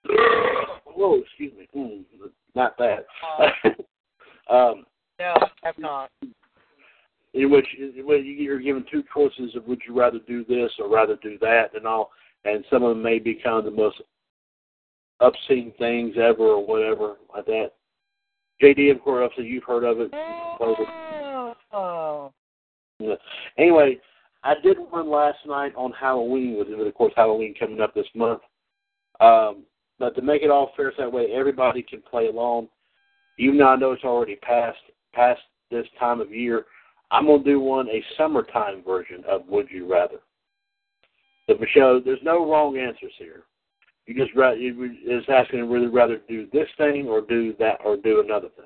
Whoa, 0.86 1.20
excuse 1.20 1.54
me. 1.58 1.68
Mm, 1.76 2.04
not 2.56 2.76
that. 2.78 3.06
um, 4.50 4.86
no, 5.20 5.36
I've 5.64 5.78
not. 5.78 6.10
In 7.34 7.52
which, 7.52 7.68
in 7.78 8.06
which 8.06 8.24
you're 8.26 8.60
given 8.60 8.84
two 8.92 9.04
choices 9.14 9.56
of 9.56 9.68
would 9.68 9.82
you 9.88 9.98
rather 9.98 10.18
do 10.28 10.44
this 10.46 10.72
or 10.80 10.90
rather 10.90 11.18
do 11.22 11.38
that, 11.40 11.76
and 11.76 11.86
all 11.86 12.12
and 12.46 12.64
some 12.70 12.84
of 12.84 12.90
them 12.90 13.04
may 13.04 13.20
be 13.20 13.36
kind 13.36 13.58
of 13.58 13.66
the 13.66 13.72
most 13.72 14.02
obscene 15.20 15.74
things 15.78 16.16
ever 16.18 16.44
or 16.44 16.66
whatever 16.66 17.16
like 17.34 17.46
that. 17.46 17.72
JD, 18.62 18.92
of 18.92 19.02
course, 19.02 19.24
obviously 19.30 19.52
you've 19.52 19.64
heard 19.64 19.84
of 19.84 20.00
it. 20.00 20.12
Oh. 21.74 22.34
Yeah. 23.00 23.16
Anyway, 23.58 24.00
I 24.44 24.56
did 24.64 24.78
one 24.90 25.10
last 25.10 25.40
night 25.46 25.74
on 25.76 25.92
Halloween 25.92 26.58
with 26.58 26.70
it, 26.70 26.80
of 26.80 26.94
course 26.94 27.14
Halloween 27.16 27.54
coming 27.60 27.82
up 27.82 27.94
this 27.94 28.08
month. 28.16 28.42
Um, 29.20 29.64
but 30.00 30.16
to 30.16 30.22
make 30.22 30.44
it 30.44 30.52
all 30.52 30.72
fair, 30.76 30.94
so 30.96 31.04
that 31.04 31.12
way 31.12 31.28
everybody 31.34 31.82
can 31.82 32.02
play 32.02 32.28
along. 32.28 32.70
Though 33.38 33.68
I 33.68 33.76
know 33.76 33.92
it's 33.92 34.04
already 34.04 34.36
past 34.38 34.78
past 35.14 35.42
this 35.70 35.86
time 36.00 36.22
of 36.22 36.32
year, 36.32 36.66
I'm 37.12 37.28
gonna 37.28 37.44
do 37.44 37.60
one 37.60 37.88
a 37.90 38.04
summertime 38.18 38.84
version 38.84 39.24
of 39.28 39.48
Would 39.48 39.70
You 39.70 39.92
Rather. 39.92 40.20
So 41.48 41.56
Michelle, 41.58 42.02
there's 42.04 42.20
no 42.24 42.50
wrong 42.50 42.78
answers 42.78 43.14
here. 43.18 43.44
You 44.06 44.16
just 44.16 44.34
you 44.36 44.96
just 45.06 45.30
asking 45.30 45.68
would 45.70 45.82
you 45.82 45.92
rather 45.92 46.22
do 46.30 46.48
this 46.54 46.68
thing 46.78 47.08
or 47.08 47.22
do 47.22 47.54
that 47.60 47.78
or 47.84 47.98
do 47.98 48.22
another 48.22 48.50
thing. 48.56 48.66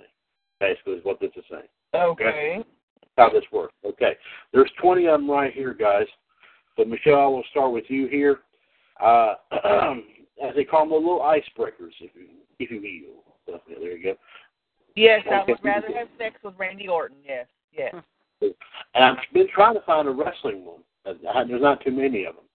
Basically, 0.59 0.93
is 0.93 1.05
what 1.05 1.19
this 1.19 1.31
is 1.35 1.43
saying. 1.49 1.63
Okay. 1.95 2.63
How 3.17 3.29
this 3.29 3.43
works. 3.51 3.73
Okay. 3.85 4.15
There's 4.53 4.71
20 4.81 5.07
of 5.07 5.19
them 5.19 5.29
right 5.29 5.51
here, 5.51 5.73
guys. 5.73 6.05
So 6.77 6.85
Michelle, 6.85 7.19
I 7.19 7.25
will 7.25 7.43
start 7.49 7.71
with 7.71 7.85
you 7.87 8.07
here. 8.07 8.39
Uh, 9.03 9.33
as 10.43 10.55
they 10.55 10.63
call 10.63 10.81
them, 10.81 10.89
the 10.89 10.95
little 10.95 11.19
icebreakers, 11.19 11.93
if 11.99 12.11
you 12.15 12.27
if 12.59 12.69
you 12.69 12.81
will. 12.81 13.23
So, 13.47 13.61
yeah, 13.67 13.77
there 13.79 13.97
you 13.97 14.03
go. 14.03 14.15
Yes, 14.95 15.21
okay. 15.25 15.35
I 15.35 15.43
would 15.47 15.57
rather 15.63 15.87
have 15.97 16.07
sex 16.17 16.35
with 16.43 16.53
Randy 16.57 16.87
Orton. 16.87 17.17
Yes, 17.25 17.47
yes. 17.73 17.95
And 18.41 19.03
I've 19.03 19.17
been 19.33 19.47
trying 19.53 19.75
to 19.75 19.81
find 19.81 20.07
a 20.07 20.11
wrestling 20.11 20.65
one. 20.65 20.81
There's 21.05 21.61
not 21.61 21.83
too 21.83 21.91
many 21.91 22.25
of 22.25 22.35
them. 22.35 22.45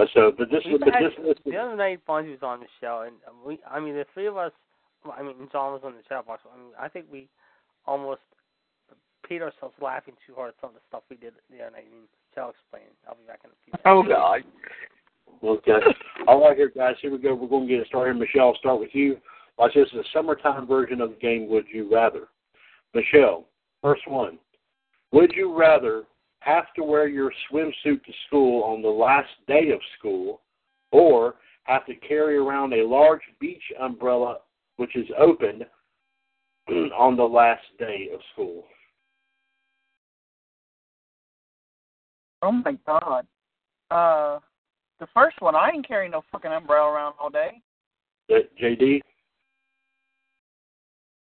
But 0.00 0.08
so, 0.14 0.32
but 0.32 0.50
this, 0.50 0.64
but 0.64 0.94
had, 0.94 1.12
this, 1.12 1.36
the 1.44 1.58
other 1.58 1.76
night, 1.76 2.00
Fonzie 2.08 2.30
was 2.30 2.40
on 2.40 2.60
the 2.60 2.66
show, 2.80 3.04
and 3.06 3.16
we, 3.44 3.58
I 3.70 3.78
mean, 3.78 3.92
the 3.92 4.06
three 4.14 4.26
of 4.28 4.38
us, 4.38 4.50
I 5.04 5.22
mean, 5.22 5.34
John 5.52 5.74
was 5.74 5.82
on 5.84 5.92
the 5.92 6.00
chat 6.08 6.26
box. 6.26 6.40
I 6.50 6.56
mean, 6.56 6.72
I 6.80 6.88
think 6.88 7.04
we 7.12 7.28
almost 7.84 8.22
peed 9.28 9.42
ourselves 9.42 9.74
laughing 9.78 10.14
too 10.26 10.32
hard 10.34 10.48
at 10.48 10.54
some 10.58 10.70
of 10.70 10.76
the 10.76 10.80
stuff 10.88 11.02
we 11.10 11.16
did 11.16 11.34
the 11.50 11.60
other 11.60 11.72
night. 11.72 11.84
I 11.86 11.92
mean, 11.92 12.08
I'll 12.38 12.48
explain. 12.48 12.84
I'll 13.06 13.16
be 13.16 13.26
back 13.28 13.40
in 13.44 13.50
a 13.50 13.56
few. 13.62 13.72
Minutes. 13.76 13.84
Oh 13.84 14.02
God. 14.02 14.40
Okay. 15.44 15.86
All 16.26 16.48
right, 16.48 16.56
here, 16.56 16.72
guys. 16.74 16.94
Here 17.02 17.12
we 17.12 17.18
go. 17.18 17.34
We're 17.34 17.48
going 17.48 17.68
to 17.68 17.74
get 17.74 17.82
it 17.82 17.88
started. 17.88 18.16
Michelle, 18.16 18.48
I'll 18.48 18.56
start 18.56 18.80
with 18.80 18.94
you. 18.94 19.18
Watch 19.58 19.74
this 19.74 19.86
is 19.88 19.98
a 19.98 20.04
summertime 20.14 20.66
version 20.66 21.02
of 21.02 21.10
the 21.10 21.16
game. 21.16 21.46
Would 21.50 21.66
you 21.70 21.92
rather? 21.92 22.28
Michelle, 22.94 23.44
first 23.82 24.08
one. 24.08 24.38
Would 25.12 25.32
you 25.36 25.54
rather 25.54 26.04
have 26.40 26.72
to 26.76 26.82
wear 26.82 27.08
your 27.08 27.32
swimsuit 27.50 28.04
to 28.04 28.12
school 28.26 28.62
on 28.64 28.82
the 28.82 28.88
last 28.88 29.28
day 29.46 29.70
of 29.70 29.80
school, 29.98 30.42
or 30.92 31.36
have 31.64 31.86
to 31.86 31.94
carry 31.94 32.36
around 32.36 32.72
a 32.72 32.86
large 32.86 33.22
beach 33.38 33.62
umbrella 33.80 34.38
which 34.76 34.96
is 34.96 35.06
opened 35.18 35.66
on 36.98 37.16
the 37.16 37.22
last 37.22 37.64
day 37.78 38.08
of 38.14 38.20
school. 38.32 38.64
Oh 42.42 42.52
my 42.52 42.78
God. 42.86 43.26
Uh, 43.90 44.38
The 45.00 45.06
first 45.12 45.40
one, 45.40 45.54
I 45.54 45.70
ain't 45.74 45.86
carrying 45.86 46.12
no 46.12 46.22
fucking 46.32 46.50
umbrella 46.50 46.90
around 46.90 47.14
all 47.20 47.28
day. 47.28 47.60
Uh, 48.30 48.36
JD. 48.60 49.00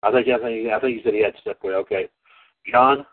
I 0.02 0.12
think 0.12 0.28
I 0.28 0.38
think 0.38 0.70
I 0.70 0.80
think 0.80 0.98
he 0.98 1.02
said 1.02 1.14
he 1.14 1.22
had 1.22 1.34
step 1.40 1.58
away. 1.64 1.74
Okay, 1.74 2.08
John. 2.70 3.06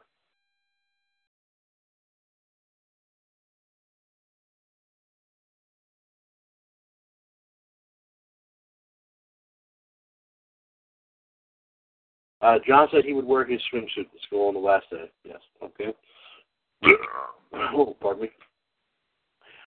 Uh, 12.46 12.60
John 12.68 12.88
said 12.92 13.04
he 13.04 13.14
would 13.14 13.26
wear 13.26 13.44
his 13.44 13.60
swimsuit 13.74 14.12
to 14.12 14.20
school 14.28 14.50
on 14.50 14.54
the 14.54 14.60
last 14.60 14.88
day. 14.92 15.10
Yes. 15.24 15.40
Okay. 15.64 15.96
oh, 17.74 17.98
pardon 18.00 18.24
me. 18.24 18.30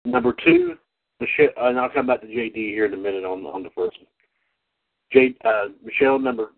Number 0.04 0.34
two, 0.44 0.74
Michelle, 1.20 1.52
and 1.58 1.78
I'll 1.78 1.88
come 1.88 2.08
back 2.08 2.22
to 2.22 2.26
JD 2.26 2.54
here 2.54 2.86
in 2.86 2.94
a 2.94 2.96
minute 2.96 3.24
on 3.24 3.46
on 3.46 3.62
the 3.62 3.70
first 3.70 3.98
one. 3.98 4.08
J, 5.12 5.36
uh, 5.44 5.66
Michelle, 5.84 6.18
number 6.18 6.50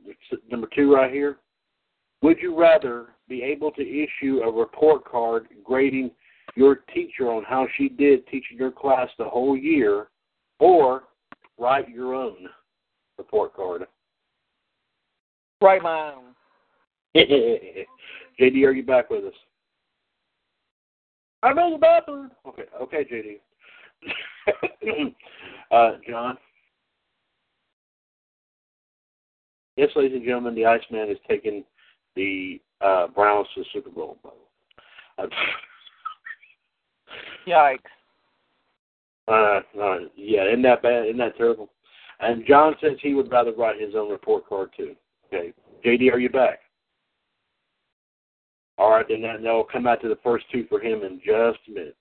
number 0.51 0.67
two 0.75 0.95
right 0.95 1.13
here. 1.13 1.37
Would 2.23 2.39
you 2.41 2.59
rather 2.59 3.09
be 3.29 3.43
able 3.43 3.71
to 3.73 3.83
issue 3.83 4.41
a 4.41 4.51
report 4.51 5.05
card 5.05 5.49
grading 5.63 6.11
your 6.57 6.77
teacher 6.95 7.31
on 7.31 7.45
how 7.45 7.67
she 7.77 7.91
did 7.91 8.27
teaching 8.29 8.57
your 8.57 8.73
class 8.73 9.09
the 9.19 9.25
whole 9.25 9.59
year, 9.59 10.09
or 10.59 11.05
write 11.59 11.91
your 11.91 12.15
own 12.15 12.49
report 13.19 13.55
card? 13.55 13.87
Write 15.61 15.83
my. 15.83 16.15
JD, 17.17 18.65
are 18.65 18.73
you 18.73 18.85
back 18.85 19.11
with 19.11 19.25
us? 19.25 19.35
I'm 21.43 21.59
in 21.59 21.73
the 21.73 21.79
bathroom. 21.79 22.31
Okay, 22.47 22.65
okay, 22.81 23.05
JD. 23.05 23.41
uh, 25.71 25.99
John. 26.09 26.39
Yes, 29.77 29.91
ladies 29.95 30.17
and 30.17 30.25
gentlemen, 30.25 30.55
the 30.55 30.65
Iceman 30.67 31.09
has 31.09 31.19
taken 31.29 31.65
the 32.17 32.61
uh, 32.81 33.09
Browns 33.09 33.47
to 33.55 33.61
the 33.61 33.67
Super 33.73 33.91
Bowl. 33.91 34.17
Uh, 35.19 35.27
Yikes. 37.47 37.79
uh, 39.29 39.61
uh, 39.81 39.99
yeah, 40.17 40.49
isn't 40.49 40.63
that 40.63 40.83
bad? 40.83 41.07
Isn't 41.07 41.19
that 41.19 41.37
terrible? 41.37 41.69
And 42.21 42.45
John 42.47 42.75
says 42.81 42.99
he 43.01 43.15
would 43.15 43.31
rather 43.31 43.53
write 43.53 43.81
his 43.81 43.95
own 43.95 44.11
report 44.11 44.49
card 44.49 44.71
too. 44.77 44.97
Okay, 45.33 45.53
JD, 45.85 46.13
are 46.13 46.19
you 46.19 46.29
back? 46.29 46.61
All 48.79 48.91
right, 48.91 49.07
then 49.09 49.23
that 49.23 49.43
will 49.43 49.65
come 49.65 49.87
out 49.87 50.01
to 50.03 50.09
the 50.09 50.19
first 50.23 50.47
two 50.53 50.67
for 50.69 50.81
him 50.81 51.03
in 51.03 51.19
just 51.19 51.59
a 51.69 51.73
minute. 51.73 51.97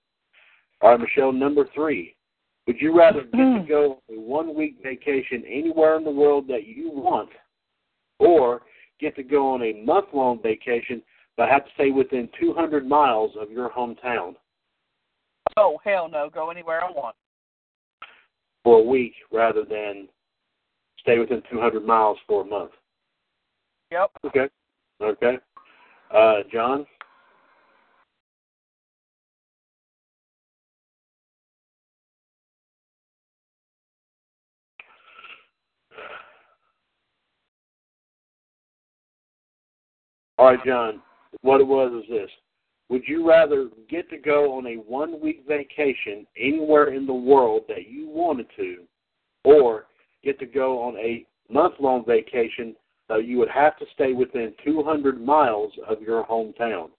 All 0.81 0.91
right, 0.91 0.99
Michelle, 0.99 1.31
number 1.31 1.67
three. 1.73 2.15
Would 2.67 2.79
you 2.79 2.97
rather 2.97 3.21
get 3.21 3.31
to 3.31 3.37
mm. 3.37 3.67
go 3.67 4.01
on 4.09 4.17
a 4.17 4.19
one 4.19 4.55
week 4.55 4.77
vacation 4.83 5.43
anywhere 5.47 5.95
in 5.97 6.03
the 6.03 6.11
world 6.11 6.47
that 6.49 6.67
you 6.67 6.91
want, 6.91 7.29
or 8.19 8.61
get 8.99 9.15
to 9.15 9.23
go 9.23 9.53
on 9.53 9.63
a 9.63 9.81
month 9.83 10.07
long 10.13 10.41
vacation 10.41 11.01
but 11.37 11.49
have 11.49 11.65
to 11.65 11.71
stay 11.75 11.91
within 11.91 12.27
200 12.39 12.87
miles 12.87 13.31
of 13.39 13.51
your 13.51 13.69
hometown 13.69 14.33
Oh 15.55 15.79
hell 15.83 16.07
no! 16.07 16.29
Go 16.29 16.51
anywhere 16.51 16.83
I 16.83 16.91
want. 16.91 17.15
for 18.63 18.79
a 18.79 18.83
week 18.83 19.13
rather 19.31 19.63
than 19.63 20.07
stay 20.99 21.17
within 21.19 21.41
200 21.49 21.85
miles 21.85 22.17
for 22.27 22.41
a 22.41 22.45
month? 22.45 22.71
Yep. 23.91 24.11
Okay. 24.25 24.47
Okay. 25.01 25.37
Uh, 26.13 26.35
John? 26.51 26.85
All 40.37 40.47
right, 40.47 40.59
John. 40.65 41.01
What 41.41 41.61
it 41.61 41.67
was 41.67 42.03
is 42.03 42.09
this. 42.09 42.29
Would 42.89 43.03
you 43.07 43.27
rather 43.27 43.69
get 43.89 44.09
to 44.11 44.17
go 44.17 44.57
on 44.57 44.67
a 44.67 44.75
one 44.75 45.19
week 45.19 45.43
vacation 45.47 46.25
anywhere 46.37 46.93
in 46.93 47.05
the 47.05 47.13
world 47.13 47.63
that 47.67 47.87
you 47.89 48.07
wanted 48.09 48.47
to, 48.55 48.83
or 49.43 49.85
get 50.23 50.39
to 50.39 50.45
go 50.45 50.81
on 50.81 50.95
a 50.97 51.25
month 51.51 51.75
long 51.79 52.05
vacation 52.05 52.75
that 53.09 53.25
you 53.25 53.37
would 53.37 53.49
have 53.49 53.77
to 53.77 53.85
stay 53.93 54.13
within 54.13 54.53
200 54.63 55.21
miles 55.21 55.71
of 55.87 56.01
your 56.01 56.23
hometown? 56.25 56.89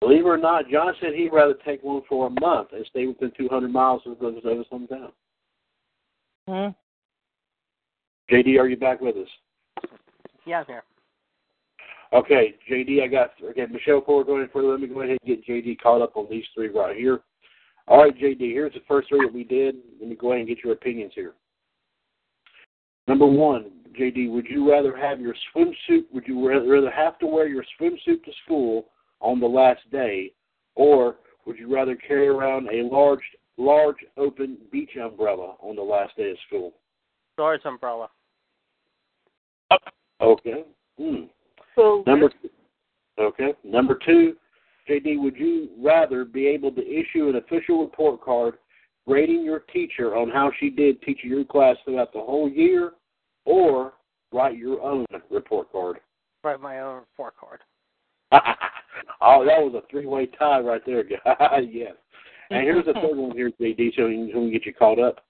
Believe 0.00 0.24
it 0.24 0.28
or 0.28 0.38
not, 0.38 0.70
John 0.70 0.94
said 1.00 1.12
he'd 1.14 1.32
rather 1.32 1.54
take 1.66 1.82
one 1.82 2.00
for 2.08 2.28
a 2.28 2.40
month 2.40 2.68
and 2.72 2.86
stay 2.86 3.06
within 3.06 3.30
200 3.36 3.68
miles 3.70 4.00
of 4.06 4.18
his 4.18 4.42
of 4.42 4.56
his 4.56 4.66
hometown. 4.72 5.12
Hmm. 6.48 6.72
JD, 8.34 8.58
are 8.58 8.68
you 8.68 8.76
back 8.76 9.02
with 9.02 9.16
us? 9.16 9.28
Yeah, 10.46 10.60
I'm 10.60 10.66
here. 10.66 10.82
Okay, 12.12 12.54
JD, 12.70 13.02
I 13.02 13.06
got 13.06 13.32
okay. 13.50 13.66
Michelle, 13.70 14.00
before 14.00 14.18
we're 14.18 14.24
going 14.24 14.48
further, 14.52 14.68
let 14.68 14.80
me 14.80 14.86
go 14.86 15.02
ahead 15.02 15.18
and 15.20 15.26
get 15.26 15.46
JD 15.46 15.80
caught 15.80 16.00
up 16.00 16.16
on 16.16 16.26
these 16.30 16.44
three 16.54 16.68
right 16.68 16.96
here. 16.96 17.20
All 17.86 17.98
right, 17.98 18.16
JD, 18.16 18.40
here's 18.40 18.72
the 18.72 18.80
first 18.88 19.08
three 19.08 19.26
that 19.26 19.32
we 19.32 19.44
did. 19.44 19.76
Let 20.00 20.08
me 20.08 20.16
go 20.16 20.32
ahead 20.32 20.40
and 20.40 20.48
get 20.48 20.64
your 20.64 20.72
opinions 20.72 21.12
here. 21.14 21.34
Number 23.06 23.26
one, 23.26 23.70
JD, 23.98 24.30
would 24.30 24.46
you 24.46 24.70
rather 24.70 24.96
have 24.96 25.20
your 25.20 25.34
swimsuit? 25.54 26.04
Would 26.12 26.26
you 26.26 26.48
rather 26.48 26.90
have 26.90 27.18
to 27.18 27.26
wear 27.26 27.48
your 27.48 27.64
swimsuit 27.80 28.24
to 28.24 28.32
school 28.44 28.86
on 29.20 29.40
the 29.40 29.46
last 29.46 29.80
day, 29.90 30.32
or 30.76 31.16
would 31.46 31.58
you 31.58 31.74
rather 31.74 31.96
carry 31.96 32.28
around 32.28 32.68
a 32.68 32.82
large, 32.94 33.22
large 33.56 33.96
open 34.16 34.58
beach 34.70 34.96
umbrella 35.02 35.54
on 35.60 35.76
the 35.76 35.82
last 35.82 36.16
day 36.16 36.30
of 36.30 36.36
school? 36.46 36.74
Large 37.38 37.64
umbrella. 37.64 38.08
Okay. 40.20 40.64
Hmm. 40.98 41.24
So 41.78 42.02
Number 42.08 42.32
okay. 43.20 43.54
Number 43.62 44.00
two, 44.04 44.34
JD, 44.90 45.22
would 45.22 45.36
you 45.36 45.68
rather 45.78 46.24
be 46.24 46.48
able 46.48 46.72
to 46.72 46.82
issue 46.82 47.28
an 47.28 47.36
official 47.36 47.82
report 47.82 48.20
card 48.20 48.54
grading 49.06 49.44
your 49.44 49.60
teacher 49.60 50.16
on 50.16 50.28
how 50.28 50.50
she 50.58 50.70
did 50.70 51.00
teaching 51.02 51.30
your 51.30 51.44
class 51.44 51.76
throughout 51.84 52.12
the 52.12 52.18
whole 52.18 52.48
year, 52.50 52.94
or 53.44 53.92
write 54.32 54.58
your 54.58 54.82
own 54.82 55.06
report 55.30 55.70
card? 55.70 55.98
Write 56.42 56.60
my 56.60 56.80
own 56.80 56.96
report 56.96 57.34
card. 57.38 57.60
oh, 58.32 59.44
that 59.46 59.62
was 59.62 59.72
a 59.76 59.88
three-way 59.88 60.26
tie 60.38 60.58
right 60.58 60.82
there, 60.84 61.04
guys. 61.24 61.62
yes. 61.70 61.92
And 62.50 62.64
here's 62.64 62.86
the 62.86 62.94
third 62.94 63.16
one 63.16 63.36
here, 63.36 63.50
JD, 63.60 63.94
so 63.96 64.08
we 64.08 64.30
can 64.32 64.50
get 64.50 64.66
you 64.66 64.74
caught 64.74 64.98
up. 64.98 65.24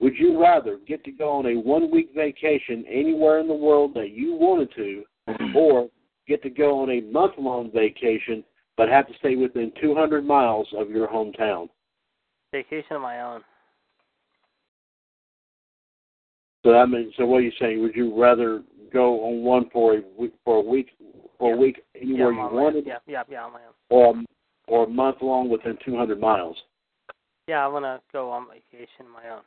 Would 0.00 0.14
you 0.16 0.40
rather 0.40 0.78
get 0.86 1.02
to 1.04 1.10
go 1.10 1.30
on 1.30 1.46
a 1.46 1.58
one-week 1.58 2.10
vacation 2.14 2.84
anywhere 2.88 3.40
in 3.40 3.48
the 3.48 3.54
world 3.54 3.94
that 3.94 4.10
you 4.10 4.36
wanted 4.36 4.72
to, 4.76 5.02
Mm-hmm. 5.28 5.56
or 5.56 5.88
get 6.26 6.42
to 6.42 6.50
go 6.50 6.80
on 6.80 6.90
a 6.90 7.00
month-long 7.02 7.70
vacation 7.72 8.44
but 8.76 8.88
have 8.88 9.06
to 9.08 9.14
stay 9.18 9.34
within 9.36 9.72
200 9.80 10.24
miles 10.24 10.68
of 10.76 10.88
your 10.90 11.08
hometown? 11.08 11.68
Vacation 12.52 12.96
of 12.96 13.02
my 13.02 13.20
own. 13.20 13.42
So 16.64 16.72
that 16.72 16.88
means, 16.88 17.12
so 17.16 17.26
what 17.26 17.38
are 17.38 17.42
you 17.42 17.52
saying? 17.60 17.82
Would 17.82 17.94
you 17.94 18.20
rather 18.20 18.62
go 18.92 19.24
on 19.24 19.42
one 19.42 19.68
for 19.72 19.94
a 19.96 20.00
week, 20.18 20.32
for 20.44 20.56
a 20.56 20.60
week, 20.60 20.90
for 21.38 21.54
a 21.54 21.56
week 21.56 21.82
anywhere 22.00 22.28
I'm 22.28 22.36
you 22.36 22.56
wanted, 22.56 22.86
Yeah, 22.86 22.98
yeah, 23.06 23.22
yeah, 23.28 23.44
on 23.44 23.52
my 23.52 23.60
own. 23.60 23.74
or 23.90 24.22
or 24.66 24.84
a 24.84 24.88
month 24.88 25.16
long 25.22 25.48
within 25.48 25.78
200 25.84 26.20
miles? 26.20 26.56
Yeah, 27.48 27.64
I 27.64 27.68
wanna 27.68 28.00
go 28.12 28.30
on 28.30 28.46
vacation 28.48 29.06
of 29.06 29.12
my 29.12 29.30
own. 29.30 29.42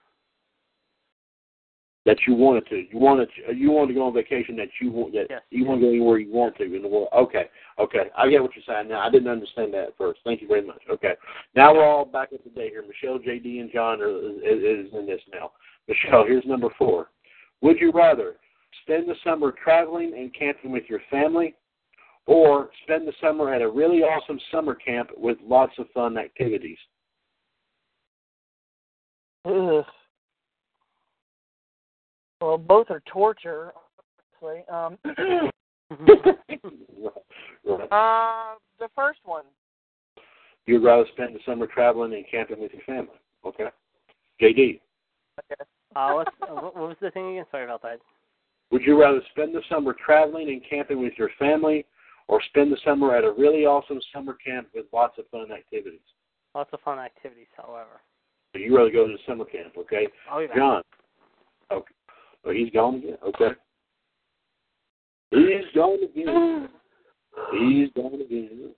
That 2.05 2.17
you 2.27 2.33
wanted 2.33 2.65
to. 2.67 2.77
You 2.77 2.97
wanted 2.97 3.29
to, 3.35 3.49
uh, 3.49 3.51
you 3.51 3.71
wanted 3.71 3.89
to 3.89 3.93
go 3.99 4.07
on 4.07 4.13
vacation 4.13 4.55
that 4.55 4.69
you 4.81 4.91
want 4.91 5.13
that 5.13 5.27
Yes. 5.29 5.41
you 5.51 5.65
want 5.65 5.81
to 5.81 5.85
go 5.85 5.89
anywhere 5.89 6.17
you 6.17 6.31
want 6.33 6.55
to 6.57 6.63
in 6.63 6.81
the 6.81 6.87
world. 6.87 7.09
Okay, 7.13 7.49
okay, 7.77 8.09
I 8.17 8.29
get 8.29 8.41
what 8.41 8.51
you're 8.55 8.63
saying 8.67 8.89
now. 8.89 9.01
I 9.01 9.09
didn't 9.09 9.29
understand 9.29 9.73
that 9.73 9.89
at 9.89 9.97
first. 9.97 10.19
Thank 10.23 10.41
you 10.41 10.47
very 10.47 10.65
much. 10.65 10.81
Okay, 10.89 11.13
now 11.55 11.73
we're 11.73 11.85
all 11.85 12.05
back 12.05 12.29
up 12.33 12.43
to 12.43 12.49
date 12.49 12.71
here. 12.71 12.83
Michelle, 12.87 13.19
JD, 13.19 13.61
and 13.61 13.71
John 13.71 14.01
are 14.01 14.09
is, 14.09 14.87
is 14.87 14.93
in 14.93 15.05
this 15.05 15.21
now. 15.31 15.51
Michelle, 15.87 16.25
here's 16.25 16.45
number 16.45 16.69
four. 16.77 17.09
Would 17.61 17.79
you 17.79 17.91
rather 17.91 18.37
spend 18.81 19.07
the 19.07 19.15
summer 19.23 19.53
traveling 19.63 20.13
and 20.17 20.33
camping 20.33 20.71
with 20.71 20.83
your 20.89 21.01
family, 21.11 21.53
or 22.25 22.71
spend 22.83 23.07
the 23.07 23.13
summer 23.21 23.53
at 23.53 23.61
a 23.61 23.69
really 23.69 23.99
awesome 23.99 24.39
summer 24.51 24.73
camp 24.73 25.11
with 25.17 25.37
lots 25.43 25.73
of 25.77 25.87
fun 25.93 26.17
activities? 26.17 26.77
Ugh. 32.41 32.47
Well, 32.47 32.57
both 32.57 32.89
are 32.89 33.01
torture. 33.05 33.71
Honestly. 34.41 34.63
Um, 34.69 34.97
uh, 37.91 38.55
the 38.79 38.89
first 38.95 39.19
one. 39.23 39.43
You'd 40.65 40.83
rather 40.83 41.05
spend 41.13 41.35
the 41.35 41.39
summer 41.45 41.67
traveling 41.67 42.13
and 42.13 42.25
camping 42.29 42.61
with 42.61 42.71
your 42.73 42.83
family. 42.83 43.15
Okay. 43.45 43.67
JD. 44.41 44.79
Okay. 45.39 45.61
Uh, 45.95 46.13
what's, 46.13 46.31
uh, 46.43 46.53
what 46.53 46.75
what 46.75 46.89
was 46.89 46.97
the 47.01 47.11
thing 47.11 47.31
again? 47.31 47.45
Sorry 47.51 47.65
about 47.65 47.81
that. 47.81 47.99
Would 48.71 48.83
you 48.83 48.99
rather 48.99 49.21
spend 49.31 49.53
the 49.53 49.61
summer 49.69 49.95
traveling 50.05 50.49
and 50.49 50.61
camping 50.67 51.01
with 51.01 51.13
your 51.17 51.29
family, 51.37 51.85
or 52.27 52.41
spend 52.49 52.71
the 52.71 52.77
summer 52.85 53.15
at 53.15 53.25
a 53.25 53.33
really 53.37 53.65
awesome 53.65 53.99
summer 54.13 54.37
camp 54.45 54.69
with 54.73 54.85
lots 54.93 55.17
of 55.17 55.25
fun 55.29 55.51
activities? 55.51 55.99
Lots 56.55 56.69
of 56.71 56.79
fun 56.81 56.99
activities, 56.99 57.47
however. 57.57 58.01
So 58.53 58.59
you 58.59 58.75
rather 58.75 58.91
go 58.91 59.07
to 59.07 59.13
the 59.13 59.19
summer 59.27 59.45
camp, 59.45 59.73
okay? 59.77 60.07
I'll 60.29 60.39
be. 60.39 60.47
John. 60.55 60.81
Okay. 61.71 61.93
Oh, 62.43 62.51
he's 62.51 62.71
gone 62.71 62.95
again. 62.95 63.17
Okay. 63.27 63.55
He's 65.31 65.65
gone 65.75 65.99
again. 66.03 66.69
He's 67.53 67.89
gone 67.95 68.21
again. 68.21 68.71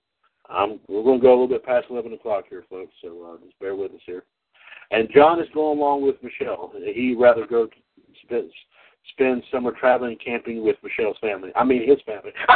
I'm. 0.48 0.78
We're 0.88 1.02
going 1.02 1.20
to 1.20 1.22
go 1.22 1.30
a 1.30 1.36
little 1.40 1.48
bit 1.48 1.64
past 1.64 1.86
eleven 1.90 2.12
o'clock 2.12 2.44
here, 2.48 2.64
folks. 2.68 2.92
So 3.02 3.34
uh, 3.34 3.44
just 3.44 3.58
bear 3.58 3.74
with 3.74 3.92
us 3.92 4.00
here. 4.06 4.24
And 4.90 5.08
John 5.14 5.40
is 5.40 5.48
going 5.54 5.78
along 5.78 6.02
with 6.02 6.16
Michelle. 6.22 6.72
He'd 6.94 7.16
rather 7.18 7.46
go 7.46 7.68
spend, 8.22 8.50
spend 9.12 9.42
summer 9.50 9.72
traveling 9.72 10.16
camping 10.24 10.62
with 10.64 10.76
Michelle's 10.82 11.16
family. 11.20 11.50
I 11.56 11.64
mean 11.64 11.88
his 11.88 11.98
family. 12.06 12.32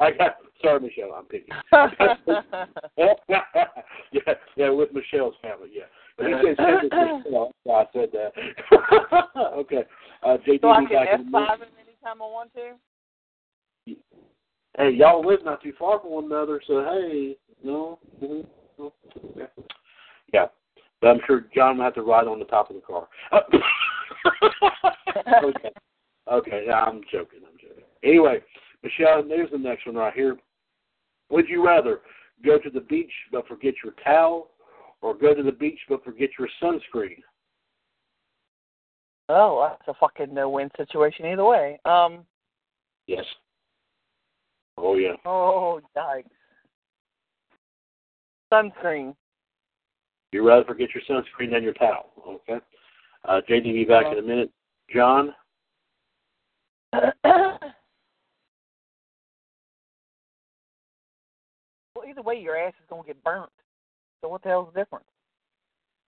I 0.00 0.10
got 0.10 0.36
sorry, 0.62 0.80
Michelle. 0.80 1.12
I'm 1.12 1.26
picking. 1.26 1.54
yeah, 2.96 4.34
yeah, 4.56 4.70
with 4.70 4.92
Michelle's 4.92 5.34
family. 5.42 5.68
Yeah. 5.72 5.84
But 6.16 6.26
he 6.26 6.32
said 6.32 6.56
send 6.56 6.84
it 6.84 6.90
to 6.90 7.20
Michelle, 7.24 7.52
so 7.64 7.70
I 7.72 7.84
said 7.92 8.10
that. 8.12 8.32
okay. 9.56 9.84
Uh, 10.22 10.36
JD, 10.46 10.60
so 10.60 10.70
I 10.70 10.84
can 10.84 10.96
F 10.96 11.20
in 11.20 11.20
a 11.20 11.24
minute. 11.24 11.32
five 11.32 11.60
him 11.60 11.68
anytime 11.80 12.22
I 12.22 12.26
want 12.26 12.52
to. 12.54 13.96
Hey, 14.76 14.90
y'all 14.90 15.26
live 15.26 15.44
not 15.44 15.62
too 15.62 15.72
far 15.78 16.00
from 16.00 16.10
one 16.10 16.24
another, 16.24 16.60
so 16.66 16.84
hey, 16.84 17.36
no, 17.62 17.98
mhm, 18.22 18.44
yeah. 19.36 19.46
yeah. 20.32 20.46
But 21.00 21.08
I'm 21.08 21.20
sure 21.26 21.46
John 21.54 21.76
will 21.76 21.84
have 21.84 21.94
to 21.94 22.02
ride 22.02 22.26
on 22.26 22.38
the 22.38 22.44
top 22.46 22.70
of 22.70 22.76
the 22.76 22.82
car. 22.82 23.08
okay, 25.44 25.70
okay, 26.30 26.64
yeah, 26.66 26.80
I'm 26.80 27.02
joking, 27.12 27.40
I'm 27.46 27.58
joking. 27.60 27.84
Anyway, 28.02 28.42
Michelle, 28.82 29.22
there's 29.26 29.50
the 29.50 29.58
next 29.58 29.86
one 29.86 29.96
right 29.96 30.14
here. 30.14 30.36
Would 31.30 31.48
you 31.48 31.64
rather 31.64 32.00
go 32.44 32.58
to 32.58 32.70
the 32.70 32.80
beach 32.80 33.12
but 33.32 33.46
forget 33.46 33.74
your 33.82 33.94
towel, 34.04 34.50
or 35.04 35.14
go 35.14 35.34
to 35.34 35.42
the 35.42 35.52
beach 35.52 35.78
but 35.86 36.02
forget 36.02 36.30
your 36.38 36.48
sunscreen? 36.62 37.18
Oh, 39.28 39.68
that's 39.68 39.88
a 39.88 39.94
fucking 40.00 40.32
no-win 40.32 40.70
situation 40.76 41.26
either 41.26 41.44
way. 41.44 41.78
Um. 41.84 42.24
Yes. 43.06 43.24
Oh 44.78 44.96
yeah. 44.96 45.12
Oh, 45.26 45.80
yikes. 45.96 46.24
Sunscreen. 48.52 49.14
You'd 50.32 50.46
rather 50.46 50.64
forget 50.64 50.88
your 50.94 51.02
sunscreen 51.08 51.52
than 51.52 51.62
your 51.62 51.74
towel. 51.74 52.10
Okay. 52.26 52.64
Uh, 53.26 53.40
JD, 53.48 53.62
be 53.62 53.84
back 53.84 54.06
in 54.10 54.18
a 54.18 54.22
minute. 54.22 54.50
John, 54.94 55.34
well, 56.92 57.58
either 62.08 62.22
way, 62.22 62.38
your 62.40 62.56
ass 62.56 62.74
is 62.80 62.86
gonna 62.88 63.02
get 63.06 63.22
burnt. 63.22 63.50
So 64.24 64.28
what 64.30 64.42
the 64.42 64.48
hell's 64.48 64.72
the 64.72 64.80
difference? 64.80 65.04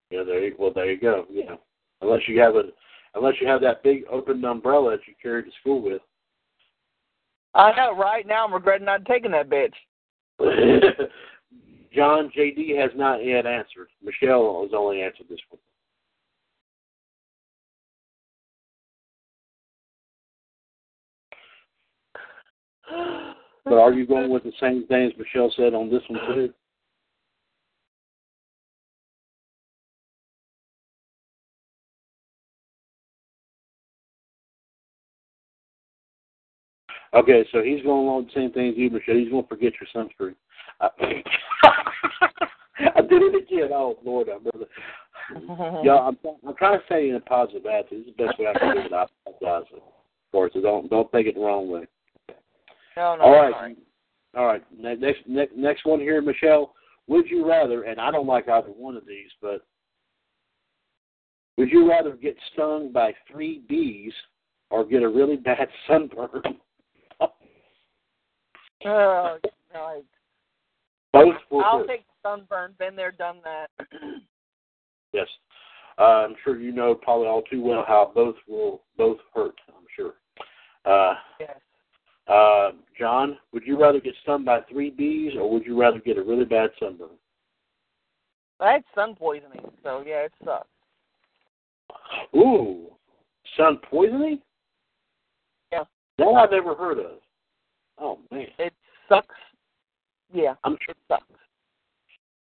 yeah, 0.09 0.23
there. 0.23 0.43
You, 0.43 0.55
well, 0.57 0.71
there 0.73 0.89
you 0.89 0.99
go. 0.99 1.27
Yeah. 1.29 1.53
Unless 2.01 2.21
you 2.27 2.39
have 2.39 2.55
a, 2.55 2.63
unless 3.13 3.35
you 3.39 3.47
have 3.47 3.61
that 3.61 3.83
big 3.83 4.05
open 4.11 4.43
umbrella 4.43 4.97
that 4.97 5.07
you 5.07 5.13
carry 5.21 5.43
to 5.43 5.51
school 5.61 5.83
with. 5.83 6.01
I 7.53 7.75
know. 7.75 7.95
Right 7.95 8.25
now, 8.25 8.47
I'm 8.47 8.53
regretting 8.55 8.87
not 8.87 9.05
taking 9.05 9.29
that 9.33 9.51
bitch. 9.51 9.75
John, 11.93 12.31
JD 12.35 12.75
has 12.81 12.89
not 12.95 13.23
yet 13.23 13.45
answered. 13.45 13.89
Michelle 14.03 14.63
has 14.63 14.71
only 14.75 15.03
answered 15.03 15.27
this 15.29 15.39
one. 22.89 23.35
But 23.63 23.79
are 23.79 23.91
you 23.91 24.07
going 24.07 24.31
with 24.31 24.43
the 24.43 24.53
same 24.61 24.87
thing 24.87 25.11
as 25.11 25.17
Michelle 25.19 25.53
said 25.57 25.73
on 25.73 25.91
this 25.91 26.01
one 26.07 26.21
too? 26.33 26.53
Okay, 37.17 37.43
so 37.51 37.63
he's 37.63 37.81
going 37.81 38.05
along 38.05 38.25
the 38.25 38.39
same 38.39 38.51
thing 38.51 38.69
as 38.69 38.77
you, 38.77 38.91
Michelle. 38.91 39.15
He's 39.15 39.29
going 39.29 39.41
to 39.41 39.49
forget 39.49 39.73
your 39.81 40.05
sunscreen. 40.05 40.35
I, 40.79 40.89
I 42.95 43.01
did 43.01 43.23
it 43.23 43.35
again. 43.35 43.69
Oh 43.73 43.97
Lord, 44.05 44.27
I'm 44.29 44.45
really. 44.53 44.67
Yeah, 45.83 45.95
I'm, 45.95 46.17
I'm 46.47 46.55
trying 46.55 46.79
to 46.79 46.85
say 46.87 47.07
it 47.07 47.09
in 47.09 47.15
a 47.15 47.19
positive 47.19 47.65
attitude. 47.65 48.05
This 48.05 48.07
is 48.07 48.13
the 48.17 48.23
best 48.23 48.39
way 48.39 48.47
I 48.47 48.57
can 48.57 48.75
do 48.75 48.81
it. 48.83 48.93
I 48.93 49.05
apologize, 49.27 49.69
of 49.73 49.81
course. 50.31 50.51
So 50.53 50.61
don't 50.61 50.89
don't 50.89 51.11
take 51.11 51.27
it 51.27 51.35
the 51.35 51.41
wrong 51.41 51.69
way. 51.69 51.85
No, 52.95 53.17
no. 53.17 53.23
All 53.23 53.31
right, 53.31 53.53
sorry. 53.53 53.75
all 54.37 54.45
right. 54.45 54.63
Next 54.79 55.27
next 55.27 55.57
next 55.57 55.85
one 55.85 55.99
here, 55.99 56.21
Michelle. 56.21 56.73
Would 57.07 57.29
you 57.29 57.45
rather? 57.45 57.83
And 57.83 57.99
I 57.99 58.09
don't 58.09 58.27
like 58.27 58.47
either 58.47 58.69
one 58.69 58.95
of 58.95 59.05
these, 59.05 59.29
but 59.41 59.65
would 61.57 61.71
you 61.71 61.89
rather 61.89 62.13
get 62.13 62.37
stung 62.53 62.93
by 62.93 63.13
three 63.29 63.63
bees 63.67 64.13
or 64.69 64.85
get 64.85 65.03
a 65.03 65.09
really 65.09 65.35
bad 65.35 65.67
sunburn? 65.87 66.57
Oh, 68.85 69.37
yikes. 69.75 70.03
Both 71.13 71.35
will 71.49 71.63
I'll 71.63 71.79
hurt. 71.79 71.87
take 71.87 72.05
sunburn. 72.23 72.73
Been 72.77 72.95
there, 72.95 73.11
done 73.11 73.37
that. 73.43 73.69
Yes. 75.13 75.27
Uh, 75.97 76.25
I'm 76.27 76.35
sure 76.43 76.59
you 76.59 76.73
know 76.73 76.93
probably 76.93 77.27
all 77.27 77.41
too 77.41 77.61
well 77.63 77.83
how 77.87 78.11
both 78.13 78.35
will 78.47 78.81
both 78.97 79.17
hurt. 79.33 79.55
I'm 79.69 79.85
sure. 79.95 80.13
Uh, 80.85 81.15
yes. 81.39 81.57
uh, 82.27 82.71
John, 82.99 83.37
would 83.53 83.63
you 83.65 83.79
rather 83.81 83.99
get 84.01 84.13
stung 84.21 84.43
by 84.43 84.59
three 84.69 84.89
bees 84.89 85.33
or 85.39 85.49
would 85.49 85.65
you 85.65 85.79
rather 85.79 85.99
get 85.99 86.17
a 86.17 86.21
really 86.21 86.43
bad 86.43 86.71
sunburn? 86.77 87.09
I 88.59 88.73
had 88.73 88.83
sun 88.93 89.15
poisoning, 89.15 89.65
so 89.81 90.03
yeah, 90.05 90.25
it 90.25 90.33
sucks. 90.43 90.67
Ooh, 92.35 92.87
sun 93.55 93.79
poisoning? 93.89 94.39
Yeah. 95.71 95.85
That 96.17 96.27
I've 96.27 96.51
never 96.51 96.75
heard 96.75 96.99
of. 96.99 97.11
Oh 97.99 98.19
man, 98.31 98.47
It 98.59 98.73
sucks. 99.09 99.35
Yeah, 100.33 100.55
I'm 100.63 100.77
sure 100.85 100.93
it 100.93 100.97
sucks. 101.07 101.23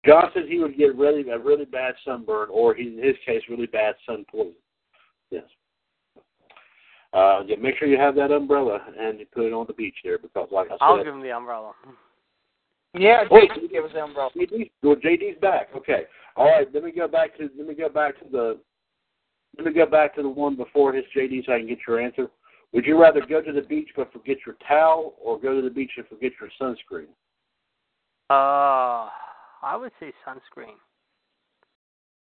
John 0.06 0.26
says 0.34 0.44
he 0.48 0.60
would 0.60 0.78
get 0.78 0.96
really 0.96 1.28
a 1.30 1.38
really 1.38 1.66
bad 1.66 1.96
sunburn, 2.06 2.48
or 2.52 2.74
he, 2.74 2.88
in 2.88 3.04
his 3.04 3.16
case, 3.26 3.42
really 3.50 3.66
bad 3.66 3.96
sun 4.06 4.26
poison. 4.32 4.54
Yes. 5.32 5.44
Uh, 7.14 7.42
yeah, 7.46 7.56
make 7.58 7.78
sure 7.78 7.88
you 7.88 7.98
have 7.98 8.16
that 8.16 8.32
umbrella 8.32 8.80
and 9.00 9.20
you 9.20 9.26
put 9.34 9.46
it 9.46 9.54
on 9.54 9.66
the 9.68 9.74
beach 9.74 9.96
there 10.04 10.18
because, 10.18 10.48
like 10.52 10.68
I 10.68 10.72
said, 10.72 10.78
I'll 10.82 10.98
give 11.04 11.14
him 11.14 11.22
the 11.22 11.32
umbrella. 11.32 11.72
Yeah, 12.94 13.24
Oh, 13.30 13.36
JD 13.36 13.72
give 13.72 13.86
us 13.86 13.92
the 13.94 14.04
umbrella. 14.04 14.30
JD, 14.36 14.72
well, 14.84 14.96
JD's 14.96 15.40
back. 15.40 15.70
Okay. 15.76 16.04
All 16.36 16.46
right. 16.46 16.68
Let 16.74 16.84
me 16.84 16.92
go 16.92 17.08
back 17.08 17.38
to 17.38 17.50
let 17.58 17.68
me 17.68 17.76
go 17.76 17.90
back 17.90 18.18
to 18.20 18.26
the 18.32 18.60
let 19.58 19.68
me 19.68 19.74
go 19.74 19.86
back 19.86 20.16
to 20.16 20.22
the 20.22 20.30
one 20.30 20.56
before 20.56 20.94
his 20.94 21.06
JD 21.16 21.46
so 21.46 21.54
I 21.54 21.60
can 21.60 21.68
get 21.68 21.80
your 21.88 22.00
answer. 22.00 22.28
Would 22.74 22.86
you 22.86 23.00
rather 23.02 23.22
go 23.22 23.42
to 23.42 23.52
the 23.52 23.62
beach 23.62 23.90
but 23.96 24.12
forget 24.12 24.38
your 24.46 24.56
towel, 24.68 25.16
or 25.22 25.40
go 25.40 25.56
to 25.56 25.62
the 25.62 25.74
beach 25.74 25.92
and 25.98 26.08
forget 26.08 26.34
your 26.40 26.50
sunscreen? 26.62 27.08
Uh, 28.30 29.10
I 29.64 29.76
would 29.80 29.92
say 30.00 30.12
sunscreen. 30.28 30.76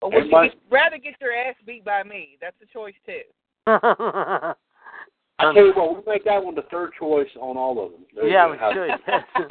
Or 0.03 0.11
would 0.11 0.27
you 0.27 0.31
get, 0.31 0.55
rather 0.71 0.99
get 0.99 1.15
your 1.21 1.33
ass 1.33 1.55
beat 1.67 1.85
by 1.85 2.03
me? 2.03 2.37
That's 2.41 2.57
a 2.63 2.67
choice 2.67 2.95
too. 3.07 3.23
I 3.67 5.53
tell 5.53 5.55
you 5.55 5.73
what, 5.75 5.95
we'll 5.95 6.15
make 6.15 6.25
that 6.27 6.45
one 6.45 6.55
the 6.55 6.63
third 6.71 6.91
choice 6.99 7.29
on 7.41 7.57
all 7.57 7.85
of 7.85 7.93
them. 7.93 8.03
There 8.15 8.29
you 8.29 8.51
we 8.51 8.59
should. 8.59 9.51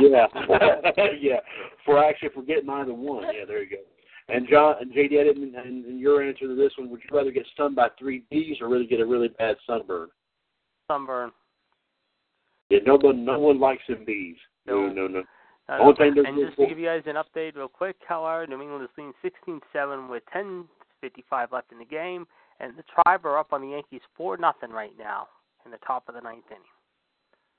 Yeah, 0.00 0.26
yeah. 1.20 1.36
For 1.84 2.02
actually 2.02 2.30
forgetting 2.34 2.68
either 2.68 2.92
one. 2.92 3.24
Yeah, 3.24 3.44
there 3.46 3.62
you 3.62 3.70
go. 3.70 3.76
And 4.28 4.48
John 4.48 4.76
and 4.80 4.90
JD, 4.90 5.20
I 5.20 5.24
didn't, 5.24 5.54
and, 5.54 5.84
and 5.84 6.00
your 6.00 6.22
answer 6.22 6.46
to 6.46 6.54
this 6.54 6.72
one: 6.78 6.88
Would 6.90 7.00
you 7.00 7.16
rather 7.16 7.30
get 7.30 7.46
stung 7.52 7.74
by 7.74 7.88
three 7.98 8.24
bees 8.30 8.56
or 8.60 8.68
really 8.68 8.86
get 8.86 9.00
a 9.00 9.06
really 9.06 9.28
bad 9.28 9.56
sunburn? 9.66 10.08
Sunburn. 10.88 11.30
Yeah, 12.70 12.78
no 12.86 12.96
one, 12.96 13.24
no 13.24 13.38
one 13.38 13.60
likes 13.60 13.82
them 13.88 14.04
bees. 14.06 14.36
No, 14.66 14.86
No. 14.86 14.92
no, 14.92 15.06
no. 15.08 15.22
Uh, 15.68 15.78
Only 15.80 15.94
thing 15.94 16.26
and 16.26 16.46
just 16.46 16.58
to 16.58 16.66
give 16.66 16.78
you 16.78 16.86
guys 16.86 17.02
an 17.06 17.16
update 17.16 17.56
real 17.56 17.68
quick, 17.68 17.96
however, 18.06 18.46
New 18.46 18.60
England 18.60 18.84
is 18.84 18.90
leading 18.98 19.14
16-7 19.74 20.10
with 20.10 20.22
10:55 20.34 21.52
left 21.52 21.72
in 21.72 21.78
the 21.78 21.86
game, 21.86 22.26
and 22.60 22.76
the 22.76 22.82
Tribe 22.82 23.24
are 23.24 23.38
up 23.38 23.52
on 23.52 23.62
the 23.62 23.68
Yankees 23.68 24.02
four 24.14 24.36
nothing 24.36 24.70
right 24.70 24.92
now 24.98 25.28
in 25.64 25.70
the 25.70 25.78
top 25.78 26.08
of 26.08 26.14
the 26.14 26.20
ninth 26.20 26.44
inning. 26.50 26.62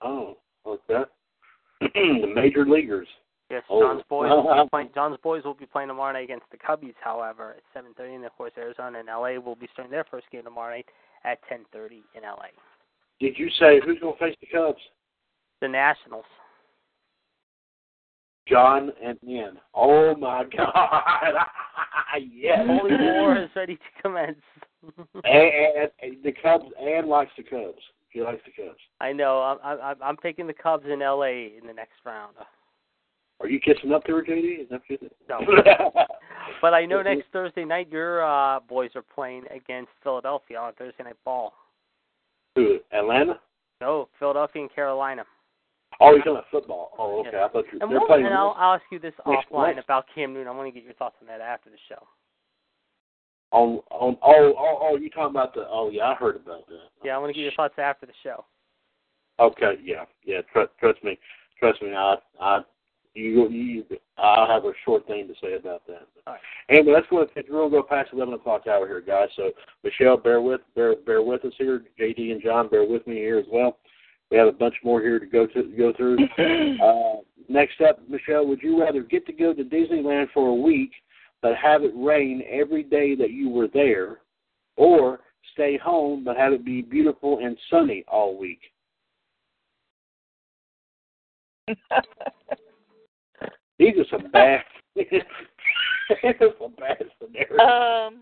Oh, 0.02 0.38
okay. 0.66 1.04
the 1.82 2.32
major 2.34 2.66
leaguers. 2.66 3.08
Yes, 3.50 3.64
Oh. 3.70 3.82
John's 3.82 4.04
boys 4.10 4.30
will 4.32 4.64
be 4.64 4.70
playing. 4.72 4.90
John's 4.96 5.18
boys 5.22 5.44
will 5.44 5.54
be 5.54 5.66
playing 5.68 5.90
tomorrow 5.90 6.14
night 6.14 6.24
against 6.24 6.46
the 6.52 6.58
Cubbies. 6.58 6.96
However, 7.02 7.56
at 7.58 7.84
7:30, 7.84 8.16
and 8.16 8.26
of 8.26 8.36
course 8.36 8.52
Arizona 8.58 9.00
and 9.00 9.08
LA 9.08 9.40
will 9.40 9.56
be 9.56 9.68
starting 9.74 9.92
their 9.92 10.06
first 10.10 10.26
game 10.32 10.44
tomorrow 10.44 10.74
night 10.74 10.88
at 11.24 11.40
10:30 11.50 12.02
in 12.16 12.24
LA. 12.24 12.48
Did 13.20 13.38
you 13.38 13.50
say 13.60 13.80
who's 13.86 14.00
going 14.00 14.14
to 14.14 14.20
face 14.20 14.36
the 14.42 14.48
Cubs? 14.48 14.80
The 15.62 15.68
Nationals. 15.68 16.26
John 18.48 18.92
and 19.04 19.18
Ann. 19.28 19.58
Oh 19.74 20.16
my 20.16 20.44
God! 20.58 21.34
yes. 22.32 22.60
Holy 22.68 22.96
war 22.96 23.38
is 23.38 23.50
ready 23.56 23.76
to 23.76 24.02
commence. 24.02 24.38
and, 25.24 25.26
and, 25.26 25.90
and 26.02 26.24
the 26.24 26.32
Cubs. 26.32 26.66
Ann 26.80 27.08
likes 27.08 27.32
the 27.38 27.44
Cubs. 27.44 27.82
He 28.10 28.22
likes 28.22 28.42
the 28.46 28.64
Cubs. 28.64 28.80
I 29.02 29.12
know. 29.14 29.42
I'm 29.42 29.58
I'm 29.82 29.96
I'm 30.02 30.18
picking 30.18 30.48
the 30.48 30.54
Cubs 30.54 30.86
in 30.92 31.02
L.A. 31.02 31.54
in 31.60 31.66
the 31.68 31.74
next 31.74 31.94
round. 32.06 32.36
Are 33.42 33.48
you 33.48 33.60
kissing 33.60 33.92
up 33.92 34.04
to 34.06 34.16
her, 34.16 34.24
JD? 34.24 34.62
Is 34.62 34.70
that 34.70 34.82
what 34.88 35.02
you 35.02 35.10
No. 35.30 36.06
But 36.62 36.74
I 36.74 36.86
know 36.86 37.02
next 37.02 37.26
Thursday 37.34 37.66
night 37.66 37.92
your 37.92 38.24
uh, 38.24 38.60
boys 38.62 38.92
are 38.96 39.02
playing 39.02 39.44
against 39.54 39.90
Philadelphia 40.04 40.58
on 40.58 40.74
Thursday 40.74 41.04
night 41.04 41.18
ball. 41.26 41.54
Who? 42.56 42.80
Atlanta? 42.92 43.40
No, 43.82 44.08
Philadelphia 44.20 44.62
and 44.62 44.74
Carolina. 44.74 45.26
Oh, 46.00 46.12
you're 46.12 46.20
talking 46.20 46.34
about 46.34 46.46
football. 46.52 46.92
Oh, 46.98 47.20
okay. 47.22 47.38
I 47.38 47.50
thought 47.50 47.66
you 47.72 47.80
And, 47.82 47.92
they're 47.92 48.06
playing. 48.08 48.26
and 48.26 48.34
I'll, 48.34 48.56
I'll 48.58 48.76
ask 48.76 48.84
you 48.92 49.00
this 49.00 49.14
next 49.28 49.50
offline 49.50 49.84
about 49.84 50.06
Cam 50.14 50.34
Newton. 50.34 50.48
I 50.48 50.52
want 50.52 50.68
to 50.68 50.72
get 50.72 50.84
your 50.86 50.94
thoughts 50.94 51.16
on 51.22 51.28
that 51.28 51.42
after 51.42 51.70
the 51.70 51.78
show. 51.90 52.06
on 53.52 53.80
on 53.92 54.18
oh 54.24 54.54
oh 54.58 54.80
oh 54.82 54.96
you 54.98 55.10
talking 55.10 55.32
about 55.32 55.54
the 55.54 55.66
oh 55.70 55.90
yeah 55.92 56.06
I 56.06 56.16
heard 56.16 56.36
about 56.36 56.68
that. 56.68 56.90
Yeah, 57.04 57.16
I 57.16 57.18
want 57.18 57.30
to 57.30 57.34
get 57.34 57.44
your 57.44 57.54
thoughts 57.54 57.76
after 57.78 58.06
the 58.06 58.14
show. 58.24 58.46
Okay, 59.40 59.76
yeah, 59.84 60.06
yeah. 60.24 60.42
Trust 60.52 60.72
trust 60.80 61.04
me, 61.04 61.18
trust 61.60 61.82
me. 61.82 61.94
I 61.94 62.16
I 62.40 62.60
you 63.16 63.50
you 63.50 63.86
I 64.18 64.48
have 64.54 64.66
a 64.66 64.72
short 64.84 65.08
thing 65.08 65.28
to 65.28 65.34
say 65.42 65.54
about 65.56 65.86
that. 65.88 66.08
All 66.28 66.34
right. 66.34 66.42
Anyway, 66.70 66.94
let's 66.94 67.08
go. 67.10 67.26
We're 67.36 67.44
gonna 67.44 67.70
go 67.70 67.84
past 67.84 68.10
eleven 68.14 68.34
o'clock 68.34 68.68
hour 68.68 68.88
here, 68.88 69.02
guys. 69.02 69.30
So 69.36 69.52
Michelle, 69.84 70.18
bear 70.18 70.42
with 70.42 70.62
bear 70.76 70.96
bear 70.96 71.22
with 71.22 71.44
us 71.46 71.54
here. 71.58 71.84
JD 72.00 72.32
and 72.32 72.42
John, 72.42 72.70
bear 72.70 72.86
with 72.86 73.06
me 73.08 73.16
here 73.16 73.40
as 73.40 73.46
well. 73.52 73.78
We 74.32 74.38
have 74.38 74.48
a 74.48 74.52
bunch 74.52 74.76
more 74.84 75.02
here 75.02 75.20
to 75.20 75.26
go 75.26 75.48
to 75.48 75.64
go 75.78 75.94
through. 75.96 76.18
Uh, 76.84 77.22
next 77.48 77.80
up, 77.82 78.00
Michelle, 78.10 78.46
would 78.46 78.62
you 78.62 78.82
rather 78.82 79.02
get 79.02 79.26
to 79.26 79.34
go 79.34 79.54
to 79.54 79.64
Disneyland 79.64 80.28
for 80.34 80.50
a 80.50 80.54
week 80.54 80.92
but 81.42 81.56
have 81.56 81.84
it 81.84 81.92
rain 81.96 82.42
every 82.50 82.82
day 82.82 83.14
that 83.16 83.30
you 83.30 83.50
were 83.50 83.68
there, 83.68 84.18
or 84.78 85.20
stay 85.54 85.78
home 85.78 86.24
but 86.24 86.36
have 86.36 86.54
it 86.54 86.66
be 86.66 86.82
beautiful 86.82 87.40
and 87.40 87.56
sunny 87.70 88.04
all 88.08 88.38
week? 88.38 88.62
These 93.80 93.96
are 93.98 94.06
some 94.10 94.32
bad, 94.32 94.62
some 96.60 96.74
bad 96.78 97.04
scenarios. 97.22 97.60
um, 97.60 98.22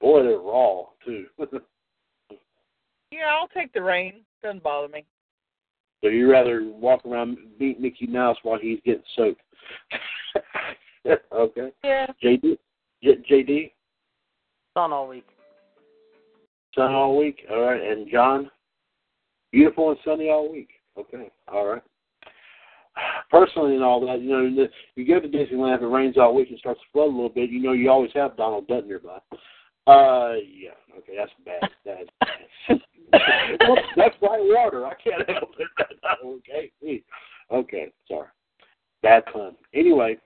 Boy, 0.00 0.22
they're 0.22 0.38
raw 0.38 0.82
too. 1.04 1.26
yeah, 3.10 3.26
I'll 3.30 3.48
take 3.48 3.72
the 3.72 3.82
rain. 3.82 4.20
Doesn't 4.42 4.62
bother 4.62 4.88
me. 4.88 5.04
So 6.02 6.08
you'd 6.08 6.30
rather 6.30 6.62
walk 6.64 7.04
around 7.04 7.38
beat 7.58 7.80
Mickey 7.80 8.06
Mouse 8.06 8.36
while 8.44 8.58
he's 8.60 8.78
getting 8.84 9.02
soaked? 9.16 9.40
okay. 11.32 11.72
Yeah. 11.82 12.06
JD, 12.22 12.56
J- 13.02 13.24
JD, 13.30 13.72
Sun 14.74 14.92
all 14.92 15.08
week. 15.08 15.26
sun 16.76 16.92
all 16.92 17.16
week. 17.16 17.40
All 17.50 17.62
right, 17.62 17.82
and 17.82 18.08
John, 18.08 18.48
beautiful 19.50 19.90
and 19.90 19.98
sunny 20.04 20.28
all 20.30 20.52
week. 20.52 20.68
Okay, 20.96 21.30
all 21.52 21.66
right. 21.66 21.82
Personally, 23.30 23.74
and 23.74 23.84
all 23.84 24.00
that, 24.06 24.20
you 24.22 24.30
know, 24.30 24.68
you 24.94 25.06
go 25.06 25.20
to 25.20 25.28
Disneyland 25.28 25.82
it 25.82 25.86
rains 25.86 26.16
all 26.16 26.34
week 26.34 26.50
and 26.50 26.58
starts 26.58 26.80
to 26.80 26.86
flood 26.92 27.08
a 27.08 27.10
little 27.10 27.28
bit. 27.28 27.50
You 27.50 27.62
know, 27.62 27.72
you 27.72 27.90
always 27.90 28.10
have 28.14 28.36
Donald 28.36 28.66
Duck 28.66 28.86
nearby. 28.86 29.18
Uh, 29.86 30.34
yeah, 30.46 30.76
okay, 30.98 31.14
that's 31.16 31.32
bad. 31.44 31.70
That's 31.84 32.10
bad. 32.20 32.80
that's 33.96 34.14
white 34.20 34.40
water. 34.40 34.86
I 34.86 34.94
can't 35.02 35.28
help 35.28 35.50
it. 35.58 35.68
okay, 36.24 37.02
okay, 37.50 37.92
sorry, 38.06 38.28
bad 39.02 39.24
pun. 39.32 39.56
Anyway, 39.74 40.18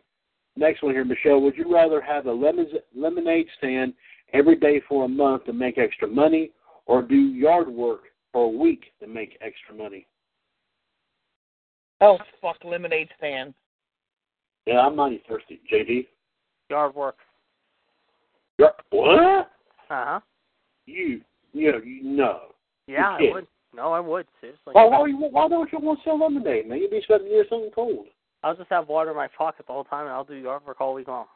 next 0.56 0.82
one 0.82 0.92
here, 0.94 1.04
Michelle. 1.04 1.40
Would 1.40 1.56
you 1.56 1.72
rather 1.72 2.00
have 2.00 2.26
a 2.26 2.32
lemon 2.32 2.66
lemonade 2.94 3.46
stand 3.58 3.94
every 4.32 4.56
day 4.56 4.80
for 4.88 5.04
a 5.04 5.08
month 5.08 5.44
to 5.44 5.52
make 5.52 5.78
extra 5.78 6.08
money, 6.08 6.50
or 6.86 7.02
do 7.02 7.14
yard 7.14 7.68
work 7.68 8.02
for 8.32 8.46
a 8.46 8.56
week 8.58 8.84
to 9.00 9.06
make 9.06 9.38
extra 9.40 9.74
money? 9.74 10.06
Oh 12.02 12.18
fuck, 12.40 12.56
lemonade 12.64 13.08
stand. 13.16 13.54
Yeah, 14.66 14.80
I'm 14.80 14.96
mighty 14.96 15.22
thirsty. 15.28 15.60
JD, 15.72 16.06
Yard 16.68 16.94
work. 16.94 17.16
Yar- 18.58 18.74
what? 18.90 19.18
Uh 19.20 19.44
huh. 19.88 20.20
You, 20.86 21.20
you 21.52 21.72
know, 21.72 21.78
you 21.78 22.02
know. 22.02 22.40
Yeah, 22.88 23.16
I 23.20 23.32
would. 23.32 23.46
No, 23.74 23.92
I 23.92 24.00
would 24.00 24.26
seriously. 24.40 24.72
Why, 24.72 24.84
why, 24.84 25.08
why 25.08 25.48
don't 25.48 25.72
you 25.72 25.78
want 25.78 26.00
to 26.00 26.04
sell 26.04 26.18
lemonade, 26.18 26.68
man? 26.68 26.78
You'd 26.78 26.90
be 26.90 26.98
expecting 26.98 27.30
to 27.30 27.36
get 27.36 27.48
something 27.48 27.70
cold. 27.74 28.06
I'll 28.42 28.56
just 28.56 28.68
have 28.70 28.88
water 28.88 29.10
in 29.10 29.16
my 29.16 29.28
pocket 29.28 29.66
the 29.66 29.72
whole 29.72 29.84
time, 29.84 30.06
and 30.06 30.12
I'll 30.12 30.24
do 30.24 30.34
yard 30.34 30.62
work 30.66 30.80
all 30.80 30.94
week 30.94 31.08
long. 31.08 31.26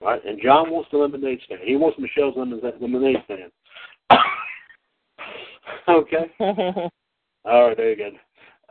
Right? 0.00 0.24
And 0.24 0.40
John 0.42 0.70
wants 0.70 0.88
the 0.90 0.98
lemonade 0.98 1.40
stand. 1.44 1.60
He 1.64 1.76
wants 1.76 1.98
Michelle's 1.98 2.34
lemonade 2.36 2.74
lemonade 2.80 3.16
stand. 3.24 3.52
okay. 5.88 6.30
All 7.44 7.68
right, 7.68 7.76
there 7.76 7.90
you 7.90 7.96
go. 7.96 8.10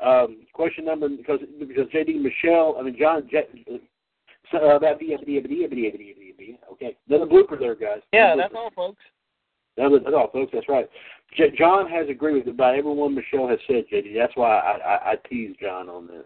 Um, 0.04 0.46
question 0.54 0.86
number 0.86 1.10
because 1.10 1.40
because 1.60 1.88
JD 1.88 2.22
Michelle, 2.22 2.78
I 2.80 2.84
mean 2.84 2.96
John. 3.00 3.28
J, 3.30 3.44
so, 4.52 4.58
uh, 4.60 4.80
that 4.80 5.00
be, 5.00 5.16
be, 5.26 5.40
be, 5.40 6.60
okay. 6.72 6.96
Another 7.10 7.26
blooper 7.26 7.60
there, 7.60 7.76
guys. 7.76 8.00
yeah, 8.14 8.36
that's 8.36 8.54
all, 8.56 8.72
folks. 8.76 9.02
That 9.76 9.92
was, 9.92 10.02
that's 10.04 10.16
all, 10.16 10.30
folks. 10.32 10.52
That's 10.54 10.70
right. 10.70 10.90
J- 11.36 11.56
John 11.58 11.90
has 11.90 12.08
agreed 12.10 12.46
with 12.46 12.54
about 12.54 12.76
everyone 12.76 13.14
Michelle 13.14 13.48
has 13.48 13.60
said, 13.68 13.84
JD. 13.92 14.16
That's 14.16 14.36
why 14.36 14.58
I, 14.60 14.78
I, 14.78 15.12
I 15.12 15.16
teased 15.30 15.60
John 15.60 15.90
on 15.90 16.08
that. 16.08 16.26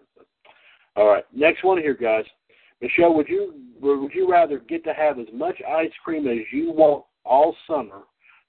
All 0.94 1.08
right, 1.08 1.24
next 1.34 1.64
one 1.64 1.78
here, 1.78 1.94
guys. 1.94 2.24
Michelle, 2.80 3.14
would 3.14 3.28
you 3.28 3.54
would 3.80 4.12
you 4.12 4.30
rather 4.30 4.58
get 4.58 4.84
to 4.84 4.92
have 4.92 5.18
as 5.18 5.26
much 5.32 5.56
ice 5.68 5.90
cream 6.04 6.28
as 6.28 6.38
you 6.52 6.70
want 6.72 7.04
all 7.24 7.56
summer, 7.66 8.02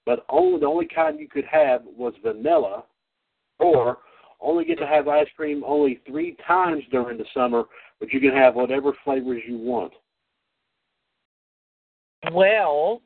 but 0.05 0.25
only 0.29 0.59
the 0.59 0.65
only 0.65 0.87
kind 0.93 1.19
you 1.19 1.29
could 1.29 1.45
have 1.45 1.81
was 1.85 2.13
vanilla, 2.23 2.83
or 3.59 3.99
only 4.43 4.65
get 4.65 4.77
to 4.79 4.87
have 4.87 5.07
ice 5.07 5.27
cream 5.35 5.63
only 5.65 5.99
three 6.05 6.37
times 6.45 6.83
during 6.91 7.17
the 7.17 7.25
summer, 7.33 7.63
but 7.99 8.11
you 8.11 8.19
can 8.19 8.31
have 8.31 8.55
whatever 8.55 8.93
flavors 9.03 9.41
you 9.47 9.57
want? 9.57 9.93
Well, 12.31 13.01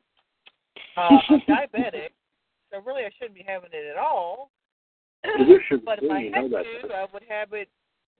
uh, 0.96 1.18
I'm 1.28 1.40
diabetic, 1.48 2.10
so 2.72 2.80
really 2.84 3.04
I 3.04 3.10
shouldn't 3.18 3.36
be 3.36 3.44
having 3.46 3.70
it 3.72 3.86
at 3.90 3.96
all. 3.96 4.50
But 5.84 6.02
if 6.02 6.10
I 6.10 6.30
had 6.32 6.48
to, 6.48 6.94
I 6.94 7.06
would 7.12 7.24
have 7.28 7.52
it 7.52 7.68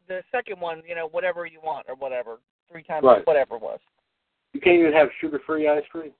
the 0.08 0.22
second 0.32 0.60
one, 0.60 0.82
you 0.88 0.94
know, 0.94 1.08
whatever 1.08 1.46
you 1.46 1.60
want 1.62 1.86
or 1.88 1.94
whatever, 1.94 2.38
three 2.70 2.82
times 2.82 3.04
Right. 3.04 3.26
whatever 3.26 3.56
it 3.56 3.62
was. 3.62 3.78
You 4.52 4.60
can't 4.60 4.78
even 4.80 4.92
have 4.92 5.08
sugar-free 5.20 5.68
ice 5.68 5.84
cream. 5.90 6.12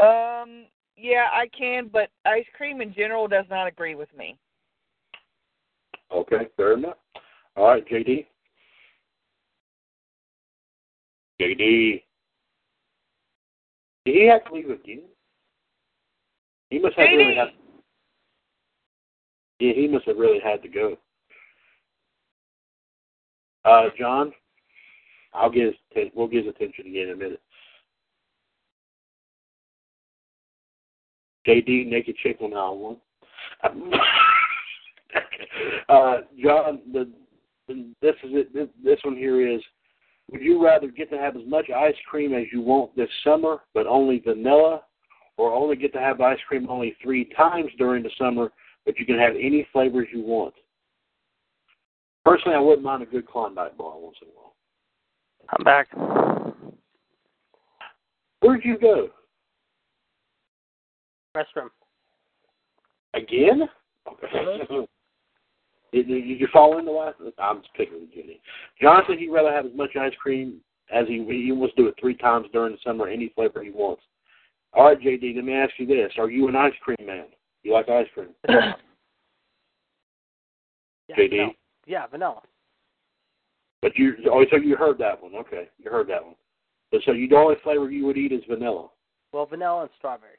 Um, 0.00 0.66
yeah, 0.96 1.26
I 1.32 1.48
can, 1.56 1.88
but 1.88 2.10
ice 2.24 2.46
cream 2.56 2.80
in 2.80 2.92
general 2.94 3.28
does 3.28 3.44
not 3.50 3.66
agree 3.66 3.94
with 3.94 4.12
me. 4.16 4.38
Okay, 6.12 6.48
fair 6.56 6.74
enough. 6.74 6.96
All 7.56 7.68
right, 7.68 7.86
JD. 7.86 8.26
JD. 11.40 12.02
Did 14.04 14.14
he 14.14 14.26
have 14.26 14.44
to 14.46 14.54
leave 14.54 14.70
again? 14.70 15.02
He 16.70 16.78
must 16.78 16.96
have 16.96 17.08
really 17.08 17.34
had. 17.34 17.48
Yeah, 19.60 19.72
he 19.74 19.88
must 19.88 20.06
have 20.06 20.16
really 20.16 20.40
had 20.40 20.62
to 20.62 20.68
go. 20.68 20.96
Uh, 23.64 23.88
John, 23.98 24.32
I'll 25.34 25.50
get 25.50 25.74
his. 25.94 26.10
We'll 26.14 26.28
get 26.28 26.46
his 26.46 26.54
attention 26.54 26.86
again 26.86 27.08
in 27.08 27.10
a 27.10 27.16
minute. 27.16 27.42
JD, 31.46 31.88
naked 31.88 32.16
chick 32.22 32.38
on 32.40 32.54
aisle 32.54 32.78
one. 32.78 34.00
Uh, 35.88 36.16
John, 36.42 36.80
the, 36.92 37.10
the 37.66 37.92
this 38.00 38.14
is 38.24 38.30
it. 38.32 38.54
This, 38.54 38.68
this 38.82 38.98
one 39.04 39.16
here 39.16 39.46
is: 39.46 39.60
Would 40.30 40.42
you 40.42 40.62
rather 40.64 40.88
get 40.88 41.10
to 41.10 41.18
have 41.18 41.36
as 41.36 41.42
much 41.46 41.70
ice 41.70 41.94
cream 42.08 42.34
as 42.34 42.44
you 42.52 42.60
want 42.60 42.94
this 42.96 43.08
summer, 43.24 43.58
but 43.74 43.86
only 43.86 44.20
vanilla, 44.20 44.82
or 45.36 45.52
only 45.52 45.76
get 45.76 45.92
to 45.94 46.00
have 46.00 46.20
ice 46.20 46.38
cream 46.46 46.68
only 46.68 46.96
three 47.02 47.26
times 47.36 47.70
during 47.78 48.02
the 48.02 48.10
summer, 48.18 48.50
but 48.84 48.98
you 48.98 49.06
can 49.06 49.18
have 49.18 49.34
any 49.34 49.66
flavors 49.72 50.08
you 50.12 50.22
want? 50.22 50.54
Personally, 52.24 52.56
I 52.56 52.60
wouldn't 52.60 52.84
mind 52.84 53.02
a 53.02 53.06
good 53.06 53.26
Klondike 53.26 53.78
bar 53.78 53.98
once 53.98 54.16
in 54.20 54.28
a 54.28 54.32
while. 54.32 54.54
I'm 55.50 55.64
back. 55.64 55.88
Where'd 58.40 58.64
you 58.64 58.78
go 58.78 59.08
Restroom. 61.36 61.70
again? 63.14 63.68
Okay. 64.06 64.86
You 65.92 66.48
fall 66.52 66.78
in 66.78 66.84
the 66.84 66.90
last? 66.90 67.16
I'm 67.38 67.60
just 67.60 67.74
picking 67.74 68.00
with 68.00 68.12
Jenny. 68.12 68.40
John 68.80 69.02
said 69.06 69.18
he'd 69.18 69.30
rather 69.30 69.52
have 69.52 69.66
as 69.66 69.72
much 69.74 69.96
ice 69.98 70.12
cream 70.20 70.60
as 70.92 71.06
he 71.06 71.24
he 71.24 71.52
wants 71.52 71.74
to 71.76 71.82
do 71.82 71.88
it 71.88 71.94
three 72.00 72.14
times 72.16 72.46
during 72.52 72.72
the 72.72 72.78
summer, 72.84 73.08
any 73.08 73.32
flavor 73.34 73.62
he 73.62 73.70
wants. 73.70 74.02
All 74.74 74.84
right, 74.84 75.00
JD. 75.00 75.36
Let 75.36 75.44
me 75.44 75.54
ask 75.54 75.72
you 75.78 75.86
this: 75.86 76.12
Are 76.18 76.30
you 76.30 76.48
an 76.48 76.56
ice 76.56 76.74
cream 76.82 77.06
man? 77.06 77.26
You 77.62 77.72
like 77.72 77.88
ice 77.88 78.06
cream? 78.14 78.28
Yeah, 81.08 81.16
JD? 81.18 81.30
vanilla. 81.30 81.52
Yeah, 81.86 82.06
vanilla. 82.06 82.42
But 83.80 83.92
you 83.96 84.14
oh 84.30 84.44
so 84.50 84.56
you 84.56 84.76
heard 84.76 84.98
that 84.98 85.22
one. 85.22 85.34
Okay. 85.36 85.68
You 85.78 85.90
heard 85.90 86.08
that 86.08 86.22
one. 86.22 86.34
But 86.92 87.00
so 87.06 87.12
you 87.12 87.28
the 87.28 87.36
only 87.36 87.56
flavor 87.62 87.90
you 87.90 88.04
would 88.06 88.18
eat 88.18 88.32
is 88.32 88.42
vanilla. 88.48 88.88
Well, 89.32 89.46
vanilla 89.46 89.82
and 89.82 89.90
strawberry. 89.98 90.36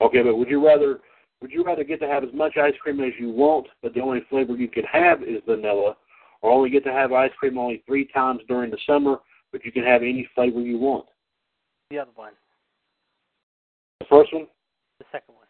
Okay, 0.00 0.22
but 0.22 0.36
would 0.36 0.48
you 0.48 0.64
rather 0.64 1.00
would 1.40 1.50
you 1.50 1.64
rather 1.64 1.84
get 1.84 2.00
to 2.00 2.06
have 2.06 2.24
as 2.24 2.32
much 2.32 2.56
ice 2.56 2.74
cream 2.82 3.00
as 3.00 3.12
you 3.18 3.30
want, 3.30 3.66
but 3.82 3.92
the 3.94 4.00
only 4.00 4.22
flavor 4.30 4.54
you 4.54 4.68
can 4.68 4.84
have 4.84 5.22
is 5.22 5.42
vanilla, 5.46 5.96
or 6.42 6.50
only 6.50 6.70
get 6.70 6.84
to 6.84 6.92
have 6.92 7.12
ice 7.12 7.32
cream 7.38 7.58
only 7.58 7.82
three 7.86 8.06
times 8.06 8.40
during 8.48 8.70
the 8.70 8.78
summer, 8.86 9.18
but 9.52 9.64
you 9.64 9.72
can 9.72 9.84
have 9.84 10.02
any 10.02 10.28
flavor 10.34 10.60
you 10.60 10.78
want? 10.78 11.06
The 11.90 11.98
other 11.98 12.10
one. 12.14 12.32
The 14.00 14.06
first 14.08 14.32
one? 14.32 14.46
The 14.98 15.04
second 15.12 15.34
one. 15.34 15.46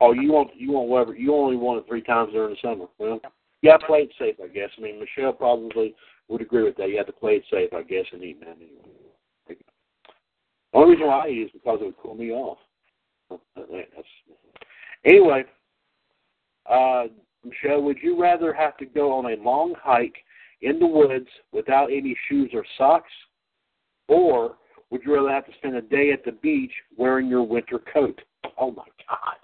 Oh, 0.00 0.12
you 0.12 0.32
want 0.32 0.50
you 0.56 0.72
want 0.72 0.88
whatever 0.88 1.14
you 1.14 1.34
only 1.34 1.56
want 1.56 1.80
it 1.80 1.88
three 1.88 2.02
times 2.02 2.32
during 2.32 2.54
the 2.54 2.68
summer. 2.68 2.86
Well, 2.98 3.20
you 3.62 3.70
have 3.70 3.80
to 3.80 3.86
play 3.86 4.00
it 4.00 4.12
safe, 4.18 4.36
I 4.42 4.48
guess. 4.48 4.70
I 4.76 4.82
mean, 4.82 5.00
Michelle 5.00 5.32
probably 5.32 5.94
would 6.28 6.42
agree 6.42 6.64
with 6.64 6.76
that. 6.76 6.90
You 6.90 6.98
have 6.98 7.06
to 7.06 7.12
play 7.12 7.34
it 7.34 7.44
safe, 7.50 7.72
I 7.72 7.82
guess, 7.82 8.04
and 8.12 8.22
eat 8.22 8.40
that 8.40 8.56
anyway. 8.56 8.96
The 9.48 9.56
only 10.74 10.92
reason 10.92 11.06
why 11.06 11.26
I 11.26 11.28
eat 11.28 11.46
is 11.46 11.50
because 11.52 11.78
it 11.80 11.86
would 11.86 11.96
cool 11.98 12.14
me 12.14 12.30
off. 12.30 12.58
Uh, 13.30 13.36
that's, 13.56 14.06
anyway, 15.06 15.44
uh, 16.68 17.04
Michelle, 17.44 17.80
would 17.82 17.98
you 18.02 18.20
rather 18.20 18.52
have 18.52 18.76
to 18.78 18.84
go 18.86 19.12
on 19.12 19.32
a 19.32 19.36
long 19.42 19.74
hike 19.80 20.16
in 20.62 20.78
the 20.78 20.86
woods 20.86 21.28
without 21.52 21.86
any 21.92 22.16
shoes 22.28 22.50
or 22.52 22.64
socks, 22.76 23.10
or 24.08 24.56
would 24.90 25.02
you 25.04 25.14
rather 25.14 25.30
have 25.30 25.46
to 25.46 25.52
spend 25.58 25.76
a 25.76 25.82
day 25.82 26.10
at 26.12 26.24
the 26.24 26.32
beach 26.32 26.72
wearing 26.96 27.28
your 27.28 27.42
winter 27.42 27.78
coat? 27.92 28.20
Oh 28.58 28.70
my 28.72 28.84
God! 29.08 29.36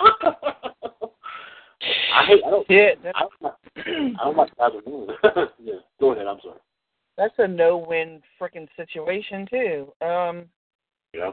I 2.14 2.24
hate. 2.26 2.42
I 2.46 2.50
don't. 2.50 2.66
Yeah, 2.70 2.90
I 3.14 3.20
don't, 3.20 3.32
like- 3.42 3.54
I 3.76 4.24
don't 4.24 4.36
like 4.36 4.50
either 4.60 4.78
one. 4.84 5.16
yeah. 5.62 5.74
Go 6.00 6.12
ahead. 6.12 6.26
I'm 6.26 6.38
sorry. 6.42 6.58
that's 7.18 7.34
a 7.38 7.46
no-win 7.46 8.22
freaking 8.40 8.68
situation 8.76 9.46
too. 9.50 9.92
Um, 10.04 10.46
Yeah. 11.12 11.32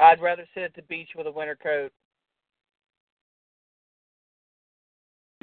I'd 0.00 0.20
rather 0.20 0.46
sit 0.54 0.62
at 0.62 0.74
the 0.74 0.82
beach 0.82 1.10
with 1.16 1.26
a 1.26 1.30
winter 1.30 1.56
coat. 1.62 1.92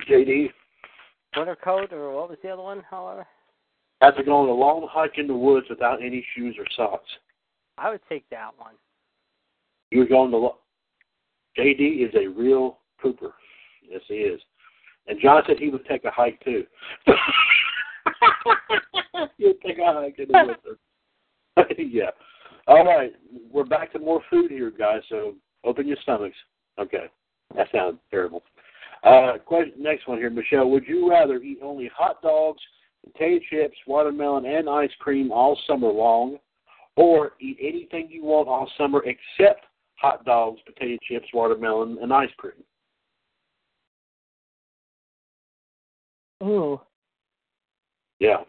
JD, 0.09 0.49
Winter 1.35 1.55
coat, 1.55 1.91
or 1.91 2.13
what 2.15 2.29
was 2.29 2.37
the 2.41 2.49
other 2.49 2.63
one? 2.63 2.81
However, 2.89 3.27
have 4.01 4.15
to 4.17 4.23
go 4.23 4.37
on 4.37 4.49
a 4.49 4.51
long 4.51 4.87
hike 4.89 5.17
in 5.17 5.27
the 5.27 5.35
woods 5.35 5.67
without 5.69 6.01
any 6.01 6.25
shoes 6.35 6.55
or 6.57 6.65
socks. 6.75 7.09
I 7.77 7.91
would 7.91 8.01
take 8.09 8.27
that 8.29 8.51
one. 8.57 8.73
You're 9.91 10.07
going 10.07 10.31
to. 10.31 10.37
the. 10.37 10.41
lo- 10.41 10.57
JD 11.57 12.07
is 12.07 12.13
a 12.15 12.27
real 12.27 12.79
pooper. 13.03 13.31
Yes, 13.89 14.01
he 14.07 14.15
is. 14.15 14.39
And 15.07 15.19
John 15.21 15.41
said 15.47 15.57
he 15.57 15.69
would 15.69 15.85
take 15.85 16.05
a 16.05 16.11
hike 16.11 16.39
too. 16.43 16.63
He'd 19.37 19.59
take 19.65 19.79
a 19.79 19.93
hike 19.93 20.19
in 20.19 20.27
the 20.27 20.55
winter. 21.57 21.73
yeah. 21.83 22.11
All 22.67 22.83
right, 22.83 23.13
we're 23.49 23.63
back 23.63 23.93
to 23.93 23.99
more 23.99 24.21
food 24.29 24.51
here, 24.51 24.71
guys. 24.71 25.01
So 25.07 25.35
open 25.63 25.87
your 25.87 25.97
stomachs. 26.01 26.35
Okay, 26.77 27.05
that 27.55 27.67
sounds 27.73 27.97
terrible. 28.11 28.43
Uh, 29.03 29.33
question, 29.45 29.73
next 29.77 30.05
one 30.07 30.17
here, 30.17 30.29
Michelle. 30.29 30.69
Would 30.69 30.85
you 30.85 31.09
rather 31.09 31.37
eat 31.37 31.59
only 31.63 31.89
hot 31.95 32.21
dogs, 32.21 32.59
potato 33.05 33.39
chips, 33.49 33.77
watermelon, 33.87 34.45
and 34.45 34.69
ice 34.69 34.91
cream 34.99 35.31
all 35.31 35.57
summer 35.65 35.87
long, 35.87 36.39
or 36.97 37.33
eat 37.39 37.57
anything 37.61 38.09
you 38.11 38.25
want 38.25 38.49
all 38.49 38.69
summer 38.77 39.01
except 39.05 39.65
hot 39.95 40.25
dogs, 40.25 40.59
potato 40.65 40.97
chips, 41.07 41.27
watermelon, 41.33 41.97
and 42.01 42.11
ice 42.11 42.29
cream? 42.35 42.53
Ooh. 46.43 46.81
Yeah, 48.19 48.43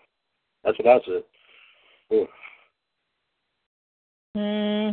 that's 0.65 0.77
what 0.78 0.89
I 0.89 1.05
said. 1.07 1.23
Ugh. 2.20 2.28
Hmm. 4.34 4.90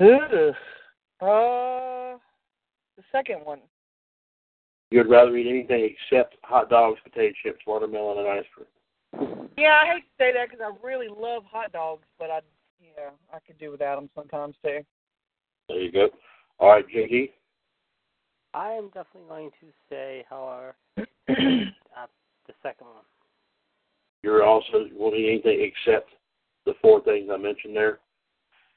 Ugh. 0.00 0.54
Uh, 1.20 2.18
the 2.96 3.02
second 3.10 3.44
one. 3.44 3.60
You'd 4.90 5.08
rather 5.08 5.36
eat 5.36 5.48
anything 5.48 5.90
except 5.92 6.36
hot 6.42 6.70
dogs, 6.70 6.98
potato 7.04 7.34
chips, 7.42 7.60
watermelon, 7.66 8.18
and 8.18 8.28
ice 8.28 8.44
cream. 8.54 9.48
Yeah, 9.56 9.80
I 9.82 9.86
hate 9.86 10.02
to 10.02 10.08
say 10.18 10.32
that 10.32 10.50
because 10.50 10.64
I 10.64 10.86
really 10.86 11.08
love 11.08 11.42
hot 11.50 11.72
dogs, 11.72 12.04
but 12.18 12.30
I, 12.30 12.40
yeah, 12.80 13.10
I 13.32 13.38
could 13.46 13.58
do 13.58 13.70
without 13.70 13.96
them 13.96 14.08
sometimes 14.14 14.54
too. 14.64 14.80
There 15.68 15.80
you 15.80 15.92
go. 15.92 16.08
All 16.58 16.70
right, 16.70 16.86
JD. 16.88 17.30
I 18.54 18.70
am 18.72 18.86
definitely 18.86 19.28
going 19.28 19.50
to 19.60 19.66
say, 19.90 20.24
however, 20.30 20.74
uh, 20.98 21.04
the 21.28 22.54
second 22.62 22.86
one. 22.86 23.04
You're 24.22 24.44
also 24.44 24.86
will 24.96 25.14
eat 25.14 25.28
anything 25.44 25.72
except 25.72 26.10
the 26.66 26.74
four 26.82 27.02
things 27.02 27.30
I 27.32 27.36
mentioned 27.36 27.76
there. 27.76 28.00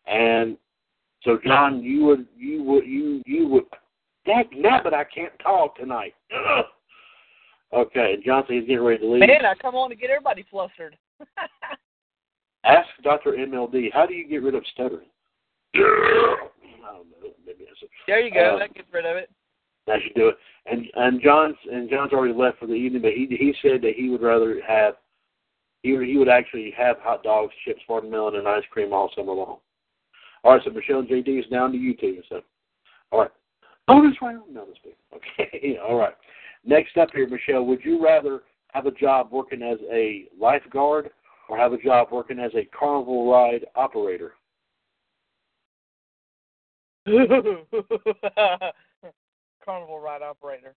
And 0.08 0.58
so, 1.24 1.40
John, 1.46 1.82
you 1.84 2.06
would, 2.06 2.26
you 2.36 2.64
would, 2.64 2.86
you, 2.86 3.22
you 3.26 3.48
would. 3.48 3.64
Dang 4.26 4.46
but 4.84 4.94
I 4.94 5.04
can't 5.04 5.34
talk 5.42 5.76
tonight. 5.78 6.14
Ugh. 6.34 6.66
Okay, 7.74 8.18
John 8.26 8.44
said 8.46 8.58
he's 8.58 8.68
getting 8.68 8.84
ready 8.84 9.00
to 9.00 9.10
leave. 9.10 9.22
Man, 9.22 9.46
I 9.46 9.54
come 9.56 9.76
on 9.76 9.90
to 9.92 9.96
get 9.96 10.10
everybody 10.10 10.46
flustered. 10.52 10.98
Ask 12.66 12.90
Dr. 13.02 13.32
MLD, 13.32 13.94
how 13.94 14.06
do 14.06 14.14
you 14.14 14.28
get 14.28 14.44
rid 14.44 14.56
of 14.56 14.64
stuttering? 14.74 15.08
I 15.76 15.80
don't 15.80 17.10
know. 17.10 17.30
Maybe 17.46 17.64
that's 17.66 17.82
a, 17.82 17.86
there 18.08 18.20
you 18.20 18.30
go. 18.30 18.56
Uh, 18.56 18.60
that 18.60 18.74
gets 18.74 18.90
rid 18.92 19.06
of 19.06 19.16
it. 19.16 19.30
that 19.88 20.00
should 20.04 20.16
do 20.16 20.28
it. 20.28 20.36
And 20.66 20.86
and 20.96 21.22
John's 21.22 21.56
and 21.72 21.90
John's 21.90 22.12
already 22.12 22.34
left 22.34 22.60
for 22.60 22.68
the 22.68 22.74
evening, 22.74 23.04
but 23.04 23.14
he 23.14 23.26
he 23.30 23.54
said 23.62 23.82
that 23.84 23.94
he 23.96 24.10
would 24.10 24.22
rather 24.22 24.60
have 24.68 24.96
he 25.84 25.90
he 26.06 26.18
would 26.18 26.30
actually 26.30 26.74
have 26.78 26.98
hot 27.00 27.24
dogs, 27.24 27.54
chips, 27.66 27.82
watermelon, 27.90 28.36
and 28.36 28.48
ice 28.48 28.64
cream 28.72 28.94
all 28.94 29.12
summer 29.16 29.34
long. 29.34 29.58
All 30.44 30.54
right, 30.54 30.62
so 30.64 30.72
Michelle 30.72 31.00
and 31.00 31.10
JD 31.10 31.40
is 31.40 31.46
down 31.52 31.72
to 31.72 31.78
you 31.78 31.96
two. 31.96 32.22
So, 32.30 32.42
all 33.12 33.20
right. 33.20 33.32
Oh, 33.88 33.96
Bonus 34.02 34.18
round. 34.22 34.56
This 34.56 34.78
big. 34.84 34.94
Okay. 35.40 35.78
all 35.78 35.96
right. 35.96 36.14
Next 36.64 36.98
up 36.98 37.10
here, 37.14 37.28
Michelle, 37.28 37.66
would 37.66 37.84
you 37.84 38.04
rather 38.04 38.42
have 38.74 38.86
a 38.86 38.92
job 38.92 39.30
working 39.32 39.62
as 39.62 39.78
a 39.92 40.28
lifeguard 40.40 41.10
or 41.50 41.58
have 41.58 41.74
a 41.74 41.78
job 41.78 42.10
working 42.12 42.40
as 42.40 42.52
a 42.56 42.66
carnival 42.78 43.30
ride 43.30 43.66
operator? 43.76 44.34
Carnival 49.66 50.00
ride 50.00 50.22
operator. 50.22 50.76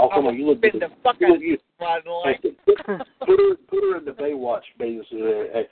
Oh, 0.00 0.08
come 0.08 0.26
on, 0.26 0.36
you 0.36 0.46
look 0.46 0.58
Spin 0.58 0.80
the 0.80 0.88
fuck 1.02 1.16
you 1.20 1.26
out 1.26 1.32
look, 1.32 1.42
you, 1.42 1.58
like. 2.24 2.42
put 2.64 2.86
her 2.86 3.54
put 3.68 3.82
her 3.82 3.98
in 3.98 4.04
the 4.06 4.12
Baywatch 4.12 4.62
basis 4.78 5.06
there. 5.12 5.66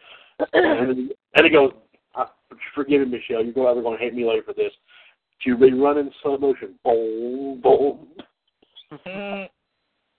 And, 0.52 1.10
and 1.34 1.46
it 1.46 1.52
goes, 1.52 1.72
uh, 2.14 2.26
forgive 2.74 3.00
me, 3.00 3.18
Michelle, 3.18 3.42
you're 3.42 3.54
going 3.54 3.82
going 3.82 3.98
to 3.98 4.04
hate 4.04 4.14
me 4.14 4.26
later 4.26 4.42
for 4.44 4.52
this. 4.52 4.72
She 5.38 5.52
be 5.52 5.72
running 5.72 6.10
slow 6.22 6.36
motion. 6.36 6.74
Boom, 6.84 7.60
boom. 7.62 8.08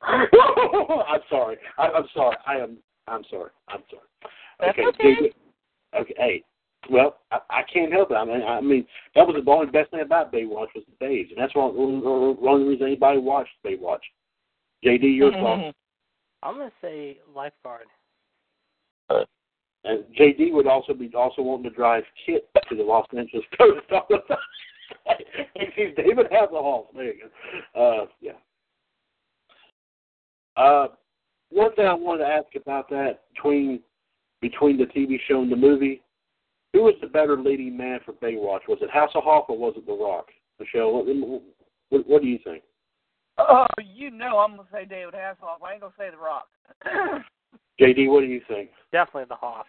I'm 0.02 1.19
sorry. 1.30 1.57
I, 1.77 1.88
I'm 1.88 2.06
sorry. 2.14 2.38
I 2.48 2.56
am. 2.56 2.77
I'm 3.07 3.23
sorry. 3.30 3.52
I'm 3.68 3.84
sorry. 3.90 4.03
That's 4.60 4.80
okay. 4.80 4.88
okay. 4.88 5.31
Okay. 5.99 6.14
Hey. 6.18 6.44
Well, 6.89 7.18
I, 7.31 7.39
I 7.49 7.61
can't 7.72 7.91
help 7.91 8.11
it. 8.11 8.15
I 8.15 8.26
mean, 8.26 8.41
I 8.41 8.61
mean, 8.61 8.85
that 9.15 9.27
was 9.27 9.41
the 9.43 9.51
only 9.51 9.68
best 9.68 9.91
thing 9.91 10.01
about 10.01 10.31
Baywatch 10.31 10.73
was 10.76 10.84
the 10.88 10.95
babes, 10.99 11.30
and 11.31 11.39
that's 11.39 11.56
one 11.56 11.76
one 11.76 12.35
one 12.39 12.68
reason 12.68 12.88
anybody 12.88 13.19
watched 13.19 13.51
Baywatch. 13.65 13.99
JD, 14.84 15.15
your 15.15 15.31
thoughts? 15.31 15.76
I'm 16.41 16.56
going 16.56 16.69
to 16.69 16.76
say 16.81 17.18
lifeguard. 17.35 17.85
And 19.85 20.03
JD 20.19 20.53
would 20.53 20.68
also 20.68 20.93
be 20.93 21.11
also 21.15 21.41
wanting 21.41 21.69
to 21.69 21.76
drive 21.76 22.03
KITT 22.26 22.43
to 22.69 22.76
the 22.76 22.84
Los 22.84 23.06
Angeles 23.18 23.45
coast 23.57 23.85
all 23.91 24.06
the 24.10 24.18
time. 24.27 25.18
He's 25.76 25.95
David 25.95 26.27
Hasselhoff. 26.31 26.85
There 26.93 27.06
you 27.06 27.14
go. 27.73 28.01
Uh, 28.01 28.06
yeah. 28.22 28.31
Uh, 30.57 30.88
one 31.49 31.73
thing 31.76 31.85
I 31.85 31.93
wanted 31.93 32.26
to 32.26 32.30
ask 32.30 32.47
about 32.56 32.89
that 32.89 33.22
between 33.34 33.80
between 34.41 34.77
the 34.77 34.85
TV 34.85 35.18
show 35.27 35.41
and 35.41 35.51
the 35.51 35.56
movie, 35.56 36.01
who 36.74 36.84
was 36.84 36.96
the 37.02 37.08
better 37.08 37.38
leading 37.38 37.76
man 37.78 38.00
for 38.06 38.14
Baywatch? 38.14 38.68
Was 38.68 38.80
it 38.82 38.90
Hasselhoff 38.90 39.50
or 39.50 39.58
was 39.58 39.74
it 39.78 39.86
The 39.86 39.94
Rock? 39.94 40.28
Michelle, 40.60 40.91
what, 40.91 41.06
what, 41.90 42.08
what 42.08 42.22
do 42.22 42.28
you 42.28 42.40
think? 42.44 42.64
Oh, 43.38 43.66
you 43.82 44.12
know 44.12 44.40
I'm 44.40 44.58
gonna 44.58 44.68
say 44.72 44.86
David 44.86 45.14
Hasselhoff. 45.14 45.66
I 45.66 45.74
ain't 45.74 45.82
gonna 45.82 45.94
say 45.98 46.10
The 46.12 46.18
Rock. 46.18 46.48
JD, 47.80 48.10
what 48.10 48.20
do 48.20 48.26
you 48.26 48.41
think? 48.48 48.70
Definitely 48.91 49.26
the 49.30 49.36
Hoff. 49.36 49.66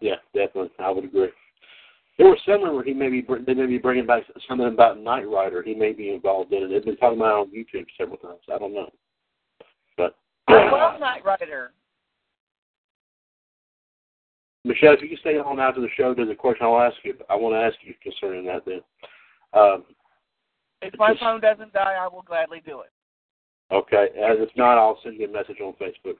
Yeah, 0.00 0.16
definitely. 0.34 0.70
I 0.78 0.90
would 0.90 1.04
agree. 1.04 1.28
There 2.18 2.28
was 2.28 2.38
somewhere 2.46 2.72
where 2.72 2.84
he 2.84 2.94
may 2.94 3.10
be 3.10 3.26
they 3.46 3.54
may 3.54 3.66
be 3.66 3.78
bringing 3.78 4.06
back 4.06 4.22
something 4.48 4.68
about 4.68 5.00
Knight 5.00 5.28
Rider. 5.28 5.62
He 5.62 5.74
may 5.74 5.92
be 5.92 6.10
involved 6.10 6.52
in 6.52 6.62
it. 6.62 6.68
They've 6.68 6.84
been 6.84 6.96
talking 6.96 7.18
about 7.18 7.26
it 7.28 7.40
on 7.40 7.50
YouTube 7.50 7.86
several 7.98 8.18
times. 8.18 8.40
I 8.52 8.58
don't 8.58 8.72
know, 8.72 8.90
but 9.96 10.16
I 10.48 10.70
love 10.70 11.00
Knight 11.00 11.24
Rider. 11.24 11.72
Michelle, 14.64 14.94
if 14.94 15.02
you 15.02 15.08
can 15.08 15.18
stay 15.18 15.36
on 15.38 15.60
after 15.60 15.80
the 15.80 15.88
show, 15.96 16.14
there's 16.14 16.30
a 16.30 16.34
question 16.34 16.66
I'll 16.66 16.80
ask 16.80 16.96
you. 17.04 17.14
I 17.28 17.36
want 17.36 17.54
to 17.54 17.58
ask 17.58 17.76
you 17.82 17.94
concerning 18.02 18.46
that. 18.46 18.64
Then, 18.64 18.80
um, 19.52 19.84
If 20.80 20.94
my 20.98 21.14
phone 21.20 21.40
doesn't 21.40 21.72
die, 21.74 21.96
I 22.00 22.08
will 22.08 22.22
gladly 22.22 22.62
do 22.64 22.80
it. 22.80 22.90
Okay, 23.72 24.08
and 24.16 24.42
if 24.42 24.50
not, 24.56 24.78
I'll 24.78 24.98
send 25.02 25.18
you 25.18 25.28
a 25.28 25.32
message 25.32 25.56
on 25.60 25.74
Facebook. 25.74 26.16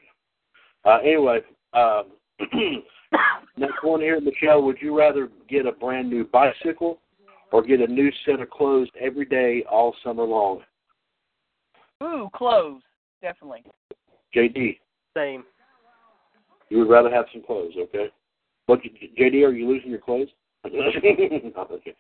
Uh, 0.85 0.99
anyway, 1.03 1.41
um, 1.73 2.05
next 3.57 3.83
one 3.83 4.01
here, 4.01 4.21
Michelle. 4.21 4.62
Would 4.62 4.79
you 4.81 4.97
rather 4.97 5.31
get 5.49 5.66
a 5.66 5.73
brand 5.73 6.11
new 6.11 6.25
bicycle 6.25 7.01
or 7.53 7.62
get 7.62 7.81
a 7.81 7.87
new 7.87 8.11
set 8.27 8.41
of 8.41 8.51
clothes 8.51 8.89
every 9.01 9.25
day 9.25 9.65
all 9.71 9.95
summer 10.03 10.25
long? 10.25 10.61
Ooh, 12.03 12.29
clothes, 12.35 12.83
definitely. 13.23 13.65
JD, 14.35 14.79
Same. 15.16 15.45
you 16.69 16.79
would 16.79 16.91
rather 16.91 17.11
have 17.11 17.27
some 17.33 17.43
clothes, 17.43 17.75
okay? 17.79 18.09
What, 18.66 18.81
JD, 18.82 19.45
are 19.47 19.53
you 19.53 19.69
losing 19.69 19.91
your 19.91 20.01
clothes? 20.01 20.28
Okay. 20.66 21.95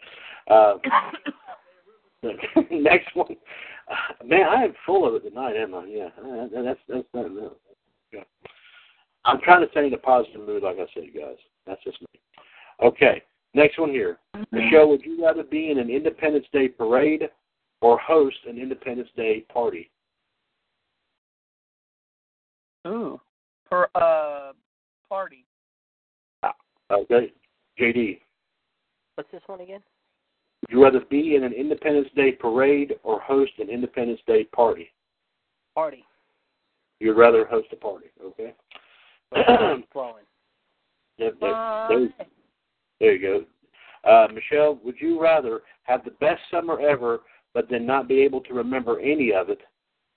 Uh, 0.48 0.74
next 2.70 3.14
one, 3.14 3.36
uh, 3.90 4.24
man, 4.24 4.48
I 4.48 4.64
am 4.64 4.74
full 4.86 5.06
of 5.06 5.14
it 5.14 5.28
tonight, 5.28 5.56
am 5.56 5.74
I? 5.74 5.84
Yeah, 5.84 6.08
uh, 6.18 6.62
that's 6.62 6.80
that's 6.88 7.06
that. 7.12 7.30
No. 7.30 7.56
Yeah. 8.12 8.20
I'm 9.26 9.40
trying 9.40 9.64
to 9.64 9.70
stay 9.70 9.86
in 9.86 9.92
a 9.92 9.98
positive 9.98 10.46
mood, 10.46 10.62
like 10.62 10.76
I 10.76 10.86
said, 10.94 11.04
guys. 11.14 11.36
That's 11.66 11.82
just 11.84 12.00
me. 12.00 12.20
Okay, 12.82 13.22
next 13.52 13.78
one 13.78 13.90
here. 13.90 14.18
Michelle, 14.52 14.88
would 14.88 15.04
you 15.04 15.22
rather 15.22 15.42
be 15.42 15.70
in 15.70 15.78
an 15.78 15.90
Independence 15.90 16.46
Day 16.52 16.68
parade 16.68 17.28
or 17.80 17.98
host 17.98 18.36
an 18.48 18.58
Independence 18.58 19.08
Day 19.16 19.44
party? 19.52 19.90
Ooh, 22.86 23.20
for 23.68 23.88
uh 23.94 24.52
party. 25.08 25.44
Okay, 26.90 27.32
JD, 27.80 28.20
What's 29.14 29.30
this 29.30 29.42
one 29.46 29.60
again? 29.60 29.80
would 30.62 30.76
you 30.76 30.82
rather 30.82 31.00
be 31.10 31.36
in 31.36 31.44
an 31.44 31.52
Independence 31.52 32.08
Day 32.16 32.32
parade 32.32 32.94
or 33.02 33.20
host 33.20 33.52
an 33.58 33.68
Independence 33.68 34.20
Day 34.26 34.44
party? 34.44 34.90
Party. 35.74 36.04
You'd 37.00 37.16
rather 37.16 37.46
host 37.46 37.68
a 37.72 37.76
party, 37.76 38.06
okay? 38.24 38.54
Flowing. 39.92 40.24
There, 41.18 41.32
there, 41.40 41.86
there, 41.88 42.08
there 43.00 43.14
you 43.14 43.44
go. 44.04 44.10
Uh, 44.10 44.28
Michelle, 44.32 44.78
would 44.84 44.96
you 45.00 45.20
rather 45.20 45.62
have 45.84 46.04
the 46.04 46.10
best 46.12 46.40
summer 46.50 46.80
ever, 46.80 47.20
but 47.52 47.68
then 47.70 47.86
not 47.86 48.08
be 48.08 48.20
able 48.20 48.40
to 48.42 48.54
remember 48.54 49.00
any 49.00 49.32
of 49.32 49.48
it, 49.48 49.60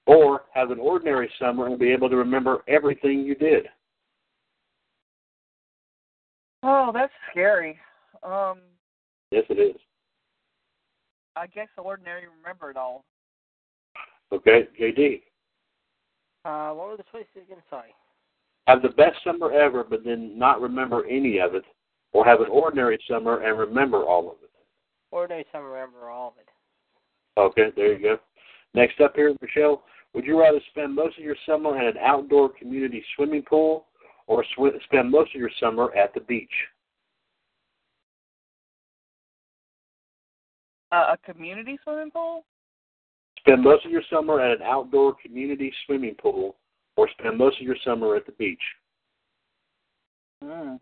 or 0.06 0.44
have 0.54 0.72
an 0.72 0.80
ordinary 0.80 1.30
summer 1.40 1.68
and 1.68 1.80
be 1.80 1.92
able 1.92 2.10
to 2.10 2.16
remember 2.16 2.64
everything 2.68 3.20
you 3.22 3.36
did? 3.36 3.68
Oh, 6.64 6.92
that's 6.94 7.14
scary. 7.32 7.78
Um, 8.24 8.60
Yes, 9.32 9.44
it 9.50 9.60
is. 9.60 9.76
I 11.36 11.48
guess 11.48 11.68
the 11.76 11.82
ordinary 11.82 12.24
remember 12.42 12.72
it 12.72 12.78
all. 12.78 13.04
Okay, 14.32 14.68
JD, 14.80 15.22
Uh, 16.46 16.74
what 16.74 16.88
were 16.88 16.98
the 16.98 17.04
choices 17.12 17.28
again? 17.36 17.62
Sorry. 17.70 17.94
have 18.68 18.82
the 18.82 18.90
best 18.90 19.16
summer 19.24 19.52
ever, 19.52 19.84
but 19.84 20.04
then 20.04 20.38
not 20.38 20.60
remember 20.62 21.06
any 21.08 21.40
of 21.40 21.56
it, 21.56 21.64
or 22.14 22.26
have 22.26 22.42
an 22.42 22.48
ordinary 22.50 22.98
summer 23.10 23.42
and 23.44 23.58
remember 23.60 24.04
all 24.04 24.30
of 24.32 24.38
it. 24.44 24.50
Ordinary 25.12 25.46
summer, 25.52 25.70
remember 25.72 26.10
all 26.10 26.30
of 26.30 26.34
it. 26.38 26.50
Okay, 27.40 27.72
there 27.76 27.94
you 27.94 28.00
go. 28.02 28.20
Next 28.74 29.00
up 29.00 29.16
here, 29.16 29.34
Michelle, 29.42 29.84
would 30.14 30.26
you 30.26 30.40
rather 30.40 30.60
spend 30.72 30.94
most 30.96 31.18
of 31.18 31.24
your 31.24 31.36
summer 31.46 31.78
at 31.78 31.86
an 31.96 31.98
outdoor 32.02 32.50
community 32.50 33.04
swimming 33.16 33.44
pool 33.44 33.86
or 34.28 34.44
sw- 34.44 34.84
spend 34.84 35.10
most 35.10 35.34
of 35.34 35.40
your 35.40 35.50
summer 35.60 35.94
at 35.94 36.14
the 36.14 36.20
beach? 36.22 36.52
Uh, 40.92 41.14
a 41.14 41.18
community 41.34 41.78
swimming 41.84 42.12
pool? 42.12 42.46
Spend 43.40 43.64
most 43.64 43.86
of 43.86 43.92
your 43.92 44.04
summer 44.10 44.40
at 44.40 44.58
an 44.58 44.64
outdoor 44.64 45.16
community 45.22 45.74
swimming 45.86 46.16
pool 46.16 46.56
or 46.96 47.10
spend 47.18 47.38
most 47.38 47.60
of 47.60 47.66
your 47.66 47.76
summer 47.84 48.16
at 48.16 48.26
the 48.26 48.32
beach? 48.34 48.62
Mm. 50.44 50.80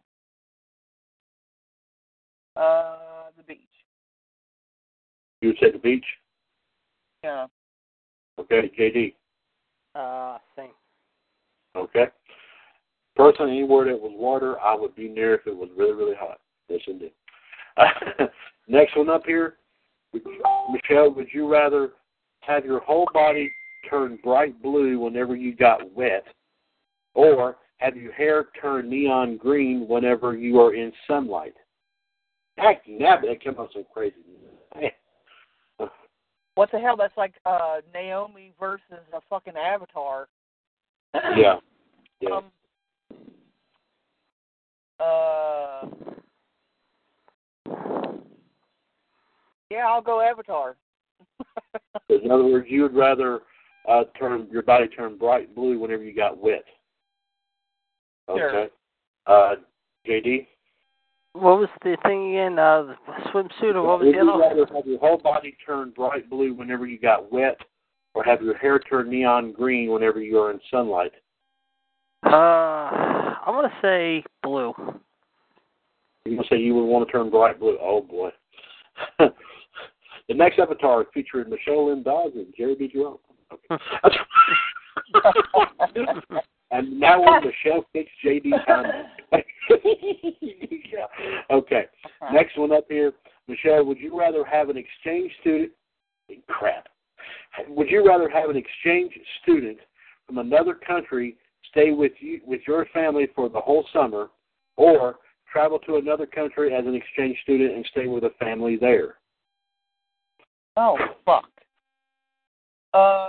Uh, 2.55 2.95
the 3.37 3.43
beach. 3.43 3.59
You 5.41 5.49
would 5.49 5.57
say 5.59 5.71
the 5.71 5.77
beach? 5.77 6.05
Yeah. 7.23 7.47
Okay, 8.39 8.71
JD. 8.77 9.13
Uh, 9.95 10.37
same. 10.55 10.71
Okay. 11.75 12.05
Personally, 13.15 13.51
anywhere 13.51 13.85
that 13.85 13.99
was 13.99 14.11
water, 14.13 14.59
I 14.59 14.75
would 14.75 14.95
be 14.95 15.07
near 15.07 15.35
if 15.35 15.47
it 15.47 15.55
was 15.55 15.69
really, 15.77 15.93
really 15.93 16.15
hot. 16.15 16.39
Yes, 16.67 16.81
indeed. 16.87 17.11
Next 18.67 18.97
one 18.97 19.09
up 19.09 19.25
here, 19.25 19.55
Michelle. 20.13 21.13
Would 21.13 21.27
you 21.31 21.47
rather 21.47 21.91
have 22.41 22.65
your 22.65 22.79
whole 22.79 23.07
body 23.13 23.51
turn 23.89 24.19
bright 24.23 24.61
blue 24.61 24.99
whenever 24.99 25.35
you 25.35 25.55
got 25.55 25.91
wet, 25.93 26.25
or 27.13 27.57
have 27.77 27.95
your 27.95 28.13
hair 28.13 28.47
turn 28.59 28.89
neon 28.89 29.37
green 29.37 29.87
whenever 29.87 30.35
you 30.35 30.59
are 30.59 30.73
in 30.73 30.91
sunlight? 31.07 31.53
Heck, 32.57 32.81
now 32.87 33.17
that 33.21 33.41
came 33.41 33.59
up 33.59 33.69
so 33.73 33.83
crazy. 33.93 34.15
What 36.55 36.71
the 36.71 36.79
hell? 36.79 36.95
That's 36.97 37.15
like 37.17 37.33
uh 37.45 37.81
Naomi 37.93 38.53
versus 38.59 38.81
a 39.13 39.19
fucking 39.29 39.55
Avatar. 39.55 40.27
Yeah. 41.13 41.55
Yeah. 42.21 42.37
Um. 42.37 42.45
Uh. 45.05 45.87
Yeah, 49.71 49.87
I'll 49.87 50.01
go 50.01 50.21
Avatar. 50.21 50.75
In 52.09 52.31
other 52.31 52.45
words, 52.45 52.67
you 52.69 52.83
would 52.83 52.95
rather 52.95 53.41
uh, 53.89 54.03
turn 54.17 54.47
your 54.51 54.61
body 54.61 54.87
turn 54.87 55.17
bright 55.17 55.53
blue 55.55 55.79
whenever 55.79 56.03
you 56.03 56.15
got 56.15 56.37
wet. 56.37 56.63
Okay. 58.29 58.39
Sure. 58.39 58.67
Uh, 59.27 59.55
JD. 60.07 60.47
What 61.33 61.59
was 61.59 61.69
the 61.83 61.97
thing 62.05 62.29
again? 62.31 62.57
Uh, 62.57 62.83
the 62.83 62.95
swimsuit, 63.31 63.75
or 63.75 63.83
what 63.83 63.99
was 63.99 64.05
would 64.05 64.15
the 64.15 64.19
you 64.19 64.31
other? 64.31 64.39
rather 64.39 64.73
have 64.73 64.85
your 64.85 64.99
whole 64.99 65.17
body 65.17 65.57
turn 65.65 65.91
bright 65.91 66.29
blue 66.29 66.53
whenever 66.53 66.87
you 66.87 66.97
got 66.97 67.31
wet, 67.31 67.57
or 68.13 68.23
have 68.23 68.41
your 68.41 68.57
hair 68.57 68.79
turn 68.79 69.09
neon 69.09 69.51
green 69.51 69.91
whenever 69.91 70.21
you 70.21 70.39
are 70.39 70.51
in 70.51 70.59
sunlight? 70.71 71.11
Uh, 72.25 73.35
I'm 73.45 73.53
gonna 73.53 73.73
say 73.81 74.23
blue. 74.41 74.73
You 76.25 76.41
say 76.49 76.57
you 76.57 76.73
would 76.73 76.85
want 76.85 77.07
to 77.07 77.11
turn 77.11 77.29
bright 77.29 77.59
blue? 77.59 77.77
Oh 77.81 78.01
boy. 78.01 78.31
the 79.19 80.33
next 80.33 80.57
avatar 80.57 81.05
featuring 81.13 81.49
Michelle 81.49 81.89
Lynn 81.89 82.01
Dawes 82.01 82.31
and 82.35 82.47
Jerry 82.57 82.75
B. 82.75 82.89
Jerome. 82.91 83.17
Okay. 83.51 83.83
and 86.71 86.99
now 86.99 87.21
Michelle 87.39 87.85
Fix 87.93 88.09
JD. 88.25 88.51
Okay. 91.51 91.85
Next 92.31 92.57
one 92.57 92.71
up 92.71 92.85
here, 92.89 93.13
Michelle. 93.47 93.83
Would 93.85 93.99
you 93.99 94.17
rather 94.17 94.43
have 94.45 94.69
an 94.69 94.77
exchange 94.77 95.31
student? 95.41 95.71
Crap. 96.47 96.87
Would 97.67 97.89
you 97.89 98.05
rather 98.05 98.29
have 98.29 98.49
an 98.49 98.57
exchange 98.57 99.13
student 99.43 99.77
from 100.25 100.37
another 100.39 100.73
country 100.73 101.35
stay 101.75 101.91
with 101.91 102.13
you 102.19 102.39
with 102.45 102.61
your 102.67 102.85
family 102.93 103.27
for 103.35 103.49
the 103.49 103.59
whole 103.59 103.85
summer, 103.91 104.29
or 104.77 105.17
travel 105.51 105.77
to 105.79 105.97
another 105.97 106.25
country 106.25 106.73
as 106.73 106.85
an 106.85 106.95
exchange 106.95 107.37
student 107.43 107.75
and 107.75 107.85
stay 107.91 108.07
with 108.07 108.23
a 108.23 108.29
family 108.39 108.77
there? 108.79 109.15
Oh 110.77 110.97
fuck. 111.25 111.49
Uh, 112.93 113.27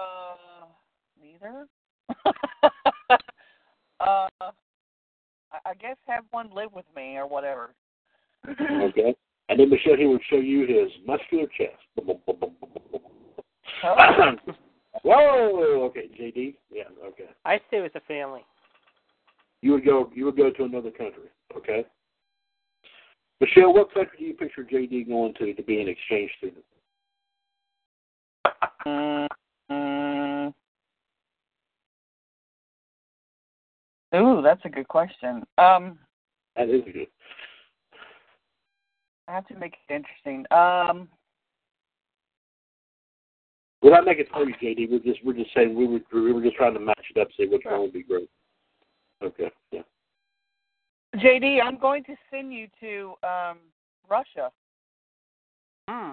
neither. 1.21 1.67
uh, 4.01 4.01
I 4.01 4.29
I 5.65 5.75
guess 5.81 5.97
have 6.07 6.25
one 6.31 6.51
live 6.55 6.73
with 6.73 6.87
me 6.95 7.17
or 7.17 7.27
whatever. 7.27 7.75
Okay. 8.49 9.17
And 9.49 9.61
then 9.61 9.71
Michelle, 9.71 9.97
he 9.97 10.07
would 10.07 10.21
show 10.29 10.39
you 10.39 10.67
his 10.67 10.91
muscular 11.07 11.47
chest. 11.57 11.79
Whoa. 15.03 15.85
Okay, 15.87 16.09
JD. 16.19 16.55
Yeah. 16.71 16.85
Okay. 17.05 17.29
I 17.45 17.61
stay 17.69 17.81
with 17.81 17.93
the 17.93 18.01
family. 18.01 18.45
You 19.63 19.73
would 19.73 19.85
go. 19.85 20.11
You 20.15 20.27
would 20.27 20.37
go 20.37 20.51
to 20.51 20.65
another 20.65 20.91
country. 20.91 21.31
Okay. 21.57 21.85
Michelle, 23.41 23.73
what 23.75 23.93
country 23.93 24.19
do 24.19 24.25
you 24.25 24.35
picture 24.35 24.65
JD 24.65 25.09
going 25.09 25.35
to 25.35 25.55
to 25.55 25.63
be 25.63 25.81
an 25.81 25.89
exchange 25.89 26.31
student? 26.39 26.65
Mm, 28.87 29.27
mm. 29.71 30.55
Ooh, 34.15 34.41
that's 34.43 34.65
a 34.65 34.69
good 34.69 34.89
question. 34.89 35.45
Um, 35.59 35.99
That 36.57 36.71
is 36.71 36.83
good. 36.85 37.09
I 39.29 39.35
have 39.35 39.47
to 39.49 39.57
make 39.57 39.75
it 39.89 39.93
interesting. 39.93 40.47
Um, 40.51 41.09
We're 43.83 43.91
not 43.91 44.05
making 44.05 44.27
fun 44.33 44.43
of 44.43 44.49
you, 44.49 44.55
JD. 44.55 44.91
We're 44.91 44.99
just 44.99 45.25
we're 45.25 45.35
just 45.35 45.55
saying 45.55 45.75
we 45.75 45.87
were 45.87 46.01
we 46.13 46.33
were 46.33 46.43
just 46.43 46.57
trying 46.57 46.75
to 46.75 46.81
match 46.81 47.05
it 47.15 47.21
up, 47.21 47.29
see 47.37 47.47
which 47.47 47.63
one 47.65 47.81
would 47.81 47.93
be 47.93 48.03
great. 48.03 48.29
Okay. 49.23 49.51
Yeah. 49.71 49.83
JD, 51.17 51.63
I'm 51.63 51.79
going 51.79 52.05
to 52.05 52.15
send 52.31 52.53
you 52.53 52.69
to 52.81 53.15
um, 53.23 53.59
Russia. 54.11 54.51
Hmm. 55.89 56.13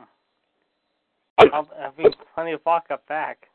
I'll, 1.40 1.68
I'll 1.82 1.94
be 1.98 2.06
plenty 2.36 2.54
of 2.54 2.64
backup 2.64 3.06
back. 3.08 3.48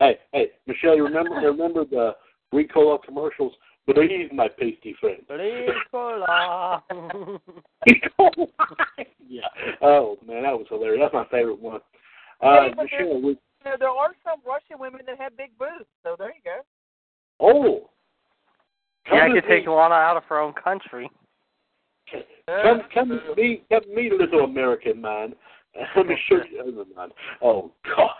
Hey, 0.00 0.18
hey, 0.32 0.50
Michelle, 0.66 0.96
you 0.96 1.04
remember 1.04 1.34
remember 1.36 1.84
the 1.84 2.16
Ricola 2.52 3.02
commercials? 3.02 3.52
Believe 3.86 4.32
my 4.32 4.48
pasty 4.48 4.96
friend. 5.00 5.22
Ricola. 5.30 6.82
yeah. 9.28 9.42
Oh 9.80 10.18
man, 10.26 10.42
that 10.42 10.52
was 10.52 10.66
hilarious. 10.68 11.00
That's 11.02 11.14
my 11.14 11.26
favorite 11.30 11.60
one. 11.60 11.80
Uh, 12.40 12.62
Hey, 12.62 12.72
but 12.76 12.84
Michelle, 12.84 13.20
we, 13.22 13.28
You 13.30 13.36
know, 13.64 13.76
there 13.78 13.88
are 13.88 14.14
some 14.24 14.40
Russian 14.46 14.78
women 14.78 15.00
that 15.06 15.18
have 15.18 15.36
big 15.36 15.56
boobs, 15.58 15.88
so 16.02 16.16
there 16.18 16.28
you 16.28 16.42
go. 16.44 16.60
oh. 17.40 17.90
yeah, 19.12 19.24
I 19.24 19.28
could 19.30 19.48
take 19.48 19.66
me. 19.66 19.72
Lana 19.72 19.94
out 19.94 20.16
of 20.16 20.24
her 20.24 20.38
own 20.38 20.52
country. 20.52 21.10
Come, 22.46 22.82
come 22.94 23.08
to 23.08 23.34
me, 23.36 23.62
come 23.70 23.82
to 23.82 23.88
me, 23.94 24.10
little 24.16 24.44
American 24.44 25.00
man. 25.00 25.34
Let 25.96 26.06
me 26.06 26.16
show 26.28 26.36
you. 26.50 26.62
Oh, 26.64 26.70
never 26.70 26.84
mind. 26.96 27.12
Oh 27.42 27.72
God. 27.84 28.10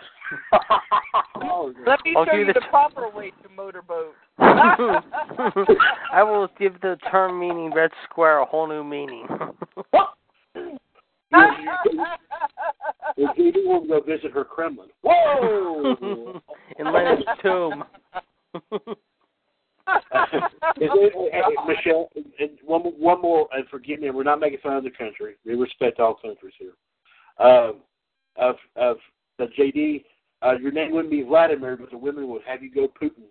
oh, 1.35 1.73
Let 1.87 2.03
me 2.03 2.13
I'll 2.15 2.25
show 2.25 2.33
you 2.33 2.45
the 2.45 2.53
the 2.53 2.59
t- 2.59 2.65
proper 2.69 3.09
way 3.09 3.31
to 3.43 3.49
motorboat. 3.55 4.13
I 4.39 6.23
will 6.23 6.49
give 6.59 6.79
the 6.81 6.97
term 7.09 7.39
meaning 7.39 7.71
red 7.73 7.91
square 8.03 8.39
a 8.39 8.45
whole 8.45 8.67
new 8.67 8.83
meaning. 8.83 9.25
If 9.77 9.85
do 13.51 13.67
want 13.67 13.83
to 13.83 13.89
go 13.89 14.01
visit 14.01 14.31
her 14.31 14.43
Kremlin. 14.43 14.89
Whoa! 15.03 15.95
In 16.79 16.93
Lenin's 16.93 17.25
tomb. 17.41 17.83
Is 20.79 20.89
it, 20.93 21.13
hey, 21.31 21.41
hey, 21.41 21.55
Michelle, 21.65 22.09
and 22.39 22.49
one 22.65 22.83
more- 22.83 22.91
one 22.93 23.21
more, 23.21 23.47
and 23.53 23.65
forgive 23.69 24.01
me, 24.01 24.09
we're 24.09 24.23
not 24.23 24.39
making 24.39 24.59
fun 24.59 24.75
of 24.75 24.83
the 24.83 24.89
country. 24.91 25.35
We 25.45 25.55
respect 25.55 25.99
all 26.01 26.13
countries 26.15 26.53
here. 26.59 26.73
Um, 27.39 27.77
of 28.35 28.55
of 28.75 28.97
the 29.37 29.45
JD, 29.57 30.03
uh, 30.45 30.57
your 30.59 30.71
name 30.71 30.91
wouldn't 30.91 31.09
be 31.11 31.23
Vladimir, 31.23 31.77
but 31.77 31.89
the 31.89 31.97
women 31.97 32.27
would 32.27 32.41
have 32.45 32.61
you 32.61 32.69
go 32.69 32.87
Putin. 33.01 33.23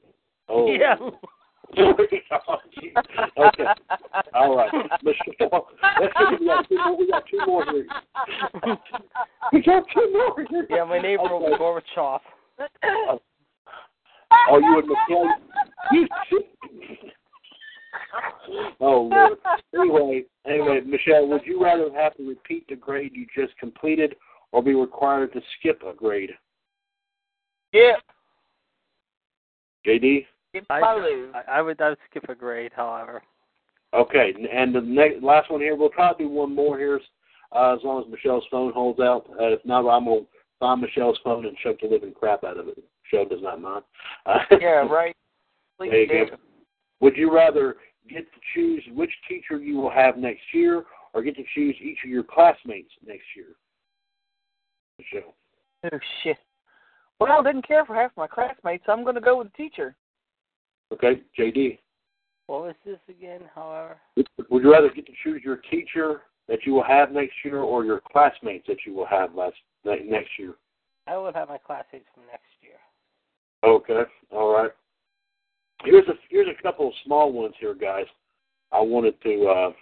Oh, 0.48 0.66
Yeah. 0.72 0.96
okay, 1.76 2.22
all 4.34 4.56
right, 4.56 4.72
Michelle. 5.02 5.66
Let's 6.00 6.14
see, 6.16 6.36
we 6.40 6.46
got 6.46 6.68
two 6.68 6.76
more. 6.76 6.96
We 6.96 7.10
got 7.10 7.24
two 7.28 7.40
more 7.46 7.64
here. 7.64 7.86
We 9.52 9.62
got 9.62 9.84
two 9.92 10.12
more 10.12 10.46
here. 10.48 10.65
Yeah, 10.76 10.84
my 10.84 10.98
neighbor 10.98 11.22
will 11.22 11.40
be 11.40 11.46
Okay. 11.46 11.56
Gorbachev. 11.56 12.20
Oh, 14.48 14.58
you 14.58 14.78
and 14.78 14.88
Michelle. 14.88 15.34
Oh 18.80 19.08
Lord. 19.10 19.38
Anyway, 19.74 20.24
anyway, 20.46 20.80
Michelle, 20.84 21.26
would 21.28 21.46
you 21.46 21.62
rather 21.62 21.90
have 21.94 22.14
to 22.16 22.28
repeat 22.28 22.68
the 22.68 22.76
grade 22.76 23.12
you 23.14 23.26
just 23.34 23.56
completed, 23.58 24.16
or 24.52 24.62
be 24.62 24.74
required 24.74 25.32
to 25.32 25.40
skip 25.58 25.82
a 25.82 25.94
grade? 25.94 26.30
yeah. 27.72 27.92
JD. 29.86 30.26
I, 30.68 30.80
I, 30.80 31.42
I 31.48 31.62
would 31.62 31.80
I 31.80 31.88
would 31.90 31.98
skip 32.10 32.28
a 32.28 32.34
grade, 32.34 32.72
however. 32.74 33.22
Okay, 33.94 34.34
and 34.52 34.74
the 34.74 34.80
next 34.80 35.22
last 35.22 35.50
one 35.50 35.60
here. 35.60 35.74
We'll 35.74 35.88
try 35.90 36.12
to 36.12 36.18
do 36.18 36.28
one 36.28 36.54
more 36.54 36.78
here, 36.78 37.00
uh, 37.52 37.74
as 37.74 37.80
long 37.82 38.02
as 38.02 38.10
Michelle's 38.10 38.44
phone 38.50 38.72
holds 38.72 39.00
out. 39.00 39.26
Uh, 39.40 39.52
if 39.52 39.64
not, 39.64 39.88
I'm 39.88 40.04
gonna 40.04 40.22
find 40.60 40.80
Michelle's 40.80 41.18
phone 41.24 41.46
and 41.46 41.56
choke 41.58 41.80
the 41.80 41.88
living 41.88 42.12
crap 42.12 42.44
out 42.44 42.58
of 42.58 42.68
it. 42.68 42.78
Michelle 43.04 43.28
does 43.28 43.42
not 43.42 43.60
mind. 43.60 43.84
Uh, 44.24 44.38
Yeah, 44.60 44.86
right. 44.86 45.14
Please 45.78 45.90
There 45.90 46.00
you 46.00 46.26
do. 46.26 46.30
go. 46.30 46.36
Would 47.00 47.16
you 47.16 47.32
rather 47.34 47.76
get 48.08 48.24
to 48.32 48.40
choose 48.54 48.82
which 48.94 49.10
teacher 49.28 49.58
you 49.58 49.76
will 49.76 49.90
have 49.90 50.16
next 50.16 50.42
year, 50.54 50.84
or 51.12 51.22
get 51.22 51.36
to 51.36 51.44
choose 51.54 51.76
each 51.82 51.98
of 52.04 52.10
your 52.10 52.22
classmates 52.22 52.90
next 53.06 53.24
year? 53.36 53.48
Michelle. 54.98 55.34
Oh 55.92 55.98
shit. 56.22 56.38
Well, 57.20 57.32
I 57.32 57.42
didn't 57.42 57.66
care 57.66 57.84
for 57.84 57.94
half 57.94 58.12
my 58.16 58.26
classmates, 58.26 58.84
so 58.86 58.92
I'm 58.92 59.02
going 59.02 59.14
to 59.14 59.20
go 59.20 59.38
with 59.38 59.48
the 59.52 59.56
teacher. 59.56 59.94
Okay, 60.92 61.20
JD. 61.38 61.78
What 62.46 62.62
was 62.62 62.74
this 62.84 62.98
again, 63.08 63.40
however? 63.54 63.96
Would 64.50 64.62
you 64.62 64.70
rather 64.72 64.90
get 64.90 65.06
to 65.06 65.12
choose 65.24 65.42
your 65.44 65.56
teacher 65.70 66.22
that 66.48 66.60
you 66.64 66.74
will 66.74 66.84
have 66.84 67.12
next 67.12 67.34
year, 67.44 67.58
or 67.60 67.84
your 67.84 68.00
classmates 68.12 68.66
that 68.68 68.78
you 68.86 68.94
will 68.94 69.06
have 69.06 69.34
last 69.34 69.56
next 69.84 70.30
year? 70.38 70.54
I 71.06 71.16
will 71.16 71.32
have 71.32 71.48
my 71.48 71.58
classmates 71.58 72.06
from 72.14 72.24
next 72.26 72.44
year. 72.62 72.78
Okay, 73.64 74.02
all 74.30 74.52
right. 74.52 74.70
Here's 75.84 76.06
a 76.08 76.14
here's 76.30 76.48
a 76.48 76.62
couple 76.62 76.88
of 76.88 76.94
small 77.04 77.32
ones 77.32 77.54
here, 77.60 77.74
guys. 77.74 78.06
I 78.72 78.80
wanted 78.80 79.20
to 79.22 79.72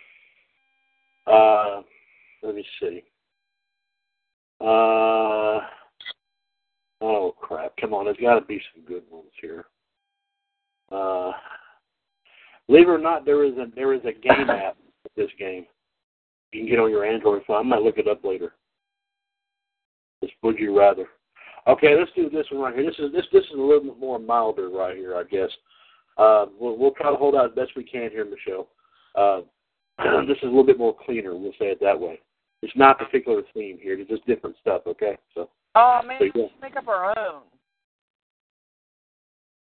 uh 1.27 1.31
uh 1.31 1.83
let 2.43 2.55
me 2.55 2.65
see. 2.81 3.03
Uh 4.61 5.61
oh 7.01 7.35
crap, 7.41 7.77
come 7.81 7.95
on, 7.95 8.05
there's 8.05 8.17
gotta 8.21 8.45
be 8.45 8.61
some 8.75 8.85
good 8.85 9.05
ones 9.11 9.31
here. 9.41 9.67
Uh 10.91 11.33
believe 12.67 12.89
it 12.89 12.93
or 12.93 12.99
not 12.99 13.25
there 13.25 13.45
is 13.45 13.55
a 13.55 13.67
there 13.75 13.95
is 13.95 14.03
a 14.05 14.13
game 14.13 14.51
app 14.51 14.77
for 15.03 15.11
this 15.17 15.31
game. 15.39 15.67
You 16.55 16.61
can 16.61 16.71
get 16.71 16.79
on 16.79 16.89
your 16.91 17.05
Android 17.05 17.43
phone. 17.47 17.57
I 17.57 17.63
might 17.69 17.83
look 17.83 17.99
it 17.99 18.07
up 18.07 18.25
later. 18.25 18.53
This 20.23 20.31
would 20.43 20.57
you 20.57 20.79
rather. 20.79 21.07
Okay, 21.67 21.97
let's 21.99 22.13
do 22.15 22.31
this 22.31 22.47
one 22.53 22.61
right 22.63 22.75
here. 22.77 22.87
This 22.87 22.99
is 23.01 23.13
this 23.13 23.25
this 23.33 23.43
is 23.45 23.59
a 23.59 23.61
little 23.61 23.83
bit 23.83 23.99
more 23.99 24.21
milder 24.21 24.69
right 24.69 24.97
here, 24.97 25.17
I 25.17 25.25
guess. 25.25 25.51
Uh, 26.17 26.47
we'll 26.59 26.79
we'll 26.79 26.93
try 26.93 27.11
to 27.11 27.17
hold 27.17 27.35
out 27.35 27.47
as 27.51 27.57
best 27.57 27.73
we 27.77 27.83
can 27.83 28.09
here, 28.11 28.25
Michelle. 28.25 28.69
Uh, 29.17 29.41
this 30.29 30.37
is 30.37 30.45
a 30.45 30.47
little 30.47 30.65
bit 30.65 30.79
more 30.79 30.95
cleaner. 31.05 31.35
We'll 31.35 31.53
say 31.59 31.67
it 31.67 31.81
that 31.81 31.99
way. 31.99 32.21
It's 32.63 32.77
not 32.77 33.01
a 33.01 33.05
particular 33.05 33.43
theme 33.53 33.79
here. 33.83 33.99
It's 33.99 34.09
just 34.09 34.25
different 34.25 34.55
stuff. 34.61 34.83
Okay, 34.87 35.19
so 35.35 35.51
Oh 35.75 36.01
man, 36.07 36.19
we 36.21 36.31
go. 36.31 36.51
make 36.63 36.77
up 36.77 36.87
our 36.87 37.19
own. 37.19 37.43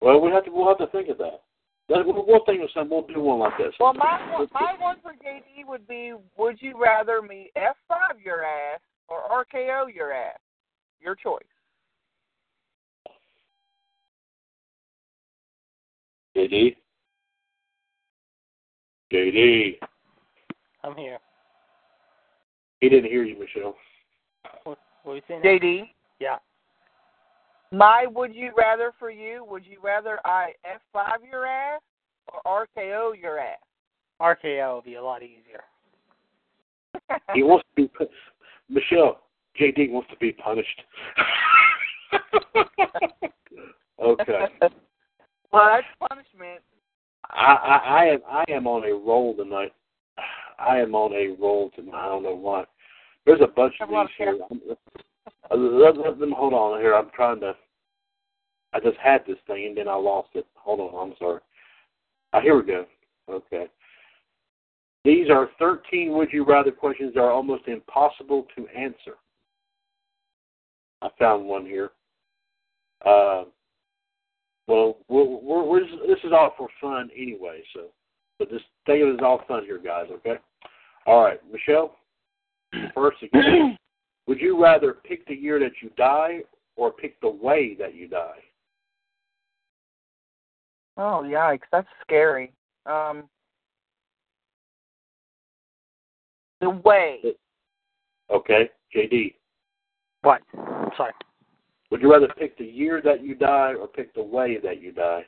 well 0.01 0.21
we 0.21 0.31
have 0.31 0.45
to 0.45 0.51
we'll 0.51 0.69
have 0.69 0.77
to 0.77 0.87
think 0.87 1.09
of 1.09 1.17
that. 1.17 1.41
That- 1.89 2.05
We'll, 2.05 2.23
we'll 2.25 2.45
think 2.45 2.61
of 2.61 2.69
some. 2.73 2.89
We'll 2.89 3.01
do 3.07 3.19
one 3.19 3.39
like 3.39 3.57
this. 3.57 3.73
Well, 3.79 3.93
my 3.93 4.19
one, 4.31 4.47
my 4.53 4.75
one 4.79 4.97
for 5.01 5.11
JD 5.11 5.67
would 5.67 5.87
be: 5.87 6.13
Would 6.37 6.61
you 6.61 6.79
rather 6.79 7.21
me 7.21 7.51
F5 7.57 8.23
your 8.23 8.43
ass 8.45 8.79
or 9.07 9.21
RKO 9.43 9.93
your 9.93 10.13
ass? 10.13 10.37
Your 11.01 11.15
choice. 11.15 11.41
JD. 16.37 16.75
JD. 19.11 19.77
I'm 20.83 20.95
here. 20.95 21.17
He 22.81 22.89
didn't 22.89 23.09
hear 23.09 23.23
you, 23.23 23.37
Michelle. 23.39 23.75
What, 24.63 24.77
what 25.03 25.11
were 25.11 25.15
you 25.15 25.21
saying? 25.27 25.41
JD. 25.41 25.89
Yeah. 26.19 26.37
My 27.71 28.05
would 28.07 28.33
you 28.33 28.51
rather 28.57 28.91
for 28.97 29.11
you? 29.11 29.45
Would 29.49 29.65
you 29.65 29.77
rather 29.83 30.19
I 30.25 30.53
F5 30.95 31.29
your 31.29 31.45
ass 31.45 31.81
or 32.33 32.65
RKO 32.77 33.19
your 33.19 33.39
ass? 33.39 33.59
RKO 34.19 34.75
would 34.75 34.85
be 34.85 34.95
a 34.95 35.03
lot 35.03 35.21
easier. 35.23 35.63
He 37.33 37.43
wants 37.43 37.65
to 37.69 37.83
be 37.83 37.87
pu- 37.87 38.09
Michelle. 38.69 39.21
JD 39.59 39.91
wants 39.91 40.09
to 40.09 40.17
be 40.17 40.31
punished. 40.31 40.81
okay. 44.01 44.47
well, 45.51 45.69
that's 45.73 45.87
punishment. 46.07 46.61
I, 47.29 47.53
I, 47.53 47.77
I 47.87 48.05
am 48.05 48.19
I 48.27 48.45
am 48.49 48.67
on 48.67 48.83
a 48.85 48.93
roll 48.93 49.35
tonight. 49.35 49.73
I 50.59 50.79
am 50.79 50.95
on 50.95 51.13
a 51.13 51.35
roll 51.39 51.71
tonight. 51.75 52.05
I 52.05 52.07
don't 52.07 52.23
know 52.23 52.35
why. 52.35 52.63
There's 53.25 53.41
a 53.41 53.47
bunch 53.47 53.75
of 53.81 53.89
Have 53.89 54.07
these 54.07 54.15
here. 54.17 54.37
Let, 55.51 55.97
let 55.97 56.19
them 56.19 56.33
hold 56.35 56.53
on 56.53 56.79
here. 56.79 56.95
I'm 56.95 57.09
trying 57.15 57.39
to. 57.41 57.55
I 58.73 58.79
just 58.79 58.97
had 58.97 59.23
this 59.25 59.37
thing 59.47 59.65
and 59.67 59.77
then 59.77 59.87
I 59.87 59.95
lost 59.95 60.29
it. 60.35 60.45
Hold 60.55 60.79
on. 60.79 61.09
I'm 61.09 61.15
sorry. 61.17 61.39
Uh, 62.33 62.41
here 62.41 62.55
we 62.55 62.63
go. 62.63 62.85
Okay. 63.29 63.65
These 65.03 65.29
are 65.29 65.49
13 65.57 66.11
would 66.11 66.31
you 66.31 66.43
rather 66.43 66.71
questions 66.71 67.13
that 67.15 67.21
are 67.21 67.31
almost 67.31 67.67
impossible 67.67 68.45
to 68.55 68.67
answer. 68.67 69.15
I 71.01 71.09
found 71.17 71.45
one 71.45 71.65
here. 71.65 71.91
Uh, 73.05 73.45
well, 74.67 74.97
we're, 75.07 75.23
we're, 75.23 75.63
we're 75.63 75.79
just, 75.81 75.93
this 76.07 76.19
is 76.23 76.31
all 76.31 76.53
for 76.57 76.67
fun 76.79 77.09
anyway, 77.15 77.63
so 77.73 77.85
but 78.37 78.49
just 78.49 78.65
think 78.85 79.01
of 79.03 79.09
it 79.09 79.13
as 79.15 79.19
all 79.21 79.41
fun 79.47 79.63
here, 79.65 79.79
guys. 79.79 80.07
Okay. 80.11 80.35
All 81.05 81.23
right, 81.23 81.39
Michelle. 81.51 81.95
First 82.93 83.17
again, 83.23 83.77
would 84.29 84.39
you 84.39 84.61
rather 84.61 84.93
pick 84.93 85.25
the 85.25 85.33
year 85.33 85.57
that 85.57 85.71
you 85.81 85.89
die 85.97 86.41
or 86.75 86.91
pick 86.91 87.19
the 87.19 87.29
way 87.29 87.75
that 87.79 87.95
you 87.95 88.07
die? 88.07 88.37
Oh 90.97 91.23
yikes, 91.25 91.61
that's 91.71 91.87
scary. 92.03 92.53
Um, 92.85 93.23
the 96.61 96.69
way. 96.69 97.21
Okay, 98.29 98.69
JD. 98.95 99.33
What? 100.21 100.41
Sorry. 100.95 101.13
Would 101.89 102.01
you 102.01 102.11
rather 102.11 102.27
pick 102.37 102.55
the 102.59 102.65
year 102.65 103.01
that 103.03 103.23
you 103.23 103.33
die 103.33 103.73
or 103.73 103.87
pick 103.87 104.13
the 104.13 104.21
way 104.21 104.59
that 104.63 104.79
you 104.79 104.91
die? 104.91 105.25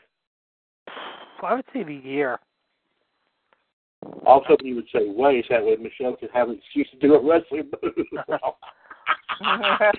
I 1.42 1.56
would 1.56 1.66
say 1.74 1.82
the 1.82 1.96
year. 1.96 2.38
I 4.06 4.30
was 4.30 4.44
hoping 4.48 4.68
you 4.68 4.76
would 4.76 4.90
say 4.94 5.10
way, 5.10 5.44
so 5.48 5.56
that 5.56 5.66
way 5.66 5.76
Michelle 5.78 6.16
could 6.18 6.30
have 6.32 6.50
an 6.50 6.60
excuse 6.60 6.88
to 6.92 7.00
do 7.00 7.16
a 7.16 7.28
wrestling 7.28 7.72
move. 7.82 8.06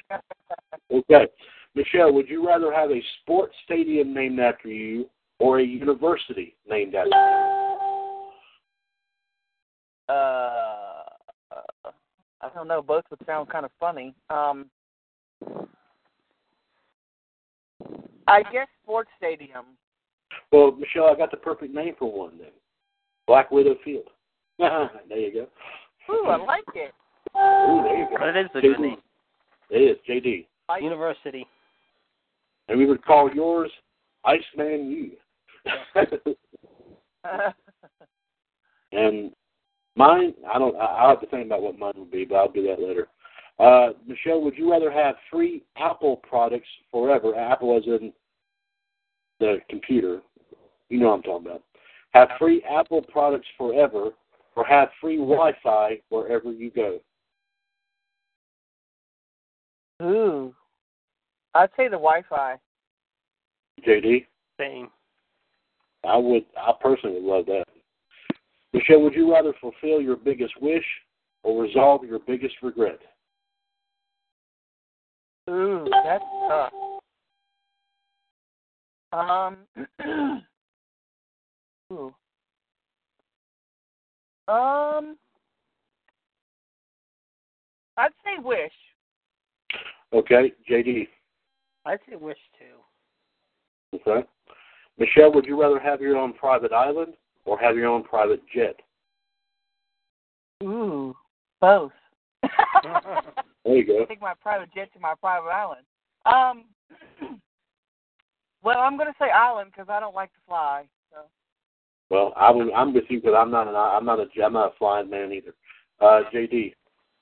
Okay. 0.90 1.26
Michelle, 1.74 2.12
would 2.12 2.28
you 2.28 2.46
rather 2.46 2.72
have 2.72 2.90
a 2.90 3.02
sports 3.22 3.54
stadium 3.64 4.12
named 4.12 4.38
after 4.38 4.68
you 4.68 5.08
or 5.38 5.60
a 5.60 5.64
university 5.64 6.54
named 6.68 6.94
after 6.94 7.08
you? 7.08 7.42
uh, 10.08 11.02
I 12.40 12.48
don't 12.54 12.68
know. 12.68 12.82
Both 12.82 13.04
would 13.10 13.20
sound 13.26 13.48
kind 13.48 13.64
of 13.64 13.70
funny. 13.80 14.14
Um, 14.28 14.66
I 18.26 18.42
guess 18.52 18.68
sports 18.82 19.10
stadium. 19.16 19.64
Well, 20.50 20.72
Michelle, 20.72 21.06
I 21.06 21.16
got 21.16 21.30
the 21.30 21.36
perfect 21.38 21.74
name 21.74 21.94
for 21.98 22.12
one 22.12 22.38
then. 22.38 22.50
Black 23.26 23.50
Widow 23.50 23.76
Field. 23.84 24.08
there 24.58 25.18
you 25.18 25.32
go. 25.32 26.12
Ooh, 26.12 26.26
I 26.28 26.36
like 26.36 26.64
it. 26.74 26.92
Ooh, 27.34 27.82
there 27.82 27.98
you 27.98 28.06
go. 28.10 28.16
But 28.18 28.36
it 28.36 28.44
is 28.44 28.50
a 28.54 28.60
good 28.60 28.80
name. 28.80 28.96
It 29.72 29.78
is, 29.78 29.96
JD. 30.06 30.46
University. 30.82 31.46
And 32.68 32.78
we 32.78 32.84
would 32.86 33.02
call 33.04 33.30
yours 33.34 33.70
Iceman 34.24 34.90
U. 34.90 35.12
and 38.92 39.32
mine, 39.96 40.34
I 40.52 40.58
don't. 40.58 40.76
I- 40.76 40.84
I'll 40.84 41.10
have 41.10 41.20
to 41.20 41.26
think 41.26 41.46
about 41.46 41.62
what 41.62 41.78
mine 41.78 41.94
would 41.96 42.10
be, 42.10 42.24
but 42.26 42.34
I'll 42.36 42.52
do 42.52 42.66
that 42.68 42.80
later. 42.80 43.08
Uh, 43.58 43.90
Michelle, 44.06 44.42
would 44.42 44.56
you 44.58 44.70
rather 44.70 44.90
have 44.90 45.14
free 45.30 45.62
Apple 45.76 46.16
products 46.16 46.68
forever? 46.90 47.34
Apple, 47.34 47.76
as 47.76 47.86
in 47.86 48.12
the 49.40 49.58
computer. 49.70 50.20
You 50.90 51.00
know 51.00 51.08
what 51.08 51.14
I'm 51.16 51.22
talking 51.22 51.46
about. 51.46 51.62
Have 52.12 52.28
free 52.38 52.62
Apple 52.70 53.00
products 53.02 53.46
forever, 53.56 54.10
or 54.54 54.66
have 54.66 54.90
free 55.00 55.16
Wi-Fi 55.16 55.98
wherever 56.10 56.52
you 56.52 56.70
go. 56.70 56.98
Ooh. 60.02 60.54
I'd 61.54 61.70
say 61.76 61.84
the 61.84 61.92
Wi-Fi. 61.92 62.56
JD, 63.86 64.26
Same. 64.58 64.90
I 66.04 66.16
would. 66.16 66.44
I 66.56 66.72
personally 66.80 67.20
would 67.20 67.30
love 67.30 67.46
that. 67.46 67.64
Michelle, 68.72 69.02
would 69.02 69.14
you 69.14 69.32
rather 69.32 69.52
fulfill 69.60 70.00
your 70.00 70.16
biggest 70.16 70.54
wish 70.60 70.84
or 71.42 71.62
resolve 71.62 72.04
your 72.04 72.18
biggest 72.18 72.56
regret? 72.62 72.98
Ooh, 75.48 75.86
that's 76.04 76.24
tough. 76.48 76.72
Um. 79.12 79.56
ooh. 81.92 82.14
Um. 84.48 85.16
I'd 87.96 88.10
say 88.24 88.42
wish. 88.42 88.72
Okay, 90.12 90.52
JD. 90.70 91.08
I'd 91.84 91.98
say 92.08 92.16
wish 92.16 92.38
too. 92.58 93.98
Okay. 93.98 94.26
Michelle, 94.98 95.32
would 95.32 95.46
you 95.46 95.60
rather 95.60 95.78
have 95.78 96.00
your 96.00 96.16
own 96.16 96.32
private 96.34 96.72
island 96.72 97.14
or 97.44 97.58
have 97.58 97.76
your 97.76 97.86
own 97.86 98.04
private 98.04 98.42
jet? 98.54 98.76
Ooh, 100.62 101.14
both. 101.60 101.92
There 103.64 103.76
you 103.76 103.86
go. 103.86 104.04
Take 104.06 104.20
my 104.20 104.34
private 104.42 104.70
jet 104.74 104.92
to 104.92 105.00
my 105.00 105.14
private 105.20 105.48
island. 105.48 105.82
Um. 106.26 106.64
Well, 108.64 108.78
I'm 108.78 108.96
gonna 108.96 109.14
say 109.18 109.28
island 109.28 109.72
because 109.72 109.88
I 109.90 109.98
don't 109.98 110.14
like 110.14 110.32
to 110.34 110.38
fly. 110.46 110.84
So. 111.10 111.22
Well, 112.10 112.32
I'm 112.36 112.72
I'm 112.72 112.94
with 112.94 113.04
you 113.08 113.20
because 113.20 113.34
I'm 113.36 113.50
not 113.50 113.66
an 113.66 113.74
I'm 113.74 114.04
not 114.04 114.20
a 114.20 114.26
I'm 114.40 114.52
not 114.52 114.72
a 114.72 114.76
flying 114.78 115.10
man 115.10 115.32
either. 115.32 115.52
Uh, 116.00 116.22
JD, 116.32 116.72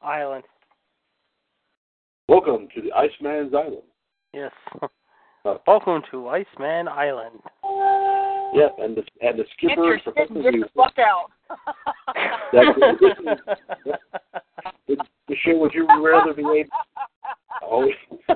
Island. 0.02 0.44
Welcome 2.30 2.68
to 2.74 2.80
the 2.80 2.92
Iceman's 2.92 3.52
Island. 3.54 3.82
Yes. 4.32 4.52
Uh, 5.44 5.54
Welcome 5.66 6.02
to 6.10 6.28
Iceman 6.28 6.86
Island. 6.86 7.40
Yep, 8.54 8.76
and 8.78 8.96
the 8.96 9.02
and 9.20 9.38
the 9.38 9.44
skipper 9.56 9.94
is 9.94 10.00
shit 10.04 10.14
Professor 10.14 10.42
get 10.42 10.52
the 10.52 10.68
fuck 10.76 10.94
out. 10.98 11.30
Would- 14.88 15.00
Michelle, 15.28 15.58
would 15.60 15.72
you 15.72 15.86
rather 16.04 16.34
be 16.34 16.42
able? 16.42 16.70
Oh, 17.62 17.88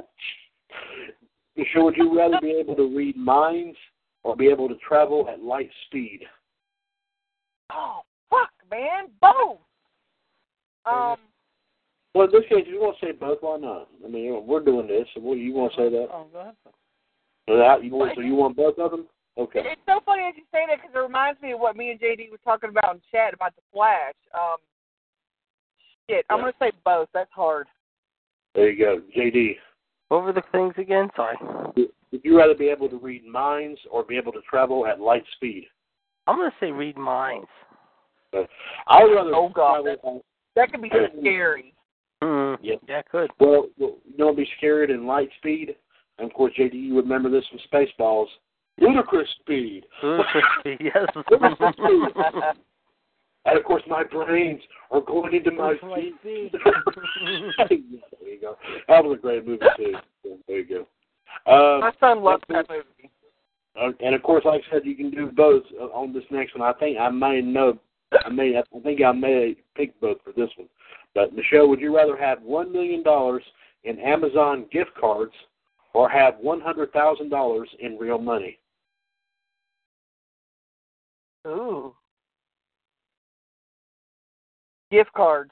Michelle, 1.57 1.85
would 1.85 1.97
you 1.97 2.17
rather 2.17 2.39
be 2.41 2.51
able 2.53 2.75
to 2.77 2.97
read 2.97 3.17
minds 3.17 3.77
or 4.23 4.35
be 4.35 4.49
able 4.49 4.69
to 4.69 4.77
travel 4.77 5.29
at 5.33 5.41
light 5.41 5.71
speed? 5.87 6.21
oh 7.73 8.01
fuck, 8.31 8.51
man, 8.71 9.07
both. 9.21 9.59
Um. 10.87 11.17
Well, 12.15 12.27
in 12.27 12.33
this 12.33 12.49
case, 12.49 12.65
you 12.69 12.81
want 12.81 12.97
to 13.01 13.07
say 13.07 13.13
both? 13.13 13.39
Why 13.41 13.57
not? 13.57 13.89
I 14.05 14.09
mean, 14.09 14.25
you 14.25 14.33
know, 14.35 14.41
we're 14.47 14.61
doing 14.65 14.87
this, 14.87 15.07
so 15.15 15.21
what, 15.21 15.35
you 15.39 15.53
want 15.53 15.73
to 15.73 15.77
say 15.79 15.91
that? 15.91 16.09
Oh, 16.13 16.27
go 16.33 16.41
ahead. 16.41 16.55
So 17.49 17.57
that 17.59 17.83
you 17.85 17.91
want? 17.91 18.13
So 18.15 18.21
you 18.23 18.35
want 18.35 18.57
both 18.57 18.79
of 18.79 18.91
them? 18.93 19.07
Okay. 19.37 19.61
It's 19.65 19.81
so 19.87 19.99
funny 20.07 20.23
that 20.23 20.37
you 20.37 20.45
say 20.53 20.63
that 20.69 20.77
because 20.81 20.95
it 20.95 20.99
reminds 20.99 21.43
me 21.43 21.53
of 21.53 21.61
what 21.61 21.77
me 21.77 21.91
and 21.91 22.01
JD 22.01 22.31
were 22.31 22.39
talking 22.45 22.71
about 22.71 22.95
in 22.95 23.01
chat 23.11 23.35
about 23.35 23.55
the 23.57 23.63
Flash. 23.73 24.15
Um, 24.33 24.57
shit, 26.09 26.25
I'm 26.31 26.39
Yeah. 26.39 26.53
gonna 26.53 26.55
say 26.61 26.73
both. 26.85 27.09
That's 27.13 27.33
hard. 27.33 27.67
There 28.55 28.71
you 28.71 28.79
go, 28.79 29.01
JD. 29.15 29.59
What 30.09 30.23
were 30.23 30.33
the 30.33 30.43
things 30.53 30.75
again? 30.79 31.11
Sorry. 31.17 31.37
Would 31.77 32.25
you 32.25 32.39
rather 32.39 32.55
be 32.55 32.69
able 32.69 32.89
to 32.89 32.97
read 32.97 33.25
minds 33.27 33.81
or 33.91 34.05
be 34.05 34.17
able 34.17 34.31
to 34.33 34.41
travel 34.43 34.87
at 34.87 35.01
light 35.01 35.25
speed? 35.33 35.67
I'm 36.29 36.37
gonna 36.37 36.55
say 36.61 36.71
read 36.71 36.97
minds. 36.97 37.49
I 38.87 39.03
would 39.03 39.15
rather. 39.15 39.35
Oh, 39.35 39.49
God. 39.49 39.83
travel- 39.83 40.25
That 40.55 40.71
could 40.71 40.81
be 40.83 40.91
scary. 41.21 41.75
Mm, 42.65 42.69
Yeah. 42.69 42.77
Yeah, 42.89 43.03
good. 43.11 43.31
Well, 43.39 43.69
well, 43.79 43.97
you 44.05 44.17
know, 44.19 44.35
be 44.35 44.49
scared 44.59 44.91
in 44.91 45.07
light 45.07 45.29
speed. 45.39 45.75
And 46.19 46.31
of 46.31 46.35
course, 46.35 46.53
JD, 46.59 46.75
you 46.75 46.97
remember 46.97 47.31
this 47.31 47.45
from 47.49 47.59
Spaceballs. 47.73 48.27
Ludicrous 48.79 49.29
speed. 49.41 49.85
yes. 50.65 51.07
And 53.47 53.59
of 53.59 53.65
course, 53.65 53.83
my 53.87 54.03
brains 54.05 54.61
are 54.91 55.01
going 55.01 55.35
into 55.35 55.51
my 55.51 55.75
feet. 55.95 56.15
feet. 56.23 56.53
there 57.69 58.29
you 58.29 58.41
go. 58.41 58.57
That 58.89 59.05
was 59.05 59.19
a 59.19 59.21
great 59.21 59.47
movie 59.47 59.65
too. 59.77 59.95
There 60.49 60.59
you 60.61 60.65
go. 60.65 60.87
Uh, 61.47 61.81
My 61.81 61.93
son 62.01 62.23
loves 62.23 62.43
that 62.49 62.67
movie. 62.69 63.11
Uh, 63.81 63.91
and 64.05 64.15
of 64.15 64.23
course, 64.23 64.45
like 64.45 64.63
I 64.71 64.75
said, 64.75 64.83
you 64.87 64.97
can 64.97 65.11
do 65.11 65.27
both 65.31 65.65
uh, 65.79 65.85
on 65.87 66.13
this 66.13 66.23
next 66.31 66.57
one. 66.57 66.69
I 66.69 66.79
think 66.79 66.97
I 66.99 67.11
may 67.11 67.41
know, 67.41 67.77
I 68.25 68.29
may, 68.31 68.57
I 68.57 68.63
think 68.81 69.03
I 69.03 69.13
may 69.13 69.57
pick 69.77 70.01
both 70.01 70.19
for 70.25 70.33
this 70.33 70.49
one. 70.57 70.69
But 71.15 71.35
Michelle, 71.35 71.69
would 71.69 71.81
you 71.81 71.95
rather 71.95 72.17
have 72.17 72.43
one 72.43 72.73
million 72.73 73.03
dollars 73.03 73.43
in 73.85 73.99
Amazon 73.99 74.67
gift 74.73 74.91
cards 74.99 75.33
or 75.93 76.09
have 76.09 76.35
one 76.41 76.61
hundred 76.61 76.93
thousand 76.93 77.29
dollars 77.29 77.69
in 77.79 77.97
real 77.99 78.19
money? 78.19 78.59
Ooh. 81.47 81.95
Gift 84.91 85.13
cards. 85.13 85.51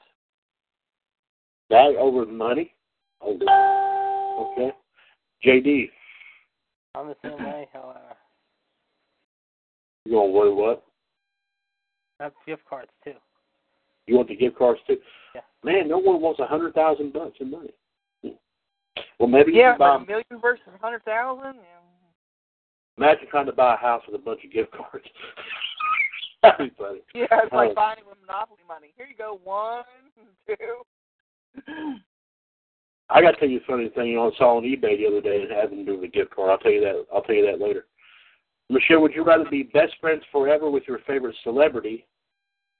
That 1.69 1.95
over 1.97 2.25
the 2.25 2.31
money? 2.31 2.73
Oh, 3.21 4.53
okay. 4.53 4.71
JD, 5.45 5.89
I'm 6.95 7.07
the 7.07 7.15
same 7.23 7.43
way, 7.43 7.67
however. 7.73 7.99
you 10.05 10.11
going 10.11 10.29
to 10.29 10.33
worry 10.37 10.53
what? 10.53 10.83
I 12.19 12.25
have 12.25 12.33
gift 12.45 12.61
cards 12.69 12.91
too. 13.03 13.13
You 14.05 14.15
want 14.15 14.27
the 14.27 14.35
gift 14.35 14.57
cards 14.57 14.79
too? 14.87 14.97
Yeah. 15.33 15.41
Man, 15.63 15.87
no 15.87 15.97
one 15.97 16.21
wants 16.21 16.39
a 16.39 16.45
hundred 16.45 16.73
thousand 16.73 17.13
bucks 17.13 17.37
in 17.39 17.49
money. 17.51 17.69
Well, 19.19 19.29
maybe 19.29 19.51
you 19.53 19.59
Yeah, 19.59 19.71
can 19.71 19.79
buy. 19.79 19.95
a 19.95 19.99
million 19.99 20.39
versus 20.41 20.65
a 20.73 20.77
hundred 20.77 21.03
thousand. 21.05 21.55
Imagine 22.97 23.27
trying 23.29 23.45
to 23.47 23.51
buy 23.53 23.73
a 23.73 23.77
house 23.77 24.03
with 24.05 24.19
a 24.19 24.23
bunch 24.23 24.43
of 24.43 24.51
gift 24.51 24.71
cards. 24.71 25.05
That'd 26.43 26.69
be 26.69 26.75
funny. 26.77 26.99
Yeah, 27.15 27.25
it's 27.31 27.53
like 27.53 27.71
Oh. 27.71 27.73
buying 27.73 27.97
with 28.07 28.17
monopoly 28.21 28.59
money. 28.67 28.93
Here 28.97 29.07
you 29.07 29.15
go, 29.15 29.39
one, 29.43 29.83
two. 30.47 31.95
I 33.09 33.21
got 33.21 33.31
to 33.31 33.37
tell 33.37 33.49
you 33.49 33.59
a 33.59 33.65
funny 33.67 33.89
thing. 33.89 34.07
You 34.07 34.15
know, 34.17 34.31
I 34.31 34.37
saw 34.37 34.57
on 34.57 34.63
eBay 34.63 34.97
the 34.97 35.07
other 35.07 35.21
day 35.21 35.45
that 35.45 35.55
had 35.55 35.71
them 35.71 35.85
do 35.85 35.95
with 35.95 36.03
a 36.03 36.07
gift 36.07 36.35
card. 36.35 36.49
I'll 36.49 36.57
tell 36.57 36.71
you 36.71 36.81
that. 36.81 37.05
I'll 37.13 37.21
tell 37.21 37.35
you 37.35 37.45
that 37.45 37.63
later. 37.63 37.85
Michelle, 38.69 39.01
would 39.01 39.13
you 39.13 39.23
rather 39.23 39.45
be 39.49 39.63
best 39.63 39.93
friends 40.01 40.23
forever 40.31 40.69
with 40.69 40.83
your 40.87 40.99
favorite 41.07 41.35
celebrity, 41.43 42.05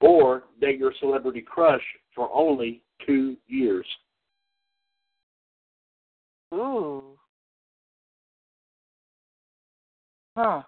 or 0.01 0.43
date 0.61 0.79
your 0.79 0.93
celebrity 0.99 1.41
crush 1.41 1.81
for 2.13 2.29
only 2.33 2.81
two 3.05 3.37
years? 3.47 3.85
Ooh. 6.53 7.03
Huh. 10.35 10.63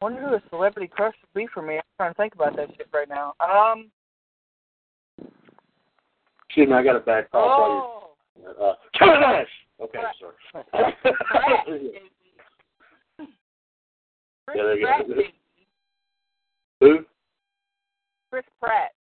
Wonder 0.00 0.20
who 0.20 0.34
a 0.34 0.42
celebrity 0.50 0.88
crush 0.88 1.14
would 1.22 1.38
be 1.38 1.46
for 1.52 1.62
me. 1.62 1.76
I'm 1.76 1.82
trying 1.96 2.10
to 2.12 2.16
think 2.16 2.34
about 2.34 2.56
that 2.56 2.68
shit 2.76 2.88
right 2.92 3.08
now. 3.08 3.34
Um. 3.40 3.90
Excuse 6.48 6.68
me, 6.68 6.74
I 6.74 6.82
got 6.82 6.96
a 6.96 7.00
bad 7.00 7.30
call. 7.30 8.14
Oh. 8.44 8.62
Uh, 8.62 8.74
Trash! 8.94 9.46
Okay, 9.80 9.98
sorry. 10.20 10.64
Pratt, 10.70 11.66
baby. 11.66 11.92
Chris 14.46 14.56
Yeah, 14.56 14.62
there 14.62 14.78
you 14.78 14.86
go. 14.86 15.22
Baby. 16.82 16.98
Who? 16.98 17.04
Chris 18.30 18.44
Pratt 18.60 18.92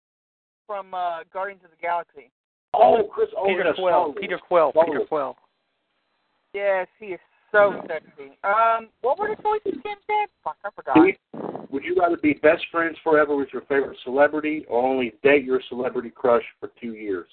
from 0.68 0.94
uh, 0.94 1.20
Guardians 1.34 1.64
of 1.64 1.72
the 1.72 1.82
Galaxy. 1.82 2.32
Oh, 2.74 3.10
Chris. 3.14 3.30
Oh, 3.38 3.48
Peter 3.48 3.64
yes, 3.66 3.76
Quill. 3.78 4.14
Peter 4.20 4.40
Quill. 4.48 4.72
Peter 4.86 5.06
Quill. 5.08 5.36
Yes, 6.54 6.88
he 7.00 7.08
is 7.08 7.20
so 7.52 7.82
sexy. 7.88 8.38
Um, 8.44 8.90
what 9.02 9.20
were 9.20 9.30
the 9.30 9.42
choices 9.42 9.80
again, 9.80 9.98
Dad? 10.08 10.30
Fuck, 10.44 10.58
I 10.64 10.70
forgot. 10.76 10.98
Would 11.70 11.84
you 11.84 11.96
rather 11.98 12.18
be 12.18 12.34
best 12.34 12.64
friends 12.72 12.98
forever 13.04 13.36
with 13.36 13.50
your 13.54 13.62
favorite 13.64 13.98
celebrity, 14.04 14.66
or 14.68 14.86
only 14.86 15.14
date 15.24 15.46
your 15.46 15.62
celebrity 15.70 16.10
crush 16.10 16.44
for 16.60 16.70
two 16.80 16.94
years? 16.94 17.28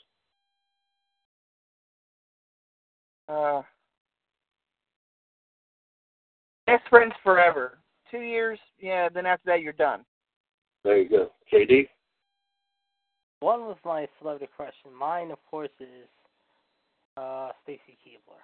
Uh, 3.29 3.62
best 6.66 6.89
friends 6.89 7.12
forever. 7.23 7.79
Two 8.11 8.20
years, 8.20 8.59
yeah. 8.81 9.09
Then 9.09 9.27
after 9.27 9.51
that, 9.51 9.61
you're 9.61 9.73
done. 9.73 10.05
There 10.85 10.99
you 10.99 11.09
go. 11.09 11.31
JD. 11.53 11.89
One 13.41 13.61
was 13.63 13.77
my 13.85 14.09
celebrity 14.19 14.51
crush, 14.57 14.75
and 14.85 14.95
mine, 14.95 15.31
of 15.31 15.39
course, 15.51 15.71
is 15.81 16.09
uh, 17.17 17.51
Stacy 17.63 17.97
Keibler. 18.05 18.43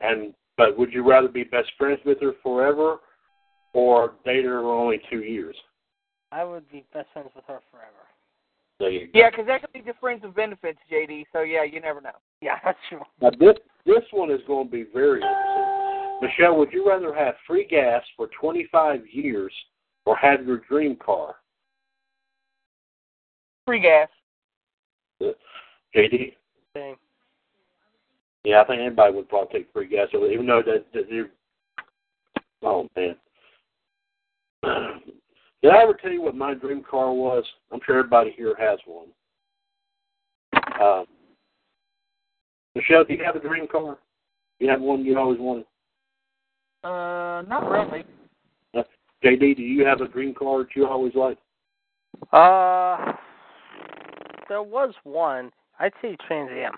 And 0.00 0.34
but 0.56 0.78
would 0.78 0.92
you 0.92 1.08
rather 1.08 1.28
be 1.28 1.44
best 1.44 1.70
friends 1.76 2.00
with 2.06 2.20
her 2.20 2.32
forever, 2.42 2.98
or 3.74 4.14
date 4.24 4.44
her 4.44 4.60
for 4.62 4.74
only 4.74 5.00
two 5.10 5.22
years? 5.22 5.56
I 6.32 6.44
would 6.44 6.70
be 6.70 6.84
best 6.92 7.08
friends 7.12 7.30
with 7.34 7.44
her 7.46 7.60
forever. 7.70 7.92
There 8.78 8.90
you 8.90 9.06
go. 9.06 9.18
Yeah, 9.18 9.30
'cause 9.30 9.46
that 9.46 9.60
could 9.62 9.72
be 9.72 9.80
the 9.80 9.94
friends 9.94 10.22
with 10.22 10.34
benefits, 10.34 10.78
JD. 10.90 11.26
So 11.32 11.40
yeah, 11.42 11.62
you 11.62 11.80
never 11.80 12.00
know. 12.00 12.16
Yeah, 12.40 12.58
that's 12.64 12.78
true. 12.88 13.02
Now 13.20 13.30
this 13.38 13.56
this 13.84 14.04
one 14.10 14.30
is 14.30 14.40
going 14.46 14.66
to 14.66 14.72
be 14.72 14.84
very 14.92 15.20
interesting. 15.20 16.20
Michelle, 16.22 16.56
would 16.56 16.72
you 16.72 16.86
rather 16.88 17.14
have 17.14 17.34
free 17.46 17.66
gas 17.66 18.02
for 18.16 18.28
25 18.40 19.06
years 19.06 19.52
or 20.06 20.16
have 20.16 20.46
your 20.46 20.58
dream 20.58 20.96
car? 20.96 21.34
Free 23.66 23.80
gas. 23.80 24.08
JD. 25.94 26.34
Same. 26.74 26.96
Yeah, 28.44 28.62
I 28.62 28.64
think 28.66 28.80
anybody 28.80 29.12
would 29.12 29.28
probably 29.28 29.58
take 29.58 29.72
free 29.72 29.88
gas, 29.88 30.08
even 30.14 30.46
though 30.46 30.62
that, 30.64 30.84
that 30.94 31.10
you. 31.10 31.26
Oh 32.62 32.88
man. 32.96 33.16
Did 35.62 35.72
I 35.72 35.82
ever 35.82 35.94
tell 35.94 36.12
you 36.12 36.22
what 36.22 36.36
my 36.36 36.54
dream 36.54 36.84
car 36.88 37.12
was? 37.12 37.44
I'm 37.72 37.80
sure 37.84 37.98
everybody 37.98 38.32
here 38.36 38.54
has 38.58 38.78
one. 38.86 39.08
Um, 40.80 41.06
Michelle, 42.74 43.04
do 43.04 43.14
you 43.14 43.24
have 43.24 43.36
a 43.36 43.40
dream 43.40 43.66
car? 43.66 43.98
You 44.60 44.68
have 44.68 44.80
one 44.80 45.04
you 45.04 45.18
always 45.18 45.40
wanted? 45.40 45.64
Uh, 46.84 47.42
not 47.48 47.68
really. 47.68 48.04
JD, 49.24 49.56
do 49.56 49.62
you 49.62 49.84
have 49.84 50.00
a 50.00 50.08
dream 50.08 50.34
car 50.34 50.58
that 50.58 50.68
you 50.74 50.86
always 50.86 51.14
liked? 51.14 51.40
Uh, 52.32 53.12
there 54.48 54.62
was 54.62 54.94
one. 55.04 55.50
I'd 55.78 55.92
say 56.00 56.16
Trans 56.26 56.50
Am. 56.50 56.72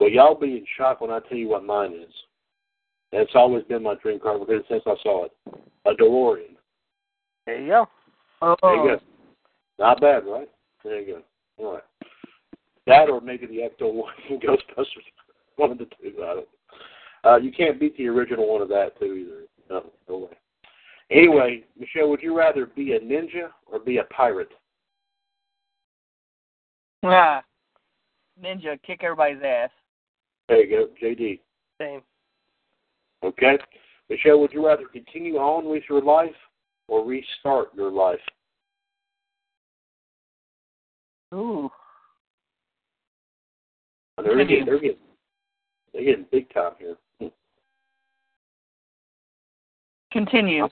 Well, 0.00 0.10
y'all 0.10 0.34
be 0.34 0.52
in 0.52 0.66
shock 0.76 1.00
when 1.00 1.10
I 1.10 1.20
tell 1.28 1.38
you 1.38 1.48
what 1.48 1.64
mine 1.64 1.92
is. 1.92 2.12
And 3.12 3.22
it's 3.22 3.32
always 3.34 3.64
been 3.64 3.82
my 3.82 3.94
dream 4.02 4.18
car 4.18 4.38
because 4.38 4.62
since 4.68 4.82
I 4.86 4.94
saw 5.02 5.26
it, 5.26 5.32
a 5.86 5.92
DeLorean. 5.92 6.56
There 7.46 7.60
you 7.60 7.68
go. 7.68 7.86
Oh, 8.42 8.56
There 8.62 8.76
you 8.76 8.96
go. 8.96 9.00
Not 9.78 10.00
bad, 10.00 10.24
right? 10.26 10.48
There 10.84 11.00
you 11.00 11.14
go. 11.58 11.64
All 11.64 11.74
right. 11.74 11.82
That 12.86 13.08
or 13.10 13.20
maybe 13.20 13.46
the 13.46 13.58
Ecto 13.58 13.92
one 13.92 14.12
from 14.28 14.38
Ghostbusters. 14.38 14.86
One 15.56 15.70
of 15.70 15.78
the 15.78 15.86
two. 15.86 16.22
I 16.22 16.34
don't. 16.34 16.48
Uh, 17.24 17.36
you 17.36 17.50
can't 17.50 17.80
beat 17.80 17.96
the 17.96 18.08
original 18.08 18.52
one 18.52 18.62
of 18.62 18.68
that 18.68 18.98
too 18.98 19.14
either. 19.14 19.46
No, 19.70 19.90
no 20.08 20.18
way. 20.18 20.36
Anyway, 21.10 21.64
Michelle, 21.78 22.08
would 22.08 22.22
you 22.22 22.36
rather 22.36 22.66
be 22.66 22.92
a 22.92 23.00
ninja 23.00 23.50
or 23.66 23.78
be 23.78 23.98
a 23.98 24.04
pirate? 24.04 24.50
Ah, 27.04 27.42
ninja, 28.42 28.80
kick 28.82 29.04
everybody's 29.04 29.42
ass. 29.44 29.70
There 30.48 30.64
you 30.64 30.88
go, 31.00 31.06
JD. 31.06 31.40
Same. 31.80 32.02
Okay. 33.22 33.58
Michelle, 34.08 34.40
would 34.40 34.52
you 34.52 34.64
rather 34.64 34.86
continue 34.86 35.36
on 35.36 35.68
with 35.68 35.82
your 35.88 36.00
life 36.00 36.34
or 36.88 37.04
restart 37.04 37.74
your 37.74 37.90
life? 37.90 38.20
Ooh. 41.34 41.68
They're 44.22 44.44
getting, 44.44 44.64
they're 44.64 44.80
getting, 44.80 44.96
they're 45.92 46.04
getting 46.04 46.26
big 46.30 46.52
time 46.54 46.72
here. 46.78 46.96
Hmm. 47.20 47.26
Continue. 50.16 50.66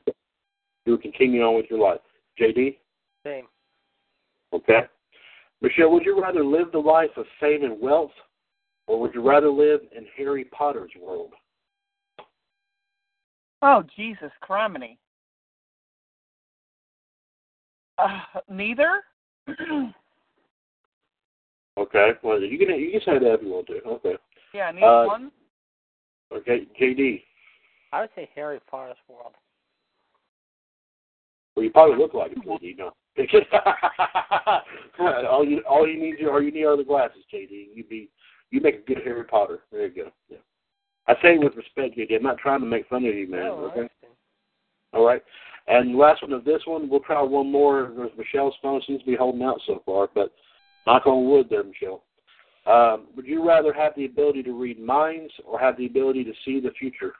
You 0.87 0.97
continue 0.97 1.43
on 1.43 1.57
with 1.57 1.67
your 1.69 1.79
life. 1.79 2.01
JD? 2.41 2.77
Same. 3.27 3.45
Okay. 4.55 4.81
Michelle, 5.61 5.91
would 5.91 6.05
you 6.05 6.21
rather 6.21 6.43
live 6.43 6.73
the 6.73 6.79
life 6.79 7.11
of 7.19 7.27
fame 7.41 7.63
and 7.63 7.79
wealth, 7.79 8.11
or 8.87 8.99
would 9.01 9.13
you 9.15 9.21
rather 9.27 9.51
live 9.51 9.81
in 9.95 10.07
Harry 10.17 10.45
Potter's 10.45 10.91
world? 11.01 11.33
Oh, 13.61 13.83
Jesus, 13.97 14.31
criminy. 14.43 14.97
Uh, 17.99 18.21
neither. 18.49 19.03
Okay. 21.77 22.13
Well, 22.23 22.41
you 22.41 22.57
can 22.57 22.69
you 22.79 22.93
can 22.93 23.01
say 23.01 23.19
that 23.19 23.35
if 23.35 23.43
you 23.43 23.49
want 23.49 23.67
to. 23.67 23.83
Okay. 23.83 24.15
yeah, 24.55 24.71
neither 24.71 24.87
Uh, 24.87 25.07
one. 25.07 25.33
Okay. 26.33 26.69
JD. 26.81 27.21
I 27.95 28.01
would 28.01 28.11
say 28.17 28.29
Harry 28.35 28.59
Potter's 28.69 28.97
world. 29.09 29.35
Well, 31.55 31.65
you 31.65 31.71
probably 31.71 31.97
look 31.97 32.13
like 32.13 32.33
it, 32.33 32.45
JD. 32.45 32.77
No. 32.77 32.91
all 35.31 35.47
you 35.47 35.61
all 35.61 35.87
you 35.87 36.01
need 36.01 36.17
all 36.27 36.43
you 36.43 36.51
need 36.51 36.65
are 36.65 36.77
the 36.77 36.83
glasses, 36.83 37.23
JD. 37.33 37.69
You 37.73 37.85
be 37.89 38.11
you 38.51 38.61
make 38.61 38.75
a 38.75 38.79
good 38.79 38.99
Harry 39.05 39.23
Potter. 39.23 39.61
There 39.71 39.87
you 39.87 39.95
go. 39.95 40.11
Yeah. 40.29 40.39
I 41.07 41.15
say 41.23 41.35
it 41.35 41.41
with 41.41 41.55
respect, 41.55 41.97
JD. 41.97 42.17
I'm 42.17 42.25
not 42.25 42.39
trying 42.39 42.59
to 42.61 42.67
make 42.67 42.89
fun 42.89 43.05
of 43.05 43.15
you, 43.15 43.31
man. 43.31 43.45
No, 43.45 43.71
okay. 43.73 43.89
All 44.93 45.07
right. 45.07 45.23
And 45.69 45.97
last 45.97 46.23
one 46.23 46.33
of 46.33 46.45
this 46.45 46.63
one, 46.65 46.91
we'll 46.91 46.99
try 46.99 47.23
one 47.23 47.53
more. 47.53 47.93
Michelle's 48.19 48.57
phone 48.61 48.83
seems 48.89 49.03
to 49.03 49.07
be 49.07 49.15
holding 49.15 49.43
out 49.43 49.61
so 49.69 49.85
far, 49.87 50.09
but 50.13 50.33
knock 50.85 51.07
on 51.07 51.31
wood 51.31 51.47
there, 51.49 51.63
Michelle. 51.63 52.03
Um, 52.67 53.07
would 53.15 53.27
you 53.27 53.47
rather 53.47 53.73
have 53.73 53.93
the 53.97 54.07
ability 54.07 54.43
to 54.43 54.53
read 54.53 54.81
minds 54.81 55.33
or 55.47 55.61
have 55.61 55.77
the 55.77 55.87
ability 55.87 56.25
to 56.25 56.33
see 56.45 56.59
the 56.59 56.73
future? 56.73 57.13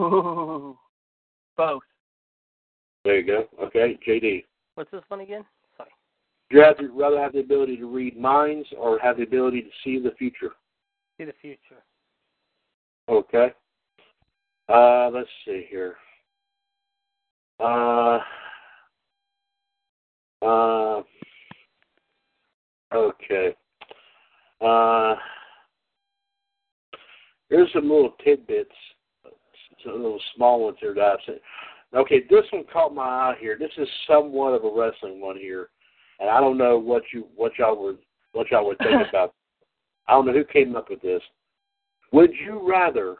Ooh. 0.00 0.78
Both. 1.56 1.82
There 3.04 3.20
you 3.20 3.26
go. 3.26 3.48
Okay, 3.64 3.98
JD. 4.06 4.44
What's 4.74 4.90
this 4.90 5.02
one 5.08 5.20
again? 5.20 5.44
Sorry. 5.76 5.90
Would 6.50 6.56
you 6.56 6.62
rather, 6.62 6.90
rather 6.92 7.20
have 7.20 7.32
the 7.32 7.40
ability 7.40 7.76
to 7.78 7.86
read 7.86 8.18
minds 8.18 8.68
or 8.76 8.98
have 8.98 9.18
the 9.18 9.22
ability 9.22 9.62
to 9.62 9.70
see 9.84 9.98
the 9.98 10.12
future? 10.12 10.52
See 11.18 11.24
the 11.24 11.34
future. 11.40 11.82
Okay. 13.08 13.52
Uh, 14.68 15.10
let's 15.12 15.28
see 15.44 15.66
here. 15.68 15.96
Uh, 17.58 18.20
uh, 20.42 21.02
okay. 22.94 23.54
Uh, 24.60 25.14
here's 27.48 27.72
some 27.72 27.90
little 27.90 28.14
tidbits, 28.24 28.70
some 29.84 29.94
little 29.94 30.20
small 30.34 30.64
ones 30.64 30.76
here 30.80 30.94
that 30.94 31.02
I've 31.02 31.18
seen. 31.26 31.36
Okay, 31.94 32.22
this 32.30 32.44
one 32.52 32.64
caught 32.72 32.94
my 32.94 33.02
eye 33.02 33.34
here. 33.40 33.56
This 33.58 33.72
is 33.76 33.88
somewhat 34.06 34.54
of 34.54 34.64
a 34.64 34.70
wrestling 34.72 35.20
one 35.20 35.36
here, 35.36 35.70
and 36.20 36.30
I 36.30 36.40
don't 36.40 36.58
know 36.58 36.78
what 36.78 37.02
you 37.12 37.26
what 37.34 37.52
y'all 37.58 37.82
would 37.82 37.98
what 38.32 38.50
y'all 38.50 38.66
would 38.66 38.78
think 38.78 39.02
about. 39.08 39.34
I 40.06 40.12
don't 40.12 40.26
know 40.26 40.32
who 40.32 40.44
came 40.44 40.76
up 40.76 40.90
with 40.90 41.02
this. 41.02 41.22
Would 42.12 42.30
you 42.44 42.60
rather? 42.68 43.16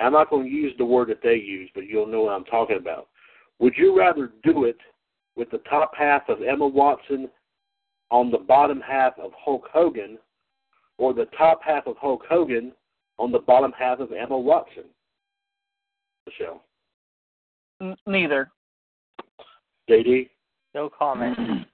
I'm 0.00 0.12
not 0.12 0.30
going 0.30 0.44
to 0.44 0.50
use 0.50 0.72
the 0.78 0.84
word 0.84 1.08
that 1.10 1.22
they 1.22 1.34
use, 1.34 1.68
but 1.74 1.86
you'll 1.86 2.06
know 2.06 2.22
what 2.22 2.32
I'm 2.32 2.44
talking 2.44 2.78
about. 2.78 3.08
Would 3.58 3.74
you 3.76 3.96
rather 3.96 4.32
do 4.42 4.64
it 4.64 4.78
with 5.36 5.50
the 5.50 5.58
top 5.58 5.92
half 5.94 6.28
of 6.28 6.42
Emma 6.42 6.66
Watson 6.66 7.28
on 8.10 8.30
the 8.30 8.38
bottom 8.38 8.80
half 8.80 9.18
of 9.18 9.32
Hulk 9.36 9.68
Hogan, 9.72 10.18
or 10.98 11.12
the 11.12 11.26
top 11.36 11.60
half 11.62 11.86
of 11.86 11.96
Hulk 11.98 12.22
Hogan 12.28 12.72
on 13.18 13.32
the 13.32 13.38
bottom 13.40 13.72
half 13.78 14.00
of 14.00 14.12
Emma 14.12 14.38
Watson? 14.38 14.84
Michelle, 16.26 16.62
N- 17.80 17.96
neither. 18.06 18.50
JD, 19.90 20.28
No 20.74 20.88
comment. 20.88 21.36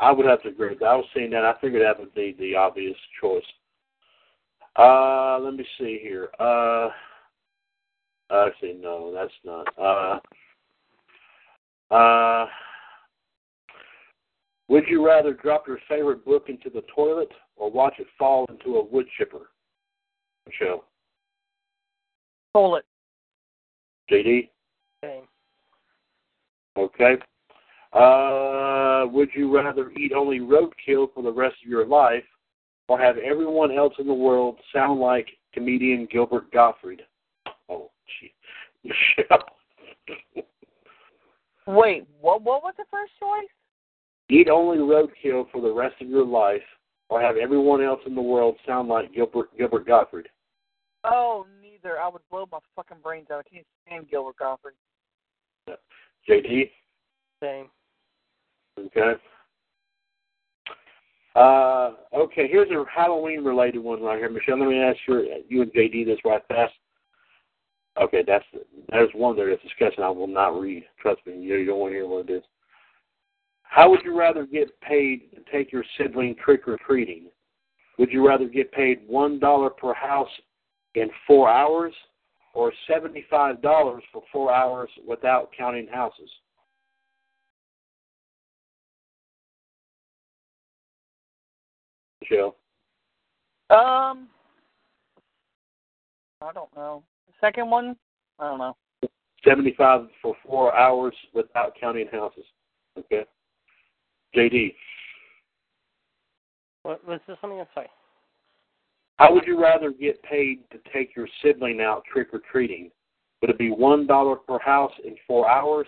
I 0.00 0.12
would 0.12 0.24
have 0.26 0.42
to 0.42 0.48
agree 0.48 0.70
with 0.70 0.78
that. 0.78 0.86
I 0.86 0.96
was 0.96 1.04
seeing 1.14 1.30
that. 1.30 1.44
I 1.44 1.54
figured 1.60 1.82
that 1.82 1.98
would 1.98 2.14
be 2.14 2.34
the 2.38 2.56
obvious 2.56 2.96
choice. 3.20 3.42
Uh, 4.76 5.38
let 5.40 5.54
me 5.54 5.66
see 5.78 5.98
here. 6.00 6.30
Uh, 6.38 6.88
actually, 8.30 8.74
no, 8.74 9.12
that's 9.12 9.32
not. 9.44 9.66
Uh, 9.78 10.18
uh, 11.94 12.46
would 14.68 14.84
you 14.86 15.04
rather 15.04 15.34
drop 15.34 15.66
your 15.66 15.80
favorite 15.88 16.24
book 16.24 16.44
into 16.48 16.70
the 16.70 16.82
toilet 16.94 17.30
or 17.56 17.70
watch 17.70 17.94
it 17.98 18.06
fall 18.18 18.46
into 18.48 18.76
a 18.76 18.84
wood 18.84 19.06
chipper? 19.18 19.50
Michelle, 20.46 20.84
Toilet. 22.54 22.84
JD, 24.10 24.48
Same. 25.02 25.22
okay. 26.76 27.16
Uh, 27.92 29.06
would 29.10 29.28
you 29.34 29.54
rather 29.54 29.90
eat 29.90 30.12
only 30.12 30.40
roadkill 30.40 31.12
for 31.12 31.22
the 31.22 31.32
rest 31.32 31.56
of 31.64 31.70
your 31.70 31.86
life, 31.86 32.24
or 32.88 32.98
have 32.98 33.16
everyone 33.18 33.72
else 33.72 33.94
in 33.98 34.06
the 34.06 34.14
world 34.14 34.56
sound 34.72 35.00
like 35.00 35.28
comedian 35.52 36.06
Gilbert 36.10 36.52
Gottfried? 36.52 37.02
Oh, 37.68 37.90
gee, 38.20 38.32
Michelle. 38.84 39.44
Wait, 41.66 42.04
what? 42.20 42.42
What 42.42 42.62
was 42.62 42.74
the 42.76 42.84
first 42.90 43.12
choice? 43.18 43.48
Eat 44.28 44.48
only 44.48 44.78
roadkill 44.78 45.50
for 45.50 45.60
the 45.60 45.72
rest 45.72 45.96
of 46.00 46.08
your 46.08 46.24
life, 46.24 46.62
or 47.08 47.20
have 47.20 47.36
everyone 47.36 47.82
else 47.82 48.00
in 48.06 48.14
the 48.14 48.22
world 48.22 48.56
sound 48.66 48.88
like 48.88 49.14
Gilbert 49.14 49.56
Gilbert 49.56 49.86
Gottfried. 49.86 50.28
Oh, 51.04 51.46
neither. 51.82 51.98
I 51.98 52.08
would 52.08 52.22
blow 52.30 52.46
my 52.50 52.58
fucking 52.76 52.98
brains 53.02 53.28
out. 53.32 53.44
I 53.46 53.54
can't 53.54 53.66
stand 53.86 54.10
Gilbert 54.10 54.36
Gottfried. 54.38 54.74
JD. 56.28 56.70
Same. 57.42 57.68
Okay. 58.78 59.14
Uh, 61.36 61.92
okay, 62.14 62.48
here's 62.48 62.70
a 62.70 62.84
Halloween 62.92 63.44
related 63.44 63.78
one 63.78 64.02
right 64.02 64.18
here, 64.18 64.30
Michelle. 64.30 64.58
Let 64.58 64.68
me 64.68 64.80
ask 64.80 64.98
you, 65.06 65.42
you 65.48 65.62
and 65.62 65.72
JD 65.72 66.04
this 66.04 66.18
right 66.24 66.42
fast. 66.48 66.72
Okay, 68.00 68.22
that's 68.26 68.44
there's 68.90 69.10
one 69.14 69.36
there 69.36 69.50
that's 69.50 69.62
discussion 69.62 70.02
I 70.02 70.10
will 70.10 70.26
not 70.26 70.58
read. 70.60 70.84
Trust 71.00 71.20
me, 71.26 71.34
you, 71.34 71.56
you 71.56 71.66
don't 71.66 71.78
want 71.78 71.92
to 71.92 71.96
hear 71.96 72.06
what 72.06 72.28
it 72.28 72.34
is. 72.34 72.42
How 73.62 73.90
would 73.90 74.00
you 74.04 74.18
rather 74.18 74.46
get 74.46 74.68
paid 74.80 75.30
to 75.34 75.52
take 75.52 75.70
your 75.70 75.84
sibling 75.96 76.34
trick 76.42 76.66
or 76.66 76.78
treating? 76.84 77.26
Would 77.98 78.10
you 78.10 78.26
rather 78.26 78.46
get 78.46 78.72
paid 78.72 79.00
one 79.06 79.38
dollar 79.38 79.70
per 79.70 79.94
house 79.94 80.28
in 80.94 81.08
four 81.26 81.48
hours, 81.48 81.94
or 82.54 82.72
seventy 82.86 83.24
five 83.30 83.62
dollars 83.62 84.02
for 84.12 84.22
four 84.32 84.52
hours 84.52 84.90
without 85.06 85.50
counting 85.56 85.86
houses? 85.86 86.30
Michelle. 92.20 92.56
Um, 93.70 94.28
I 96.42 96.52
don't 96.52 96.74
know. 96.74 97.02
The 97.28 97.32
second 97.40 97.70
one, 97.70 97.96
I 98.38 98.48
don't 98.48 98.58
know. 98.58 98.76
75 99.44 100.08
for 100.20 100.34
four 100.46 100.76
hours 100.76 101.14
without 101.34 101.74
counting 101.80 102.08
houses. 102.08 102.44
Okay. 102.98 103.24
JD, 104.36 104.74
What 106.82 107.06
was 107.06 107.20
this 107.26 107.36
something? 107.40 107.60
I'm 107.60 107.66
sorry. 107.74 107.88
How 109.20 109.34
would 109.34 109.46
you 109.46 109.60
rather 109.60 109.90
get 109.90 110.22
paid 110.22 110.60
to 110.70 110.78
take 110.94 111.14
your 111.14 111.28
sibling 111.42 111.82
out 111.82 112.04
trick 112.10 112.28
or 112.32 112.40
treating? 112.50 112.90
Would 113.42 113.50
it 113.50 113.58
be 113.58 113.70
one 113.70 114.06
dollar 114.06 114.36
per 114.36 114.58
house 114.58 114.92
in 115.04 115.14
four 115.26 115.48
hours, 115.48 115.86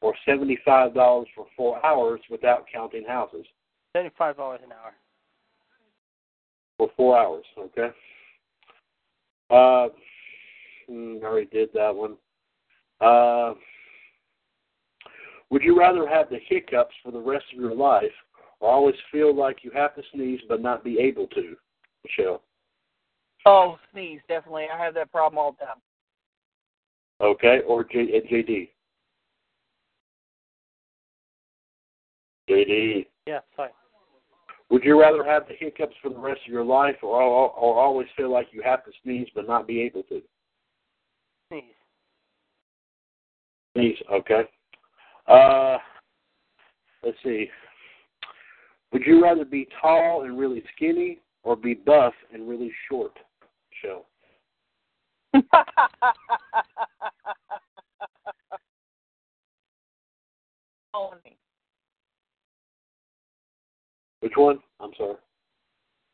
or 0.00 0.12
seventy-five 0.26 0.92
dollars 0.92 1.28
for 1.36 1.46
four 1.56 1.84
hours 1.86 2.20
without 2.28 2.64
counting 2.72 3.04
houses? 3.06 3.46
Seventy-five 3.96 4.36
dollars 4.36 4.60
an 4.64 4.72
hour. 4.72 4.92
For 6.76 6.90
four 6.96 7.16
hours, 7.16 7.44
okay. 7.56 7.90
Uh, 9.50 9.88
hmm, 10.88 11.18
I 11.22 11.26
already 11.26 11.46
did 11.46 11.68
that 11.74 11.94
one. 11.94 12.16
Uh, 13.00 13.54
would 15.50 15.62
you 15.62 15.78
rather 15.78 16.08
have 16.08 16.28
the 16.28 16.40
hiccups 16.48 16.94
for 17.04 17.12
the 17.12 17.20
rest 17.20 17.44
of 17.54 17.60
your 17.60 17.76
life, 17.76 18.10
or 18.58 18.68
always 18.68 18.96
feel 19.12 19.32
like 19.32 19.58
you 19.62 19.70
have 19.72 19.94
to 19.94 20.02
sneeze 20.12 20.40
but 20.48 20.60
not 20.60 20.82
be 20.82 20.98
able 20.98 21.28
to? 21.28 21.54
Michelle. 22.02 22.42
Oh, 23.46 23.78
sneeze, 23.92 24.20
definitely. 24.28 24.66
I 24.72 24.82
have 24.82 24.94
that 24.94 25.12
problem 25.12 25.38
all 25.38 25.52
the 25.52 25.66
time. 25.66 25.76
Okay, 27.20 27.60
or 27.66 27.84
J- 27.84 28.16
uh, 28.16 28.32
JD. 28.32 28.70
JD. 32.50 33.06
Yeah, 33.26 33.40
sorry. 33.56 33.70
Would 34.70 34.84
you 34.84 35.00
rather 35.00 35.24
have 35.24 35.46
the 35.46 35.54
hiccups 35.58 35.94
for 36.02 36.08
the 36.08 36.18
rest 36.18 36.40
of 36.46 36.52
your 36.52 36.64
life, 36.64 36.96
or 37.02 37.20
or, 37.20 37.50
or 37.50 37.80
always 37.80 38.08
feel 38.16 38.32
like 38.32 38.48
you 38.50 38.62
have 38.62 38.84
to 38.84 38.90
sneeze 39.02 39.28
but 39.34 39.46
not 39.46 39.66
be 39.66 39.80
able 39.82 40.02
to? 40.04 40.22
Sneeze. 41.48 41.62
Sneeze. 43.76 43.98
Okay. 44.12 44.42
Uh, 45.26 45.78
let's 47.02 47.16
see. 47.22 47.48
Would 48.92 49.02
you 49.06 49.22
rather 49.22 49.44
be 49.44 49.68
tall 49.80 50.22
and 50.22 50.38
really 50.38 50.62
skinny, 50.74 51.20
or 51.42 51.56
be 51.56 51.74
buff 51.74 52.14
and 52.32 52.48
really 52.48 52.72
short? 52.88 53.12
Calling 60.92 61.18
me. 61.24 61.36
Which 64.20 64.32
one? 64.36 64.58
I'm 64.80 64.90
sorry. 64.96 65.16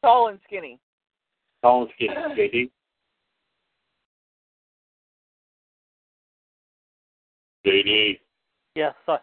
Tall 0.02 0.28
and 0.28 0.38
skinny. 0.46 0.78
Tall 1.62 1.82
and 1.82 1.90
skinny. 1.94 2.14
JD. 2.38 2.70
JD. 7.66 8.18
Yeah, 8.74 8.92
sorry. 9.04 9.20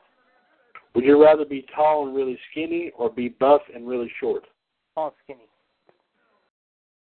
Would 0.93 1.03
you 1.03 1.21
rather 1.23 1.45
be 1.45 1.65
tall 1.75 2.07
and 2.07 2.15
really 2.15 2.39
skinny, 2.51 2.91
or 2.97 3.09
be 3.09 3.29
buff 3.29 3.61
and 3.73 3.87
really 3.87 4.11
short? 4.19 4.43
Tall 4.95 5.07
and 5.07 5.15
skinny. 5.23 5.46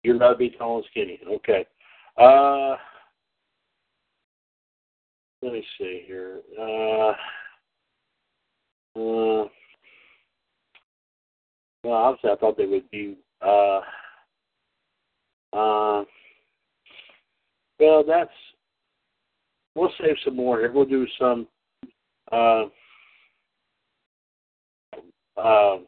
You'd 0.04 0.20
rather 0.20 0.36
be 0.36 0.52
tall 0.52 0.78
and 0.78 0.86
skinny. 0.90 1.20
Okay. 1.28 1.66
Uh, 2.18 2.76
let 5.42 5.54
me 5.54 5.66
see 5.78 6.04
here. 6.06 6.42
Uh, 6.60 7.14
uh, 8.96 9.48
well, 11.84 11.94
obviously, 11.94 12.30
I 12.32 12.36
thought 12.40 12.58
they 12.58 12.66
would 12.66 12.90
be. 12.92 13.18
Uh, 13.42 13.82
uh, 15.54 16.04
well, 17.80 18.04
that's. 18.06 18.30
We'll 19.76 19.92
save 20.02 20.16
some 20.26 20.36
more 20.36 20.60
here. 20.60 20.72
We'll 20.72 20.86
do 20.86 21.08
some. 21.18 21.48
Uh, 22.32 22.64
um, 25.38 25.86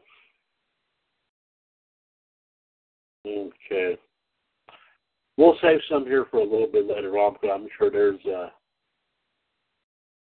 okay. 3.26 3.98
We'll 5.38 5.58
save 5.62 5.80
some 5.90 6.06
here 6.06 6.26
for 6.30 6.40
a 6.40 6.44
little 6.44 6.70
bit 6.72 6.88
later 6.88 7.18
on, 7.18 7.36
but 7.42 7.50
I'm 7.50 7.68
sure 7.78 7.90
there's 7.90 8.20
uh, 8.26 8.50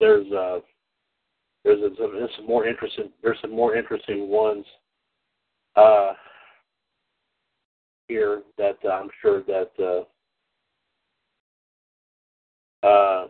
there's 0.01 0.31
uh, 0.33 0.61
there's, 1.65 1.81
there's 1.99 2.31
some 2.37 2.47
more 2.47 2.67
interesting 2.67 3.11
there's 3.23 3.39
some 3.41 3.55
more 3.55 3.77
interesting 3.77 4.29
ones 4.29 4.65
uh, 5.77 6.13
here 8.09 8.43
that 8.59 8.79
uh, 8.85 8.89
I'm 8.89 9.09
sure 9.21 9.43
that 9.43 9.71
uh, 12.83 12.87
uh, 12.87 13.27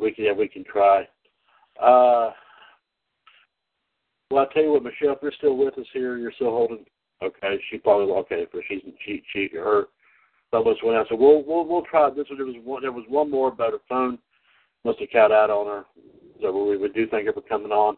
we 0.00 0.12
can 0.12 0.24
that 0.24 0.36
we 0.36 0.48
can 0.48 0.64
try. 0.64 1.02
Uh, 1.80 2.30
well, 4.30 4.44
I'll 4.44 4.48
tell 4.48 4.62
you 4.62 4.72
what, 4.72 4.82
Michelle, 4.82 5.12
if 5.12 5.18
you're 5.22 5.32
still 5.32 5.56
with 5.56 5.78
us 5.78 5.86
here, 5.92 6.18
you're 6.18 6.32
still 6.32 6.50
holding. 6.50 6.84
Okay, 7.22 7.58
she 7.70 7.78
probably 7.78 8.12
okay, 8.12 8.46
but 8.52 8.62
she's 8.68 8.82
she 9.04 9.22
she 9.32 9.48
her 9.54 9.84
almost 10.52 10.84
went 10.84 10.98
out. 10.98 11.06
So 11.08 11.16
we'll 11.16 11.42
we'll 11.44 11.66
we'll 11.66 11.82
try 11.82 12.10
this. 12.10 12.26
one. 12.28 12.38
There 12.38 12.46
was 12.46 12.56
one 12.64 12.82
there 12.82 12.92
was 12.92 13.04
one 13.08 13.30
more 13.30 13.48
about 13.48 13.72
her 13.72 13.78
phone. 13.88 14.18
Must 14.84 15.00
have 15.00 15.08
cut 15.12 15.32
out 15.32 15.50
on 15.50 15.66
her. 15.66 15.84
So 16.40 16.66
we 16.66 16.76
would 16.76 16.94
do 16.94 17.06
thank 17.08 17.26
her 17.26 17.32
for 17.32 17.40
coming 17.42 17.72
on. 17.72 17.96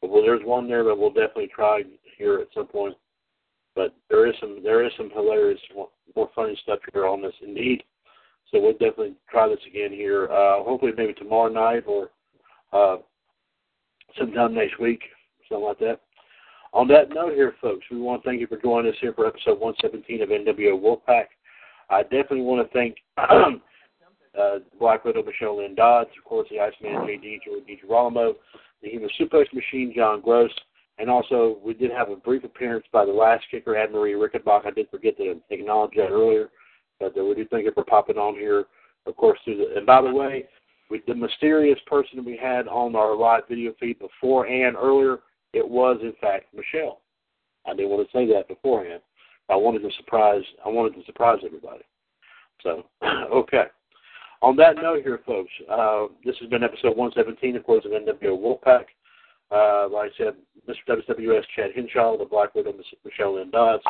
But 0.00 0.10
well, 0.10 0.22
there's 0.22 0.44
one 0.44 0.68
there 0.68 0.84
that 0.84 0.94
we'll 0.96 1.10
definitely 1.10 1.50
try 1.54 1.82
here 2.16 2.38
at 2.38 2.48
some 2.54 2.66
point. 2.66 2.94
But 3.74 3.94
there 4.08 4.26
is 4.26 4.34
some 4.40 4.62
there 4.62 4.84
is 4.84 4.92
some 4.96 5.10
hilarious, 5.10 5.60
more 6.14 6.30
funny 6.34 6.58
stuff 6.62 6.80
here 6.92 7.06
on 7.06 7.22
this 7.22 7.34
indeed. 7.42 7.82
So 8.50 8.60
we'll 8.60 8.72
definitely 8.72 9.14
try 9.30 9.48
this 9.48 9.60
again 9.66 9.92
here. 9.92 10.24
Uh, 10.30 10.62
hopefully 10.62 10.92
maybe 10.96 11.14
tomorrow 11.14 11.50
night 11.50 11.84
or 11.86 12.10
uh, 12.72 12.98
sometime 14.18 14.54
next 14.54 14.78
week, 14.78 15.00
something 15.48 15.66
like 15.66 15.78
that. 15.78 16.00
On 16.74 16.88
that 16.88 17.10
note 17.10 17.34
here, 17.34 17.54
folks, 17.60 17.84
we 17.90 17.98
want 17.98 18.22
to 18.22 18.28
thank 18.28 18.40
you 18.40 18.46
for 18.46 18.56
joining 18.56 18.90
us 18.90 18.98
here 19.00 19.12
for 19.12 19.26
episode 19.26 19.60
117 19.60 20.22
of 20.22 20.30
NWO 20.30 20.80
Wolfpac. 20.80 21.26
I 21.90 22.02
definitely 22.02 22.40
want 22.40 22.66
to 22.66 22.72
thank 22.72 22.96
uh, 23.18 24.58
Black 24.80 25.04
Widow 25.04 25.22
Michelle 25.22 25.58
Lynn 25.58 25.74
Dodds, 25.74 26.08
of 26.16 26.24
course, 26.24 26.48
the 26.50 26.60
Iceman 26.60 27.06
JD, 27.06 27.40
Jordan 27.44 27.66
DiGirolamo, 27.68 28.32
the 28.82 28.88
Human 28.88 29.10
Suplex 29.20 29.52
Machine, 29.52 29.92
John 29.94 30.22
Gross, 30.22 30.50
and 30.98 31.10
also 31.10 31.58
we 31.62 31.74
did 31.74 31.90
have 31.90 32.08
a 32.08 32.16
brief 32.16 32.42
appearance 32.42 32.86
by 32.90 33.04
the 33.04 33.12
last 33.12 33.44
kicker, 33.50 33.76
Anne 33.76 33.92
Marie 33.92 34.14
Rickenbach. 34.14 34.66
I 34.66 34.70
did 34.70 34.88
forget 34.90 35.18
to 35.18 35.38
acknowledge 35.50 35.92
that 35.96 36.08
earlier, 36.08 36.48
but 36.98 37.16
uh, 37.18 37.22
we 37.22 37.34
do 37.34 37.46
thank 37.50 37.66
you 37.66 37.72
for 37.72 37.84
popping 37.84 38.16
on 38.16 38.34
here, 38.34 38.64
of 39.04 39.14
course, 39.16 39.38
through 39.44 39.58
the, 39.58 39.76
and 39.76 39.84
by 39.84 40.00
the 40.00 40.10
way, 40.10 40.46
we, 40.88 41.02
the 41.06 41.14
mysterious 41.14 41.78
person 41.86 42.24
we 42.24 42.38
had 42.38 42.66
on 42.66 42.96
our 42.96 43.14
live 43.14 43.42
video 43.46 43.74
feed 43.78 43.98
before 43.98 44.46
and 44.46 44.74
earlier, 44.74 45.18
it 45.52 45.68
was 45.68 45.98
in 46.02 46.14
fact 46.20 46.46
Michelle. 46.54 47.00
I 47.66 47.74
didn't 47.74 47.90
want 47.90 48.08
to 48.08 48.16
say 48.16 48.26
that 48.32 48.48
beforehand. 48.48 49.02
I 49.48 49.56
wanted 49.56 49.80
to 49.80 49.90
surprise. 49.96 50.42
I 50.64 50.68
wanted 50.68 50.98
to 50.98 51.04
surprise 51.04 51.38
everybody. 51.44 51.84
So, 52.62 52.84
okay. 53.32 53.64
On 54.40 54.56
that 54.56 54.76
note, 54.76 55.02
here, 55.04 55.20
folks, 55.24 55.50
uh, 55.70 56.06
this 56.24 56.36
has 56.40 56.48
been 56.50 56.64
episode 56.64 56.96
117, 56.96 57.56
of 57.56 57.64
course, 57.64 57.84
of 57.84 57.92
NWO 57.92 58.36
Wolfpac. 58.36 58.84
Uh, 59.52 59.88
like 59.88 60.10
I 60.10 60.16
said, 60.18 60.34
Mr. 60.68 61.00
WWS 61.06 61.44
Chad 61.54 61.70
Henshaw, 61.76 62.16
the 62.16 62.24
Black 62.24 62.54
Widow 62.54 62.72
Michelle 63.04 63.34
Lynn 63.36 63.50
Dodds, 63.50 63.84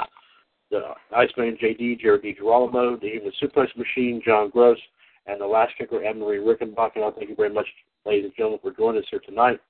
the 0.70 0.80
Iceman 1.16 1.56
JD, 1.62 2.00
Jared 2.00 2.22
DiGirolamo, 2.22 3.00
the 3.00 3.08
Human 3.08 3.32
Suplex 3.40 3.74
Machine, 3.76 4.20
John 4.24 4.50
Gross, 4.50 4.78
and 5.26 5.40
the 5.40 5.46
last 5.46 5.72
kicker, 5.78 6.04
Anne 6.04 6.18
Marie 6.18 6.38
Rickenbach. 6.38 6.96
And 6.96 7.04
I 7.04 7.10
thank 7.12 7.30
you 7.30 7.36
very 7.36 7.52
much, 7.52 7.66
ladies 8.04 8.24
and 8.24 8.34
gentlemen, 8.36 8.58
for 8.60 8.72
joining 8.72 9.00
us 9.00 9.08
here 9.10 9.20
tonight. 9.24 9.60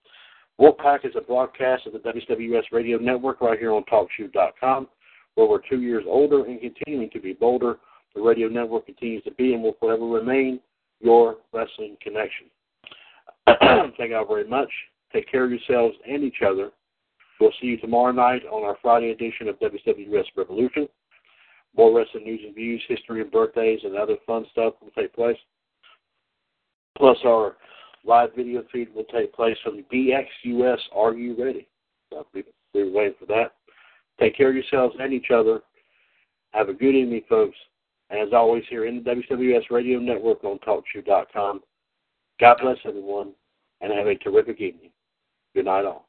Wolfpac 0.63 1.05
is 1.05 1.17
a 1.17 1.21
broadcast 1.21 1.89
of 1.89 1.93
the 1.93 1.99
WWS 1.99 2.63
Radio 2.71 2.97
Network 2.97 3.41
right 3.41 3.59
here 3.59 3.73
on 3.73 3.83
TalkShoe.com, 3.85 4.87
where 5.35 5.49
we're 5.49 5.61
two 5.69 5.81
years 5.81 6.05
older 6.07 6.45
and 6.45 6.61
continuing 6.61 7.11
to 7.11 7.21
be 7.21 7.33
bolder. 7.33 7.79
The 8.15 8.23
radio 8.23 8.47
network 8.47 8.87
continues 8.87 9.25
to 9.25 9.33
be 9.33 9.55
and 9.55 9.63
will 9.63 9.77
forever 9.81 10.07
remain 10.07 10.61
your 11.01 11.39
wrestling 11.53 11.97
connection. 12.01 12.47
Thank 13.47 14.11
you 14.11 14.17
all 14.17 14.25
very 14.25 14.47
much. 14.47 14.69
Take 15.13 15.29
care 15.29 15.45
of 15.45 15.51
yourselves 15.51 15.97
and 16.09 16.23
each 16.23 16.43
other. 16.47 16.71
We'll 17.41 17.53
see 17.61 17.67
you 17.67 17.79
tomorrow 17.79 18.13
night 18.13 18.43
on 18.49 18.63
our 18.63 18.77
Friday 18.81 19.11
edition 19.11 19.49
of 19.49 19.59
WWS 19.59 20.27
Revolution. 20.37 20.89
More 21.77 21.93
wrestling 21.99 22.23
news 22.23 22.41
and 22.47 22.55
views, 22.55 22.81
history 22.87 23.21
and 23.21 23.33
birthdays, 23.33 23.81
and 23.83 23.97
other 23.97 24.17
fun 24.29 24.47
stuff 24.53 24.75
will 24.81 24.93
take 24.97 25.13
place. 25.13 25.39
Plus, 26.97 27.19
our 27.25 27.57
live 28.05 28.31
video 28.37 28.63
feed 28.73 28.95
will 28.95 29.05
take 29.05 29.33
place 29.33 29.57
from 29.63 29.85
BXUS 29.93 30.79
Are 30.95 31.15
You 31.15 31.37
Ready? 31.43 31.69
So 32.11 32.27
we're 32.75 32.91
waiting 32.91 33.15
for 33.19 33.27
that. 33.27 33.53
Take 34.21 34.37
care 34.37 34.49
of 34.51 34.55
yourselves 34.55 34.97
and 34.99 35.13
each 35.13 35.31
other. 35.35 35.61
Have 36.53 36.69
a 36.69 36.75
good 36.75 36.95
evening, 36.95 37.23
folks. 37.29 37.57
And 38.11 38.21
as 38.21 38.35
always, 38.35 38.65
here 38.69 38.87
in 38.87 39.03
the 39.03 39.11
WWS 39.11 39.71
Radio 39.71 39.99
Network 39.99 40.45
on 40.45 40.59
TalkShoe.com. 40.59 41.61
God 42.41 42.57
bless 42.61 42.77
everyone, 42.85 43.33
and 43.81 43.93
have 43.93 44.07
a 44.07 44.17
terrific 44.17 44.61
evening. 44.61 44.91
Good 45.55 45.67
night, 45.67 45.85
all. 45.85 46.09